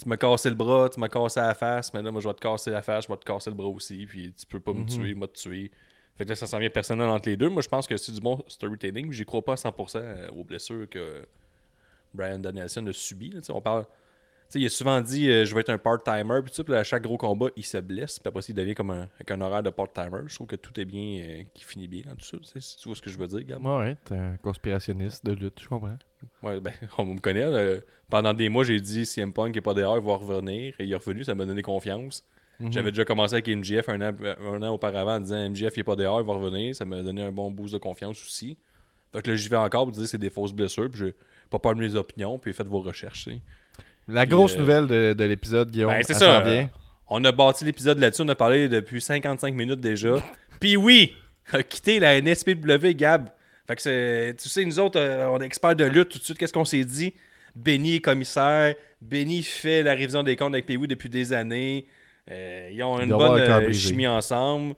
Tu 0.01 0.07
m'as 0.07 0.15
cassé 0.15 0.47
le 0.47 0.55
bras, 0.55 0.87
tu 0.87 0.97
m'as 0.97 1.09
cassé 1.09 1.41
la 1.41 1.53
face, 1.53 1.93
mais 1.93 2.01
là, 2.01 2.09
moi, 2.09 2.21
je 2.21 2.27
vais 2.29 2.33
te 2.33 2.39
casser 2.39 2.71
la 2.71 2.81
face, 2.81 3.03
je 3.03 3.09
vais 3.09 3.17
te 3.17 3.25
casser 3.25 3.49
le 3.49 3.57
bras 3.57 3.67
aussi, 3.67 4.05
puis 4.05 4.31
tu 4.31 4.45
peux 4.45 4.61
pas 4.61 4.71
me 4.71 4.85
tuer, 4.85 5.13
moi 5.13 5.27
te 5.27 5.37
tuer. 5.37 5.71
Fait 6.19 6.25
que 6.25 6.29
là, 6.31 6.35
ça 6.35 6.47
s'en 6.47 6.59
vient 6.59 6.69
personnel 6.69 7.07
entre 7.07 7.29
les 7.29 7.37
deux. 7.37 7.47
Moi, 7.47 7.61
je 7.61 7.69
pense 7.69 7.87
que 7.87 7.95
c'est 7.95 8.11
du 8.11 8.19
bon 8.19 8.43
storytelling. 8.45 9.09
J'y 9.13 9.23
crois 9.23 9.41
pas 9.41 9.53
à 9.53 9.55
100% 9.55 10.29
aux 10.35 10.43
blessures 10.43 10.87
que 10.89 11.25
Brian 12.13 12.39
Danielson 12.39 12.85
a 12.87 12.91
subies. 12.91 13.29
là. 13.29 13.39
On 13.49 13.61
parle. 13.61 13.85
il 14.53 14.65
a 14.65 14.69
souvent 14.69 14.99
dit 14.99 15.29
euh, 15.29 15.45
je 15.45 15.55
vais 15.55 15.61
être 15.61 15.69
un 15.69 15.77
part-timer, 15.77 16.41
puis 16.43 16.75
à 16.75 16.83
chaque 16.83 17.03
gros 17.03 17.17
combat, 17.17 17.47
il 17.55 17.63
se 17.63 17.77
blesse, 17.77 18.19
puis 18.19 18.27
après, 18.27 18.41
il 18.49 18.53
devient 18.53 18.75
comme 18.75 18.89
un, 18.91 19.07
avec 19.15 19.31
un 19.31 19.39
horaire 19.39 19.63
de 19.63 19.69
part-timer. 19.69 20.23
Je 20.27 20.35
trouve 20.35 20.47
que 20.47 20.57
tout 20.57 20.77
est 20.77 20.83
bien, 20.83 21.21
euh, 21.23 21.43
qui 21.53 21.63
finit 21.63 21.87
bien 21.87 22.01
dans 22.05 22.15
tout 22.17 22.25
ça. 22.43 22.59
Si 22.59 22.75
tu 22.75 22.89
vois 22.89 22.97
ce 22.97 23.01
que 23.01 23.09
je 23.09 23.17
veux 23.17 23.27
dire, 23.27 23.43
Gab? 23.45 23.65
Ouais, 23.65 23.95
t'es 24.03 24.17
un 24.17 24.35
conspirationniste 24.37 25.25
de 25.25 25.31
lutte, 25.31 25.61
je 25.61 25.69
comprends. 25.69 25.97
Ouais, 26.43 26.59
ben, 26.59 26.73
on 26.97 27.05
me 27.05 27.19
connaît. 27.19 27.43
euh, 27.43 27.79
pendant 28.09 28.33
des 28.33 28.49
mois, 28.49 28.65
j'ai 28.65 28.81
dit 28.81 29.05
CM 29.05 29.31
Punk 29.31 29.55
n'est 29.55 29.61
pas 29.61 29.73
dehors, 29.73 29.97
il 29.97 30.03
va 30.03 30.15
revenir. 30.17 30.73
Et 30.79 30.83
il 30.83 30.91
est 30.91 30.95
revenu, 30.97 31.23
ça 31.23 31.33
m'a 31.33 31.45
donné 31.45 31.61
confiance. 31.61 32.25
Mhm. 32.59 32.73
J'avais 32.73 32.91
déjà 32.91 33.05
commencé 33.05 33.35
avec 33.35 33.47
MGF 33.47 33.87
un 33.89 34.01
an, 34.01 34.11
un 34.41 34.61
an 34.63 34.73
auparavant 34.73 35.15
en 35.15 35.19
disant 35.19 35.49
MGF 35.49 35.77
il 35.77 35.79
est 35.79 35.83
pas 35.83 35.95
dehors, 35.95 36.19
il 36.19 36.27
va 36.27 36.33
revenir. 36.33 36.75
Ça 36.75 36.85
m'a 36.85 37.01
donné 37.01 37.21
un 37.23 37.31
bon 37.31 37.49
boost 37.51 37.73
de 37.73 37.79
confiance 37.79 38.21
aussi. 38.21 38.57
Fait 39.13 39.21
que 39.21 39.29
là, 39.31 39.35
j'y 39.35 39.47
vais 39.49 39.55
encore 39.55 39.83
pour 39.85 39.91
dire 39.93 40.03
que 40.03 40.09
c'est 40.09 40.17
des 40.17 40.29
fausses 40.29 40.53
blessures. 40.53 40.89
Puis 40.91 40.99
j'ai 40.99 41.15
pas 41.49 41.59
peur 41.59 41.73
de 41.75 41.79
mes 41.79 41.95
opinions, 41.95 42.37
puis 42.37 42.53
faites 42.53 42.67
vos 42.67 42.81
recherches. 42.81 43.29
La 44.07 44.25
grosse 44.25 44.55
euh, 44.55 44.59
nouvelle 44.59 44.87
de, 44.87 45.13
de 45.13 45.23
l'épisode, 45.23 45.71
Guillaume, 45.71 45.91
Ben, 45.91 46.03
c'est 46.03 46.13
ça. 46.13 46.41
vient. 46.41 46.69
On 47.07 47.23
a 47.23 47.31
bâti 47.31 47.65
l'épisode 47.65 47.97
là-dessus, 47.97 48.21
on 48.21 48.27
a 48.29 48.35
parlé 48.35 48.69
depuis 48.69 49.01
55 49.01 49.53
minutes 49.55 49.79
déjà. 49.79 50.15
Puis 50.59 50.77
oui, 50.77 51.13
a 51.51 51.63
quitté 51.63 51.99
la 51.99 52.21
NSPW, 52.21 52.93
Gab. 52.95 53.29
Fait 53.67 53.75
que 53.75 53.81
c'est, 53.81 54.35
tu 54.39 54.49
sais, 54.49 54.65
nous 54.65 54.79
autres, 54.79 54.99
euh, 54.99 55.27
on 55.29 55.39
est 55.41 55.45
experts 55.45 55.75
de 55.75 55.85
lutte. 55.85 56.09
Tout 56.09 56.19
de 56.19 56.23
suite, 56.23 56.37
qu'est-ce 56.37 56.53
qu'on 56.53 56.65
s'est 56.65 56.83
dit? 56.83 57.13
Benny 57.55 57.95
est 57.95 58.01
commissaire. 58.01 58.75
Benny 59.01 59.41
fait 59.43 59.81
la 59.83 59.93
révision 59.93 60.23
des 60.23 60.35
comptes 60.35 60.53
avec 60.53 60.65
Pee-Wee 60.65 60.87
depuis 60.87 61.09
des 61.09 61.33
années. 61.33 61.87
Euh, 62.31 62.69
ils 62.71 62.83
ont 62.83 62.99
une 62.99 63.09
bonne 63.09 63.39
euh, 63.41 63.71
chimie 63.73 64.07
ensemble. 64.07 64.75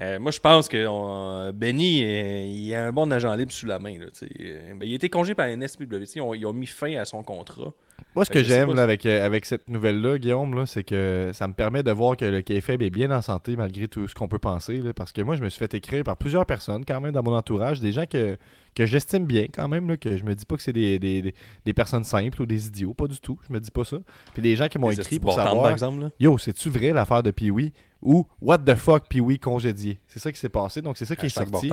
Euh, 0.00 0.18
moi, 0.18 0.30
je 0.30 0.40
pense 0.40 0.68
que 0.68 0.86
on- 0.86 1.52
Benny, 1.52 2.02
euh, 2.02 2.46
il 2.46 2.74
a 2.74 2.86
un 2.86 2.92
bon 2.92 3.10
agent 3.12 3.34
libre 3.34 3.52
sous 3.52 3.66
la 3.66 3.78
main. 3.78 3.98
là, 3.98 4.06
tu 4.06 4.26
sais. 4.26 4.28
Ben, 4.74 4.86
il 4.88 4.92
a 4.92 4.94
été 4.96 5.10
congé 5.10 5.34
par 5.34 5.46
la 5.46 5.52
NSPW. 5.56 5.86
tu 6.00 6.06
sais, 6.06 6.18
Ils 6.18 6.22
ont, 6.22 6.32
ils 6.34 6.46
ont 6.46 6.52
mis 6.54 6.66
fin 6.66 6.94
à 6.96 7.04
son 7.04 7.22
contrat. 7.22 7.72
Moi, 8.14 8.24
ce 8.24 8.30
que 8.30 8.42
j'aime 8.42 8.78
avec, 8.78 9.04
avec 9.06 9.44
cette 9.44 9.68
nouvelle-là, 9.68 10.18
Guillaume, 10.18 10.54
là, 10.54 10.64
c'est 10.66 10.82
que 10.82 11.30
ça 11.34 11.46
me 11.46 11.52
permet 11.52 11.82
de 11.82 11.90
voir 11.92 12.16
que 12.16 12.24
le 12.24 12.40
KFB 12.42 12.82
est 12.82 12.90
bien 12.90 13.10
en 13.10 13.20
santé 13.22 13.54
malgré 13.56 13.86
tout 13.86 14.08
ce 14.08 14.14
qu'on 14.14 14.28
peut 14.28 14.38
penser. 14.38 14.78
là, 14.78 14.92
parce 14.94 15.12
que 15.12 15.20
moi, 15.22 15.36
je 15.36 15.42
me 15.42 15.48
suis 15.50 15.58
fait 15.58 15.72
écrire 15.74 16.04
par 16.04 16.16
plusieurs 16.16 16.46
personnes, 16.46 16.84
quand 16.86 17.00
même, 17.00 17.12
dans 17.12 17.22
mon 17.22 17.34
entourage, 17.36 17.80
des 17.80 17.92
gens 17.92 18.06
que, 18.06 18.36
que 18.74 18.86
j'estime 18.86 19.26
bien, 19.26 19.46
quand 19.52 19.68
même, 19.68 19.88
là, 19.88 19.96
que 19.96 20.16
je 20.16 20.24
me 20.24 20.34
dis 20.34 20.46
pas 20.46 20.56
que 20.56 20.62
c'est 20.62 20.72
des, 20.72 20.98
des, 20.98 21.34
des- 21.64 21.72
personnes 21.74 22.04
simples 22.04 22.40
ou 22.42 22.46
des 22.46 22.66
idiots, 22.68 22.94
pas 22.94 23.06
du 23.06 23.18
tout. 23.20 23.38
Je 23.48 23.52
me 23.52 23.60
dis 23.60 23.70
pas 23.70 23.84
ça. 23.84 23.98
Puis 24.32 24.42
des 24.42 24.56
gens 24.56 24.68
qui 24.68 24.78
m'ont 24.78 24.88
écrit 25.02 25.18
pour 25.20 25.34
savoir 25.34 25.54
par 25.64 25.72
exemple. 25.72 26.00
là. 26.00 26.10
Yo, 26.18 26.38
c'est-tu 26.38 26.70
vrai 26.70 26.92
l'affaire 26.92 27.22
de 27.22 27.30
Pee-Wee 27.30 27.72
ou 28.00 28.26
What 28.40 28.58
the 28.58 28.74
fuck 28.74 29.08
Pee-Wee 29.08 29.38
congédié 29.38 30.00
C'est 30.06 30.18
ça 30.18 30.32
qui 30.32 30.38
s'est 30.40 30.48
passé. 30.48 30.80
Donc, 30.82 30.96
c'est 30.96 31.04
ça 31.04 31.14
qui 31.16 31.26
est 31.26 31.28
sorti. 31.28 31.68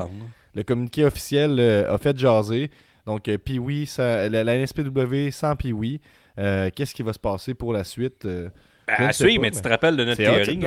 Le 0.55 0.63
communiqué 0.63 1.05
officiel 1.05 1.57
euh, 1.59 1.93
a 1.93 1.97
fait 1.97 2.17
jaser. 2.17 2.69
Donc, 3.05 3.27
euh, 3.27 3.37
Pee-Wee, 3.37 3.89
la, 3.97 4.29
la 4.29 4.57
NSPW 4.57 5.29
sans 5.31 5.55
Pee-Wee. 5.55 6.01
Euh, 6.37 6.69
Qu'est-ce 6.75 6.93
qui 6.93 7.03
va 7.03 7.13
se 7.13 7.19
passer 7.19 7.53
pour 7.53 7.71
la 7.73 7.83
suite 7.83 8.25
Ben, 8.25 8.51
à 8.87 9.13
suivre, 9.13 9.41
mais 9.41 9.51
tu 9.51 9.61
te 9.61 9.67
rappelles 9.69 9.95
de 9.97 10.03
notre 10.05 10.21
théorie. 10.43 10.57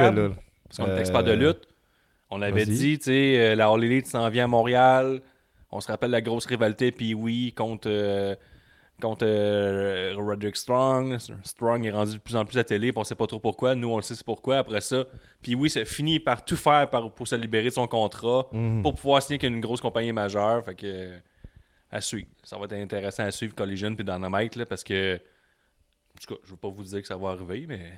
Parce 0.64 0.78
qu'on 0.78 0.97
est 0.97 1.01
expert 1.01 1.24
de 1.24 1.33
lutte. 1.33 1.68
On 2.30 2.41
avait 2.41 2.64
dit, 2.64 2.99
tu 2.99 3.05
sais, 3.05 3.55
la 3.55 3.68
All 3.68 3.85
Elite 3.85 4.07
s'en 4.07 4.28
vient 4.30 4.45
à 4.45 4.49
Montréal. 4.49 5.20
On 5.73 5.81
se 5.81 5.89
rappelle 5.89 6.11
la 6.11 6.20
grosse 6.20 6.47
rivalité 6.47 6.93
puis 6.93 7.14
oui 7.14 7.53
contre, 7.57 7.89
euh, 7.91 8.35
contre 9.01 9.25
euh, 9.27 10.14
Roderick 10.16 10.55
Strong. 10.57 11.18
Strong 11.43 11.87
est 11.87 11.91
rendu 11.91 12.12
de 12.14 12.18
plus 12.18 12.37
en 12.37 12.45
plus 12.45 12.59
à 12.59 12.64
télé, 12.64 12.93
puis 12.93 13.01
on 13.01 13.05
sait 13.05 13.14
pas 13.14 13.27
trop 13.27 13.41
pourquoi. 13.41 13.75
Nous, 13.75 13.89
on 13.89 13.97
le 13.97 14.03
sait 14.03 14.14
c'est 14.14 14.25
pourquoi. 14.25 14.59
Après 14.59 14.81
ça, 14.83 15.05
puis 15.41 15.55
oui, 15.55 15.70
ça 15.70 15.85
finit 15.85 16.20
par 16.20 16.45
tout 16.45 16.57
faire 16.57 16.89
pour 16.91 17.27
se 17.27 17.35
libérer 17.35 17.64
de 17.70 17.75
son 17.75 17.87
contrat, 17.89 18.47
Mhm. 18.53 18.83
pour 18.83 18.95
pouvoir 18.95 19.23
signer 19.23 19.39
avec 19.41 19.51
une 19.51 19.61
grosse 19.61 19.81
compagnie 19.81 20.12
majeure. 20.12 20.64
Fait 20.64 20.75
que, 20.75 21.18
à 21.91 22.01
suivre. 22.01 22.29
Ça 22.45 22.57
va 22.59 22.64
être 22.66 22.73
intéressant 22.75 23.25
à 23.25 23.31
suivre 23.31 23.55
Collision 23.55 23.95
puis 23.95 24.05
Dynamite, 24.05 24.57
là, 24.57 24.66
parce 24.66 24.85
que, 24.85 25.16
en 25.16 26.20
tout 26.20 26.35
cas, 26.35 26.41
je 26.45 26.51
veux 26.51 26.57
pas 26.57 26.68
vous 26.68 26.85
dire 26.85 27.01
que 27.03 27.07
ça 27.09 27.16
va 27.16 27.31
arriver, 27.31 27.64
mais 27.68 27.93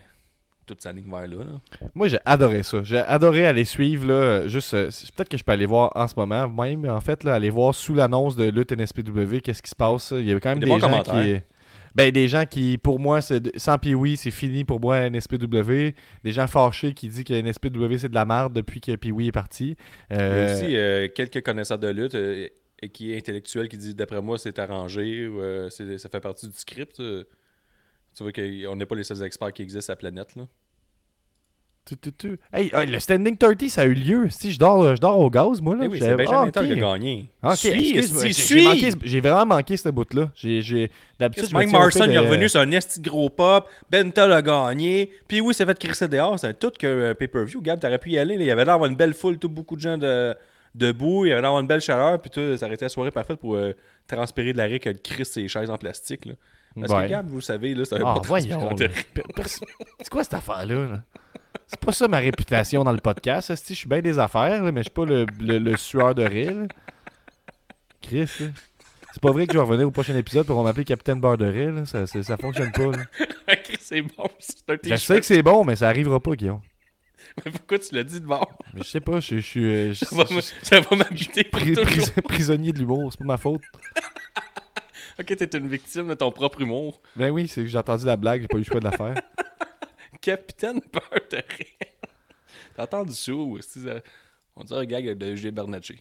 toute 0.65 0.85
ligne 0.87 1.11
vers 1.11 1.27
là. 1.27 1.45
là. 1.45 1.89
Moi, 1.95 2.09
j'ai 2.09 2.19
adoré 2.25 2.63
ça. 2.63 2.83
J'ai 2.83 2.99
adoré 2.99 3.47
aller 3.47 3.65
suivre. 3.65 4.07
Là, 4.07 4.49
juste, 4.49 4.75
euh, 4.75 4.91
peut-être 5.17 5.29
que 5.29 5.37
je 5.37 5.45
peux 5.45 5.53
aller 5.53 5.67
voir 5.67 5.93
en 5.95 6.07
ce 6.09 6.15
moment, 6.17 6.49
même 6.49 6.85
en 6.89 7.01
fait, 7.01 7.25
là, 7.25 7.35
aller 7.35 7.51
voir 7.51 7.75
sous 7.75 7.95
l'annonce 7.95 8.37
de 8.37 8.45
lutte 8.45 8.73
NSPW, 8.73 9.39
qu'est-ce 9.43 9.63
qui 9.63 9.71
se 9.71 9.77
passe. 9.77 10.13
Il 10.17 10.25
y 10.27 10.33
a 10.33 10.41
quand 10.41 10.51
même 10.51 10.59
Des 10.61 10.79
gens 10.81 11.03
qui. 11.03 11.41
Ben, 11.95 12.11
des 12.11 12.27
gens 12.27 12.45
qui, 12.45 12.77
pour 12.77 12.99
moi, 12.99 13.21
sans 13.21 13.79
Pee-Wee, 13.79 14.17
c'est 14.17 14.33
fini 14.33 14.65
pour 14.65 14.81
moi 14.81 15.09
NSPW. 15.09 15.95
Des 16.25 16.33
gens 16.33 16.49
fâchés 16.49 16.93
qui 16.93 17.09
disent 17.09 17.23
que 17.23 17.35
NSPW, 17.35 17.99
c'est 17.99 18.09
de 18.09 18.17
la 18.17 18.25
merde 18.25 18.53
depuis 18.53 18.81
que 18.81 18.97
Pee-Wee 18.97 19.29
est 19.29 19.33
parti. 19.33 19.77
Il 20.11 20.17
y 20.17 20.19
a 20.19 20.23
Euh, 20.23 20.55
aussi 20.55 20.77
euh, 20.77 21.07
quelques 21.15 21.43
connaisseurs 21.45 21.79
de 21.79 21.89
lutte 21.89 22.17
et 22.17 22.53
qui 22.93 23.13
est 23.13 23.17
intellectuel 23.19 23.69
qui 23.69 23.79
dit 23.79 23.95
d'après 23.95 24.21
moi 24.21 24.37
c'est 24.39 24.59
arrangé 24.59 25.29
ou 25.29 25.41
ça 25.71 26.09
fait 26.11 26.21
partie 26.21 26.49
du 26.49 26.57
script. 26.57 27.01
Tu 28.17 28.23
vois 28.23 28.33
qu'on 28.33 28.77
n'est 28.77 28.87
pas 28.87 28.95
les 28.95 29.05
seuls 29.05 29.23
experts 29.25 29.53
qui 29.53 29.63
existent 29.63 29.93
à 29.93 29.95
la 29.95 29.97
planète. 29.97 30.37
Là. 30.37 30.45
tu, 31.85 31.97
tu, 31.99 32.13
tu. 32.13 32.39
Hey, 32.53 32.71
hey, 32.73 32.87
le 32.87 32.99
Standing 32.99 33.37
30, 33.37 33.69
ça 33.69 33.83
a 33.83 33.85
eu 33.85 33.93
lieu. 33.95 34.31
Si 34.31 34.53
je 34.53 34.59
dors, 34.59 34.97
je 34.97 35.01
dors 35.01 35.19
au 35.19 35.29
gaz, 35.29 35.61
moi. 35.61 35.77
Là. 35.77 35.85
Eh 35.85 35.89
oui, 35.89 35.99
c'est 36.01 36.15
Benjamin 36.17 36.47
Ah, 36.47 36.51
qui 36.51 36.59
a 36.73 36.75
gagné. 36.77 37.31
Suis, 37.57 37.95
j'ai- 37.95 38.91
suis! 39.07 39.21
vraiment 39.21 39.47
manqué 39.47 39.77
ce 39.77 39.89
bout-là. 39.91 40.31
D'habitude, 41.19 41.53
Mike 41.53 41.73
Marson 41.73 42.05
est 42.05 42.15
de- 42.15 42.19
revenu 42.21 42.49
sur 42.49 42.61
un 42.61 42.71
esti 42.71 43.01
gros 43.01 43.29
pop. 43.29 43.69
Bentel 43.91 44.33
a 44.33 44.41
gagné. 44.41 45.11
Puis 45.29 45.41
oui, 45.41 45.53
c'est 45.53 45.67
fait 45.67 45.79
crisser 45.79 46.09
dehors. 46.09 46.39
C'est 46.39 46.59
tout 46.59 46.73
que 46.79 46.87
euh, 46.87 47.15
pay-per-view. 47.15 47.61
Gab, 47.61 47.79
t'aurais 47.81 47.99
pu 47.99 48.11
y 48.13 48.19
aller. 48.19 48.37
là. 48.37 48.43
Il 48.45 48.47
y 48.47 48.51
avait 48.51 48.65
l'air 48.65 48.75
d'avoir 48.75 48.89
une 48.91 48.97
belle 48.97 49.13
foule, 49.13 49.39
tout 49.39 49.49
beaucoup 49.51 49.77
de 49.77 49.81
gens 49.83 49.99
de, 49.99 50.35
debout, 50.75 51.25
il 51.25 51.29
y 51.29 51.33
avait 51.33 51.47
avoir 51.47 51.61
une 51.61 51.67
belle 51.67 51.81
chaleur, 51.81 52.21
puis 52.21 52.31
tout, 52.31 52.57
ça 52.57 52.67
aurait 52.67 52.75
été 52.75 52.85
la 52.85 52.89
soirée 52.89 53.11
parfaite 53.11 53.39
pour 53.39 53.55
euh, 53.55 53.73
transpirer 54.07 54.53
de 54.53 54.59
l'arrêt 54.59 54.81
que 54.81 54.89
le 54.89 54.99
Chris 54.99 55.25
ses 55.25 55.47
chaises 55.49 55.71
en 55.71 55.79
plastique. 55.79 56.25
Là. 56.27 56.33
Parce 56.81 56.93
Ouais. 56.93 57.05
que 57.05 57.11
Gab, 57.11 57.27
vous 57.29 57.41
savez, 57.41 57.75
là, 57.75 57.85
ça 57.85 57.99
va 57.99 58.11
Ah, 58.11 58.15
pas 58.15 58.21
voyons. 58.27 58.71
C'est 59.47 60.09
quoi 60.11 60.25
cette 60.25 60.35
affaire-là? 60.35 60.75
là? 60.89 61.03
C'est 61.67 61.81
pas 61.81 61.93
ça 61.93 62.09
ma 62.09 62.19
réputation 62.19 62.85
dans 62.85 62.93
le 62.93 62.99
podcast. 62.99 63.53
Je 63.69 63.75
suis 63.75 63.89
bien 63.89 64.01
des 64.01 64.19
affaires, 64.19 64.63
là, 64.63 64.73
mais 64.73 64.81
je 64.81 64.85
suis 64.85 64.91
pas 64.95 65.05
le, 65.07 65.25
le, 65.41 65.59
le 65.59 65.77
sueur 65.77 66.15
de 66.15 66.25
rire. 66.25 66.67
Chris, 68.03 68.29
là. 68.41 68.47
C'est 69.13 69.23
pas 69.23 69.31
vrai 69.31 69.47
que 69.47 69.53
je 69.53 69.59
vais 69.59 69.65
revenir 69.65 69.87
au 69.87 69.93
prochain 69.93 70.17
épisode 70.17 70.45
pour 70.47 70.63
m'appeler 70.65 70.85
Capitaine 70.85 71.21
rire. 71.25 71.73
là. 71.73 71.87
Ça, 71.87 72.07
ça 72.07 72.37
fonctionne 72.37 72.73
pas. 72.73 72.87
là. 72.91 73.57
Chris, 73.63 73.77
c'est 73.81 74.03
bon, 74.03 74.25
un 74.69 74.77
Je 74.83 74.97
sais 74.97 75.21
que 75.21 75.27
c'est 75.27 75.43
bon, 75.43 75.65
mais 75.65 75.77
ça 75.77 75.89
arrivera 75.89 76.19
pas, 76.21 76.33
Guillaume. 76.35 76.61
Mais 77.45 77.53
pourquoi 77.53 77.79
tu 77.79 77.95
l'as 77.95 78.03
dit 78.05 78.21
de 78.21 78.27
bord? 78.27 78.53
Mais 78.75 78.83
je 78.83 78.89
sais 78.89 79.01
pas, 79.01 79.21
je, 79.21 79.39
suis 79.39 79.65
euh, 79.65 79.95
Ça 79.95 80.81
va 80.81 80.97
m'habiter 80.97 81.43
pri- 81.43 82.23
prisonnier 82.23 82.73
de 82.73 82.79
l'humour, 82.79 83.11
c'est 83.13 83.19
pas 83.19 83.25
ma 83.25 83.37
faute. 83.39 83.63
Ok, 85.21 85.27
t'es 85.37 85.57
une 85.59 85.69
victime 85.69 86.09
de 86.09 86.15
ton 86.15 86.33
propre 86.33 86.61
humour. 86.61 87.01
Ben 87.15 87.31
oui, 87.31 87.47
c'est 87.49 87.67
j'ai 87.67 87.79
entendu 87.79 88.05
la 88.07 88.17
blague, 88.17 88.41
j'ai 88.43 88.49
pas 88.49 88.57
eu 88.57 88.61
le 88.61 88.65
choix 88.65 88.81
de 88.81 88.85
la 88.85 88.93
faire. 88.93 89.15
Capitaine 90.21 90.81
peur 90.81 91.11
de 91.31 91.37
rire. 91.37 91.91
T'as 92.75 92.85
entendu 92.85 93.13
ça 93.15 93.33
ça- 93.61 94.01
On 94.57 94.65
dirait 94.65 94.81
un 94.81 94.85
gag 94.85 95.19
de 95.19 95.35
G. 95.37 95.51
Bernatchez. 95.51 96.01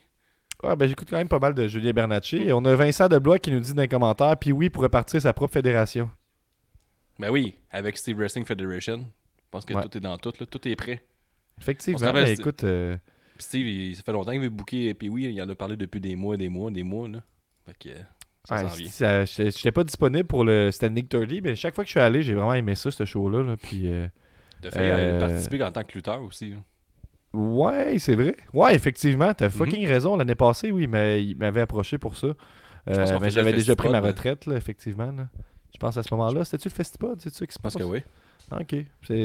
Ouais, 0.64 0.76
ben 0.76 0.88
j'écoute 0.88 1.08
quand 1.10 1.18
même 1.18 1.28
pas 1.28 1.40
mal 1.40 1.54
de 1.54 1.68
Julien 1.68 1.92
Bernatchez. 1.92 2.48
Et 2.48 2.54
on 2.54 2.64
a 2.66 2.76
Vincent 2.76 3.08
Deblois 3.10 3.38
qui 3.40 3.52
nous 3.52 3.60
dit 3.60 3.74
dans 3.74 3.82
les 3.82 3.88
commentaires, 3.88 4.38
puis 4.38 4.52
oui, 4.52 4.70
pourrait 4.70 4.90
partir 4.90 5.22
sa 5.22 5.34
propre 5.34 5.54
fédération. 5.54 6.10
Ben 7.20 7.30
oui, 7.30 7.56
avec 7.70 7.98
Steve 7.98 8.18
Wrestling 8.18 8.46
Federation. 8.46 9.00
Je 9.38 9.50
pense 9.52 9.66
que 9.66 9.74
Ouais. 9.74 9.84
tout 9.84 9.98
est 9.98 10.02
dans 10.02 10.18
tout, 10.18 10.34
là. 10.40 10.46
tout 10.46 10.68
est 10.68 10.76
prêt. 10.76 11.04
Effectivement, 11.62 12.00
rappelle, 12.08 12.24
ben, 12.26 12.40
écoute, 12.40 12.64
euh, 12.64 12.98
Steve, 13.38 13.68
il- 13.68 13.96
ça 13.96 14.02
fait 14.04 14.12
longtemps 14.14 14.32
qu'il 14.32 14.42
veut 14.42 14.50
booker, 14.50 14.94
puis 14.96 15.10
oui, 15.10 15.26
il 15.26 15.42
en 15.42 15.50
a 15.50 15.56
parlé 15.56 15.76
depuis 15.76 16.00
des 16.02 16.16
mois, 16.16 16.38
des 16.38 16.50
mois, 16.50 16.72
des 16.72 16.84
mois. 16.84 17.08
Là. 17.08 17.20
Fait 17.66 17.76
que 17.78 17.90
ouais, 18.52 18.64
j'étais 18.78 19.26
j'étais 19.52 19.72
pas 19.72 19.84
disponible 19.84 20.28
pour 20.28 20.44
le 20.44 20.72
Standing 20.72 21.08
30, 21.08 21.42
mais 21.44 21.56
chaque 21.56 21.76
fois 21.76 21.84
que 21.84 21.88
je 21.88 21.92
suis 21.92 22.00
allé, 22.00 22.22
j'ai 22.24 22.34
vraiment 22.34 22.54
aimé 22.54 22.76
ça, 22.76 22.92
ce 22.92 23.06
show-là. 23.06 23.44
là, 23.44 23.56
puis, 23.58 23.88
euh, 23.92 24.08
De 24.62 24.70
fait, 24.70 24.80
Euh, 24.80 25.20
participer 25.20 25.62
en 25.64 25.72
tant 25.72 25.84
que 25.84 25.94
lutteur 25.94 26.22
aussi. 26.22 26.52
là. 26.52 26.58
ouais, 27.34 27.98
c'est 28.00 28.16
vrai. 28.16 28.36
Ouais, 28.54 28.76
effectivement, 28.76 29.28
Mhm. 29.30 29.34
t'as 29.36 29.50
fucking 29.50 29.88
raison. 29.88 30.16
L'année 30.16 30.36
passée, 30.36 30.72
oui, 30.72 30.88
mais 30.88 31.24
il 31.24 31.36
m'avait 31.38 31.62
approché 31.62 31.98
pour 31.98 32.16
ça. 32.18 32.28
Euh, 32.90 33.20
mais 33.22 33.30
j'avais 33.30 33.54
déjà 33.54 33.76
pris 33.76 33.90
ma 33.90 34.02
Festipod, 34.02 34.16
retraite, 34.18 34.46
là, 34.46 34.56
effectivement. 34.58 35.12
là. 35.12 35.28
Je 35.74 35.80
pense 35.80 35.98
à 35.98 36.04
ce 36.04 36.14
moment-là. 36.14 36.44
C'était-tu 36.46 36.70
le 36.70 36.74
Festipod? 36.74 37.20
C'est 37.22 37.34
ça 37.34 37.46
qui 37.46 37.54
se 37.54 37.58
Je 37.60 37.62
passe? 37.64 37.76
que 37.76 37.84
oui. 37.84 38.04
Ok, 38.52 38.76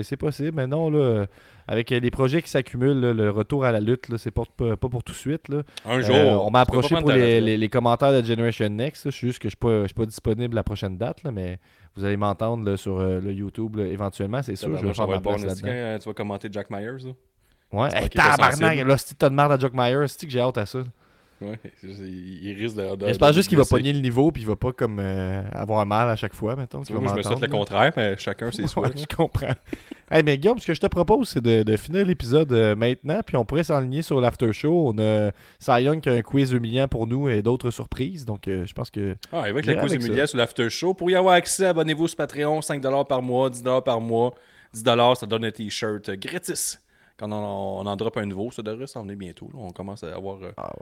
c'est 0.03 0.17
possible. 0.17 0.53
Mais 0.55 0.67
non, 0.67 0.91
là, 0.91 1.27
avec 1.67 1.93
euh, 1.93 2.01
les 2.01 2.11
projets 2.11 2.41
qui 2.41 2.49
s'accumulent, 2.49 3.01
le 3.01 3.31
retour 3.31 3.65
à 3.65 3.73
la 3.73 3.81
lutte, 3.81 4.07
c'est 4.17 4.31
pas, 4.31 4.43
pas, 4.57 4.77
pour 4.77 5.03
tout 5.05 5.13
de 5.13 5.17
suite. 5.19 5.49
Là. 5.49 5.63
Un 5.85 5.99
Euh, 5.99 6.03
jour. 6.03 6.47
on 6.47 6.51
m'a 6.51 6.61
approché 6.61 6.95
pour 6.97 7.09
les, 7.11 7.15
retraite. 7.15 7.43
les- 7.43 7.57
les 7.59 7.69
commentaires 7.69 8.13
de 8.13 8.23
Generation 8.25 8.69
Next. 8.71 9.05
là. 9.05 9.11
Je 9.11 9.17
suis 9.17 9.27
juste 9.29 9.39
que 9.41 9.49
je 9.51 9.57
ne 9.63 9.87
suis, 9.87 9.95
pas 9.95 10.07
disponible 10.07 10.55
la 10.55 10.63
prochaine 10.63 10.97
date, 10.97 11.23
là, 11.25 11.31
mais 11.33 11.59
vous 11.97 12.05
allez 12.05 12.17
m'entendre 12.17 12.77
sur 12.77 12.99
euh, 13.01 13.21
le 13.21 13.33
YouTube 13.33 13.79
éventuellement, 13.81 14.43
c'est 14.43 14.57
sûr. 14.57 14.75
Je 14.79 14.87
vais 14.87 14.95
faire 14.95 15.09
ma 15.09 15.19
bon, 15.19 15.35
place 15.37 15.61
euh, 15.65 15.99
tu 15.99 16.09
vas 16.09 16.15
commenter 16.15 16.49
Jack 16.51 16.71
Myers. 16.71 17.05
Là? 17.05 17.11
Ouais, 17.71 17.89
hey, 17.93 18.09
tabarnak, 18.09 18.79
là, 18.87 18.97
si 18.97 19.15
t'as 19.15 19.29
de 19.29 19.35
merde 19.35 19.53
à 19.53 19.59
Jock 19.59 19.73
Myers, 19.75 20.07
c'est 20.09 20.25
que 20.27 20.33
j'ai 20.33 20.41
hâte 20.41 20.57
à 20.57 20.65
ça. 20.65 20.79
Ouais, 21.41 21.59
il 21.85 22.57
risque 22.59 22.77
de. 22.77 22.97
de 22.97 23.07
J'espère 23.07 23.33
juste 23.33 23.49
qu'il 23.49 23.59
va 23.59 23.65
pogner 23.65 23.93
le 23.93 24.01
niveau 24.01 24.33
puis 24.33 24.43
il 24.43 24.49
va 24.49 24.57
pas 24.57 24.73
comme 24.73 24.99
euh, 25.01 25.43
avoir 25.53 25.87
mal 25.87 26.09
à 26.09 26.17
chaque 26.17 26.35
fois, 26.35 26.57
mettons. 26.57 26.83
qu'il 26.83 26.95
va 26.95 27.01
Moi, 27.01 27.13
je 27.13 27.19
me 27.19 27.23
souhaite 27.23 27.41
le 27.41 27.49
contraire, 27.49 27.93
mais 27.97 28.17
chacun 28.19 28.51
ses 28.51 28.63
Ouais, 28.63 28.69
souhaits. 28.69 28.99
je 28.99 29.17
comprends. 29.17 29.55
hey, 30.11 30.23
mais 30.25 30.37
Guillaume, 30.37 30.59
ce 30.59 30.67
que 30.67 30.75
je 30.75 30.81
te 30.81 30.87
propose, 30.89 31.29
c'est 31.29 31.41
de, 31.41 31.63
de 31.63 31.77
finir 31.77 32.05
l'épisode 32.05 32.53
euh, 32.53 32.75
maintenant, 32.75 33.21
puis 33.25 33.37
on 33.37 33.45
pourrait 33.45 33.63
s'enligner 33.65 34.03
sur 34.03 34.21
l'after 34.21 34.53
show. 34.53 34.89
On 34.93 34.99
a 34.99 35.31
Cy 35.61 35.83
Young 35.85 36.01
qui 36.01 36.09
a 36.09 36.13
un 36.15 36.23
quiz 36.23 36.51
humiliant 36.53 36.89
pour 36.89 37.07
nous 37.07 37.29
et 37.29 37.41
d'autres 37.43 37.71
surprises. 37.71 38.25
Donc, 38.25 38.49
euh, 38.49 38.67
je 38.67 38.73
pense 38.73 38.91
que. 38.91 39.15
Ah, 39.33 39.43
avec 39.43 39.65
le 39.67 39.75
quiz 39.77 39.91
ça. 39.93 39.97
humiliant 39.97 40.27
sur 40.27 40.39
l'after 40.39 40.69
show. 40.71 40.93
Pour 40.95 41.11
y 41.11 41.15
avoir 41.15 41.35
accès, 41.35 41.67
abonnez-vous 41.67 42.09
sur 42.09 42.17
Patreon, 42.17 42.61
5$ 42.61 43.07
par 43.07 43.23
mois, 43.23 43.49
10$ 43.51 43.83
par 43.85 44.01
mois. 44.01 44.35
10$, 44.75 45.15
ça 45.15 45.27
donne 45.27 45.45
un 45.45 45.51
t-shirt 45.51 46.09
euh, 46.09 46.17
gratis. 46.17 46.81
Quand 47.19 47.33
on, 47.33 47.81
on 47.81 47.87
en 47.87 47.97
drop 47.97 48.17
un 48.17 48.27
nouveau, 48.27 48.51
ça 48.53 48.63
devrait 48.63 48.87
s'en 48.87 49.03
venir 49.03 49.17
bientôt. 49.17 49.47
là. 49.53 49.59
On 49.61 49.71
commence 49.71 50.05
à 50.05 50.15
avoir. 50.15 50.41
euh, 50.43 50.53
Ah, 50.57 50.73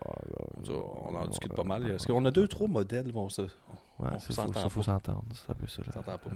on, 0.68 0.72
on 1.10 1.16
en 1.16 1.26
discute 1.26 1.54
pas 1.54 1.64
mal. 1.64 1.90
Est-ce 1.90 2.06
qu'on 2.06 2.24
a 2.26 2.30
deux, 2.30 2.46
trois 2.46 2.68
modèles 2.68 3.10
vont 3.10 3.28
se. 3.28 3.42
Ouais, 3.42 3.48
On 4.12 4.18
s'entend 4.18 4.68
faut, 4.68 4.82
ça 4.82 4.92
s'entendre. 4.92 5.22
C'est 5.32 5.50
un 5.50 5.54
peu 5.54 5.66
ça. 5.66 5.82
s'entend 5.84 6.02
pas, 6.18 6.30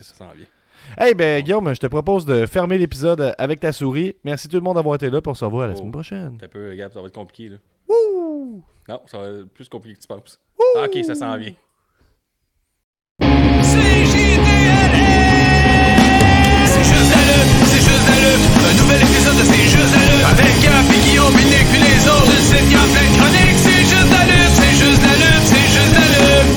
ça 0.00 0.14
s'en 0.14 0.30
vient? 0.32 0.46
Hey, 0.98 1.14
ben, 1.14 1.42
Guillaume, 1.42 1.72
je 1.74 1.80
te 1.80 1.86
propose 1.86 2.26
de 2.26 2.44
fermer 2.46 2.76
l'épisode 2.78 3.34
avec 3.38 3.60
ta 3.60 3.72
souris. 3.72 4.14
Merci 4.24 4.48
tout 4.48 4.56
le 4.56 4.62
monde 4.62 4.74
d'avoir 4.74 4.96
été 4.96 5.08
là. 5.08 5.20
Pour 5.22 5.36
se 5.36 5.44
revoir 5.44 5.64
à 5.64 5.66
la 5.68 5.72
Oh. 5.74 5.76
semaine 5.78 5.92
prochaine. 5.92 6.38
Un 6.42 6.48
peu, 6.48 6.74
Gab, 6.74 6.92
ça 6.92 7.00
va 7.00 7.06
être 7.06 7.14
compliqué. 7.14 7.48
Là. 7.50 7.56
Wouh! 7.88 8.62
Non, 8.88 9.00
ça 9.06 9.18
va 9.18 9.28
être 9.28 9.44
plus 9.54 9.68
compliqué 9.68 9.96
que 9.96 10.02
tu 10.02 10.08
penses. 10.08 10.40
Ah, 10.76 10.84
ok, 10.86 11.04
ça 11.04 11.14
s'en 11.14 11.36
vient. 11.36 11.52
Lutte. 18.26 18.56
Un 18.66 18.74
nouvel 18.82 19.00
épisode 19.02 19.36
de 19.38 19.44
C'est 19.44 19.68
juste 19.70 19.92
la 19.94 20.02
lutte. 20.10 20.26
Avec 20.26 20.54
Gap 20.62 20.86
et 20.90 21.00
Guillaume, 21.06 21.34
Binic 21.34 21.66
puis 21.70 21.80
les 21.80 22.00
autres. 22.08 22.26
Le 22.26 22.40
site 22.50 22.68
Gap, 22.72 22.86
plein 22.92 23.06
de 23.06 23.14
chroniques. 23.18 23.60
C'est 23.64 23.84
juste 23.92 24.10
la 24.10 24.22
lutte, 24.26 24.54
c'est 24.58 24.74
juste 24.82 25.02
la 25.06 25.14
lutte, 25.22 25.46
c'est 25.50 25.68
juste 25.74 25.94
la 25.94 26.06
lutte. 26.14 26.54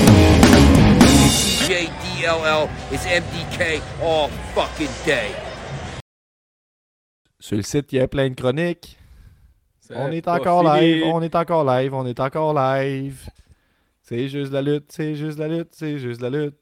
CJDLL 1.68 2.64
is 2.92 3.04
MDK 3.06 3.82
all 4.02 4.30
fucking 4.56 4.94
day. 5.06 5.30
Sur 7.40 7.58
le 7.58 7.64
site, 7.64 7.92
il 7.94 7.98
y 7.98 8.02
a 8.02 8.08
plein 8.08 8.30
de 8.30 8.36
chroniques. 8.36 8.98
C'est 9.80 9.96
On 9.96 10.12
est 10.12 10.28
encore 10.28 10.62
fini. 10.76 10.92
live, 10.96 11.04
on 11.06 11.22
est 11.22 11.36
encore 11.36 11.64
live, 11.66 11.94
on 11.94 12.06
est 12.06 12.20
encore 12.20 12.54
live. 12.54 13.28
C'est 14.04 14.28
juste 14.28 14.52
la 14.52 14.62
lutte, 14.62 14.92
c'est 14.92 15.16
juste 15.16 15.40
la 15.40 15.48
lutte, 15.48 15.70
c'est 15.72 15.98
juste 16.00 16.22
la 16.22 16.30
lutte. 16.30 16.56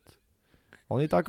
On 0.90 1.00
est 1.00 1.14
encore 1.14 1.24